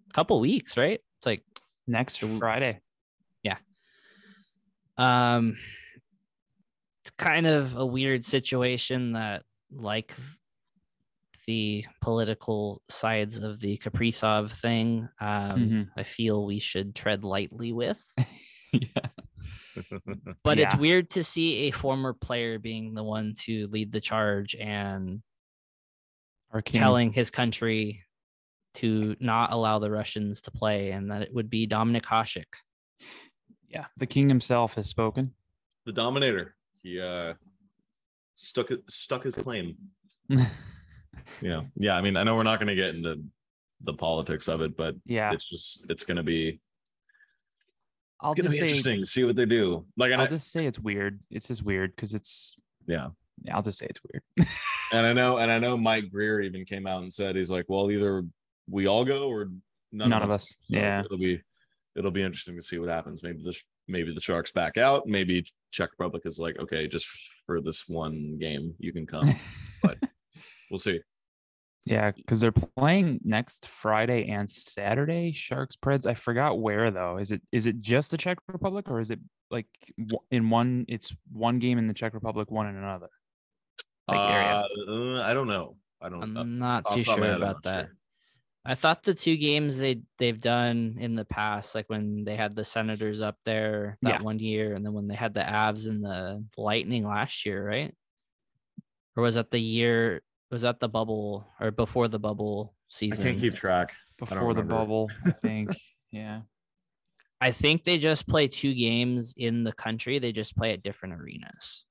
a 0.10 0.14
couple 0.14 0.40
weeks, 0.40 0.78
right? 0.78 1.00
It's 1.18 1.26
like 1.26 1.44
Next 1.88 2.18
Friday. 2.18 2.82
Um, 5.00 5.58
it's 7.02 7.12
kind 7.12 7.48
of 7.48 7.78
a 7.78 7.86
weird 7.86 8.26
situation 8.26 9.14
that, 9.14 9.44
like 9.72 10.14
the 11.50 11.84
political 12.00 12.80
sides 12.90 13.40
of 13.40 13.60
the 13.60 13.76
Kaprizov 13.80 14.52
thing, 14.52 15.10
um, 15.20 15.60
Mhm. 15.60 15.90
I 15.98 16.04
feel 16.04 16.46
we 16.46 16.60
should 16.60 16.94
tread 16.94 17.24
lightly 17.24 17.72
with. 17.72 18.00
yeah. 18.72 19.10
But 20.44 20.60
it's 20.60 20.76
weird 20.76 21.10
to 21.12 21.24
see 21.24 21.68
a 21.68 21.72
former 21.72 22.14
player 22.14 22.60
being 22.60 22.94
the 22.94 23.04
one 23.04 23.34
to 23.46 23.66
lead 23.68 23.92
the 23.92 24.00
charge 24.02 24.54
and 24.56 25.24
Our 26.52 26.62
telling 26.62 27.14
his 27.14 27.32
country 27.32 28.04
to 28.76 29.16
not 29.20 29.52
allow 29.52 29.80
the 29.80 29.90
Russians 29.90 30.42
to 30.42 30.52
play, 30.52 30.92
and 30.92 31.10
that 31.12 31.24
it 31.24 31.34
would 31.34 31.50
be 31.50 31.66
Dominik 31.68 32.04
Hasek. 32.06 32.46
Yeah. 33.68 33.86
The 33.98 34.06
king 34.06 34.30
himself 34.30 34.76
has 34.76 34.88
spoken. 34.88 35.34
the 35.86 35.94
Dominator. 35.94 36.56
He 36.84 37.00
uh 37.02 37.34
stuck 38.36 38.70
stuck 38.88 39.24
his 39.24 39.36
claim. 39.36 39.76
Yeah. 41.42 41.64
Yeah. 41.76 41.96
I 41.96 42.02
mean, 42.02 42.18
I 42.18 42.24
know 42.24 42.36
we're 42.36 42.44
not 42.44 42.60
gonna 42.60 42.76
get 42.76 42.96
into 42.96 43.22
the 43.82 43.94
politics 43.94 44.48
of 44.48 44.62
it, 44.62 44.76
but 44.76 44.96
yeah. 45.06 45.32
it's 45.32 45.48
just 45.48 45.86
it's 45.90 46.04
gonna 46.04 46.24
be 46.24 46.60
I'll 48.22 48.32
it's 48.32 48.42
gonna 48.42 48.50
be 48.50 48.58
say 48.58 48.64
interesting 48.64 49.00
to 49.02 49.06
see 49.06 49.24
what 49.24 49.36
they 49.36 49.46
do. 49.46 49.86
Like 49.98 50.12
I'll 50.12 50.22
I, 50.22 50.28
just 50.28 50.52
say 50.52 50.66
it's 50.66 50.80
weird. 50.80 51.20
It's 51.32 51.48
just 51.48 51.64
weird 51.64 51.96
because 51.96 52.14
it's 52.14 52.56
yeah. 52.88 53.10
yeah, 53.46 53.56
I'll 53.56 53.62
just 53.62 53.80
say 53.80 53.88
it's 53.90 54.02
weird. 54.04 54.48
And 54.92 55.06
I 55.06 55.14
know, 55.14 55.38
and 55.38 55.52
I 55.52 55.60
know 55.60 55.78
Mike 55.78 56.10
Grier 56.12 56.42
even 56.42 56.66
came 56.66 56.88
out 56.88 57.04
and 57.04 57.14
said 57.14 57.36
he's 57.36 57.52
like, 57.52 57.66
well, 57.68 57.92
either 57.92 58.24
we 58.68 58.88
all 58.88 59.06
go 59.06 59.30
or 59.30 59.50
none, 59.92 60.10
None 60.10 60.24
of 60.24 60.32
us. 60.32 60.48
So 60.50 60.56
Yeah. 60.78 61.02
it'll 61.02 61.20
be 61.20 61.42
it'll 61.96 62.12
be 62.12 62.24
interesting 62.24 62.56
to 62.56 62.62
see 62.62 62.80
what 62.80 62.90
happens. 62.90 63.22
Maybe 63.22 63.44
the 63.44 63.56
maybe 63.88 64.14
the 64.14 64.22
Sharks 64.22 64.52
back 64.52 64.78
out. 64.78 65.08
Maybe 65.08 65.46
Czech 65.72 65.92
Republic 65.92 66.24
is 66.26 66.40
like, 66.40 66.58
okay, 66.60 66.88
just 66.88 67.08
for 67.46 67.60
this 67.60 67.88
one 67.88 68.38
game, 68.40 68.76
you 68.80 68.94
can 68.94 69.06
come. 69.06 69.34
but 69.84 69.98
we'll 70.72 70.80
see. 70.80 71.02
Yeah, 71.86 72.12
because 72.12 72.40
they're 72.42 72.52
playing 72.52 73.22
next 73.24 73.68
Friday 73.68 74.30
and 74.30 74.50
Saturday. 74.50 75.32
Sharks 75.32 75.76
Preds. 75.76 76.06
I 76.06 76.14
forgot 76.14 76.60
where 76.60 76.92
though. 76.92 77.18
Is 77.18 77.32
it 77.32 77.42
is 77.52 77.68
it 77.68 77.80
just 77.80 78.12
the 78.12 78.18
Czech 78.18 78.38
Republic 78.48 78.90
or 78.90 79.00
is 79.00 79.12
it 79.12 79.20
like 79.50 79.68
in 80.30 80.50
one? 80.50 80.86
It's 80.88 81.16
one 81.32 81.60
game 81.60 81.78
in 81.78 81.88
the 81.88 81.94
Czech 81.94 82.14
Republic, 82.14 82.52
one 82.52 82.68
in 82.68 82.76
another. 82.76 83.10
Like 84.08 84.30
area. 84.30 84.64
Uh, 84.88 84.92
uh, 84.92 85.24
I 85.24 85.34
don't 85.34 85.48
know. 85.48 85.78
I 86.02 86.10
don't. 86.10 86.38
uh, 86.38 86.42
I'm 86.42 86.60
not 86.60 86.86
too 86.90 86.98
the 87.00 87.04
top 87.06 87.14
of 87.14 87.20
my 87.20 87.26
sure 87.26 87.34
head, 87.34 87.42
about 87.42 87.64
that. 87.64 87.86
sure. 87.86 87.96
I 88.66 88.76
thought 88.76 89.04
the 89.04 89.14
two 89.14 89.38
games 89.38 89.78
they 89.78 90.02
they've 90.18 90.40
done 90.40 90.98
in 91.00 91.16
the 91.16 91.26
past, 91.26 91.76
like 91.76 91.90
when 91.90 92.26
they 92.26 92.36
had 92.36 92.56
the 92.56 92.66
Senators 92.66 93.22
up 93.22 93.38
there 93.46 93.98
that 94.02 94.20
Yeah. 94.20 94.22
one 94.22 94.40
year, 94.40 94.76
and 94.76 94.86
then 94.86 94.94
when 94.94 95.08
they 95.08 95.16
had 95.16 95.34
the 95.34 95.40
Avs 95.40 95.88
and 95.88 96.04
the 96.04 96.44
Lightning 96.58 97.08
last 97.08 97.46
year, 97.46 97.66
right? 97.66 97.96
Or 99.16 99.24
was 99.24 99.36
that 99.36 99.50
the 99.50 99.60
year? 99.60 100.22
Was 100.52 100.64
that 100.64 100.80
the 100.80 100.90
bubble 100.90 101.48
or 101.60 101.72
before 101.72 102.08
the 102.08 102.20
bubble 102.20 102.74
season? 102.88 103.26
I 103.26 103.30
can't 103.30 103.40
keep 103.40 103.54
track. 103.54 103.94
Before 104.18 104.54
the 104.54 104.64
bubble, 104.64 105.10
I 105.26 105.32
think. 105.44 105.76
yeah. 106.12 106.42
I 107.42 107.52
think 107.52 107.84
they 107.86 107.98
just 107.98 108.28
play 108.28 108.48
two 108.50 108.74
games 108.74 109.34
in 109.38 109.64
the 109.64 109.72
country. 109.72 110.20
They 110.20 110.32
just 110.34 110.58
play 110.58 110.74
at 110.74 110.84
different 110.84 111.16
arenas. 111.22 111.86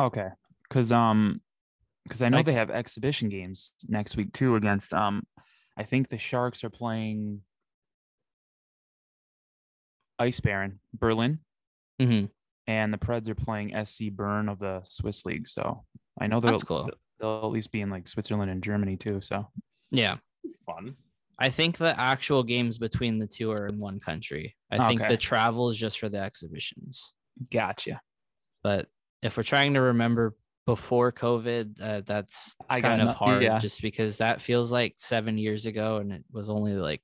Okay. 0.00 0.28
Because 0.68 0.90
um, 0.92 1.40
because 2.04 2.22
I 2.22 2.28
know 2.30 2.38
Like- 2.38 2.46
they 2.46 2.54
have 2.54 2.70
exhibition 2.70 3.28
games 3.28 3.74
next 3.88 4.16
week 4.16 4.32
too 4.32 4.54
against 4.56 4.94
um, 4.94 5.24
I 5.76 5.82
think 5.84 6.08
the 6.08 6.16
Sharks 6.18 6.64
are 6.64 6.70
playing 6.70 7.42
Eisbären 10.20 10.78
Berlin. 10.94 11.40
hmm 12.00 12.24
and 12.66 12.92
the 12.92 12.98
Preds 12.98 13.26
are 13.30 13.34
playing 13.34 13.72
SC 13.86 14.10
Bern 14.12 14.46
of 14.50 14.58
the 14.58 14.82
Swiss 14.84 15.24
league. 15.24 15.46
So 15.48 15.84
I 16.20 16.26
know 16.26 16.38
they'll 16.40 16.50
That's 16.52 16.64
cool. 16.64 16.90
They'll 17.18 17.40
at 17.44 17.50
least 17.50 17.72
be 17.72 17.80
in 17.80 17.90
like 17.90 18.08
Switzerland 18.08 18.50
and 18.50 18.62
Germany 18.62 18.96
too. 18.96 19.20
So 19.20 19.46
Yeah, 19.90 20.16
Fun. 20.66 20.96
I 21.38 21.50
think 21.50 21.78
the 21.78 21.98
actual 21.98 22.42
games 22.42 22.78
between 22.78 23.18
the 23.18 23.26
two 23.26 23.52
are 23.52 23.68
in 23.68 23.78
one 23.78 24.00
country. 24.00 24.56
I 24.70 24.88
think 24.88 25.06
the 25.06 25.16
travel 25.16 25.68
is 25.68 25.76
just 25.76 26.00
for 26.00 26.08
the 26.08 26.18
exhibitions. 26.18 27.14
Gotcha. 27.52 28.00
But 28.64 28.86
if 29.22 29.36
we're 29.36 29.44
trying 29.44 29.74
to 29.74 29.80
remember 29.80 30.36
before 30.66 31.12
COVID, 31.12 31.80
uh, 31.80 32.02
that's 32.04 32.56
I 32.68 32.80
kind 32.80 33.00
of 33.02 33.14
hard 33.14 33.44
yeah. 33.44 33.58
just 33.58 33.82
because 33.82 34.18
that 34.18 34.40
feels 34.40 34.72
like 34.72 34.94
seven 34.98 35.38
years 35.38 35.66
ago 35.66 35.98
and 35.98 36.12
it 36.12 36.24
was 36.32 36.50
only 36.50 36.74
like 36.74 37.02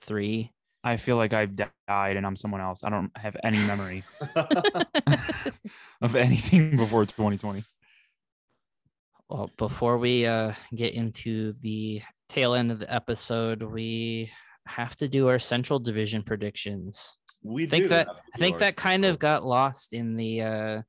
three. 0.00 0.50
I 0.82 0.96
feel 0.96 1.16
like 1.16 1.34
I've 1.34 1.54
died 1.54 2.16
and 2.16 2.26
I'm 2.26 2.36
someone 2.36 2.62
else. 2.62 2.84
I 2.84 2.90
don't 2.90 3.10
have 3.16 3.36
any 3.44 3.58
memory 3.58 4.02
of 6.00 6.16
anything 6.16 6.76
before 6.76 7.04
2020. 7.04 7.64
Well, 9.28 9.50
before 9.56 9.98
we 9.98 10.26
uh, 10.26 10.52
get 10.74 10.94
into 10.94 11.52
the 11.62 12.02
tail 12.28 12.54
end 12.54 12.70
of 12.70 12.78
the 12.78 12.92
episode, 12.92 13.62
we 13.62 14.30
have 14.66 14.96
to 14.96 15.08
do 15.08 15.28
our 15.28 15.38
Central 15.38 15.78
Division 15.78 16.22
predictions. 16.22 17.18
we 17.42 17.64
I 17.64 17.66
think 17.66 17.84
do 17.84 17.88
that 17.88 18.08
I 18.34 18.38
think 18.38 18.58
that 18.58 18.76
kind 18.76 19.04
of 19.04 19.18
got 19.18 19.44
lost 19.44 19.92
in 19.92 20.16
the 20.16 20.42
uh, 20.42 20.82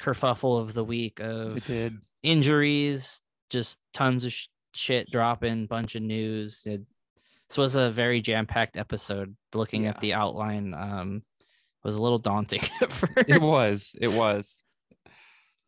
kerfuffle 0.00 0.60
of 0.60 0.74
the 0.74 0.84
week 0.84 1.20
of 1.20 1.64
did. 1.66 1.98
injuries, 2.22 3.22
just 3.50 3.78
tons 3.94 4.24
of 4.24 4.32
sh- 4.32 4.48
shit 4.72 5.10
dropping, 5.10 5.66
bunch 5.66 5.94
of 5.94 6.02
news. 6.02 6.62
It, 6.66 6.82
this 7.48 7.58
was 7.58 7.76
a 7.76 7.90
very 7.90 8.20
jam-packed 8.20 8.76
episode. 8.76 9.36
Looking 9.54 9.86
at 9.86 10.00
the 10.00 10.14
outline, 10.14 10.72
um, 10.74 11.22
was 11.82 11.96
a 11.96 12.02
little 12.02 12.18
daunting 12.18 12.62
at 12.80 12.92
first. 12.92 13.28
It 13.28 13.40
was. 13.40 13.94
It 14.00 14.12
was. 14.12 14.62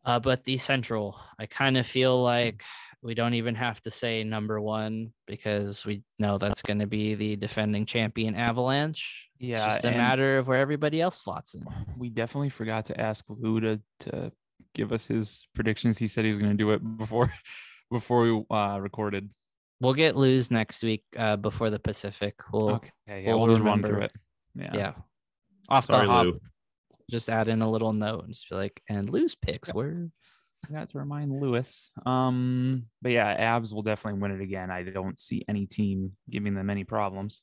Uh, 0.05 0.19
but 0.19 0.43
the 0.43 0.57
Central, 0.57 1.19
I 1.39 1.45
kind 1.45 1.77
of 1.77 1.87
feel 1.87 2.21
like 2.21 2.63
we 3.03 3.13
don't 3.13 3.33
even 3.33 3.55
have 3.55 3.81
to 3.81 3.91
say 3.91 4.23
number 4.23 4.59
one 4.61 5.11
because 5.27 5.85
we 5.85 6.03
know 6.19 6.37
that's 6.37 6.61
going 6.61 6.79
to 6.79 6.87
be 6.87 7.15
the 7.15 7.35
defending 7.35 7.85
champion 7.85 8.35
Avalanche. 8.35 9.29
Yeah, 9.39 9.65
it's 9.65 9.75
just 9.75 9.85
a 9.85 9.91
matter 9.91 10.37
of 10.37 10.47
where 10.47 10.59
everybody 10.59 11.01
else 11.01 11.21
slots 11.21 11.53
in. 11.53 11.65
We 11.97 12.09
definitely 12.09 12.49
forgot 12.49 12.85
to 12.87 12.99
ask 12.99 13.25
Lou 13.27 13.59
to, 13.59 13.81
to 14.01 14.31
give 14.73 14.93
us 14.93 15.05
his 15.05 15.45
predictions. 15.53 15.97
He 15.97 16.07
said 16.07 16.23
he 16.23 16.29
was 16.29 16.39
going 16.39 16.51
to 16.51 16.57
do 16.57 16.71
it 16.71 16.97
before 16.97 17.31
before 17.91 18.21
we 18.21 18.45
uh, 18.49 18.79
recorded. 18.79 19.29
We'll 19.81 19.93
get 19.93 20.15
Lou's 20.15 20.49
next 20.49 20.81
week 20.81 21.03
uh, 21.17 21.35
before 21.35 21.69
the 21.69 21.79
Pacific. 21.79 22.39
We'll 22.53 22.75
Okay. 22.75 22.89
Yeah, 23.07 23.21
we'll 23.27 23.41
we'll, 23.41 23.55
just 23.55 23.61
run 23.61 23.83
through 23.83 24.03
it. 24.03 24.11
Yeah. 24.55 24.71
yeah. 24.73 24.93
Off 25.67 25.85
Sorry, 25.85 26.07
the 26.07 26.11
hop, 26.11 26.25
Lou. 26.25 26.39
Just 27.11 27.29
add 27.29 27.47
in 27.49 27.61
a 27.61 27.69
little 27.69 27.93
note 27.93 28.23
and 28.25 28.33
just 28.33 28.49
be 28.49 28.55
like, 28.55 28.81
and 28.89 29.09
Lou's 29.09 29.35
picks 29.35 29.69
Yep. 29.69 29.75
where 29.75 30.09
Forgot 30.65 30.89
to 30.91 30.97
remind 30.97 31.41
Louis. 31.41 31.89
Um, 32.05 32.85
but 33.01 33.11
yeah, 33.11 33.57
Avs 33.59 33.73
will 33.73 33.81
definitely 33.81 34.21
win 34.21 34.31
it 34.31 34.41
again. 34.41 34.71
I 34.71 34.83
don't 34.83 35.19
see 35.19 35.43
any 35.49 35.65
team 35.65 36.13
giving 36.29 36.53
them 36.55 36.69
any 36.69 36.85
problems. 36.85 37.41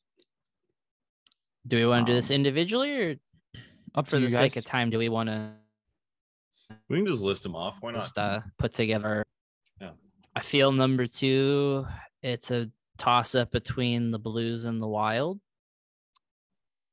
do 1.66 1.76
we 1.76 1.84
want 1.84 2.06
to 2.06 2.12
do 2.12 2.16
this 2.16 2.30
Um, 2.30 2.36
individually 2.36 2.90
or 2.98 3.16
Up 3.94 4.06
for 4.08 4.16
the 4.16 4.22
you 4.22 4.30
sake 4.30 4.56
of 4.56 4.64
time? 4.64 4.88
Do 4.88 4.96
we 4.98 5.10
want 5.10 5.28
to 5.28 5.52
We 6.88 6.96
can 6.96 7.06
just 7.06 7.20
list 7.22 7.42
them 7.42 7.54
off. 7.54 7.82
Why 7.82 7.90
not? 7.92 8.00
just 8.00 8.16
uh, 8.16 8.40
put 8.58 8.72
together. 8.72 9.22
Yeah. 9.80 9.90
I 10.34 10.40
feel 10.40 10.72
number 10.72 11.06
two, 11.06 11.84
it's 12.22 12.50
a 12.50 12.70
toss 12.96 13.34
up 13.34 13.50
between 13.50 14.12
the 14.12 14.18
Blues 14.18 14.64
and 14.64 14.80
the 14.80 14.88
Wild. 14.88 15.40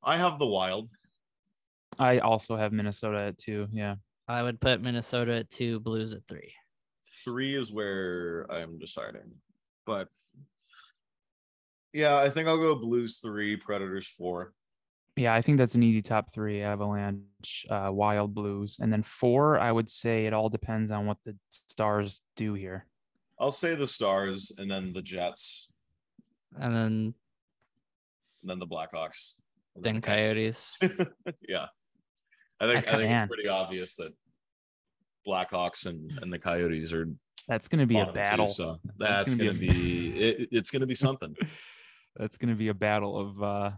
I 0.02 0.18
have 0.18 0.38
the 0.38 0.46
Wild. 0.46 0.90
I 1.98 2.18
also 2.18 2.56
have 2.56 2.72
Minnesota 2.72 3.18
at 3.28 3.38
two. 3.38 3.68
Yeah. 3.70 3.96
I 4.28 4.42
would 4.42 4.60
put 4.60 4.82
Minnesota 4.82 5.36
at 5.36 5.50
two, 5.50 5.80
Blues 5.80 6.12
at 6.12 6.26
three. 6.28 6.52
Three 7.24 7.54
is 7.56 7.72
where 7.72 8.46
I'm 8.50 8.78
deciding, 8.78 9.32
but 9.86 10.08
yeah, 11.92 12.18
I 12.18 12.28
think 12.28 12.48
I'll 12.48 12.58
go 12.58 12.74
Blues 12.74 13.18
three, 13.18 13.56
Predators 13.56 14.06
four. 14.06 14.52
Yeah, 15.16 15.34
I 15.34 15.42
think 15.42 15.58
that's 15.58 15.74
an 15.74 15.82
easy 15.82 16.02
top 16.02 16.32
three: 16.32 16.62
Avalanche, 16.62 17.66
uh, 17.70 17.88
Wild, 17.90 18.34
Blues, 18.34 18.78
and 18.80 18.92
then 18.92 19.02
four. 19.02 19.58
I 19.58 19.72
would 19.72 19.88
say 19.88 20.26
it 20.26 20.34
all 20.34 20.48
depends 20.48 20.90
on 20.90 21.06
what 21.06 21.16
the 21.24 21.34
Stars 21.50 22.20
do 22.36 22.54
here. 22.54 22.86
I'll 23.40 23.50
say 23.50 23.74
the 23.74 23.88
Stars, 23.88 24.52
and 24.58 24.70
then 24.70 24.92
the 24.92 25.02
Jets, 25.02 25.72
And 26.60 26.74
then 26.74 27.14
and 28.42 28.50
then 28.50 28.58
the 28.58 28.66
Blackhawks, 28.66 29.34
and 29.74 29.84
then 29.84 29.94
the 29.96 30.00
Coyotes. 30.02 30.76
yeah, 31.48 31.66
I 32.60 32.66
think 32.66 32.88
I 32.88 32.92
I 32.92 32.96
think 32.96 33.12
it's 33.12 33.28
pretty 33.28 33.48
obvious 33.48 33.94
that 33.96 34.12
Blackhawks 35.26 35.86
and 35.86 36.18
and 36.22 36.32
the 36.32 36.38
Coyotes 36.38 36.92
are 36.92 37.08
That's 37.46 37.68
going 37.68 37.80
to 37.80 37.86
be 37.86 37.96
a 37.98 38.06
bottom 38.06 38.14
two, 38.14 38.20
battle. 38.20 38.48
so 38.48 38.78
That's 38.98 39.20
that's, 39.20 39.34
gonna 39.34 39.50
gonna, 39.50 39.58
be 39.58 39.68
be, 39.68 40.18
it, 40.20 40.48
it's 40.50 40.70
gonna 40.70 40.86
be 40.86 40.94
something. 40.94 41.36
That's 42.16 42.36
going 42.36 42.48
to 42.48 42.56
be 42.56 42.68
a 42.68 42.74
battle 42.74 43.16
of 43.16 43.42
uh, 43.42 43.70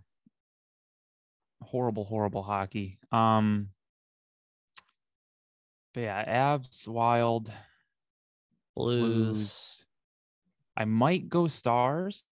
horrible, 1.62 2.04
horrible 2.04 2.42
hockey. 2.42 2.98
Um, 3.12 3.68
but 5.92 6.00
yeah, 6.00 6.56
Avs, 6.56 6.88
Wild, 6.88 7.52
Blues. 8.74 9.02
Blues. 9.02 9.84
I 10.76 10.86
might 10.86 11.28
go 11.28 11.48
Stars. 11.48 12.24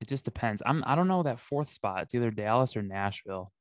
It 0.00 0.08
just 0.08 0.24
depends. 0.24 0.62
I'm. 0.64 0.82
I 0.86 0.94
don't 0.94 1.08
know 1.08 1.22
that 1.24 1.40
fourth 1.40 1.70
spot. 1.70 2.02
It's 2.02 2.14
either 2.14 2.30
Dallas 2.30 2.76
or 2.76 2.82
Nashville. 2.82 3.52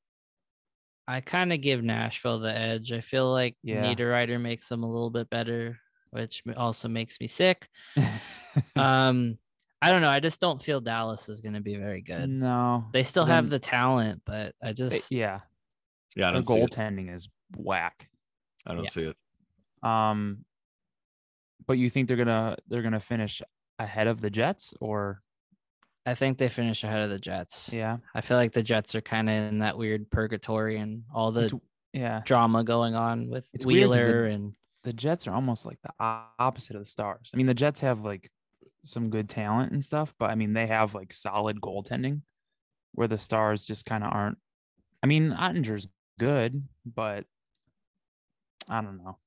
I 1.08 1.20
kind 1.22 1.52
of 1.52 1.62
give 1.62 1.84
Nashville 1.84 2.40
the 2.40 2.56
edge. 2.56 2.92
I 2.92 3.02
feel 3.02 3.32
like 3.32 3.56
Yeah. 3.64 3.84
Niederreiter 3.84 4.40
makes 4.40 4.70
them 4.70 4.84
a 4.84 4.90
little 4.92 5.10
bit 5.10 5.30
better, 5.30 5.78
which 6.12 6.44
also 6.56 6.88
makes 6.88 7.20
me 7.20 7.28
sick. 7.28 7.68
Um, 8.76 9.40
I 9.82 9.92
don't 9.92 10.04
know. 10.04 10.10
I 10.10 10.20
just 10.20 10.40
don't 10.40 10.62
feel 10.62 10.80
Dallas 10.80 11.28
is 11.28 11.42
going 11.42 11.56
to 11.56 11.60
be 11.60 11.76
very 11.76 12.02
good. 12.02 12.30
no, 12.30 12.86
They 12.94 13.02
still 13.02 13.26
have 13.26 13.50
the 13.50 13.58
talent, 13.58 14.22
but 14.26 14.54
I 14.62 14.68
they- 14.68 14.74
just 14.76 15.12
yeah. 15.12 15.40
Yeah, 16.16 16.28
I 16.30 16.32
Their 16.34 16.42
don't 16.44 16.48
see 16.48 16.60
it. 16.60 16.70
goaltending 16.70 17.14
is 17.16 17.28
whack. 17.58 18.08
I 18.68 18.76
don't 18.76 18.84
Yeah. 18.84 18.90
see 18.92 19.04
it. 19.06 19.18
Um, 19.90 20.46
but 21.66 21.80
you 21.80 21.90
think 21.90 22.08
they're 22.08 22.16
gonna 22.18 22.58
they're 22.68 22.84
gonna 22.84 23.00
finish 23.00 23.42
ahead 23.80 24.06
of 24.06 24.22
the 24.22 24.30
Jets 24.30 24.76
or 24.80 25.24
I 26.06 26.16
think 26.16 26.38
they 26.38 26.50
finish 26.50 26.84
ahead 26.84 27.02
of 27.02 27.10
the 27.10 27.20
Jets. 27.20 27.72
yeah 27.74 27.98
I 28.14 28.22
feel 28.22 28.38
like 28.38 28.52
the 28.52 28.64
Jets 28.64 28.94
are 28.96 29.02
kind 29.02 29.30
of 29.30 29.36
in 29.36 29.60
that 29.60 29.78
weird 29.78 30.10
purgatory 30.12 30.78
and 30.78 31.04
all 31.14 31.32
the 31.32 31.46
It's- 31.46 31.62
yeah 31.94 32.22
drama 32.26 32.64
going 32.64 32.96
on 32.96 33.30
with 33.30 33.46
It's 33.54 33.64
'cause 33.64 33.70
the- 33.70 33.74
Wheeler 33.88 34.26
and 34.26 34.56
the 34.84 34.94
Jets 34.94 35.28
are 35.28 35.34
almost 35.34 35.66
like 35.66 35.80
the 35.82 35.94
opposite 36.40 36.76
of 36.76 36.82
the 36.82 36.86
Stars. 36.90 37.32
I 37.34 37.38
mean, 37.38 37.46
the 37.46 37.54
Jets 37.54 37.80
have 37.80 38.02
like 38.02 38.30
some 38.84 39.10
good 39.10 39.30
talent 39.30 39.72
and 39.72 39.84
stuff, 39.86 40.14
but 40.20 40.30
I 40.30 40.36
mean, 40.36 40.52
they 40.52 40.68
have 40.68 40.94
like 40.94 41.14
solid 41.14 41.62
goaltending 41.62 42.22
where 42.92 43.08
the 43.08 43.18
Stars 43.18 43.66
just 43.66 43.86
kind 43.86 44.04
of 44.04 44.12
aren't. 44.12 44.38
I 45.02 45.08
mean, 45.08 45.32
Oettinger's 45.32 45.88
good, 46.20 46.68
but 46.86 47.26
I 48.70 48.82
don't 48.82 48.98
know. 48.98 49.18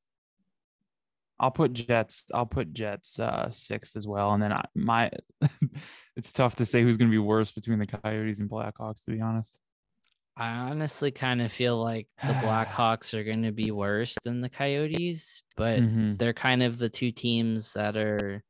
I'll 1.38 1.50
put 1.50 1.72
Jets. 1.72 2.26
I'll 2.32 2.46
put 2.46 2.72
Jets 2.72 3.18
uh, 3.18 3.50
sixth 3.50 3.96
as 3.96 4.06
well, 4.06 4.32
and 4.32 4.42
then 4.42 4.52
I, 4.52 4.64
my. 4.74 5.10
it's 6.16 6.32
tough 6.32 6.56
to 6.56 6.64
say 6.64 6.82
who's 6.82 6.96
going 6.96 7.10
to 7.10 7.14
be 7.14 7.18
worse 7.18 7.52
between 7.52 7.78
the 7.78 7.86
Coyotes 7.86 8.38
and 8.38 8.48
Blackhawks, 8.48 9.04
to 9.04 9.10
be 9.10 9.20
honest. 9.20 9.60
I 10.36 10.48
honestly 10.50 11.10
kind 11.10 11.40
of 11.42 11.52
feel 11.52 11.82
like 11.82 12.08
the 12.22 12.32
Blackhawks 12.42 13.14
are 13.14 13.24
going 13.24 13.42
to 13.42 13.52
be 13.52 13.70
worse 13.70 14.16
than 14.22 14.40
the 14.40 14.48
Coyotes, 14.50 15.42
but 15.56 15.80
Mhm. 15.80 16.18
they're 16.18 16.32
kind 16.34 16.62
of 16.62 16.78
the 16.78 16.88
two 16.88 17.10
teams 17.12 17.74
that 17.74 17.96
are 17.96 18.42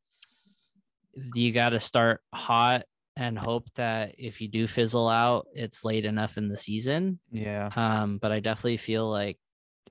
you 1.35 1.53
got 1.53 1.71
to 1.71 1.81
start 1.81 2.21
hot 2.35 2.85
and 3.17 3.39
hope 3.39 3.73
that 3.75 4.15
if 4.19 4.41
you 4.41 4.49
do 4.49 4.67
fizzle 4.67 5.09
out, 5.09 5.47
it's 5.55 5.85
late 5.85 6.05
enough 6.05 6.37
in 6.37 6.49
the 6.49 6.57
season. 6.57 7.19
Yeah, 7.31 7.71
Um, 7.75 8.19
but 8.19 8.33
I 8.33 8.41
definitely 8.41 8.77
feel 8.77 9.09
like 9.11 9.39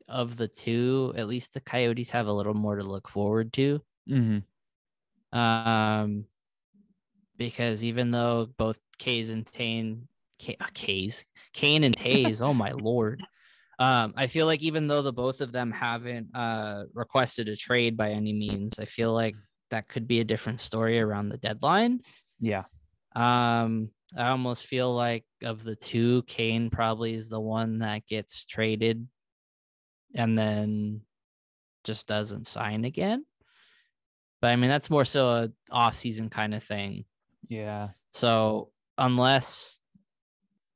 of 0.08 0.38
the 0.38 0.48
two, 0.48 1.14
at 1.16 1.28
least 1.28 1.54
the 1.54 1.62
Coyotes 1.62 2.12
have 2.12 2.28
a 2.28 2.34
little 2.34 2.54
more 2.54 2.76
to 2.76 2.84
look 2.84 3.08
forward 3.08 3.54
to. 3.54 3.82
hmm 4.08 4.40
Um, 5.32 6.26
because 7.38 7.84
even 7.84 8.12
though 8.12 8.48
both 8.58 8.80
K's 8.98 9.30
and 9.30 9.46
Tane, 9.46 10.08
K, 10.40 10.56
uh, 10.60 10.68
K's, 10.74 11.26
Kane 11.54 11.84
and 11.84 11.96
Tays, 11.96 12.42
oh 12.42 12.54
my 12.54 12.72
lord. 12.72 13.24
Um, 13.78 14.14
I 14.16 14.28
feel 14.28 14.46
like 14.46 14.62
even 14.62 14.88
though 14.88 15.02
the 15.02 15.12
both 15.12 15.42
of 15.42 15.52
them 15.52 15.70
haven't 15.70 16.34
uh 16.34 16.86
requested 16.94 17.50
a 17.50 17.58
trade 17.58 17.98
by 17.98 18.12
any 18.12 18.32
means, 18.32 18.80
I 18.80 18.86
feel 18.86 19.12
like 19.12 19.36
that 19.70 19.90
could 19.90 20.08
be 20.08 20.22
a 20.22 20.24
different 20.24 20.62
story 20.62 20.98
around 20.98 21.28
the 21.28 21.38
deadline. 21.38 22.00
yeah, 22.40 22.66
Um, 23.14 23.90
I 24.18 24.30
almost 24.30 24.66
feel 24.66 24.94
like 24.96 25.26
of 25.44 25.64
the 25.64 25.76
two, 25.76 26.24
Kane 26.24 26.70
probably 26.70 27.16
is 27.16 27.28
the 27.28 27.40
one 27.42 27.80
that 27.80 28.06
gets 28.08 28.46
traded 28.46 29.10
and 30.16 30.38
then 30.38 31.02
just 31.84 32.08
doesn't 32.08 32.48
sign 32.48 32.86
again. 32.86 33.26
But 34.42 34.52
I 34.52 34.56
mean, 34.56 34.70
that's 34.70 34.90
more 34.90 35.06
so 35.06 35.28
a 35.30 35.50
off-season 35.72 36.30
kind 36.30 36.54
of 36.54 36.64
thing. 36.64 37.06
yeah. 37.48 37.90
So 38.10 38.72
unless 38.98 39.82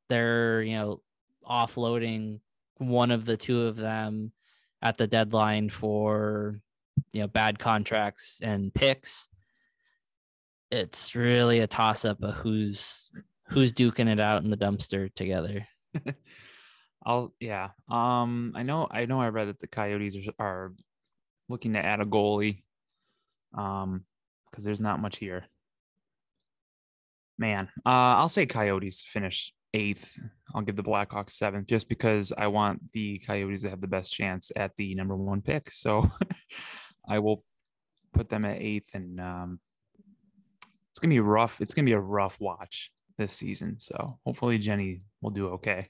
they're, 0.09 0.61
you 0.61 0.73
know, 0.73 1.01
offloading 1.47 2.39
one 2.77 3.11
of 3.11 3.25
the 3.25 3.37
two 3.37 3.63
of 3.63 3.75
them 3.75 4.31
at 4.81 4.97
the 4.97 5.07
deadline 5.07 5.69
for, 5.69 6.59
you 7.11 7.21
know, 7.21 7.27
bad 7.27 7.59
contracts 7.59 8.41
and 8.43 8.73
picks, 8.73 9.29
it's 10.71 11.15
really 11.15 11.59
a 11.59 11.67
toss 11.67 12.05
up 12.05 12.21
of 12.23 12.35
who's 12.35 13.11
who's 13.49 13.73
duking 13.73 14.09
it 14.09 14.19
out 14.19 14.43
in 14.43 14.49
the 14.49 14.57
dumpster 14.57 15.13
together. 15.15 15.67
I'll 17.05 17.33
yeah. 17.39 17.69
Um, 17.89 18.53
I 18.55 18.63
know 18.63 18.87
I 18.89 19.05
know 19.05 19.21
I 19.21 19.29
read 19.29 19.47
that 19.47 19.59
the 19.59 19.67
Coyotes 19.67 20.15
are, 20.15 20.45
are 20.45 20.73
looking 21.47 21.73
to 21.73 21.85
add 21.85 22.01
a 22.01 22.05
goalie. 22.05 22.63
Um, 23.57 24.05
because 24.49 24.63
there's 24.63 24.81
not 24.81 24.99
much 24.99 25.17
here. 25.17 25.45
Man, 27.37 27.69
uh, 27.85 28.19
I'll 28.19 28.29
say 28.29 28.45
Coyotes 28.45 29.01
finish 29.01 29.53
eighth. 29.73 30.19
I'll 30.53 30.61
give 30.61 30.75
the 30.75 30.83
Blackhawks 30.83 31.31
seventh 31.31 31.67
just 31.67 31.87
because 31.87 32.33
I 32.37 32.47
want 32.47 32.91
the 32.91 33.19
Coyotes 33.19 33.61
to 33.61 33.69
have 33.69 33.81
the 33.81 33.87
best 33.87 34.11
chance 34.11 34.51
at 34.55 34.75
the 34.75 34.95
number 34.95 35.15
one 35.15 35.41
pick. 35.41 35.71
So 35.71 36.09
I 37.07 37.19
will 37.19 37.43
put 38.13 38.29
them 38.29 38.45
at 38.45 38.61
eighth, 38.61 38.93
and 38.93 39.19
um, 39.21 39.59
it's 40.91 40.99
gonna 40.99 41.13
be 41.13 41.19
rough. 41.19 41.61
It's 41.61 41.73
gonna 41.73 41.85
be 41.85 41.93
a 41.93 41.99
rough 41.99 42.37
watch 42.39 42.91
this 43.17 43.33
season. 43.33 43.79
So 43.79 44.19
hopefully 44.25 44.57
Jenny 44.57 45.01
will 45.21 45.31
do 45.31 45.49
okay. 45.49 45.87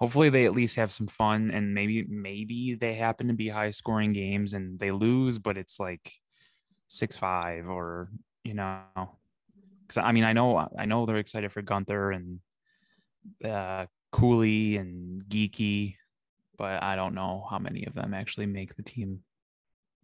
Hopefully 0.00 0.30
they 0.30 0.46
at 0.46 0.52
least 0.52 0.76
have 0.76 0.92
some 0.92 1.08
fun 1.08 1.50
and 1.50 1.74
maybe 1.74 2.04
maybe 2.04 2.74
they 2.74 2.94
happen 2.94 3.28
to 3.28 3.34
be 3.34 3.48
high 3.48 3.70
scoring 3.70 4.12
games 4.12 4.54
and 4.54 4.78
they 4.78 4.92
lose, 4.92 5.38
but 5.38 5.56
it's 5.56 5.80
like 5.80 6.12
six 6.86 7.16
five 7.16 7.68
or 7.68 8.08
you 8.44 8.54
know 8.54 8.82
because 9.82 10.02
I 10.02 10.12
mean 10.12 10.24
I 10.24 10.32
know 10.32 10.68
I 10.78 10.86
know 10.86 11.04
they're 11.04 11.18
excited 11.18 11.52
for 11.52 11.62
Guenther 11.62 12.14
and 12.14 12.40
uh 13.44 13.86
Cooley 14.12 14.76
and 14.76 15.22
Geekie, 15.24 15.96
but 16.56 16.82
I 16.82 16.96
don't 16.96 17.14
know 17.14 17.46
how 17.50 17.58
many 17.58 17.84
of 17.86 17.94
them 17.94 18.14
actually 18.14 18.46
make 18.46 18.76
the 18.76 18.82
team 18.82 19.20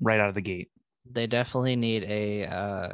right 0.01 0.21
out 0.21 0.29
of 0.29 0.35
the 0.35 0.43
gate. 0.43 0.71
They 1.11 1.27
definitely 1.27 1.77
need 1.77 2.05
a 2.05 2.47
uh 2.47 2.89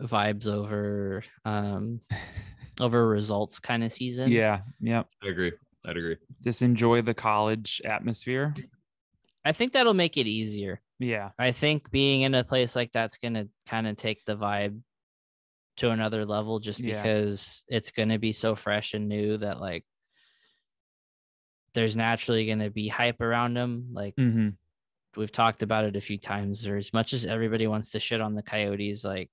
vibes 0.00 0.46
over 0.48 1.22
um 1.44 2.00
over 2.80 3.06
results 3.06 3.58
kind 3.58 3.84
of 3.84 3.92
season. 3.92 4.30
Yeah, 4.32 4.62
yeah. 4.80 5.04
I 5.22 5.28
agree. 5.28 5.52
I'd 5.84 5.96
agree. 5.96 6.16
Just 6.42 6.62
enjoy 6.62 7.02
the 7.02 7.14
college 7.14 7.82
atmosphere. 7.84 8.54
I 9.44 9.52
think 9.52 9.72
that'll 9.72 9.94
make 9.94 10.16
it 10.16 10.26
easier. 10.28 10.80
Yeah, 11.00 11.30
I 11.38 11.50
think 11.52 11.90
being 11.90 12.20
in 12.22 12.34
a 12.34 12.44
place 12.44 12.76
like 12.76 12.92
that's 12.92 13.16
gonna 13.16 13.46
kind 13.66 13.88
of 13.88 13.96
take 13.96 14.24
the 14.24 14.36
vibe 14.36 14.80
to 15.78 15.90
another 15.90 16.24
level 16.24 16.60
just 16.60 16.78
Yeah. 16.80 17.02
because 17.02 17.64
it's 17.66 17.90
gonna 17.90 18.18
be 18.20 18.30
so 18.32 18.54
fresh 18.54 18.94
and 18.94 19.08
new 19.08 19.36
that 19.38 19.60
like 19.60 19.84
there's 21.74 21.96
naturally 21.96 22.46
gonna 22.46 22.70
be 22.70 22.86
hype 22.86 23.20
around 23.20 23.54
them. 23.54 23.88
Like 23.92 24.14
hmm 24.16 24.50
we've 25.16 25.32
talked 25.32 25.62
about 25.62 25.84
it 25.84 25.96
a 25.96 26.00
few 26.00 26.16
times. 26.18 26.66
Or 26.66 26.76
as 26.76 26.92
much 26.92 27.12
as 27.12 27.26
everybody 27.26 27.66
wants 27.66 27.90
to 27.90 28.00
shit 28.00 28.20
on 28.20 28.34
the 28.34 28.42
Coyotes, 28.42 29.04
like 29.04 29.30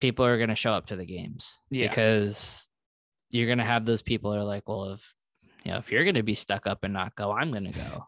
people 0.00 0.24
are 0.24 0.38
gonna 0.38 0.54
show 0.56 0.72
up 0.72 0.86
to 0.86 0.96
the 0.96 1.06
games 1.06 1.58
Yeah. 1.70 1.86
because 1.88 2.68
you're 3.34 3.48
gonna 3.48 3.64
have 3.64 3.84
those 3.84 4.02
people 4.02 4.30
that 4.30 4.38
are 4.38 4.44
like, 4.44 4.68
well, 4.68 4.92
if 4.92 5.14
you 5.64 5.72
know, 5.72 5.78
if 5.78 5.90
you're 5.92 6.04
gonna 6.04 6.22
be 6.22 6.34
stuck 6.34 6.66
up 6.66 6.84
and 6.84 6.92
not 6.94 7.14
go, 7.16 7.32
I'm 7.32 7.52
gonna 7.52 7.72
go 7.72 8.06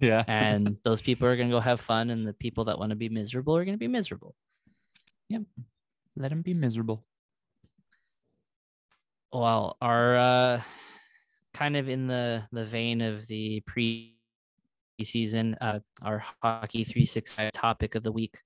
yeah. 0.00 0.24
and 0.26 0.76
those 0.84 1.00
people 1.00 1.28
are 1.28 1.36
going 1.36 1.48
to 1.48 1.54
go 1.54 1.60
have 1.60 1.80
fun 1.80 2.10
and 2.10 2.26
the 2.26 2.32
people 2.32 2.64
that 2.64 2.78
want 2.78 2.90
to 2.90 2.96
be 2.96 3.08
miserable 3.08 3.56
are 3.56 3.64
going 3.64 3.74
to 3.74 3.78
be 3.78 3.88
miserable 3.88 4.34
Yep. 5.28 5.42
Let 6.16 6.28
them 6.30 6.42
be 6.42 6.54
miserable. 6.54 7.04
well 9.32 9.76
our 9.80 10.14
uh 10.16 10.60
kind 11.54 11.76
of 11.76 11.88
in 11.88 12.06
the 12.06 12.44
the 12.52 12.64
vein 12.64 13.00
of 13.00 13.26
the 13.26 13.60
pre 13.66 14.16
season 15.02 15.56
uh 15.60 15.80
our 16.02 16.24
hockey 16.42 16.84
365 16.84 17.52
topic 17.52 17.94
of 17.94 18.02
the 18.02 18.12
week 18.12 18.38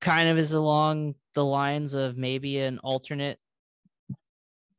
kind 0.00 0.28
of 0.28 0.36
is 0.36 0.52
along 0.52 1.14
the 1.34 1.44
lines 1.44 1.94
of 1.94 2.16
maybe 2.16 2.58
an 2.58 2.78
alternate 2.80 3.38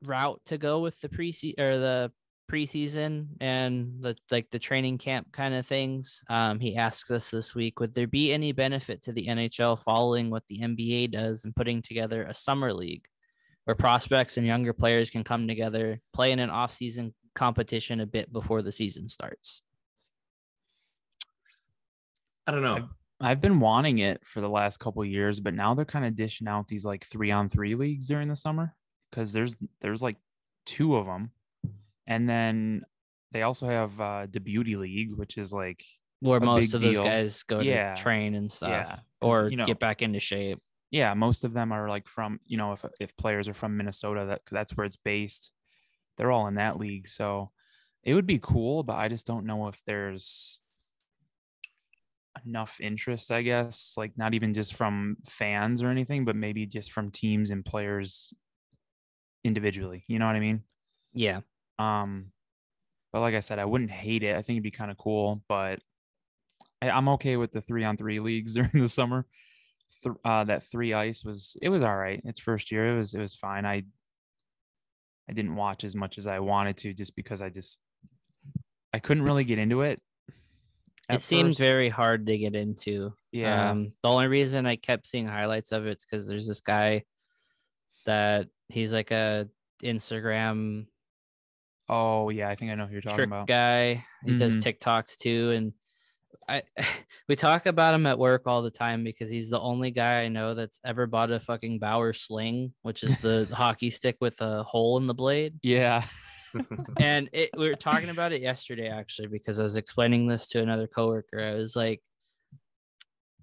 route 0.07 0.41
to 0.45 0.57
go 0.57 0.79
with 0.79 0.99
the 1.01 1.09
pre 1.09 1.33
or 1.57 1.77
the 1.77 2.11
preseason 2.49 3.27
and 3.41 3.95
the 4.01 4.15
like 4.31 4.49
the 4.51 4.59
training 4.59 4.97
camp 4.97 5.31
kind 5.31 5.53
of 5.53 5.65
things. 5.65 6.23
Um, 6.29 6.59
he 6.59 6.75
asks 6.75 7.11
us 7.11 7.29
this 7.31 7.55
week, 7.55 7.79
would 7.79 7.93
there 7.93 8.07
be 8.07 8.31
any 8.31 8.51
benefit 8.51 9.03
to 9.03 9.11
the 9.11 9.27
NHL 9.27 9.79
following 9.79 10.29
what 10.29 10.45
the 10.47 10.59
NBA 10.59 11.11
does 11.11 11.45
and 11.45 11.55
putting 11.55 11.81
together 11.81 12.23
a 12.23 12.33
summer 12.33 12.73
league 12.73 13.05
where 13.65 13.75
prospects 13.75 14.37
and 14.37 14.45
younger 14.45 14.73
players 14.73 15.09
can 15.09 15.23
come 15.23 15.47
together, 15.47 15.99
play 16.13 16.31
in 16.31 16.39
an 16.39 16.49
off-season 16.49 17.13
competition 17.33 17.99
a 17.99 18.05
bit 18.05 18.31
before 18.31 18.61
the 18.61 18.71
season 18.71 19.07
starts? 19.07 19.63
I 22.47 22.51
don't 22.51 22.61
know. 22.61 22.89
I've 23.19 23.41
been 23.41 23.59
wanting 23.59 23.99
it 23.99 24.21
for 24.23 24.41
the 24.41 24.49
last 24.49 24.79
couple 24.79 25.01
of 25.01 25.07
years, 25.07 25.39
but 25.39 25.55
now 25.55 25.73
they're 25.73 25.85
kind 25.85 26.05
of 26.05 26.15
dishing 26.15 26.47
out 26.47 26.67
these 26.67 26.85
like 26.85 27.05
three 27.05 27.31
on 27.31 27.49
three 27.49 27.73
leagues 27.73 28.07
during 28.07 28.27
the 28.27 28.35
summer 28.35 28.75
because 29.15 29.31
there's 29.31 29.55
there's 29.81 30.01
like 30.01 30.17
two 30.65 30.97
of 30.97 31.05
them, 31.05 31.31
and 32.05 32.27
then 32.29 32.83
they 33.31 33.41
also 33.43 33.67
have 33.67 33.99
uh, 34.01 34.27
the 34.29 34.39
beauty 34.39 34.75
league, 34.75 35.13
which 35.13 35.37
is 35.37 35.53
like 35.53 35.83
Where 36.19 36.39
most 36.39 36.73
of 36.73 36.81
those 36.81 36.95
deal. 36.95 37.03
guys 37.05 37.43
go 37.43 37.59
Yeah. 37.61 37.93
to 37.93 38.01
train 38.01 38.35
and 38.35 38.51
stuff 38.51 38.69
Yeah, 38.69 38.99
or 39.21 39.49
you 39.49 39.57
know- 39.57 39.65
get 39.65 39.79
back 39.79 40.01
into 40.01 40.19
shape. 40.19 40.59
yeah, 40.91 41.13
most 41.13 41.43
of 41.43 41.53
them 41.53 41.71
are 41.71 41.87
like 41.89 42.07
from 42.07 42.39
you 42.45 42.57
know 42.57 42.73
if 42.73 42.83
if 42.99 43.15
players 43.17 43.47
are 43.47 43.53
from 43.53 43.77
Minnesota, 43.77 44.25
that 44.27 44.41
that's 44.51 44.75
where 44.75 44.85
it's 44.85 44.97
based. 44.97 45.51
They're 46.17 46.31
all 46.31 46.47
in 46.47 46.55
that 46.55 46.77
league, 46.77 47.07
so 47.07 47.51
it 48.03 48.13
would 48.13 48.27
be 48.27 48.39
cool, 48.39 48.83
but 48.83 48.95
I 48.97 49.07
just 49.07 49.25
don't 49.27 49.45
know 49.45 49.67
if 49.67 49.81
there's 49.85 50.61
enough 52.45 52.79
interest. 52.79 53.31
I 53.31 53.41
guess 53.41 53.93
like 53.97 54.17
not 54.17 54.33
even 54.33 54.53
just 54.53 54.73
from 54.75 55.17
fans 55.27 55.81
or 55.81 55.89
anything, 55.89 56.25
but 56.25 56.35
maybe 56.35 56.65
just 56.65 56.91
from 56.91 57.09
teams 57.11 57.49
and 57.49 57.63
players 57.65 58.33
individually. 59.45 60.03
You 60.07 60.19
know 60.19 60.25
what 60.25 60.35
I 60.35 60.39
mean? 60.39 60.63
Yeah. 61.13 61.41
Um, 61.79 62.31
but 63.13 63.21
like 63.21 63.35
I 63.35 63.39
said, 63.39 63.59
I 63.59 63.65
wouldn't 63.65 63.91
hate 63.91 64.23
it. 64.23 64.35
I 64.35 64.41
think 64.41 64.57
it'd 64.57 64.63
be 64.63 64.71
kind 64.71 64.91
of 64.91 64.97
cool, 64.97 65.41
but 65.47 65.79
I, 66.81 66.89
I'm 66.89 67.07
okay 67.09 67.37
with 67.37 67.51
the 67.51 67.61
three 67.61 67.85
on 67.85 67.95
three 67.95 68.19
leagues 68.19 68.53
during 68.55 68.71
the 68.73 68.89
summer. 68.89 69.25
Th- 70.03 70.15
uh, 70.25 70.43
that 70.45 70.63
three 70.63 70.93
ice 70.93 71.23
was 71.23 71.55
it 71.61 71.69
was 71.69 71.83
all 71.83 71.95
right. 71.95 72.21
Its 72.25 72.39
first 72.39 72.71
year, 72.71 72.93
it 72.93 72.97
was 72.97 73.13
it 73.13 73.19
was 73.19 73.35
fine. 73.35 73.65
I 73.65 73.83
I 75.29 75.33
didn't 75.33 75.55
watch 75.55 75.83
as 75.83 75.95
much 75.95 76.17
as 76.17 76.27
I 76.27 76.39
wanted 76.39 76.77
to 76.77 76.93
just 76.93 77.15
because 77.15 77.41
I 77.41 77.49
just 77.49 77.79
I 78.93 78.99
couldn't 78.99 79.23
really 79.23 79.43
get 79.43 79.59
into 79.59 79.81
it. 79.81 80.01
It 81.07 81.21
first. 81.21 81.59
very 81.59 81.89
hard 81.89 82.25
to 82.25 82.37
get 82.37 82.55
into. 82.55 83.13
yeah 83.31 83.69
Um, 83.69 83.93
the 84.01 84.09
only 84.09 84.27
reason 84.27 84.65
I 84.65 84.75
kept 84.75 85.05
seeing 85.05 85.27
highlights 85.27 85.71
of 85.71 85.85
it's 85.85 86.03
because 86.03 86.27
there's 86.27 86.47
this 86.47 86.61
guy 86.61 87.03
that 88.07 88.47
he's 88.69 88.93
like 88.93 89.11
a 89.11 89.47
Instagram 89.83 90.87
oh 91.89 92.29
yeah 92.29 92.49
I 92.49 92.55
think 92.55 92.71
I 92.71 92.75
know 92.75 92.85
who 92.87 92.93
you're 92.93 93.01
talking 93.01 93.25
about. 93.25 93.47
guy. 93.47 94.05
He 94.25 94.35
does 94.37 94.57
Mhm. 94.57 94.63
TikToks 94.79 95.17
too, 95.17 95.51
and 95.51 95.73
I 96.49 96.63
we 97.29 97.35
talk 97.35 97.65
about 97.67 97.93
him 97.93 98.05
at 98.07 98.17
work 98.17 98.43
all 98.45 98.61
the 98.61 98.71
time 98.71 99.03
because 99.03 99.29
he's 99.29 99.49
the 99.51 99.59
only 99.59 99.91
guy 99.91 100.21
I 100.23 100.27
know 100.29 100.53
that's 100.55 100.79
ever 100.83 101.05
bought 101.07 101.31
a 101.31 101.39
fucking 101.39 101.79
Bauer 101.79 102.13
sling, 102.13 102.73
which 102.81 103.03
is 103.03 103.15
the 103.19 103.47
hockey 103.53 103.89
stick 103.89 104.17
with 104.19 104.41
a 104.41 104.63
hole 104.63 104.97
in 104.97 105.07
the 105.07 105.13
blade. 105.13 105.59
Yeah 105.61 106.05
and 106.99 107.29
it, 107.33 107.49
we 107.57 107.67
were 107.69 107.75
talking 107.75 108.09
about 108.09 108.31
it 108.31 108.41
yesterday 108.41 108.87
actually 108.89 109.27
because 109.27 109.59
I 109.59 109.63
was 109.63 109.75
explaining 109.75 110.25
this 110.25 110.47
to 110.49 110.61
another 110.61 110.87
coworker. 110.87 111.39
I 111.41 111.53
was 111.55 111.75
like, 111.75 112.01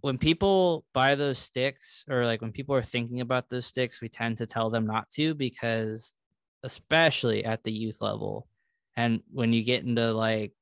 when 0.03 0.19
people 0.19 0.85
buy 0.93 1.15
those 1.15 1.39
sticks, 1.39 2.05
or 2.09 2.27
like 2.27 2.43
when 2.43 2.53
people 2.53 2.75
are 2.75 2.83
thinking 2.83 3.21
about 3.21 3.49
those 3.49 3.67
sticks, 3.67 4.01
we 4.01 4.09
tend 4.09 4.37
to 4.37 4.47
tell 4.47 4.69
them 4.69 4.87
not 4.87 5.09
to 5.11 5.35
because, 5.35 6.15
especially 6.63 7.45
at 7.45 7.65
the 7.65 7.73
youth 7.73 8.01
level, 8.03 8.47
and 8.97 9.23
when 9.33 9.53
you 9.53 9.65
get 9.65 9.85
into 9.85 10.13
like 10.13 10.53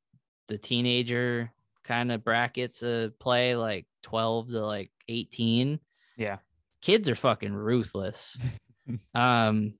the 0.46 0.58
teenager 0.58 1.52
kind 1.82 2.12
of 2.12 2.22
brackets 2.22 2.82
of 2.82 3.18
play, 3.18 3.56
like 3.56 3.86
12 4.02 4.50
to 4.50 4.64
like 4.64 4.90
18, 5.08 5.80
yeah 6.16 6.38
kids 6.80 7.08
are 7.08 7.14
fucking 7.14 7.52
ruthless. 7.52 8.38
um, 9.14 9.74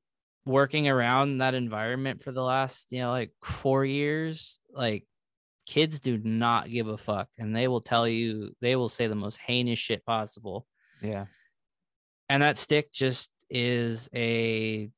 working 0.45 0.89
around 0.89 1.39
that 1.39 1.55
environment 1.55 2.23
for 2.23 2.32
the 2.32 2.43
last, 2.43 2.93
you 2.93 3.01
know, 3.01 3.11
like 3.11 3.32
four 3.43 3.85
years, 3.85 4.59
like 4.73 5.05
kids 5.70 6.01
do 6.01 6.18
not 6.18 6.68
give 6.68 6.88
a 6.88 6.97
fuck, 6.97 7.28
and 7.38 7.55
they 7.55 7.68
will 7.68 7.80
tell 7.80 8.09
you, 8.09 8.56
they 8.60 8.74
will 8.74 8.88
say 8.88 9.06
the 9.06 9.14
most 9.14 9.38
heinous 9.38 9.78
shit 9.78 10.05
possible. 10.05 10.66
yeah 11.01 11.26
And 12.28 12.42
that 12.42 12.59
stick 12.59 12.92
just 12.92 13.30
is 13.48 14.10
a 14.12 14.90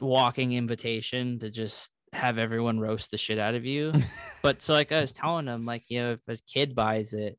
walking 0.00 0.52
invitation 0.52 1.40
to 1.40 1.50
just 1.50 1.90
have 2.12 2.38
everyone 2.38 2.78
roast 2.78 3.10
the 3.10 3.18
shit 3.18 3.40
out 3.40 3.56
of 3.56 3.64
you. 3.64 3.92
but 4.42 4.62
so, 4.62 4.74
like 4.74 4.92
I 4.92 5.00
was 5.00 5.12
telling 5.12 5.46
them, 5.46 5.64
like, 5.64 5.82
you 5.88 6.00
know, 6.00 6.12
if 6.12 6.28
a 6.28 6.38
kid 6.46 6.76
buys 6.76 7.12
it, 7.12 7.36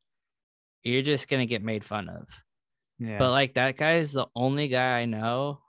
you're 0.84 1.04
just 1.04 1.30
gonna 1.30 1.46
get 1.46 1.64
made 1.64 1.86
fun 1.86 2.10
of. 2.10 2.28
yeah. 3.00 3.18
But 3.18 3.32
like 3.32 3.54
that 3.54 3.78
guy 3.78 3.96
is 3.96 4.12
the 4.12 4.28
only 4.36 4.68
guy 4.68 5.00
I 5.00 5.06
know 5.06 5.62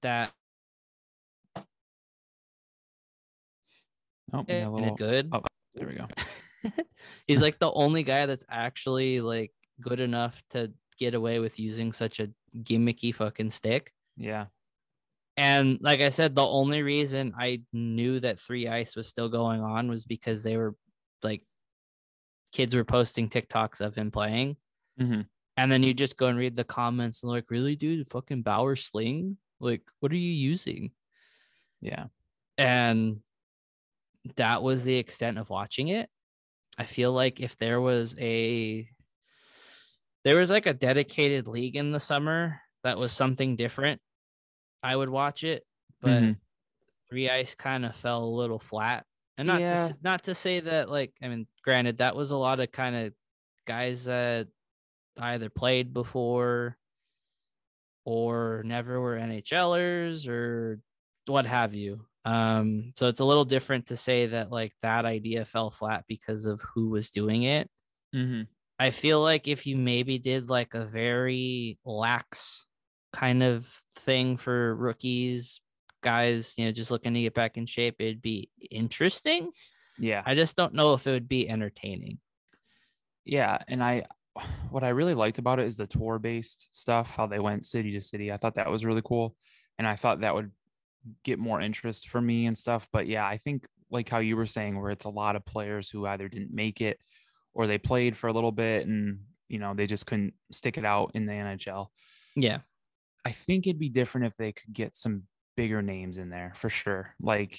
that 0.00 0.32
oh, 4.32 4.44
a 4.48 4.70
little, 4.70 4.96
good. 4.96 5.28
oh. 5.30 5.42
There 5.74 5.88
we 5.88 5.94
go. 5.94 6.06
He's 7.26 7.42
like 7.42 7.58
the 7.58 7.72
only 7.72 8.02
guy 8.02 8.26
that's 8.26 8.44
actually 8.48 9.20
like 9.20 9.52
good 9.80 10.00
enough 10.00 10.42
to 10.50 10.72
get 10.98 11.14
away 11.14 11.38
with 11.38 11.58
using 11.58 11.92
such 11.92 12.20
a 12.20 12.30
gimmicky 12.56 13.14
fucking 13.14 13.50
stick. 13.50 13.92
Yeah. 14.16 14.46
And 15.36 15.78
like 15.80 16.00
I 16.00 16.10
said, 16.10 16.36
the 16.36 16.46
only 16.46 16.82
reason 16.82 17.34
I 17.38 17.62
knew 17.72 18.20
that 18.20 18.38
three 18.38 18.68
ice 18.68 18.94
was 18.94 19.08
still 19.08 19.28
going 19.28 19.60
on 19.60 19.88
was 19.88 20.04
because 20.04 20.42
they 20.42 20.56
were 20.56 20.74
like 21.22 21.42
kids 22.52 22.74
were 22.74 22.84
posting 22.84 23.28
TikToks 23.28 23.80
of 23.80 23.96
him 23.96 24.10
playing. 24.10 24.56
hmm 24.98 25.22
And 25.56 25.72
then 25.72 25.82
you 25.82 25.92
just 25.92 26.16
go 26.16 26.26
and 26.26 26.38
read 26.38 26.54
the 26.56 26.64
comments 26.64 27.22
and 27.22 27.32
like, 27.32 27.50
really, 27.50 27.74
dude, 27.74 28.06
fucking 28.08 28.42
Bauer 28.42 28.76
sling? 28.76 29.38
Like, 29.58 29.82
what 30.00 30.12
are 30.12 30.16
you 30.16 30.32
using? 30.32 30.92
Yeah. 31.80 32.06
And 32.56 33.20
that 34.36 34.62
was 34.62 34.84
the 34.84 34.96
extent 34.96 35.38
of 35.38 35.50
watching 35.50 35.88
it. 35.88 36.08
I 36.78 36.84
feel 36.86 37.12
like 37.12 37.40
if 37.40 37.56
there 37.56 37.80
was 37.80 38.16
a 38.18 38.88
there 40.24 40.38
was 40.38 40.50
like 40.50 40.66
a 40.66 40.72
dedicated 40.74 41.46
league 41.48 41.76
in 41.76 41.92
the 41.92 42.00
summer 42.00 42.60
that 42.82 42.96
was 42.98 43.12
something 43.12 43.56
different, 43.56 44.00
I 44.82 44.96
would 44.96 45.10
watch 45.10 45.44
it. 45.44 45.66
But 46.00 46.22
Mhm. 46.22 46.40
three 47.08 47.28
ice 47.30 47.54
kind 47.54 47.84
of 47.84 47.94
fell 47.94 48.24
a 48.24 48.36
little 48.36 48.58
flat. 48.58 49.06
And 49.36 49.46
not 49.48 49.60
Yeah. 49.60 49.72
s- 49.86 49.92
not 50.02 50.22
to 50.24 50.34
say 50.34 50.60
that 50.60 50.88
like 50.88 51.12
I 51.22 51.28
mean, 51.28 51.46
granted, 51.62 51.98
that 51.98 52.16
was 52.16 52.30
a 52.30 52.36
lot 52.36 52.60
of 52.60 52.72
kind 52.72 52.96
of 52.96 53.14
guys 53.66 54.04
that 54.04 54.48
either 55.18 55.50
played 55.50 55.92
before 55.92 56.76
or 58.04 58.62
never 58.64 59.00
were 59.00 59.16
NHLers 59.16 60.26
or 60.28 60.80
what 61.26 61.46
have 61.46 61.74
you. 61.74 62.06
Um, 62.24 62.92
so 62.94 63.08
it's 63.08 63.20
a 63.20 63.24
little 63.24 63.44
different 63.44 63.86
to 63.86 63.96
say 63.96 64.26
that 64.28 64.50
like 64.50 64.72
that 64.82 65.04
idea 65.04 65.44
fell 65.44 65.70
flat 65.70 66.04
because 66.08 66.46
of 66.46 66.60
who 66.74 66.88
was 66.88 67.10
doing 67.10 67.42
it. 67.42 67.68
hmm 68.12 68.42
I 68.76 68.90
feel 68.90 69.22
like 69.22 69.46
if 69.46 69.66
you 69.68 69.76
maybe 69.76 70.18
did 70.18 70.48
like 70.48 70.74
a 70.74 70.84
very 70.84 71.78
lax 71.84 72.66
kind 73.12 73.42
of 73.42 73.72
thing 73.94 74.36
for 74.36 74.74
rookies, 74.74 75.60
guys, 76.02 76.54
you 76.58 76.64
know, 76.64 76.72
just 76.72 76.90
looking 76.90 77.14
to 77.14 77.22
get 77.22 77.34
back 77.34 77.56
in 77.56 77.66
shape, 77.66 77.96
it'd 78.00 78.20
be 78.20 78.50
interesting. 78.70 79.52
Yeah. 79.96 80.22
I 80.26 80.34
just 80.34 80.56
don't 80.56 80.74
know 80.74 80.94
if 80.94 81.06
it 81.06 81.12
would 81.12 81.28
be 81.28 81.48
entertaining. 81.48 82.18
Yeah, 83.24 83.58
and 83.68 83.82
I 83.82 84.04
what 84.70 84.82
I 84.82 84.88
really 84.88 85.14
liked 85.14 85.38
about 85.38 85.60
it 85.60 85.66
is 85.66 85.76
the 85.76 85.86
tour 85.86 86.18
based 86.18 86.68
stuff, 86.76 87.14
how 87.14 87.26
they 87.26 87.38
went 87.38 87.66
city 87.66 87.92
to 87.92 88.00
city. 88.00 88.32
I 88.32 88.36
thought 88.36 88.56
that 88.56 88.70
was 88.70 88.84
really 88.84 89.02
cool. 89.04 89.36
And 89.78 89.86
I 89.86 89.96
thought 89.96 90.20
that 90.20 90.34
would 90.34 90.50
get 91.22 91.38
more 91.38 91.60
interest 91.60 92.08
for 92.08 92.20
me 92.20 92.46
and 92.46 92.56
stuff. 92.56 92.88
But 92.92 93.06
yeah, 93.06 93.26
I 93.26 93.36
think 93.36 93.66
like 93.90 94.08
how 94.08 94.18
you 94.18 94.36
were 94.36 94.46
saying, 94.46 94.80
where 94.80 94.90
it's 94.90 95.04
a 95.04 95.10
lot 95.10 95.36
of 95.36 95.44
players 95.46 95.90
who 95.90 96.06
either 96.06 96.28
didn't 96.28 96.54
make 96.54 96.80
it 96.80 96.98
or 97.54 97.66
they 97.66 97.78
played 97.78 98.16
for 98.16 98.26
a 98.26 98.32
little 98.32 98.52
bit 98.52 98.86
and 98.86 99.20
you 99.48 99.58
know 99.58 99.74
they 99.74 99.86
just 99.86 100.06
couldn't 100.06 100.34
stick 100.50 100.78
it 100.78 100.84
out 100.84 101.12
in 101.14 101.26
the 101.26 101.32
NHL. 101.32 101.86
Yeah. 102.36 102.58
I 103.24 103.32
think 103.32 103.66
it'd 103.66 103.78
be 103.78 103.88
different 103.88 104.26
if 104.26 104.36
they 104.36 104.52
could 104.52 104.72
get 104.72 104.96
some 104.96 105.22
bigger 105.56 105.82
names 105.82 106.18
in 106.18 106.28
there 106.28 106.52
for 106.56 106.68
sure. 106.68 107.14
Like, 107.20 107.58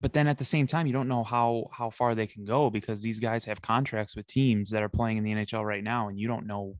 but 0.00 0.12
then 0.12 0.26
at 0.26 0.38
the 0.38 0.44
same 0.44 0.66
time, 0.66 0.86
you 0.86 0.92
don't 0.92 1.08
know 1.08 1.22
how 1.22 1.68
how 1.72 1.90
far 1.90 2.14
they 2.14 2.26
can 2.26 2.44
go 2.44 2.70
because 2.70 3.02
these 3.02 3.20
guys 3.20 3.44
have 3.44 3.62
contracts 3.62 4.16
with 4.16 4.26
teams 4.26 4.70
that 4.70 4.82
are 4.82 4.88
playing 4.88 5.18
in 5.18 5.24
the 5.24 5.32
NHL 5.32 5.64
right 5.64 5.84
now, 5.84 6.08
and 6.08 6.18
you 6.18 6.26
don't 6.28 6.46
know. 6.46 6.76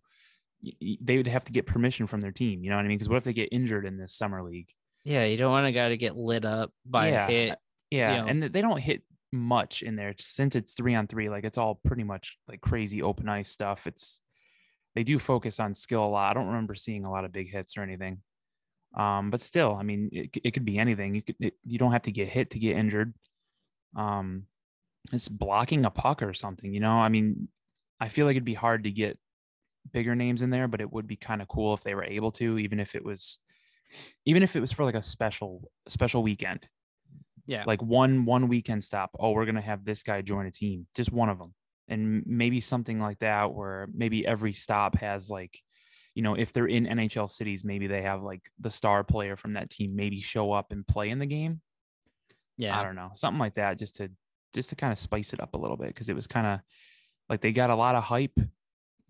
They 0.81 1.17
would 1.17 1.27
have 1.27 1.45
to 1.45 1.53
get 1.53 1.67
permission 1.67 2.07
from 2.07 2.21
their 2.21 2.31
team. 2.31 2.63
You 2.63 2.71
know 2.71 2.77
what 2.77 2.85
I 2.85 2.89
mean? 2.89 2.97
Because 2.97 3.09
what 3.09 3.17
if 3.17 3.25
they 3.25 3.33
get 3.33 3.49
injured 3.51 3.85
in 3.85 3.97
this 3.97 4.15
summer 4.15 4.43
league? 4.45 4.69
Yeah. 5.05 5.25
You 5.25 5.37
don't 5.37 5.53
want 5.53 5.67
a 5.67 5.73
guy 5.73 5.91
to 5.91 5.97
get 5.97 6.17
lit 6.17 6.45
up 6.45 6.73
by 6.85 7.11
Yeah, 7.11 7.27
a 7.27 7.31
hit. 7.31 7.59
Yeah, 7.91 8.23
know. 8.23 8.27
and 8.29 8.43
they 8.43 8.63
don't 8.63 8.81
hit 8.81 9.03
much 9.33 9.83
in 9.83 9.97
there 9.97 10.15
since 10.19 10.55
it's 10.55 10.75
three 10.75 10.95
on 10.95 11.07
three. 11.07 11.29
Like 11.29 11.45
it's 11.45 11.59
all 11.59 11.81
pretty 11.85 12.05
much 12.05 12.39
like 12.49 12.61
crazy 12.61 13.03
open 13.03 13.29
ice 13.29 13.51
stuff. 13.51 13.87
It's 13.87 14.21
they 14.95 15.05
do 15.05 15.19
focus 15.19 15.61
on 15.61 15.75
skill 15.75 16.05
a 16.05 16.07
lot. 16.07 16.31
I 16.31 16.35
don't 16.35 16.49
remember 16.49 16.75
seeing 16.75 17.05
a 17.05 17.11
lot 17.11 17.25
of 17.25 17.33
big 17.33 17.51
hits 17.51 17.77
or 17.77 17.83
anything. 17.83 18.23
Um, 18.95 19.31
but 19.31 19.41
still, 19.41 19.75
I 19.75 19.83
mean, 19.83 20.11
it, 20.13 20.37
it 20.45 20.51
could 20.53 20.67
be 20.67 20.79
anything. 20.79 21.15
You 21.15 21.23
could 21.23 21.37
it, 21.41 21.55
you 21.65 21.79
don't 21.79 21.93
have 21.93 22.03
to 22.03 22.13
get 22.13 22.29
hit 22.29 22.51
to 22.51 22.59
get 22.59 22.77
injured. 22.77 23.15
Um, 23.97 24.47
it's 25.13 25.29
blocking 25.29 25.85
a 25.85 25.91
puck 25.91 26.23
or 26.23 26.35
something. 26.35 26.73
You 26.73 26.81
know, 26.81 26.93
I 26.93 27.09
mean, 27.09 27.49
I 28.01 28.09
feel 28.09 28.27
like 28.27 28.35
it'd 28.35 28.45
be 28.45 28.55
hard 28.55 28.85
to 28.85 28.91
get 28.91 29.19
bigger 29.93 30.15
names 30.15 30.43
in 30.43 30.51
there, 30.51 30.69
but 30.69 30.81
it 30.81 30.93
would 30.93 31.07
be 31.07 31.17
kind 31.17 31.43
of 31.43 31.49
cool 31.49 31.75
if 31.75 31.83
they 31.83 31.95
were 31.95 32.05
able 32.05 32.31
to, 32.33 32.59
even 32.59 32.81
if 32.81 32.95
it 32.95 33.05
was, 33.05 33.39
even 34.25 34.43
if 34.43 34.57
it 34.57 34.61
was 34.61 34.73
for 34.73 34.85
like 34.85 34.95
a 34.95 35.03
special 35.03 35.71
special 35.89 36.23
weekend. 36.23 36.67
Yeah. 37.45 37.65
like 37.67 37.83
one 37.83 38.25
one 38.25 38.47
weekend 38.47 38.85
stop 38.85 39.11
oh 39.19 39.33
we're 39.33 39.47
gonna 39.47 39.61
have 39.61 39.85
this 39.85 40.05
guy 40.05 40.23
join 40.23 40.47
a 40.47 40.53
team 40.53 40.87
just 40.95 41.11
one 41.11 41.29
of 41.29 41.39
them 41.39 41.53
and 41.89 42.23
maybe 42.25 42.61
something 42.61 43.01
like 43.01 43.19
that 43.19 43.53
where 43.53 43.89
maybe 43.93 44.25
every 44.25 44.53
stop 44.53 44.97
has 44.99 45.29
like 45.29 45.59
you 46.15 46.23
know 46.23 46.35
if 46.35 46.53
they're 46.53 46.69
in 46.69 46.87
nhl 46.87 47.29
cities 47.29 47.65
maybe 47.65 47.89
they 47.89 48.03
have 48.03 48.23
like 48.23 48.49
the 48.61 48.71
star 48.71 49.03
player 49.03 49.37
from 49.37 49.55
that 49.55 49.71
team 49.71 49.97
maybe 49.97 50.21
show 50.21 50.53
up 50.53 50.71
and 50.71 50.87
play 50.87 51.11
in 51.11 51.19
the 51.19 51.27
game. 51.27 51.61
Yeah. 52.59 52.79
i 52.79 52.85
don't 52.85 52.95
know 52.95 53.11
something 53.13 53.41
like 53.41 53.57
that 53.57 53.77
just 53.77 53.97
to 53.97 54.09
just 54.55 54.71
to 54.71 54.77
kind 54.77 54.93
of 54.93 54.99
spice 54.99 55.33
it 55.33 55.41
up 55.41 55.55
a 55.55 55.59
little 55.59 55.77
bit 55.77 55.89
because 55.89 56.09
it 56.09 56.15
was 56.15 56.29
kind 56.29 56.47
of 56.47 56.61
like 57.29 57.41
they 57.41 57.51
got 57.51 57.71
a 57.71 57.75
lot 57.75 57.97
of 57.97 58.05
hype 58.05 58.39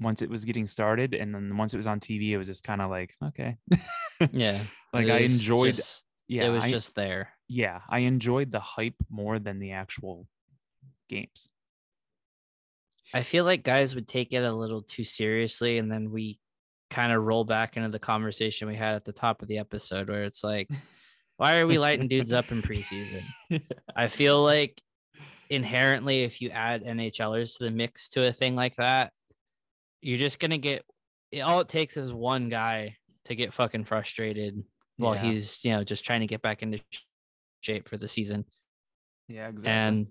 once 0.00 0.22
it 0.22 0.30
was 0.30 0.44
getting 0.44 0.66
started. 0.66 1.14
And 1.14 1.34
then 1.34 1.56
once 1.56 1.74
it 1.74 1.76
was 1.76 1.86
on 1.86 2.00
tv 2.00 2.30
it 2.30 2.38
was 2.38 2.46
just 2.46 2.64
kind 2.64 2.80
of 2.80 2.90
like 2.90 3.14
okay 3.24 3.56
Yeah. 4.32 4.60
like 4.92 5.08
i 5.08 5.18
enjoyed 5.18 5.74
just- 5.74 6.04
yeah 6.28 6.44
it 6.44 6.48
was 6.50 6.64
I- 6.64 6.70
just 6.70 6.94
there. 6.94 7.30
yeah, 7.48 7.80
I 7.88 8.00
enjoyed 8.00 8.50
the 8.52 8.60
hype 8.60 8.96
more 9.10 9.38
than 9.38 9.58
the 9.58 9.72
actual 9.72 10.26
games. 11.08 11.48
I 13.14 13.22
feel 13.22 13.44
like 13.44 13.62
guys 13.62 13.94
would 13.94 14.08
take 14.08 14.32
it 14.32 14.42
a 14.42 14.52
little 14.52 14.82
too 14.82 15.04
seriously, 15.04 15.76
and 15.78 15.90
then 15.92 16.10
we 16.10 16.38
kind 16.88 17.12
of 17.12 17.22
roll 17.22 17.44
back 17.44 17.76
into 17.76 17.90
the 17.90 17.98
conversation 17.98 18.68
we 18.68 18.76
had 18.76 18.94
at 18.94 19.04
the 19.04 19.12
top 19.12 19.42
of 19.42 19.48
the 19.48 19.58
episode, 19.58 20.08
where 20.08 20.24
it's 20.24 20.42
like, 20.42 20.70
why 21.36 21.58
are 21.58 21.66
we 21.66 21.78
lighting 21.78 22.08
dudes 22.08 22.32
up 22.32 22.50
in 22.52 22.62
preseason? 22.62 23.22
I 23.96 24.08
feel 24.08 24.42
like 24.42 24.80
inherently, 25.50 26.22
if 26.22 26.40
you 26.40 26.48
add 26.50 26.84
NHLers 26.84 27.58
to 27.58 27.64
the 27.64 27.70
mix 27.70 28.08
to 28.10 28.24
a 28.26 28.32
thing 28.32 28.56
like 28.56 28.76
that, 28.76 29.12
you're 30.00 30.18
just 30.18 30.38
gonna 30.38 30.58
get. 30.58 30.84
All 31.44 31.60
it 31.60 31.68
takes 31.68 31.96
is 31.98 32.12
one 32.12 32.48
guy 32.48 32.96
to 33.26 33.34
get 33.34 33.52
fucking 33.52 33.84
frustrated 33.84 34.62
while 34.96 35.14
Yeah. 35.14 35.22
he's, 35.30 35.64
you 35.64 35.72
know, 35.72 35.84
just 35.84 36.04
trying 36.04 36.20
to 36.20 36.26
get 36.26 36.42
back 36.42 36.62
into 36.62 36.80
shape 37.60 37.88
for 37.88 37.96
the 37.96 38.08
season. 38.08 38.44
Yeah, 39.28 39.48
exactly. 39.48 39.70
And 39.72 40.06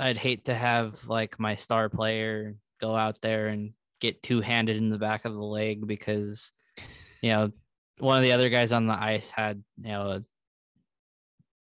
I'd 0.00 0.18
hate 0.18 0.46
to 0.46 0.54
have 0.54 1.06
like 1.08 1.38
my 1.38 1.54
star 1.54 1.88
player 1.88 2.56
go 2.80 2.96
out 2.96 3.20
there 3.20 3.48
and 3.48 3.72
get 4.00 4.22
two 4.22 4.40
handed 4.40 4.76
in 4.76 4.90
the 4.90 4.98
back 4.98 5.24
of 5.24 5.32
the 5.32 5.42
leg 5.42 5.86
because, 5.86 6.52
you 7.22 7.30
know, 7.30 7.52
one 7.98 8.16
of 8.16 8.22
the 8.24 8.32
other 8.32 8.48
guys 8.48 8.72
on 8.72 8.86
the 8.86 8.94
ice 8.94 9.30
had, 9.30 9.62
you 9.80 9.88
know, 9.92 10.10
a 10.10 10.24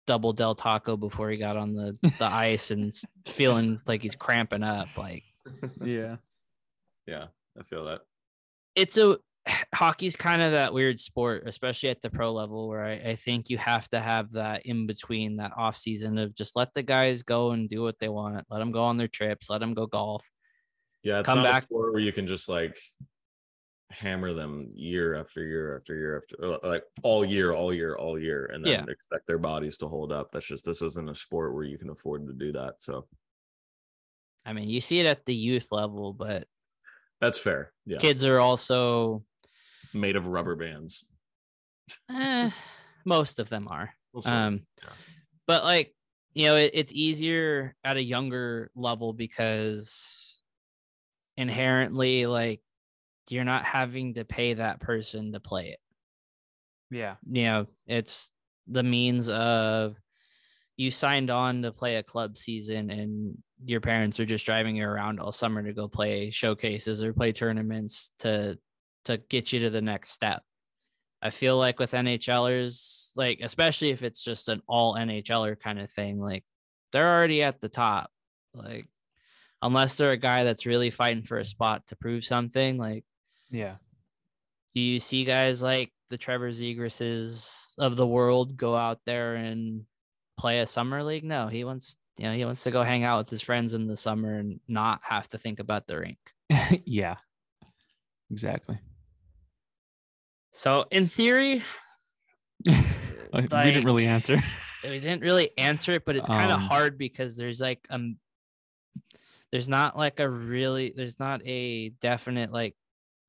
double 0.07 0.32
Del 0.32 0.55
Taco 0.55 0.97
before 0.97 1.31
he 1.31 1.36
got 1.36 1.57
on 1.57 1.74
the, 1.74 1.94
the 2.19 2.24
ice 2.31 2.70
and 2.70 2.93
feeling 3.27 3.81
like 3.86 4.03
he's 4.03 4.16
cramping 4.16 4.62
up. 4.62 4.89
Like 4.97 5.24
yeah, 5.82 6.16
yeah, 7.07 7.27
I 7.59 7.62
feel 7.65 7.85
that. 7.85 8.01
it's 8.74 8.97
a 8.99 9.19
hockey's 9.74 10.16
kind 10.16 10.43
of 10.43 10.52
that 10.52 10.73
weird 10.73 11.01
sport, 11.01 11.44
especially 11.47 11.89
at 11.89 12.01
the 12.01 12.10
pro 12.10 12.32
level, 12.32 12.69
where 12.69 12.85
I, 12.85 12.93
I 12.93 13.16
think 13.16 13.51
you 13.51 13.59
have 13.59 13.89
to 13.90 14.01
have 14.01 14.32
that 14.32 14.66
in 14.66 14.86
between 14.86 15.36
that 15.36 15.52
off 15.56 15.77
season 15.77 16.19
of 16.19 16.35
just 16.35 16.56
let 16.56 16.73
the 16.74 16.82
guys 16.82 17.23
go 17.23 17.51
and 17.52 17.69
do 17.69 17.82
what 17.82 17.98
they 17.98 18.09
want, 18.09 18.44
let 18.51 18.59
them 18.60 18.73
go 18.73 18.82
on 18.85 18.97
their 18.97 19.09
trips, 19.09 19.51
let 19.51 19.59
them 19.59 19.74
go 19.74 19.86
golf. 19.86 20.28
Yeah, 21.02 21.20
it's 21.20 21.28
Come 21.28 21.43
back- 21.43 21.62
a 21.62 21.66
sport 21.66 21.93
where 21.93 22.02
you 22.02 22.12
can 22.12 22.27
just 22.27 22.48
like 22.48 22.78
hammer 23.90 24.32
them 24.32 24.70
year 24.74 25.14
after 25.16 25.44
year 25.44 25.77
after 25.77 25.94
year 25.94 26.16
after 26.16 26.55
uh, 26.55 26.59
like 26.66 26.85
all 27.02 27.27
year, 27.27 27.52
all 27.52 27.74
year, 27.74 27.94
all 27.97 28.19
year, 28.19 28.47
and 28.47 28.64
then 28.64 28.73
Yeah. 28.73 28.85
expect 28.93 29.27
their 29.27 29.39
bodies 29.39 29.77
to 29.78 29.89
hold 29.89 30.12
up. 30.12 30.31
That's 30.32 30.47
just 30.47 30.64
this 30.64 30.81
isn't 30.81 31.10
a 31.10 31.14
sport 31.14 31.52
where 31.55 31.64
you 31.64 31.77
can 31.77 31.90
afford 31.90 32.27
to 32.28 32.32
do 32.32 32.52
that. 32.52 32.81
So 32.81 33.06
I 34.47 34.52
mean, 34.55 34.70
you 34.70 34.81
see 34.81 34.98
it 35.01 35.06
at 35.06 35.27
the 35.27 35.35
youth 35.35 35.69
level, 35.73 36.12
but 36.12 36.47
that's 37.20 37.39
fair. 37.39 37.73
Yeah, 37.85 37.98
kids 37.98 38.24
are 38.24 38.39
also 38.40 39.24
made 39.94 40.16
of 40.16 40.28
rubber 40.28 40.56
bands. 40.56 41.09
eh, 42.10 42.51
most 43.05 43.39
of 43.39 43.48
them 43.48 43.69
are. 43.69 43.94
We'll. 44.12 44.27
Um, 44.27 44.62
yeah. 44.82 44.90
but 45.47 45.64
like 45.64 45.94
you 46.35 46.47
know, 46.47 46.56
it, 46.56 46.70
it's 46.74 46.93
easier 46.94 47.74
at 47.85 47.97
a 47.97 48.02
younger 48.02 48.70
level 48.74 49.12
because 49.12 50.39
inherently, 51.36 52.27
like 52.27 52.60
you're 53.28 53.44
not 53.44 53.64
having 53.64 54.14
to 54.14 54.24
pay 54.24 54.55
that 54.55 54.81
person 54.81 55.32
to 55.32 55.40
play 55.40 55.69
it. 55.69 55.78
yeah, 56.90 57.16
you 57.31 57.44
know, 57.44 57.66
it's 57.86 58.32
the 58.66 58.82
means 58.82 59.28
of 59.28 59.97
you 60.77 60.90
signed 60.90 61.31
on 61.31 61.62
to 61.62 61.73
play 61.73 61.97
a 61.97 62.02
club 62.02 62.36
season 62.36 62.90
and 62.90 63.36
your 63.64 63.81
parents 63.81 64.19
are 64.19 64.24
just 64.24 64.47
driving 64.47 64.77
you 64.77 64.86
around 64.86 65.20
all 65.20 65.32
summer 65.32 65.62
to 65.62 65.73
go 65.73 65.86
play 65.86 66.31
showcases 66.31 67.02
or 67.02 67.12
play 67.12 67.32
tournaments 67.32 68.12
to 68.19 68.59
to 69.04 69.18
get 69.18 69.52
you 69.52 69.60
to 69.60 69.70
the 69.70 69.82
next 69.82 70.10
step. 70.10 70.42
I 71.20 71.30
feel 71.30 71.56
like 71.56 71.78
with 71.78 71.92
NHLers, 71.92 73.10
like 73.16 73.40
especially 73.42 73.90
if 73.90 74.02
it's 74.02 74.22
just 74.24 74.48
an 74.48 74.62
all 74.66 74.94
NHLer 74.94 75.58
kind 75.60 75.80
of 75.80 75.90
thing, 75.90 76.20
like 76.20 76.44
they're 76.92 77.12
already 77.16 77.42
at 77.42 77.60
the 77.60 77.68
top. 77.68 78.10
Like 78.54 78.86
unless 79.62 79.96
they're 79.96 80.10
a 80.10 80.16
guy 80.16 80.44
that's 80.44 80.66
really 80.66 80.90
fighting 80.90 81.22
for 81.22 81.38
a 81.38 81.44
spot 81.44 81.86
to 81.88 81.96
prove 81.96 82.24
something. 82.24 82.76
Like, 82.78 83.04
Yeah. 83.50 83.76
do 84.74 84.80
you 84.80 84.98
see 84.98 85.24
guys 85.24 85.62
like 85.62 85.92
the 86.08 86.18
Trevor 86.18 86.50
Zegrases 86.50 87.74
of 87.78 87.96
the 87.96 88.06
world 88.06 88.56
go 88.56 88.74
out 88.76 88.98
there 89.06 89.36
and 89.36 89.84
play 90.36 90.58
a 90.60 90.66
summer 90.66 91.02
league? 91.04 91.24
No, 91.24 91.46
he 91.48 91.64
wants 91.64 91.96
you 92.18 92.24
know 92.26 92.34
he 92.34 92.44
wants 92.44 92.64
to 92.64 92.70
go 92.70 92.82
hang 92.82 93.04
out 93.04 93.18
with 93.18 93.30
his 93.30 93.40
friends 93.40 93.72
in 93.72 93.86
the 93.86 93.96
summer 93.96 94.38
and 94.38 94.60
not 94.68 95.00
have 95.02 95.28
to 95.28 95.38
think 95.38 95.60
about 95.60 95.86
the 95.86 95.98
rink. 95.98 96.18
yeah. 96.84 97.16
Exactly. 98.30 98.78
So 100.52 100.84
in 100.90 101.08
theory, 101.08 101.62
we 102.64 103.42
didn't 103.42 103.84
really 103.84 104.06
answer. 104.06 104.38
we 104.84 105.00
didn't 105.00 105.22
really 105.22 105.56
answer 105.58 105.92
it, 105.92 106.04
but 106.04 106.16
it's 106.16 106.28
kind 106.28 106.50
of 106.50 106.58
Um, 106.58 106.62
hard 106.62 106.98
because 106.98 107.36
there's 107.36 107.60
like 107.60 107.86
um 107.90 108.16
there's 109.50 109.68
not 109.68 109.96
like 109.96 110.20
a 110.20 110.28
really 110.28 110.92
there's 110.96 111.18
not 111.18 111.42
a 111.44 111.90
definite 112.00 112.52
like 112.52 112.74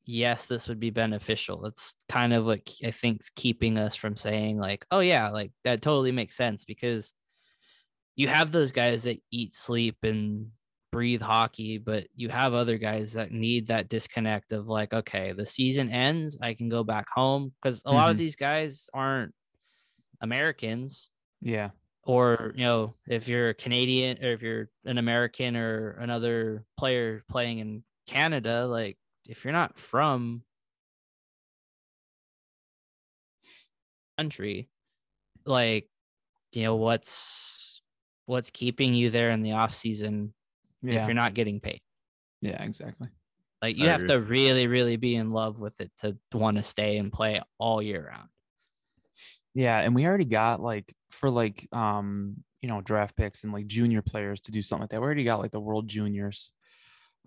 yes 0.05 0.45
this 0.47 0.67
would 0.67 0.79
be 0.79 0.89
beneficial. 0.89 1.61
That's 1.61 1.95
kind 2.09 2.33
of 2.33 2.45
what 2.45 2.61
I 2.83 2.91
think's 2.91 3.29
keeping 3.29 3.77
us 3.77 3.95
from 3.95 4.17
saying 4.17 4.59
like 4.59 4.85
oh 4.91 4.99
yeah 4.99 5.29
like 5.29 5.51
that 5.63 5.81
totally 5.81 6.11
makes 6.11 6.35
sense 6.35 6.65
because 6.65 7.13
you 8.15 8.27
have 8.27 8.51
those 8.51 8.71
guys 8.73 9.03
that 9.03 9.21
eat 9.31 9.53
sleep 9.55 9.97
and 10.03 10.51
breathe 10.93 11.21
hockey 11.21 11.77
but 11.79 12.07
you 12.15 12.29
have 12.29 12.53
other 12.53 12.77
guys 12.77 13.13
that 13.13 13.31
need 13.31 13.67
that 13.67 13.89
disconnect 13.89 14.51
of 14.53 14.67
like 14.67 14.93
okay 14.93 15.31
the 15.33 15.45
season 15.45 15.89
ends 15.89 16.37
I 16.41 16.53
can 16.53 16.69
go 16.69 16.83
back 16.83 17.07
home 17.13 17.51
because 17.61 17.81
a 17.85 17.91
lot 17.91 18.11
of 18.11 18.15
Mhm. 18.15 18.19
these 18.19 18.35
guys 18.35 18.89
aren't 18.93 19.33
Americans 20.21 21.09
yeah. 21.41 21.71
or 22.03 22.53
you 22.55 22.63
know 22.63 22.93
if 23.07 23.27
you're 23.27 23.49
a 23.49 23.53
canadian 23.53 24.23
or 24.23 24.31
if 24.33 24.41
you're 24.41 24.69
an 24.85 24.97
american 24.97 25.55
or 25.57 25.91
another 25.99 26.63
player 26.77 27.23
playing 27.27 27.57
in 27.59 27.83
canada 28.07 28.65
like 28.67 28.97
if 29.25 29.43
you're 29.43 29.51
not 29.53 29.77
from 29.77 30.43
country 34.17 34.69
like 35.45 35.87
you 36.53 36.63
know 36.63 36.75
what's 36.75 37.81
what's 38.25 38.49
keeping 38.51 38.93
you 38.93 39.09
there 39.09 39.31
in 39.31 39.41
the 39.41 39.53
off 39.53 39.73
season 39.73 40.33
if 40.83 41.05
you're 41.07 41.13
not 41.13 41.33
getting 41.33 41.59
paid 41.59 41.81
Yeah, 42.41 42.61
exactly. 42.63 43.09
like 43.61 43.77
you 43.77 43.85
I 43.87 43.91
have 43.91 44.01
agree. 44.01 44.15
to 44.15 44.21
really 44.21 44.67
really 44.67 44.95
be 44.97 45.15
in 45.15 45.29
love 45.29 45.59
with 45.59 45.79
it 45.81 45.91
to 45.99 46.17
want 46.33 46.57
to 46.57 46.63
stay 46.63 46.97
and 46.97 47.11
play 47.11 47.41
all 47.57 47.81
year 47.81 48.07
round 48.09 48.29
Yeah, 49.53 49.79
and 49.79 49.93
we 49.93 50.05
already 50.05 50.25
got 50.25 50.59
like 50.59 50.93
for 51.11 51.29
like 51.29 51.67
um 51.71 52.43
you 52.61 52.67
know 52.69 52.81
draft 52.81 53.15
picks 53.15 53.43
and 53.43 53.53
like 53.53 53.67
junior 53.67 54.01
players 54.01 54.41
to 54.41 54.51
do 54.51 54.61
something 54.61 54.83
like 54.83 54.89
that. 54.91 54.99
We 55.01 55.05
already 55.05 55.23
got 55.23 55.39
like 55.39 55.51
the 55.51 55.59
World 55.59 55.87
Juniors. 55.87 56.51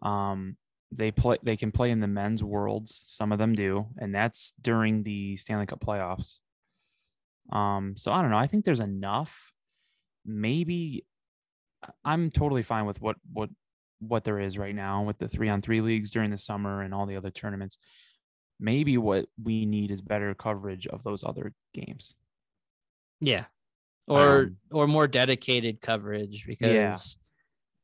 Um, 0.03 0.57
they 0.93 1.11
play 1.11 1.39
they 1.43 1.57
can 1.57 1.73
play 1.73 1.91
in 1.91 2.01
the 2.01 2.07
men's 2.09 2.43
worlds. 2.43 3.05
Some 3.07 3.33
of 3.33 3.39
them 3.39 3.55
do, 3.55 3.87
and 3.99 4.15
that's 4.15 4.53
during 4.61 5.03
the 5.03 5.37
Stanley 5.37 5.67
Cup 5.67 5.81
playoffs. 5.81 6.39
Um, 7.53 7.97
so 7.97 8.11
I 8.13 8.23
don't 8.23 8.31
know. 8.31 8.39
I 8.39 8.47
think 8.49 8.65
there's 8.65 8.81
enough. 8.81 9.53
Maybe 10.25 11.05
I- 11.07 11.16
I'm 12.05 12.31
totally 12.31 12.63
fine 12.63 12.87
with 12.87 13.01
what 13.01 13.17
what 13.33 13.51
what 14.01 14.25
there 14.25 14.41
is 14.41 14.59
right 14.59 14.75
now 14.75 15.03
with 15.03 15.19
the 15.19 15.29
three 15.29 15.49
on 15.49 15.63
three 15.63 15.81
leagues 15.81 16.11
during 16.11 16.31
the 16.31 16.39
summer 16.39 16.83
and 16.83 16.93
all 16.93 17.07
the 17.07 17.17
other 17.17 17.31
tournaments 17.31 17.79
maybe 18.59 18.97
what 18.99 19.27
we 19.43 19.67
need 19.67 19.91
is 19.91 20.01
better 20.01 20.35
coverage 20.35 20.87
of 20.87 21.03
those 21.03 21.25
other 21.25 21.53
games. 21.75 22.15
Yeah. 23.21 23.45
Or 24.07 24.39
Um, 24.39 24.57
or 24.71 24.87
more 24.87 25.09
dedicated 25.09 25.81
coverage 25.81 26.47
because 26.47 27.19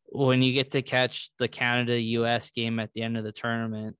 when 0.06 0.43
you 0.43 0.52
get 0.52 0.70
to 0.73 0.82
catch 0.82 1.31
the 1.39 1.48
Canada 1.48 2.01
US 2.01 2.51
game 2.51 2.78
at 2.78 2.93
the 2.93 3.02
end 3.02 3.16
of 3.16 3.24
the 3.24 3.32
tournament 3.32 3.97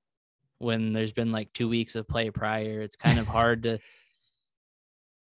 when 0.59 0.93
there's 0.93 1.13
been 1.13 1.33
like 1.33 1.53
2 1.53 1.69
weeks 1.69 1.97
of 1.97 2.07
play 2.07 2.31
prior, 2.31 2.81
it's 2.81 2.97
kind 2.97 3.19
of 3.19 3.27
hard 3.39 3.65
to 3.65 3.79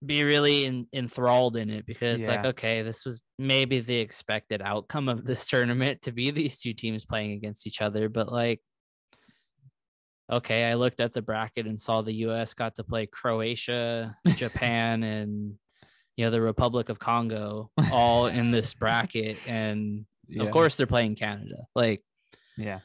be 0.07 0.23
really 0.23 0.65
in, 0.65 0.88
enthralled 0.94 1.57
in 1.57 1.69
it 1.69 1.86
because 1.86 2.19
it's 2.19 2.27
like 2.27 2.45
okay, 2.45 2.82
this 2.82 3.06
was 3.06 3.22
maybe 3.40 3.80
the 3.80 3.98
expected 3.98 4.61
outcome 4.61 5.10
of 5.10 5.26
this 5.26 5.45
tournament 5.49 6.02
to 6.03 6.11
be 6.11 6.32
these 6.32 6.60
two 6.60 6.73
teams 6.73 7.06
playing 7.06 7.32
against 7.32 7.68
each 7.68 7.82
other, 7.82 8.10
but 8.10 8.32
like 8.32 8.61
okay, 10.32 10.65
I 10.65 10.73
looked 10.73 10.99
at 10.99 11.14
the 11.14 11.22
bracket 11.22 11.68
and 11.68 11.80
saw 11.80 12.02
the 12.02 12.14
US 12.26 12.53
got 12.53 12.76
to 12.76 12.84
play 12.84 13.06
Croatia, 13.06 14.15
Japan, 14.36 15.03
and 15.03 15.53
you 16.18 16.26
know 16.26 16.32
the 16.32 16.41
Republic 16.41 16.90
of 16.90 16.99
Congo 16.99 17.69
all 17.91 18.27
in 18.27 18.52
this 18.52 18.73
bracket, 18.82 19.38
and 19.48 20.06
of 20.40 20.52
course 20.52 20.76
they're 20.76 20.88
playing 20.88 21.15
Canada. 21.15 21.68
Like 21.76 22.03
Yeah. 22.57 22.80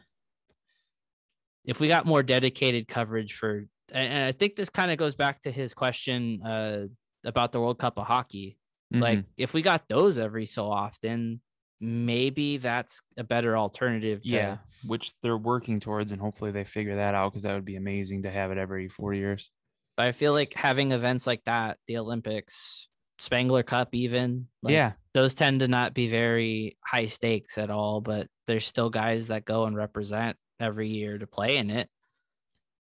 if 1.64 1.80
we 1.80 1.88
got 1.88 2.06
more 2.06 2.22
dedicated 2.22 2.88
coverage 2.88 3.34
for, 3.34 3.66
and 3.92 4.12
and 4.12 4.24
I 4.24 4.32
think 4.32 4.56
this 4.56 4.70
kind 4.70 4.90
of 4.90 4.98
goes 4.98 5.14
back 5.14 5.40
to 5.42 5.51
his 5.51 5.72
question 5.72 6.42
uh, 6.42 6.86
about 7.24 7.52
the 7.52 7.60
World 7.60 7.78
Cup 7.78 7.98
of 7.98 8.06
Hockey. 8.06 8.59
Like 8.92 9.20
Mhm. 9.20 9.24
if 9.36 9.55
we 9.55 9.62
got 9.62 9.88
those 9.88 10.18
every 10.18 10.47
so 10.47 10.70
often, 10.70 11.40
maybe 11.80 12.56
that's 12.56 13.01
a 13.16 13.24
better 13.24 13.56
alternative. 13.56 14.22
To, 14.22 14.28
yeah, 14.28 14.59
which 14.84 15.12
they're 15.22 15.36
working 15.38 15.78
towards, 15.78 16.10
and 16.12 16.20
hopefully 16.20 16.51
they 16.51 16.64
figure 16.64 16.97
that 16.97 17.14
out 17.14 17.30
because 17.32 17.42
that 17.44 17.55
would 17.55 17.64
be 17.64 17.76
amazing 17.76 18.22
to 18.24 18.30
have 18.30 18.51
it 18.51 18.59
every 18.59 18.88
four 18.88 19.14
years. 19.14 19.51
But 19.97 20.06
I 20.06 20.12
feel 20.12 20.32
like 20.32 20.55
having 20.55 20.92
events 20.92 21.26
like 21.26 21.44
that, 21.44 21.78
the 21.86 21.98
Olympics, 21.98 22.88
Spengler 23.18 23.62
Cup, 23.62 23.94
even 23.94 24.48
like, 24.62 24.72
yeah, 24.72 24.92
those 25.14 25.34
tend 25.34 25.60
to 25.60 25.68
not 25.68 25.94
be 25.94 26.09
very 26.09 26.76
high 26.84 27.06
stakes 27.06 27.59
at 27.59 27.70
all, 27.70 28.01
but 28.01 28.26
there's 28.47 28.66
still 28.66 28.90
guys 28.90 29.28
that 29.28 29.44
go 29.44 29.64
and 29.66 29.76
represent 29.76 30.36
every 30.59 30.88
year 30.88 31.16
to 31.18 31.26
play 31.26 31.56
in 31.59 31.70
it. 31.70 31.88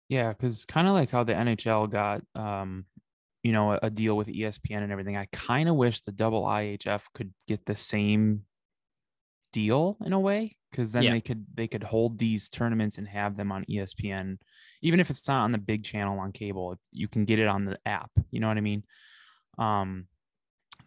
yeah, 0.07 0.29
because 0.29 0.65
kind 0.65 0.87
of 0.87 0.93
like 0.93 1.09
how 1.09 1.23
the 1.23 1.33
NHL 1.33 1.87
got, 1.89 2.21
um, 2.35 2.85
you 3.45 3.51
know, 3.51 3.73
a, 3.73 3.79
a 3.83 3.89
deal 3.91 4.15
with 4.17 4.27
ESPN 4.27 4.81
and 4.81 4.91
everything. 4.91 5.15
I 5.17 5.27
kind 5.31 5.69
of 5.69 5.75
wish 5.75 6.01
the 6.01 6.11
double 6.11 6.43
IHF 6.45 7.03
could 7.13 7.31
get 7.47 7.63
the 7.67 7.75
same 7.75 8.41
deal 9.53 9.97
in 10.03 10.13
a 10.13 10.19
way 10.19 10.55
because 10.71 10.91
then 10.91 11.03
Yeah. 11.03 11.11
they 11.11 11.21
could 11.21 11.45
they 11.53 11.67
could 11.67 11.83
hold 11.83 12.17
these 12.17 12.49
tournaments 12.49 12.97
and 12.97 13.07
have 13.07 13.37
them 13.37 13.51
on 13.51 13.63
ESPN, 13.65 14.37
even 14.81 14.99
if 14.99 15.11
it's 15.11 15.27
not 15.27 15.37
on 15.41 15.51
the 15.51 15.59
big 15.59 15.83
channel 15.83 16.17
on 16.19 16.31
cable. 16.31 16.75
You 16.91 17.07
can 17.07 17.25
get 17.25 17.37
it 17.39 17.47
on 17.47 17.65
the 17.65 17.77
app. 17.85 18.09
You 18.31 18.39
know 18.39 18.47
what 18.47 18.57
I 18.57 18.61
mean? 18.61 18.83
Um, 19.59 20.07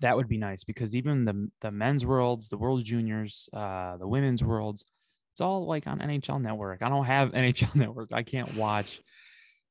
that 0.01 0.17
would 0.17 0.29
be 0.29 0.37
nice 0.39 0.65
because 0.65 0.97
even 0.97 1.25
the 1.25 1.49
the 1.61 1.71
men's 1.71 2.05
worlds, 2.05 2.49
the 2.49 2.59
world 2.59 2.85
juniors, 2.85 3.49
uh, 3.53 3.97
the 3.99 4.09
women's 4.09 4.43
worlds, 4.43 4.85
it's 5.33 5.41
all 5.41 5.65
like 5.67 5.87
on 5.87 6.01
NHL 6.01 6.43
Network. 6.43 6.83
I 6.83 6.89
don't 6.89 7.05
have 7.07 7.31
NHL 7.45 7.75
Network. 7.77 8.13
I 8.13 8.25
can't 8.25 8.53
watch, 8.57 9.01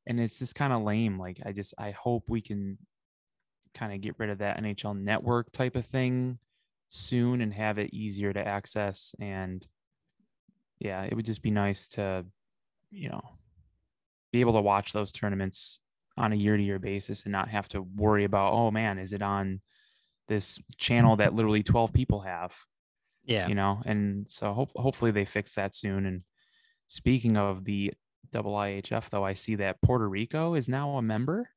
and 0.08 0.20
it's 0.20 0.40
just 0.40 0.56
kind 0.56 0.74
of 0.74 0.82
lame. 0.82 1.20
Like 1.20 1.40
I 1.46 1.52
just 1.52 1.74
I 1.78 1.92
hope 1.92 2.24
we 2.28 2.42
can 2.42 2.78
kind 3.74 3.94
of 3.94 4.02
get 4.02 4.16
rid 4.18 4.30
of 4.30 4.40
that 4.40 4.58
NHL 4.58 5.00
Network 5.00 5.52
type 5.52 5.76
of 5.76 5.86
thing 5.86 6.40
soon 6.90 7.42
and 7.42 7.54
have 7.54 7.78
it 7.78 7.94
easier 7.94 8.34
to 8.34 8.48
access. 8.48 9.14
And 9.20 9.66
yeah, 10.80 11.04
it 11.04 11.14
would 11.14 11.26
just 11.26 11.44
be 11.44 11.52
nice 11.52 11.88
to, 11.90 12.26
you 12.90 13.10
know, 13.10 13.22
be 14.32 14.40
able 14.40 14.54
to 14.54 14.62
watch 14.62 14.94
those 14.94 15.12
tournaments 15.12 15.80
on 16.18 16.34
a 16.34 16.36
year 16.36 16.58
to 16.58 16.64
year 16.64 16.80
basis 16.80 17.24
and 17.24 17.32
not 17.32 17.50
have 17.50 17.68
to 17.70 17.82
worry 17.82 18.24
about, 18.24 18.54
oh 18.54 18.72
man, 18.72 18.98
is 18.98 19.14
it 19.14 19.22
on 19.22 19.62
this 20.28 20.60
channel 20.78 21.18
that 21.18 21.30
mm-hmm. 21.30 21.38
literally 21.38 21.64
12 21.64 21.94
people 21.94 22.22
have? 22.22 22.56
Yeah. 23.26 23.50
you 23.50 23.56
know 23.56 23.82
and 23.86 24.26
so 24.30 24.54
hope, 24.54 24.72
hopefully 24.74 25.12
they 25.12 25.26
fix 25.26 25.56
that 25.56 25.76
soon 25.76 26.06
and 26.06 26.22
speaking 26.88 27.36
of 27.36 27.66
the 27.66 27.94
double 28.32 28.54
ihf 28.54 29.10
though 29.10 29.24
i 29.24 29.34
see 29.34 29.56
that 29.56 29.82
puerto 29.82 30.08
rico 30.08 30.54
is 30.56 30.68
now 30.70 30.98
a 30.98 31.02
member 31.02 31.50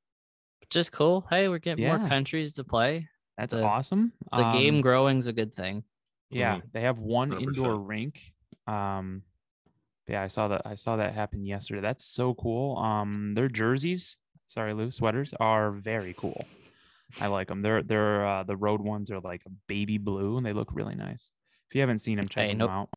Just 0.70 0.92
cool. 0.92 1.26
Hey, 1.30 1.48
we're 1.48 1.58
getting 1.58 1.84
more 1.86 1.98
countries 2.08 2.52
to 2.54 2.64
play. 2.64 3.08
that's 3.36 3.54
The- 3.54 3.62
awesome 3.64 4.12
The 4.36 4.50
game 4.52 4.76
Um, 4.76 4.80
growing's 4.82 5.26
a 5.26 5.32
good 5.32 5.52
thing. 5.54 5.82
yeah 6.30 6.56
Mhm. 6.58 6.72
they 6.72 6.82
have 6.82 6.98
one 6.98 7.30
100%. 7.30 7.42
indoor 7.42 7.76
rink 7.80 8.32
um 8.66 9.22
yeah 10.06 10.22
i 10.22 10.26
saw 10.28 10.48
that 10.48 10.62
i 10.64 10.74
saw 10.76 10.96
that 10.96 11.12
happen 11.14 11.44
yesterday 11.44 11.80
that's 11.80 12.04
so 12.04 12.34
cool 12.34 12.76
um 12.78 13.34
their 13.34 13.48
jerseys 13.48 14.16
sorry 14.48 14.72
lou 14.74 14.90
sweaters 14.90 15.32
are 15.40 15.70
very 15.72 16.14
cool 16.16 16.46
i 17.20 17.26
like 17.26 17.48
them 17.48 17.62
they're 17.62 17.82
they're 17.82 18.24
uh, 18.26 18.42
the 18.44 18.56
road 18.56 18.80
ones 18.80 19.10
are 19.10 19.20
like 19.20 19.42
a 19.46 19.50
baby 19.66 19.98
blue 19.98 20.36
and 20.36 20.44
they 20.46 20.52
look 20.52 20.68
really 20.72 20.94
nice 20.94 21.32
if 21.68 21.74
you 21.74 21.80
haven't 21.80 21.98
seen 22.00 22.16
them 22.16 22.28
check 22.28 22.46
Hey, 22.46 22.50
them 22.52 22.58
nope. 22.58 22.70
out 22.70 22.88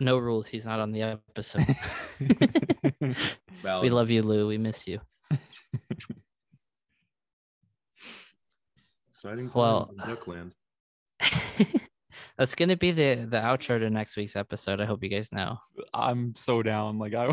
No 0.00 0.18
rules. 0.18 0.46
He's 0.46 0.66
not 0.66 0.80
on 0.80 0.92
the 0.92 1.02
episode. 1.02 1.64
well, 3.62 3.80
we 3.82 3.90
love 3.90 4.10
you, 4.10 4.22
Lou. 4.22 4.46
We 4.48 4.58
miss 4.58 4.86
you. 4.86 5.00
Exciting 9.10 9.44
times 9.46 9.54
Well- 9.54 9.90
in 9.92 9.96
Duckland. 10.16 10.52
That's 12.36 12.54
gonna 12.56 12.76
be 12.76 12.90
the 12.90 13.26
the 13.30 13.36
outro 13.36 13.78
to 13.78 13.88
next 13.90 14.16
week's 14.16 14.34
episode. 14.36 14.80
I 14.80 14.86
hope 14.86 15.02
you 15.04 15.08
guys 15.08 15.32
know. 15.32 15.58
i'm 15.94 16.34
so 16.34 16.62
down 16.62 16.98
like 16.98 17.14
i 17.14 17.26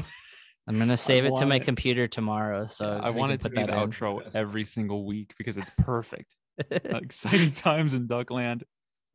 I'm 0.68 0.78
gonna 0.78 0.96
save 0.98 1.26
it 1.26 1.36
to 1.38 1.46
my 1.48 1.56
it- 1.56 1.64
computer 1.64 2.08
tomorrow. 2.08 2.68
So 2.68 2.86
Yeah, 2.86 3.00
I 3.08 3.10
we 3.10 3.20
want 3.20 3.32
can 3.32 3.36
it 3.36 3.42
to 3.42 3.50
put 3.50 3.56
be 3.56 3.64
the 3.72 3.82
in. 3.82 3.90
outro 3.90 4.22
every 4.36 4.64
single 4.64 5.06
week 5.06 5.34
because 5.40 5.58
it's 5.58 5.72
perfect. 5.80 6.36
Exciting 6.70 7.52
times 7.54 7.96
in 7.96 8.08
Duckland. 8.08 8.62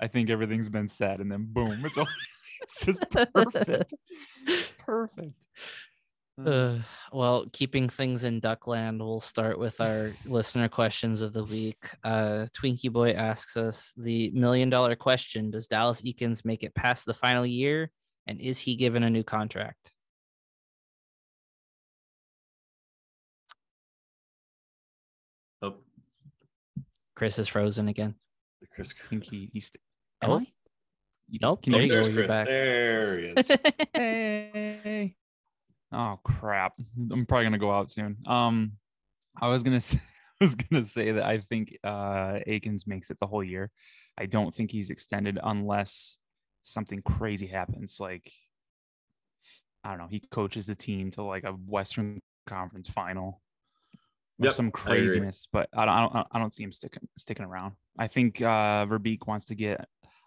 I 0.00 0.08
think 0.08 0.28
everything's 0.28 0.68
been 0.68 0.88
said, 0.88 1.20
and 1.20 1.30
then 1.30 1.46
boom, 1.48 1.84
it's 1.84 1.96
all. 1.96 2.08
It's 2.62 2.84
just 2.84 3.10
perfect. 3.10 3.94
perfect. 4.78 5.46
Uh, 6.38 6.50
Uh, 6.50 6.78
well, 7.12 7.46
keeping 7.52 7.88
things 7.88 8.24
in 8.24 8.40
Duckland, 8.42 8.98
we'll 8.98 9.20
start 9.20 9.58
with 9.58 9.80
our 9.80 10.12
listener 10.26 10.68
questions 10.68 11.22
of 11.22 11.32
the 11.32 11.44
week. 11.44 11.88
Uh, 12.04 12.46
Twinkie 12.52 12.92
Boy 12.92 13.12
asks 13.12 13.56
us 13.56 13.92
the 13.96 14.30
million 14.32 14.68
dollar 14.68 14.94
question 14.96 15.50
Does 15.50 15.66
Dallas 15.66 16.02
Eakins 16.02 16.44
make 16.44 16.62
it 16.62 16.74
past 16.74 17.06
the 17.06 17.14
final 17.14 17.46
year? 17.46 17.90
And 18.26 18.38
is 18.40 18.58
he 18.58 18.76
given 18.76 19.02
a 19.02 19.08
new 19.10 19.22
contract? 19.22 19.92
Oh, 25.62 25.76
Chris 27.14 27.38
is 27.38 27.48
frozen 27.48 27.88
again. 27.88 28.14
Chris. 28.72 28.94
I 29.04 29.08
think 29.08 29.24
he 29.24 29.48
he's. 29.52 29.70
Oh, 30.22 30.42
nope. 31.40 31.62
Can 31.62 31.72
there 31.72 31.82
you 31.82 31.86
you 31.86 31.92
go. 31.92 31.94
there's 32.02 32.08
You're 32.08 32.16
Chris. 32.16 32.28
back. 32.28 32.46
There 32.46 33.18
he 33.18 33.24
is. 33.36 33.48
Hey. 33.94 35.16
Oh 35.92 36.18
crap! 36.24 36.74
I'm 37.10 37.26
probably 37.26 37.44
gonna 37.44 37.58
go 37.58 37.70
out 37.70 37.90
soon. 37.90 38.16
Um, 38.26 38.72
I 39.40 39.48
was 39.48 39.62
gonna 39.62 39.80
say, 39.80 40.00
I 40.40 40.44
was 40.44 40.54
gonna 40.54 40.84
say 40.84 41.12
that 41.12 41.24
I 41.24 41.38
think 41.38 41.76
uh 41.84 42.40
Eakins 42.46 42.86
makes 42.86 43.10
it 43.10 43.18
the 43.20 43.26
whole 43.26 43.44
year. 43.44 43.70
I 44.18 44.26
don't 44.26 44.54
think 44.54 44.70
he's 44.70 44.90
extended 44.90 45.38
unless 45.42 46.18
something 46.62 47.02
crazy 47.02 47.46
happens. 47.46 47.98
Like 48.00 48.30
I 49.84 49.90
don't 49.90 49.98
know, 49.98 50.08
he 50.08 50.20
coaches 50.30 50.66
the 50.66 50.74
team 50.74 51.10
to 51.12 51.22
like 51.22 51.44
a 51.44 51.52
Western 51.52 52.20
Conference 52.46 52.88
final. 52.88 53.40
Or 54.38 54.46
Yep, 54.46 54.54
some 54.54 54.66
I 54.66 54.70
craziness, 54.70 55.48
but 55.50 55.68
I 55.74 55.86
don't, 55.86 55.94
I 55.94 56.00
don't, 56.12 56.26
I 56.32 56.38
don't 56.38 56.52
see 56.52 56.62
him 56.64 56.72
sticking 56.72 57.08
sticking 57.16 57.46
around. 57.46 57.74
I 57.98 58.08
think 58.08 58.42
uh 58.42 58.84
Verbeek 58.86 59.26
wants 59.26 59.46
to 59.46 59.54
get 59.54 59.86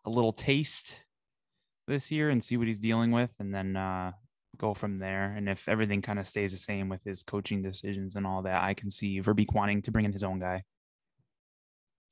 a 0.10 0.16
little 0.16 0.32
taste 0.32 0.96
this 1.88 2.12
year 2.12 2.30
and 2.30 2.44
see 2.44 2.58
what 2.58 2.68
he's 2.68 2.80
dealing 2.80 3.12
with, 3.12 3.34
and 3.40 3.54
then 3.54 3.76
uh, 3.76 4.12
go 4.58 4.74
from 4.74 5.00
there. 5.00 5.34
And 5.36 5.48
if 5.48 5.68
everything 5.70 6.02
kind 6.02 6.20
of 6.20 6.28
stays 6.28 6.52
the 6.52 6.58
same 6.58 6.90
with 6.90 7.04
his 7.04 7.24
coaching 7.24 7.62
decisions 7.62 8.16
and 8.16 8.26
all 8.28 8.42
that, 8.44 8.64
I 8.64 8.74
can 8.74 8.90
see 8.90 9.22
Verbeek 9.22 9.54
wanting 9.54 9.82
to 9.84 9.92
bring 9.92 10.06
in 10.06 10.12
his 10.12 10.24
own 10.24 10.40
guy. 10.40 10.64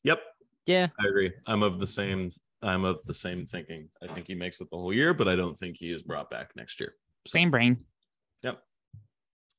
Yep, 0.03 0.21
Yeah. 0.67 0.87
I 0.99 1.07
agree. 1.07 1.31
I'm 1.45 1.63
of 1.63 1.79
the 1.79 1.87
same. 1.87 2.31
I'm 2.61 2.85
of 2.85 2.99
the 3.05 3.13
same 3.13 3.45
thinking. 3.45 3.89
I 4.01 4.11
think 4.13 4.27
he 4.27 4.35
makes 4.35 4.61
it 4.61 4.69
the 4.71 4.77
whole 4.77 4.93
year, 4.93 5.13
but 5.13 5.27
I 5.27 5.35
don't 5.35 5.55
think 5.57 5.77
he 5.77 5.91
is 5.91 6.01
brought 6.01 6.29
back 6.29 6.51
next 6.55 6.79
year. 6.79 6.95
Same 7.27 7.51
brain. 7.51 7.85
Yep. 8.43 8.59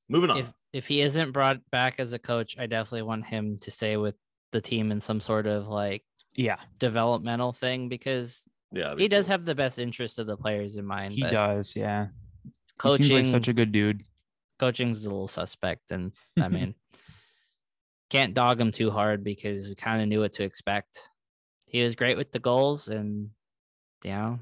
Moving 0.09 0.31
on. 0.31 0.39
If 0.39 0.47
if 0.73 0.89
he 0.89 1.01
isn't 1.01 1.33
brought 1.33 1.61
back 1.71 1.97
as 1.99 2.13
a 2.13 2.19
coach, 2.19 2.59
I 2.59 2.67
definitely 2.67 3.03
want 3.03 3.27
him 3.27 3.59
to 3.61 3.71
stay 3.71 3.97
with 3.97 4.17
the 4.53 4.61
team 4.61 4.91
in 4.91 5.01
some 5.01 5.21
sort 5.21 5.47
of 5.47 5.69
like 5.69 6.03
Yeah, 6.39 6.57
developmental 6.79 7.53
thing 7.53 7.89
because 7.89 8.49
yeah, 8.71 8.95
he 8.97 9.09
does 9.09 9.27
cool. 9.27 9.33
have 9.33 9.45
the 9.45 9.57
best 9.57 9.81
interest 9.81 10.21
of 10.21 10.29
the 10.29 10.37
players 10.37 10.77
in 10.77 10.87
mind. 10.87 11.13
he 11.15 11.23
does. 11.23 11.75
Yeah, 11.75 12.07
Coaching, 12.79 13.07
he 13.07 13.11
seems 13.11 13.33
like 13.33 13.41
such 13.41 13.49
a 13.49 13.53
good 13.53 13.73
dude. 13.73 14.05
coaching's 14.61 15.05
a 15.05 15.09
little 15.09 15.27
suspect, 15.27 15.91
and 15.91 16.13
I 16.41 16.47
mean, 16.57 16.77
can't 18.09 18.35
dog 18.35 18.61
him 18.61 18.71
too 18.71 18.93
hard 18.93 19.25
because 19.25 19.69
we 19.69 19.75
kind 19.75 20.01
of 20.01 20.07
knew 20.07 20.21
what 20.21 20.35
to 20.35 20.45
expect. 20.45 21.11
He 21.67 21.83
was 21.83 21.97
great 21.97 22.17
with 22.17 22.31
the 22.31 22.39
goals, 22.39 22.87
and 22.87 23.31
you 24.05 24.13
know, 24.13 24.39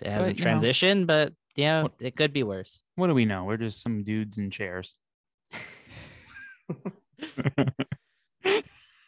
it 0.00 0.08
hasn't 0.08 0.38
you 0.38 0.44
know, 0.44 0.52
transitioned, 0.52 1.08
but 1.08 1.32
yeah, 1.56 1.82
what- 1.82 1.94
it 1.98 2.14
could 2.14 2.32
be 2.32 2.44
worse. 2.44 2.84
What 2.94 3.08
do 3.08 3.14
we 3.14 3.24
know? 3.24 3.42
We're 3.42 3.56
just 3.56 3.82
some 3.82 4.04
dudes 4.04 4.38
in 4.38 4.52
chairs. 4.52 4.94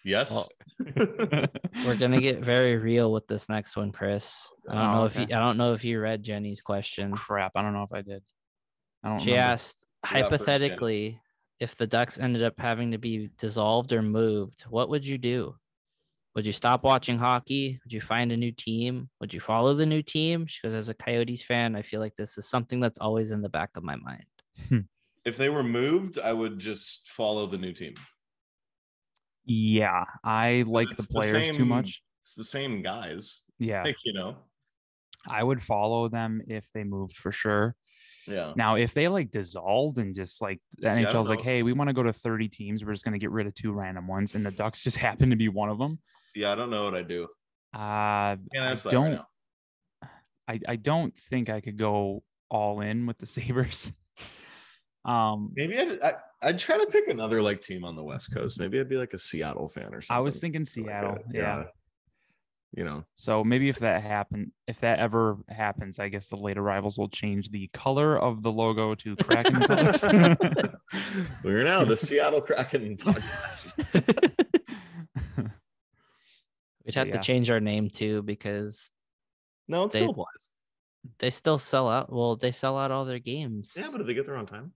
Yes. 0.04 0.46
We're 0.96 1.96
gonna 1.98 2.20
get 2.20 2.40
very 2.40 2.76
real 2.76 3.12
with 3.12 3.26
this 3.26 3.48
next 3.48 3.76
one, 3.76 3.90
Chris. 3.92 4.48
I 4.68 4.74
don't 4.74 4.84
Oh, 4.84 4.94
know 4.94 5.04
if 5.06 5.16
you, 5.16 5.22
I 5.22 5.38
don't 5.40 5.56
know 5.56 5.72
if 5.72 5.84
you 5.84 5.98
read 6.00 6.22
Jenny's 6.22 6.60
question. 6.60 7.10
Crap, 7.12 7.52
I 7.54 7.62
don't 7.62 7.72
know 7.72 7.82
if 7.84 7.92
I 7.92 8.02
did. 8.02 8.22
I 9.02 9.08
don't. 9.08 9.18
She 9.20 9.30
remember. 9.32 9.52
asked 9.52 9.86
Yeah, 9.86 10.10
first 10.10 10.12
Jenny. 10.12 10.22
hypothetically, 10.22 11.20
if 11.60 11.76
the 11.76 11.86
Ducks 11.86 12.18
ended 12.18 12.42
up 12.42 12.54
having 12.58 12.90
to 12.92 12.98
be 12.98 13.30
dissolved 13.38 13.92
or 13.92 14.02
moved, 14.02 14.62
what 14.68 14.88
would 14.90 15.06
you 15.06 15.18
do? 15.18 15.54
Would 16.34 16.46
you 16.46 16.52
stop 16.52 16.82
watching 16.82 17.16
hockey? 17.16 17.78
Would 17.84 17.92
you 17.92 18.00
find 18.00 18.32
a 18.32 18.36
new 18.36 18.50
team? 18.50 19.08
Would 19.20 19.32
you 19.32 19.38
follow 19.40 19.72
the 19.72 19.86
new 19.86 20.02
team? 20.02 20.46
She 20.46 20.60
goes, 20.62 20.74
as 20.74 20.88
a 20.88 20.94
Coyotes 20.94 21.44
fan, 21.44 21.76
I 21.76 21.82
feel 21.82 22.00
like 22.00 22.16
this 22.16 22.36
is 22.36 22.48
something 22.48 22.80
that's 22.80 22.98
always 22.98 23.30
in 23.30 23.40
the 23.40 23.48
back 23.48 23.70
of 23.76 23.84
my 23.84 23.94
mind. 23.96 24.24
Hmm. 24.68 24.78
if 25.24 25.36
they 25.36 25.48
were 25.48 25.62
moved, 25.62 26.18
I 26.18 26.32
would 26.32 26.58
just 26.58 27.08
follow 27.08 27.46
the 27.46 27.56
new 27.58 27.72
team. 27.72 27.94
Yeah, 29.46 30.04
I 30.24 30.64
like 30.66 30.88
the 30.88 30.94
It's 30.94 31.06
the 31.06 31.12
players 31.14 31.48
too 31.50 31.54
same- 31.58 31.68
much. 31.68 32.02
It's 32.20 32.34
the 32.34 32.44
same 32.44 32.80
guys. 32.82 33.42
Yeah, 33.58 33.82
Like, 33.82 33.96
you 34.04 34.12
know. 34.14 34.36
I 35.30 35.42
would 35.42 35.62
follow 35.62 36.08
them 36.08 36.42
if 36.48 36.68
they 36.72 36.84
moved 36.84 37.16
for 37.16 37.30
sure. 37.32 37.74
Yeah. 38.26 38.54
Now, 38.56 38.76
if 38.76 38.94
they 38.94 39.08
like 39.08 39.30
dissolved 39.30 39.98
and 39.98 40.14
just 40.14 40.40
like 40.40 40.60
the 40.78 40.88
don't 40.88 40.98
NHL's 41.04 41.28
like, 41.28 41.42
hey, 41.42 41.62
we 41.62 41.72
want 41.74 41.88
to 41.88 41.94
go 41.94 42.02
to 42.02 42.12
30 42.12 42.48
teams, 42.48 42.84
we're 42.84 42.92
just 42.92 43.04
gonna 43.04 43.18
get 43.18 43.30
rid 43.30 43.46
of 43.46 43.54
two 43.54 43.72
random 43.72 44.06
ones, 44.08 44.34
and 44.34 44.44
the 44.46 44.50
Ducks 44.50 44.82
just 44.82 44.96
happen 45.08 45.28
to 45.30 45.36
be 45.36 45.48
one 45.48 45.68
of 45.68 45.78
them. 45.78 45.98
Yeah, 46.34 46.52
I 46.52 46.54
don't 46.54 46.70
know 46.70 46.84
what 46.84 46.94
I 46.94 47.02
do. 47.02 47.24
Uh, 47.74 47.78
I 47.78 48.36
right 48.54 48.82
don't. 48.90 49.12
now. 49.12 49.26
I, 50.48 50.60
I 50.68 50.76
don't 50.76 51.16
think 51.16 51.48
I 51.48 51.60
could 51.60 51.78
go 51.78 52.22
all 52.50 52.80
in 52.80 53.06
with 53.06 53.18
the 53.18 53.26
Sabres. 53.36 53.92
Um, 55.04 55.50
Maybe 55.54 55.78
I'd, 55.78 56.00
I, 56.02 56.12
I'd 56.42 56.58
try 56.58 56.78
to 56.78 56.86
pick 56.86 57.08
another 57.08 57.42
like 57.42 57.60
team 57.60 57.84
on 57.84 57.96
the 57.96 58.02
West 58.04 58.32
Coast. 58.34 58.58
Maybe 58.58 58.78
I'd 58.80 58.88
be 58.88 58.96
like 58.96 59.12
a 59.14 59.18
Seattle 59.18 59.68
fan 59.68 59.94
or 59.94 60.00
something. 60.00 60.16
I 60.16 60.20
was 60.20 60.38
thinking 60.38 60.64
Seattle. 60.64 61.16
a- 61.16 61.20
yeah. 61.32 61.64
You 62.76 62.82
know. 62.84 63.04
So 63.14 63.44
maybe 63.44 63.68
if 63.68 63.78
that 63.78 64.02
happen, 64.02 64.50
if 64.66 64.80
that 64.80 64.98
ever 64.98 65.36
happens, 65.48 66.00
I 66.00 66.08
guess 66.08 66.26
the 66.26 66.36
late 66.36 66.58
arrivals 66.58 66.98
will 66.98 67.08
change 67.08 67.50
the 67.50 67.68
color 67.72 68.18
of 68.18 68.42
the 68.42 68.50
logo 68.50 68.96
to 68.96 69.14
Kraken 69.14 69.60
colors. 69.60 70.04
We're 71.44 71.62
now 71.62 71.84
the 71.84 71.96
Seattle 72.00 72.40
Kraken 72.40 72.96
podcast. 72.96 73.76
We'd 76.84 76.94
have 76.96 77.08
Yeah. 77.08 77.12
to 77.14 77.18
change 77.20 77.50
our 77.50 77.60
name 77.60 77.88
too 77.88 78.22
because 78.22 78.90
No, 79.68 79.84
it 79.84 79.92
They- 79.92 80.00
still 80.00 80.10
applies. 80.10 80.50
they 81.18 81.30
still 81.30 81.58
sell 81.58 81.88
out. 81.88 82.12
Well, 82.12 82.36
they 82.36 82.52
sell 82.52 82.76
out 82.76 82.90
all 82.90 83.04
their 83.04 83.18
games. 83.18 83.74
Yeah, 83.78 83.88
but 83.92 84.00
if 84.00 84.06
they 84.06 84.14
get 84.14 84.26
there 84.26 84.36
on 84.36 84.46
time. 84.46 84.72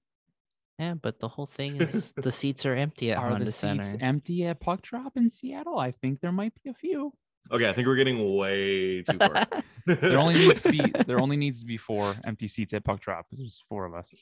Yeah, 0.78 0.94
but 0.94 1.18
the 1.18 1.28
whole 1.28 1.46
thing 1.46 1.76
is 1.80 2.12
the 2.16 2.30
seats 2.30 2.64
are 2.64 2.74
empty 2.74 3.10
at 3.10 3.18
Are 3.18 3.30
Honda 3.30 3.46
the 3.46 3.52
seats 3.52 3.96
empty 4.00 4.44
at 4.46 4.60
Puck 4.60 4.82
Drop 4.82 5.16
in 5.16 5.28
Seattle? 5.28 5.78
I 5.78 5.92
think 5.92 6.20
there 6.20 6.32
might 6.32 6.52
be 6.62 6.70
a 6.70 6.74
few. 6.74 7.12
Okay, 7.50 7.68
I 7.68 7.72
think 7.72 7.86
we're 7.86 7.96
getting 7.96 8.36
way 8.36 9.02
too 9.02 9.18
far. 9.18 9.46
There 9.86 10.18
only 10.18 10.34
needs 10.38 10.60
to 10.60 10.70
be 10.70 10.82
there 11.06 11.18
only 11.18 11.38
needs 11.38 11.60
to 11.60 11.66
be 11.66 11.78
four 11.78 12.14
empty 12.26 12.46
seats 12.46 12.74
at 12.74 12.84
Puck 12.84 13.00
Drop 13.00 13.24
because 13.24 13.38
there's 13.38 13.64
four 13.70 13.86
of 13.86 13.94
us. 13.94 14.14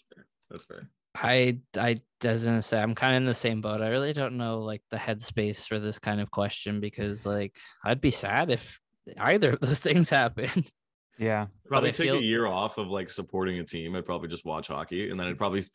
That's 0.48 0.64
fair. 0.64 0.88
I 1.16 1.58
I 1.76 1.96
was 2.22 2.44
gonna 2.44 2.62
say 2.62 2.80
I'm 2.80 2.94
kind 2.94 3.14
of 3.14 3.16
in 3.16 3.26
the 3.26 3.34
same 3.34 3.60
boat. 3.62 3.82
I 3.82 3.88
really 3.88 4.12
don't 4.12 4.36
know 4.36 4.58
like 4.58 4.82
the 4.92 4.96
headspace 4.96 5.66
for 5.66 5.80
this 5.80 5.98
kind 5.98 6.20
of 6.20 6.30
question 6.30 6.78
because 6.78 7.26
like 7.26 7.56
I'd 7.84 8.00
be 8.00 8.12
sad 8.12 8.50
if 8.50 8.80
either 9.18 9.54
of 9.54 9.60
those 9.60 9.80
things 9.80 10.08
happened. 10.08 10.70
Yeah, 11.18 11.46
Probably 11.66 11.92
take 11.92 12.08
feel- 12.10 12.18
a 12.18 12.22
year 12.22 12.46
off 12.46 12.76
of 12.78 12.88
like 12.88 13.08
supporting 13.10 13.58
a 13.58 13.64
team. 13.64 13.94
I'd 13.96 14.04
probably 14.04 14.28
just 14.28 14.44
watch 14.44 14.68
hockey, 14.68 15.10
and 15.10 15.18
then 15.18 15.26
I'd 15.28 15.38
probably, 15.38 15.66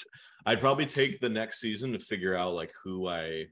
I'd 0.46 0.60
probably 0.60 0.86
take 0.86 1.20
the 1.20 1.30
next 1.30 1.60
season 1.60 1.94
to 1.94 2.00
figure 2.00 2.36
out 2.36 2.54
like 2.54 2.72
who 2.84 3.08
I 3.08 3.46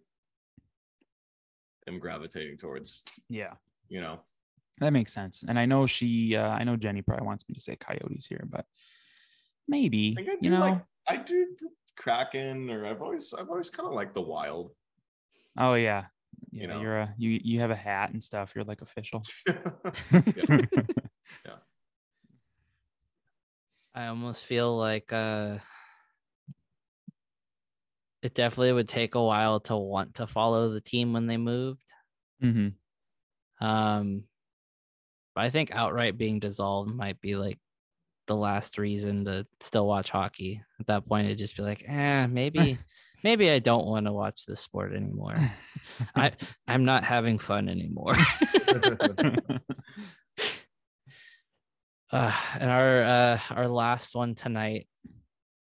am 1.88 1.99
gravitating 1.99 2.57
towards. 2.57 3.02
yeah, 3.30 3.53
You 3.88 4.02
know, 4.02 4.20
that 4.80 4.94
makes 4.94 5.11
sense. 5.14 5.44
And 5.48 5.57
I 5.57 5.66
know 5.66 5.88
she, 5.88 6.36
uh, 6.36 6.49
I 6.49 6.64
know 6.64 6.76
Jenny 6.76 7.02
probably 7.02 7.26
wants 7.26 7.44
me 7.49 7.56
to 7.56 7.61
say 7.61 7.76
Coyotes 7.76 8.28
here, 8.28 8.45
but 8.48 8.66
maybe 9.68 10.14
I 10.18 10.22
think 10.24 10.30
I 10.30 10.34
do 10.34 10.40
you 10.44 10.49
know. 10.52 10.60
like 10.60 10.82
I 11.07 11.18
do 11.18 11.48
the 11.60 11.70
Kraken, 11.98 12.70
or 12.70 12.86
I've 12.86 13.02
always, 13.02 13.34
I've 13.34 13.49
always 13.49 13.70
kind 13.72 13.88
of 13.88 13.94
liked 13.94 14.14
the 14.14 14.22
Wild. 14.22 14.72
oh 15.57 15.74
yeah, 15.74 16.06
You 16.52 16.61
you 16.61 16.68
know. 16.68 16.76
know, 16.76 16.82
you're 16.82 16.98
a 16.99 17.14
you 17.18 17.40
you 17.44 17.60
have 17.61 17.72
a 17.72 17.76
hat 17.76 18.11
and 18.14 18.24
stuff. 18.24 18.52
You're 18.56 18.64
like 18.66 18.82
official. 18.82 19.24
Yeah. 21.45 21.56
I 23.94 24.07
almost 24.07 24.45
feel 24.45 24.76
like 24.78 25.11
uh 25.14 25.60
it 28.22 28.34
definitely 28.34 28.74
would 28.74 28.90
take 28.90 29.16
a 29.16 29.24
while 29.24 29.60
to 29.61 29.76
want 29.76 30.16
to 30.16 30.28
follow 30.28 30.70
the 30.70 30.82
team 30.82 31.14
when 31.14 31.28
they 31.28 31.38
moved. 31.38 31.91
hmm 32.41 32.70
Um 33.61 34.26
but 35.36 35.44
I 35.44 35.49
think 35.49 35.72
outright 35.72 36.18
being 36.18 36.40
dissolved 36.40 36.94
might 36.94 37.22
be 37.22 37.36
like 37.36 37.60
the 38.28 38.36
last 38.36 38.78
reason 38.78 39.26
to 39.26 39.48
still 39.60 39.88
watch 39.88 40.10
hockey. 40.11 40.61
At 40.80 40.88
that 40.88 41.07
point 41.07 41.28
it'd 41.28 41.38
just 41.40 41.56
be 41.57 41.64
like, 41.64 41.84
eh, 41.88 42.28
maybe 42.28 42.78
maybe 43.24 43.49
I 43.49 43.60
don't 43.60 43.88
want 43.88 44.06
to 44.06 44.14
watch 44.14 44.45
this 44.45 44.60
sport 44.60 44.94
anymore. 44.94 45.36
I 46.16 46.34
I'm 46.68 46.86
not 46.86 47.03
having 47.03 47.40
fun 47.40 47.70
anymore. 47.70 48.16
Uh, 52.11 52.34
and 52.60 52.69
our 52.72 53.02
uh, 53.03 53.40
our 53.52 53.68
last 53.68 54.15
one 54.15 54.34
tonight, 54.36 54.88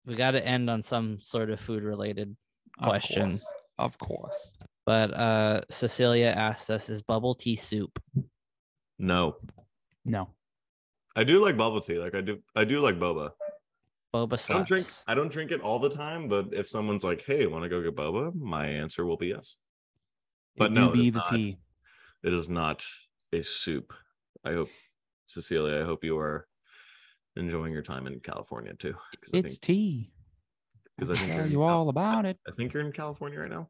we 0.07 0.15
got 0.15 0.33
to 0.33 0.47
end 0.47 0.69
on 0.69 0.83
some 0.83 1.19
sort 1.21 1.51
of 1.51 1.61
food 1.61 1.83
related 1.83 2.37
Of 2.79 2.89
question. 2.89 3.31
course. 3.33 3.45
Of 3.79 3.99
course. 3.99 4.53
But 4.87 5.15
uh, 5.15 5.61
Cecilia 5.71 6.27
asked 6.27 6.71
us, 6.71 6.91
"Is 6.91 7.01
bubble 7.03 7.35
tea 7.35 7.57
soup?" 7.57 7.99
no, 8.99 9.37
No. 10.05 10.29
I 11.16 11.25
do 11.25 11.41
like 11.41 11.57
bubble 11.57 11.81
tea. 11.81 11.99
Like 11.99 12.15
I 12.15 12.21
do, 12.21 12.39
I 12.55 12.65
do 12.65 12.81
like 12.81 12.99
boba. 12.99 13.31
Boba 14.15 14.51
I 14.51 14.55
don't 14.55 14.69
drink. 14.69 14.87
I 15.07 15.15
don't 15.15 15.31
drink 15.33 15.51
it 15.53 15.61
all 15.61 15.79
the 15.79 15.89
time, 15.91 16.29
but 16.29 16.49
if 16.53 16.69
someone's 16.69 17.05
like, 17.05 17.25
"Hey, 17.25 17.47
want 17.47 17.62
to 17.65 17.69
go 17.71 17.81
get 17.83 17.97
boba?" 17.97 18.35
My 18.35 18.66
answer 18.66 19.07
will 19.07 19.16
be 19.16 19.29
yes. 19.29 19.57
But 20.57 20.73
It 20.73 20.75
no, 20.75 20.89
do 20.93 21.01
be 21.01 21.07
is 21.07 21.12
the 21.12 21.19
not. 21.19 21.31
tea. 21.31 21.59
It 22.23 22.33
is 22.35 22.49
not 22.49 22.85
a 23.33 23.43
soup. 23.43 23.93
I 24.45 24.53
hope, 24.53 24.69
Cecilia. 25.27 25.81
I 25.83 25.85
hope 25.85 26.05
you 26.05 26.19
are 26.19 26.47
enjoying 27.37 27.73
your 27.73 27.83
time 27.83 28.07
in 28.07 28.21
California 28.21 28.75
too. 28.75 28.95
Because 29.13 29.35
I 29.35 29.39
It's 29.39 29.59
think, 29.59 29.61
tea. 29.63 30.13
because 30.97 31.11
I 31.11 31.15
I'll 31.15 31.19
think 31.19 31.29
tell 31.29 31.37
you're 31.39 31.47
in 31.47 31.53
you 31.53 31.59
Cal- 31.59 31.69
all 31.69 31.89
about 31.89 32.27
it. 32.27 32.39
I 32.47 32.53
think 32.53 32.73
you're 32.73 32.85
in 32.85 32.93
California 32.93 33.41
right 33.41 33.51
now. 33.51 33.69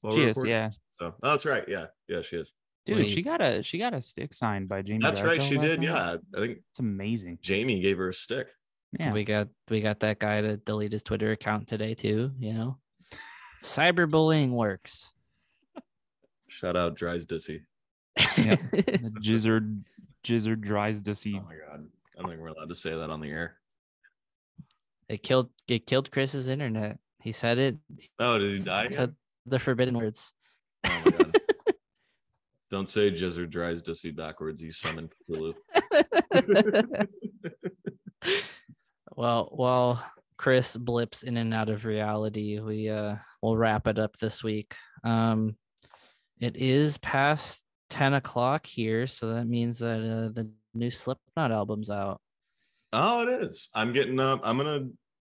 while 0.00 0.12
She 0.14 0.20
is, 0.22 0.28
recording. 0.28 0.50
yeah. 0.52 0.70
So, 0.90 1.14
oh, 1.22 1.30
that's 1.30 1.46
right. 1.46 1.64
Yeah, 1.68 1.86
yeah, 2.08 2.22
she 2.22 2.36
is. 2.36 2.52
Dude, 2.86 2.96
Sweet. 2.96 3.08
she 3.10 3.22
got 3.22 3.40
a 3.42 3.62
she 3.62 3.76
got 3.78 3.92
a 3.92 4.00
stick 4.00 4.32
signed 4.32 4.68
by 4.68 4.80
Jamie. 4.82 5.00
That's 5.02 5.20
right. 5.22 5.42
She 5.42 5.58
did. 5.58 5.80
night. 5.80 5.88
Yeah, 5.88 6.16
I 6.34 6.40
think 6.40 6.58
It's 6.70 6.78
amazing. 6.78 7.38
Jamie 7.42 7.80
gave 7.80 7.98
her 7.98 8.08
a 8.08 8.14
stick. 8.14 8.48
Yeah. 8.98 9.12
We 9.12 9.22
got 9.24 9.48
we 9.68 9.80
got 9.82 10.00
that 10.00 10.18
guy 10.18 10.40
to 10.40 10.56
delete 10.56 10.92
his 10.92 11.02
Twitter 11.02 11.30
account 11.32 11.68
today 11.68 11.94
too. 11.94 12.30
You 12.38 12.54
know, 12.54 12.78
cyberbullying 13.62 14.50
works. 14.50 15.12
Shout 16.48 16.76
out 16.76 16.96
Dries 16.96 17.26
Dissy. 17.26 17.60
Yep. 18.36 18.60
the 18.72 19.12
gizzard 19.20 19.84
gizzard 20.22 20.60
dries 20.60 21.00
to 21.02 21.14
see. 21.14 21.36
Oh 21.36 21.46
my 21.46 21.54
god. 21.54 21.86
I 22.18 22.22
don't 22.22 22.30
think 22.30 22.40
we're 22.40 22.48
allowed 22.48 22.68
to 22.68 22.74
say 22.74 22.90
that 22.90 23.10
on 23.10 23.20
the 23.20 23.30
air. 23.30 23.56
it 25.08 25.22
killed 25.22 25.50
it 25.68 25.86
killed 25.86 26.10
Chris's 26.10 26.48
internet. 26.48 26.98
He 27.22 27.32
said 27.32 27.58
it. 27.58 27.76
Oh, 28.18 28.38
does 28.38 28.54
he 28.54 28.60
die? 28.60 28.86
He 28.86 28.92
said 28.92 29.14
the 29.46 29.58
forbidden 29.58 29.96
words. 29.96 30.32
Oh 30.84 31.02
my 31.04 31.10
god. 31.10 31.36
Don't 32.70 32.88
say 32.88 33.10
Jizzard 33.10 33.50
dries 33.50 33.82
Dissy 33.82 34.14
backwards. 34.14 34.62
You 34.62 34.70
summon 34.70 35.10
Cthulhu. 35.28 35.54
well, 39.16 39.48
while 39.52 40.04
Chris 40.36 40.76
blips 40.76 41.22
in 41.24 41.36
and 41.36 41.52
out 41.52 41.68
of 41.68 41.84
reality, 41.84 42.60
we 42.60 42.88
uh 42.88 43.16
will 43.42 43.56
wrap 43.56 43.86
it 43.86 43.98
up 43.98 44.16
this 44.16 44.44
week. 44.44 44.74
Um, 45.04 45.56
it 46.40 46.56
is 46.56 46.96
past 46.98 47.64
ten 47.90 48.14
o'clock 48.14 48.64
here, 48.64 49.06
so 49.06 49.34
that 49.34 49.46
means 49.46 49.80
that 49.80 49.98
uh, 49.98 50.32
the 50.32 50.50
new 50.72 50.90
Slipknot 50.90 51.52
album's 51.52 51.90
out. 51.90 52.20
Oh, 52.92 53.22
it 53.22 53.42
is. 53.42 53.68
I'm 53.74 53.92
getting 53.92 54.18
up. 54.18 54.40
I'm 54.42 54.56
gonna. 54.56 54.88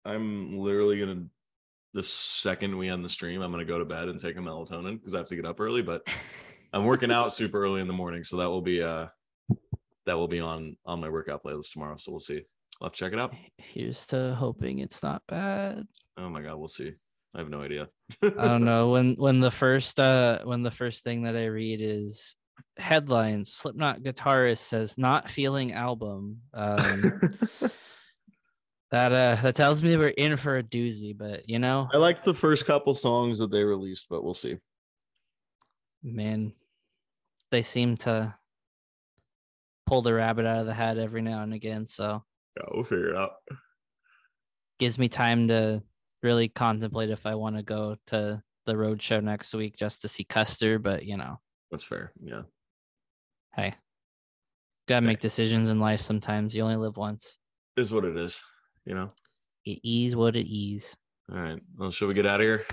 I'm 0.05 0.59
literally 0.59 0.99
gonna. 0.99 1.23
The 1.93 2.03
second 2.03 2.77
we 2.77 2.87
end 2.87 3.03
the 3.03 3.09
stream, 3.09 3.41
I'm 3.41 3.51
gonna 3.51 3.65
go 3.65 3.79
to 3.79 3.85
bed 3.85 4.07
and 4.07 4.19
take 4.19 4.37
a 4.37 4.39
melatonin 4.39 4.99
because 4.99 5.15
I 5.15 5.17
have 5.17 5.27
to 5.27 5.35
get 5.35 5.45
up 5.45 5.59
early. 5.59 5.81
But 5.81 6.07
I'm 6.73 6.85
working 6.85 7.11
out 7.11 7.33
super 7.33 7.63
early 7.63 7.81
in 7.81 7.87
the 7.87 7.93
morning, 7.93 8.23
so 8.23 8.37
that 8.37 8.49
will 8.49 8.61
be 8.61 8.81
uh 8.81 9.07
that 10.05 10.17
will 10.17 10.27
be 10.27 10.39
on 10.39 10.77
on 10.85 11.01
my 11.01 11.09
workout 11.09 11.43
playlist 11.43 11.71
tomorrow. 11.71 11.97
So 11.97 12.11
we'll 12.11 12.21
see. 12.21 12.41
I'll 12.81 12.87
have 12.87 12.93
to 12.93 12.99
check 12.99 13.13
it 13.13 13.19
out. 13.19 13.33
Here's 13.57 14.07
to 14.07 14.35
hoping 14.35 14.79
it's 14.79 15.03
not 15.03 15.21
bad. 15.27 15.85
Oh 16.17 16.29
my 16.29 16.41
god, 16.41 16.55
we'll 16.55 16.67
see. 16.67 16.93
I 17.33 17.39
have 17.39 17.49
no 17.49 17.61
idea. 17.61 17.87
I 18.23 18.47
don't 18.47 18.65
know 18.65 18.89
when 18.89 19.15
when 19.15 19.39
the 19.39 19.51
first 19.51 19.99
uh 19.99 20.39
when 20.43 20.63
the 20.63 20.71
first 20.71 21.03
thing 21.03 21.23
that 21.23 21.35
I 21.35 21.45
read 21.45 21.79
is 21.81 22.35
headlines 22.77 23.53
Slipknot 23.53 24.01
guitarist 24.01 24.59
says 24.59 24.97
not 24.97 25.29
feeling 25.29 25.73
album. 25.73 26.41
Um, 26.53 27.21
that 28.91 29.11
uh 29.13 29.41
that 29.41 29.55
tells 29.55 29.81
me 29.83 29.95
we're 29.97 30.09
in 30.09 30.35
for 30.37 30.57
a 30.57 30.63
doozy, 30.63 31.17
but 31.17 31.47
you 31.47 31.59
know, 31.59 31.87
I 31.93 31.97
liked 31.97 32.23
the 32.25 32.33
first 32.33 32.65
couple 32.65 32.93
songs 32.93 33.39
that 33.39 33.51
they 33.51 33.63
released, 33.63 34.07
but 34.09 34.23
we'll 34.23 34.33
see. 34.33 34.57
man, 36.03 36.53
they 37.51 37.61
seem 37.61 37.97
to 37.97 38.33
pull 39.85 40.01
the 40.01 40.13
rabbit 40.13 40.45
out 40.45 40.59
of 40.59 40.65
the 40.65 40.73
hat 40.73 40.97
every 40.97 41.21
now 41.21 41.43
and 41.43 41.53
again. 41.53 41.85
So 41.85 42.23
Yeah, 42.57 42.63
we'll 42.73 42.83
figure 42.83 43.09
it 43.11 43.15
out. 43.17 43.31
gives 44.79 44.97
me 44.97 45.07
time 45.09 45.47
to 45.49 45.83
really 46.23 46.47
contemplate 46.49 47.09
if 47.09 47.25
I 47.25 47.35
want 47.35 47.55
to 47.57 47.63
go 47.63 47.95
to 48.07 48.41
the 48.65 48.77
road 48.77 49.01
show 49.01 49.19
next 49.19 49.53
week 49.53 49.75
just 49.75 50.01
to 50.01 50.07
see 50.07 50.23
Custer. 50.23 50.79
But 50.79 51.03
you 51.05 51.17
know, 51.17 51.39
That's 51.71 51.83
fair. 51.83 52.11
Yeah. 52.21 52.41
hey, 53.55 53.73
gotta 54.87 55.05
make 55.05 55.19
decisions 55.19 55.69
in 55.69 55.79
life 55.79 56.01
sometimes. 56.01 56.53
You 56.53 56.63
only 56.63 56.75
live 56.75 56.97
once. 56.97 57.37
Is 57.77 57.93
what 57.93 58.05
it 58.05 58.17
is. 58.17 58.41
You 58.85 58.95
know. 58.95 59.09
It 59.65 59.79
is 59.83 60.15
what 60.15 60.35
it 60.35 60.51
is. 60.53 60.95
All 61.31 61.37
right. 61.39 61.59
Well, 61.77 61.91
should 61.91 62.07
we 62.09 62.13
get 62.13 62.25
out 62.25 62.41
of 62.41 62.45
here? 62.45 62.65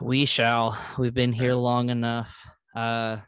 We 0.00 0.26
shall. 0.26 0.78
We've 0.98 1.14
been 1.14 1.32
here 1.32 1.54
long 1.54 1.90
enough. 1.90 2.46
Uh 2.76 3.18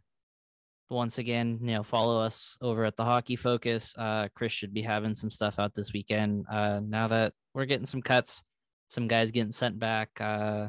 once 0.88 1.18
again, 1.18 1.58
you 1.62 1.74
know, 1.74 1.82
follow 1.82 2.20
us 2.20 2.56
over 2.60 2.84
at 2.84 2.96
the 2.96 3.04
Hockey 3.04 3.34
Focus. 3.34 3.94
Uh 3.98 4.28
Chris 4.36 4.52
should 4.52 4.72
be 4.72 4.82
having 4.82 5.14
some 5.16 5.30
stuff 5.30 5.58
out 5.58 5.74
this 5.74 5.92
weekend. 5.92 6.46
Uh 6.50 6.80
now 6.80 7.08
that 7.08 7.32
we're 7.54 7.64
getting 7.64 7.86
some 7.86 8.02
cuts, 8.02 8.44
some 8.88 9.08
guys 9.08 9.32
getting 9.32 9.52
sent 9.52 9.80
back, 9.80 10.10
uh 10.20 10.68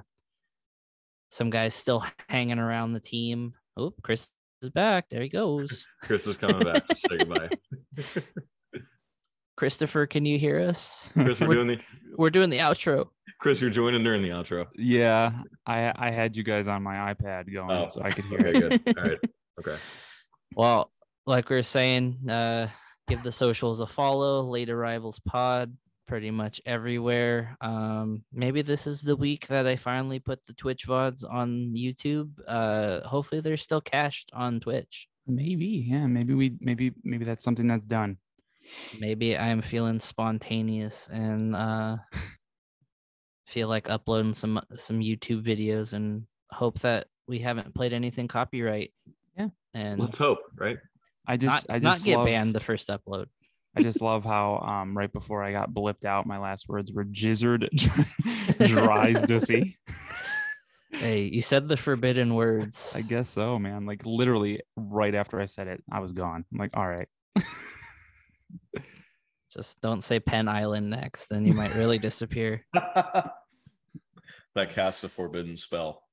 some 1.30 1.50
guys 1.52 1.76
still 1.76 2.04
hanging 2.30 2.60
around 2.60 2.94
the 2.94 3.00
team. 3.00 3.54
Oh, 3.78 3.94
Chris 4.04 4.30
is 4.62 4.70
back. 4.70 5.10
There 5.10 5.22
he 5.22 5.30
goes. 5.30 5.86
Chris 6.04 6.28
is 6.28 6.38
coming 6.38 6.60
back. 6.60 6.88
Just 6.90 7.08
say 7.10 7.18
goodbye. 7.18 7.50
Christopher, 9.58 10.08
can 10.08 10.26
you 10.26 10.40
hear 10.40 10.60
us? 10.60 11.08
Chris, 11.14 11.40
we're 11.40 11.48
We're- 11.50 11.56
doing 11.64 11.68
the 11.68 11.80
We're 12.18 12.30
doing 12.30 12.50
the 12.50 12.58
outro. 12.60 13.08
Chris, 13.40 13.60
you're 13.62 13.70
joining 13.70 14.04
during 14.04 14.22
the 14.22 14.30
outro. 14.30 14.68
Yeah, 14.76 15.32
I 15.66 15.92
I 15.96 16.12
had 16.12 16.36
you 16.38 16.44
guys 16.44 16.68
on 16.68 16.84
my 16.84 17.14
iPad 17.14 17.52
going, 17.52 17.72
Oh, 17.72 17.88
so 17.90 18.02
I 18.04 18.12
could 18.12 18.26
hear 18.26 18.40
Okay, 18.40 18.50
it. 18.76 18.86
good. 18.86 18.98
All 18.98 19.04
right. 19.04 19.20
Okay. 19.60 19.78
Well, 20.56 20.92
like 21.26 21.50
we 21.50 21.56
are 21.58 21.64
saying, 21.64 22.30
uh, 22.30 22.68
give 23.08 23.24
the 23.24 23.32
socials 23.32 23.80
a 23.80 23.88
follow. 23.88 24.42
Late 24.44 24.70
Arrivals 24.70 25.20
Pod, 25.20 25.76
pretty 26.12 26.30
much 26.30 26.60
everywhere. 26.66 27.56
Um, 27.62 28.26
maybe 28.34 28.62
this 28.64 28.86
is 28.86 29.02
the 29.02 29.16
week 29.16 29.48
that 29.48 29.66
I 29.66 29.78
finally 29.78 30.20
put 30.20 30.46
the 30.46 30.52
Twitch 30.52 30.86
vods 30.86 31.24
on 31.24 31.74
YouTube. 31.74 32.32
Uh, 32.46 33.08
hopefully 33.08 33.40
they're 33.40 33.56
still 33.56 33.80
cached 33.80 34.30
on 34.34 34.60
Twitch. 34.60 35.08
Maybe, 35.26 35.86
yeah, 35.88 36.08
maybe 36.08 36.34
we 36.34 36.58
maybe 36.60 36.92
maybe 37.06 37.24
that's 37.24 37.46
something 37.46 37.66
that's 37.66 37.86
done. 37.86 38.18
Maybe 39.00 39.38
I'm 39.38 39.62
feeling 39.62 40.02
spontaneous 40.02 41.08
and 41.08 41.56
uh, 41.56 41.96
feel 43.48 43.70
like 43.70 43.90
uploading 43.90 44.34
some 44.34 44.60
some 44.76 45.00
YouTube 45.00 45.46
videos 45.46 45.94
and 45.94 46.26
hope 46.50 46.80
that 46.80 47.08
we 47.26 47.40
haven't 47.40 47.74
played 47.74 47.94
anything 47.94 48.28
copyright. 48.28 48.92
Yeah. 49.40 49.48
and 49.74 49.98
Let's 49.98 50.18
hope, 50.18 50.40
right? 50.58 50.78
I 51.26 51.36
not, 51.36 51.40
just 51.40 51.66
I 51.70 51.80
not 51.80 51.94
just 51.94 52.06
get 52.06 52.18
love, 52.18 52.26
banned 52.26 52.54
the 52.54 52.60
first 52.60 52.90
upload. 52.90 53.28
I 53.76 53.84
just 53.84 54.02
love 54.02 54.26
how 54.26 54.58
um 54.58 54.98
right 54.98 55.12
before 55.12 55.44
I 55.44 55.52
got 55.52 55.72
blipped 55.72 56.06
out, 56.06 56.26
my 56.26 56.40
last 56.40 56.68
words 56.68 56.92
were 56.92 57.06
jizzard 57.06 57.70
dries 58.68 59.22
to 59.24 59.40
see. 59.40 59.78
Hey, 60.94 61.24
you 61.24 61.42
said 61.42 61.68
the 61.68 61.78
forbidden 61.78 62.36
words. 62.36 62.94
I 62.96 63.02
guess 63.02 63.30
so, 63.30 63.58
man. 63.58 63.86
Like 63.86 64.06
literally 64.06 64.62
right 64.76 65.16
after 65.16 65.40
I 65.40 65.46
said 65.46 65.68
it, 65.68 65.82
I 65.92 66.00
was 66.00 66.12
gone. 66.12 66.46
I'm 66.52 66.60
like, 66.60 66.76
all 66.76 66.88
right. 66.88 67.08
Just 69.52 69.82
don't 69.82 70.04
say 70.04 70.20
Penn 70.20 70.48
Island 70.48 70.90
next, 70.90 71.28
then 71.28 71.46
you 71.46 71.54
might 71.54 71.74
really 71.76 71.98
disappear. 71.98 72.66
that 72.74 73.32
casts 74.70 75.04
a 75.04 75.10
forbidden 75.10 75.56
spell. 75.56 76.04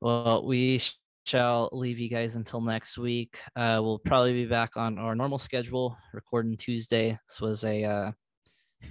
well, 0.00 0.46
we 0.46 0.78
sh- 0.78 0.98
shall 1.24 1.68
leave 1.72 1.98
you 1.98 2.08
guys 2.08 2.36
until 2.36 2.60
next 2.60 2.98
week. 2.98 3.38
Uh, 3.56 3.80
we'll 3.82 3.98
probably 3.98 4.32
be 4.32 4.46
back 4.46 4.76
on 4.76 4.98
our 4.98 5.14
normal 5.14 5.38
schedule, 5.38 5.96
recording 6.12 6.56
Tuesday. 6.56 7.18
This 7.28 7.40
was 7.40 7.64
a 7.64 7.84
uh, 7.84 8.12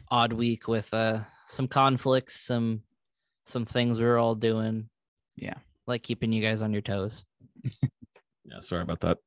odd 0.10 0.34
week 0.34 0.68
with 0.68 0.94
uh, 0.94 1.20
some 1.48 1.68
conflicts, 1.68 2.40
some 2.42 2.82
some 3.46 3.66
things 3.66 4.00
we 4.00 4.06
were 4.06 4.18
all 4.18 4.36
doing. 4.36 4.90
Yeah. 5.36 5.56
like 5.88 6.04
keeping 6.04 6.32
you 6.32 6.42
guys 6.42 6.62
on 6.62 6.74
your 6.74 6.82
toes. 6.82 7.24
Yeah, 8.46 8.60
sorry 8.60 8.82
about 8.84 9.00
that. 9.00 9.18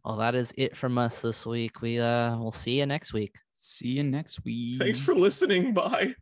Well, 0.04 0.18
that 0.18 0.36
is 0.36 0.54
it 0.56 0.76
from 0.76 0.98
us 0.98 1.20
this 1.20 1.44
week. 1.44 1.82
We 1.82 1.98
uh, 1.98 2.38
we'll 2.38 2.52
see 2.52 2.78
you 2.78 2.86
next 2.86 3.12
week. 3.12 3.34
See 3.58 3.88
you 3.88 4.04
next 4.04 4.44
week. 4.44 4.78
Thanks 4.78 5.00
for 5.00 5.14
listening. 5.16 5.74
Bye. 5.74 6.14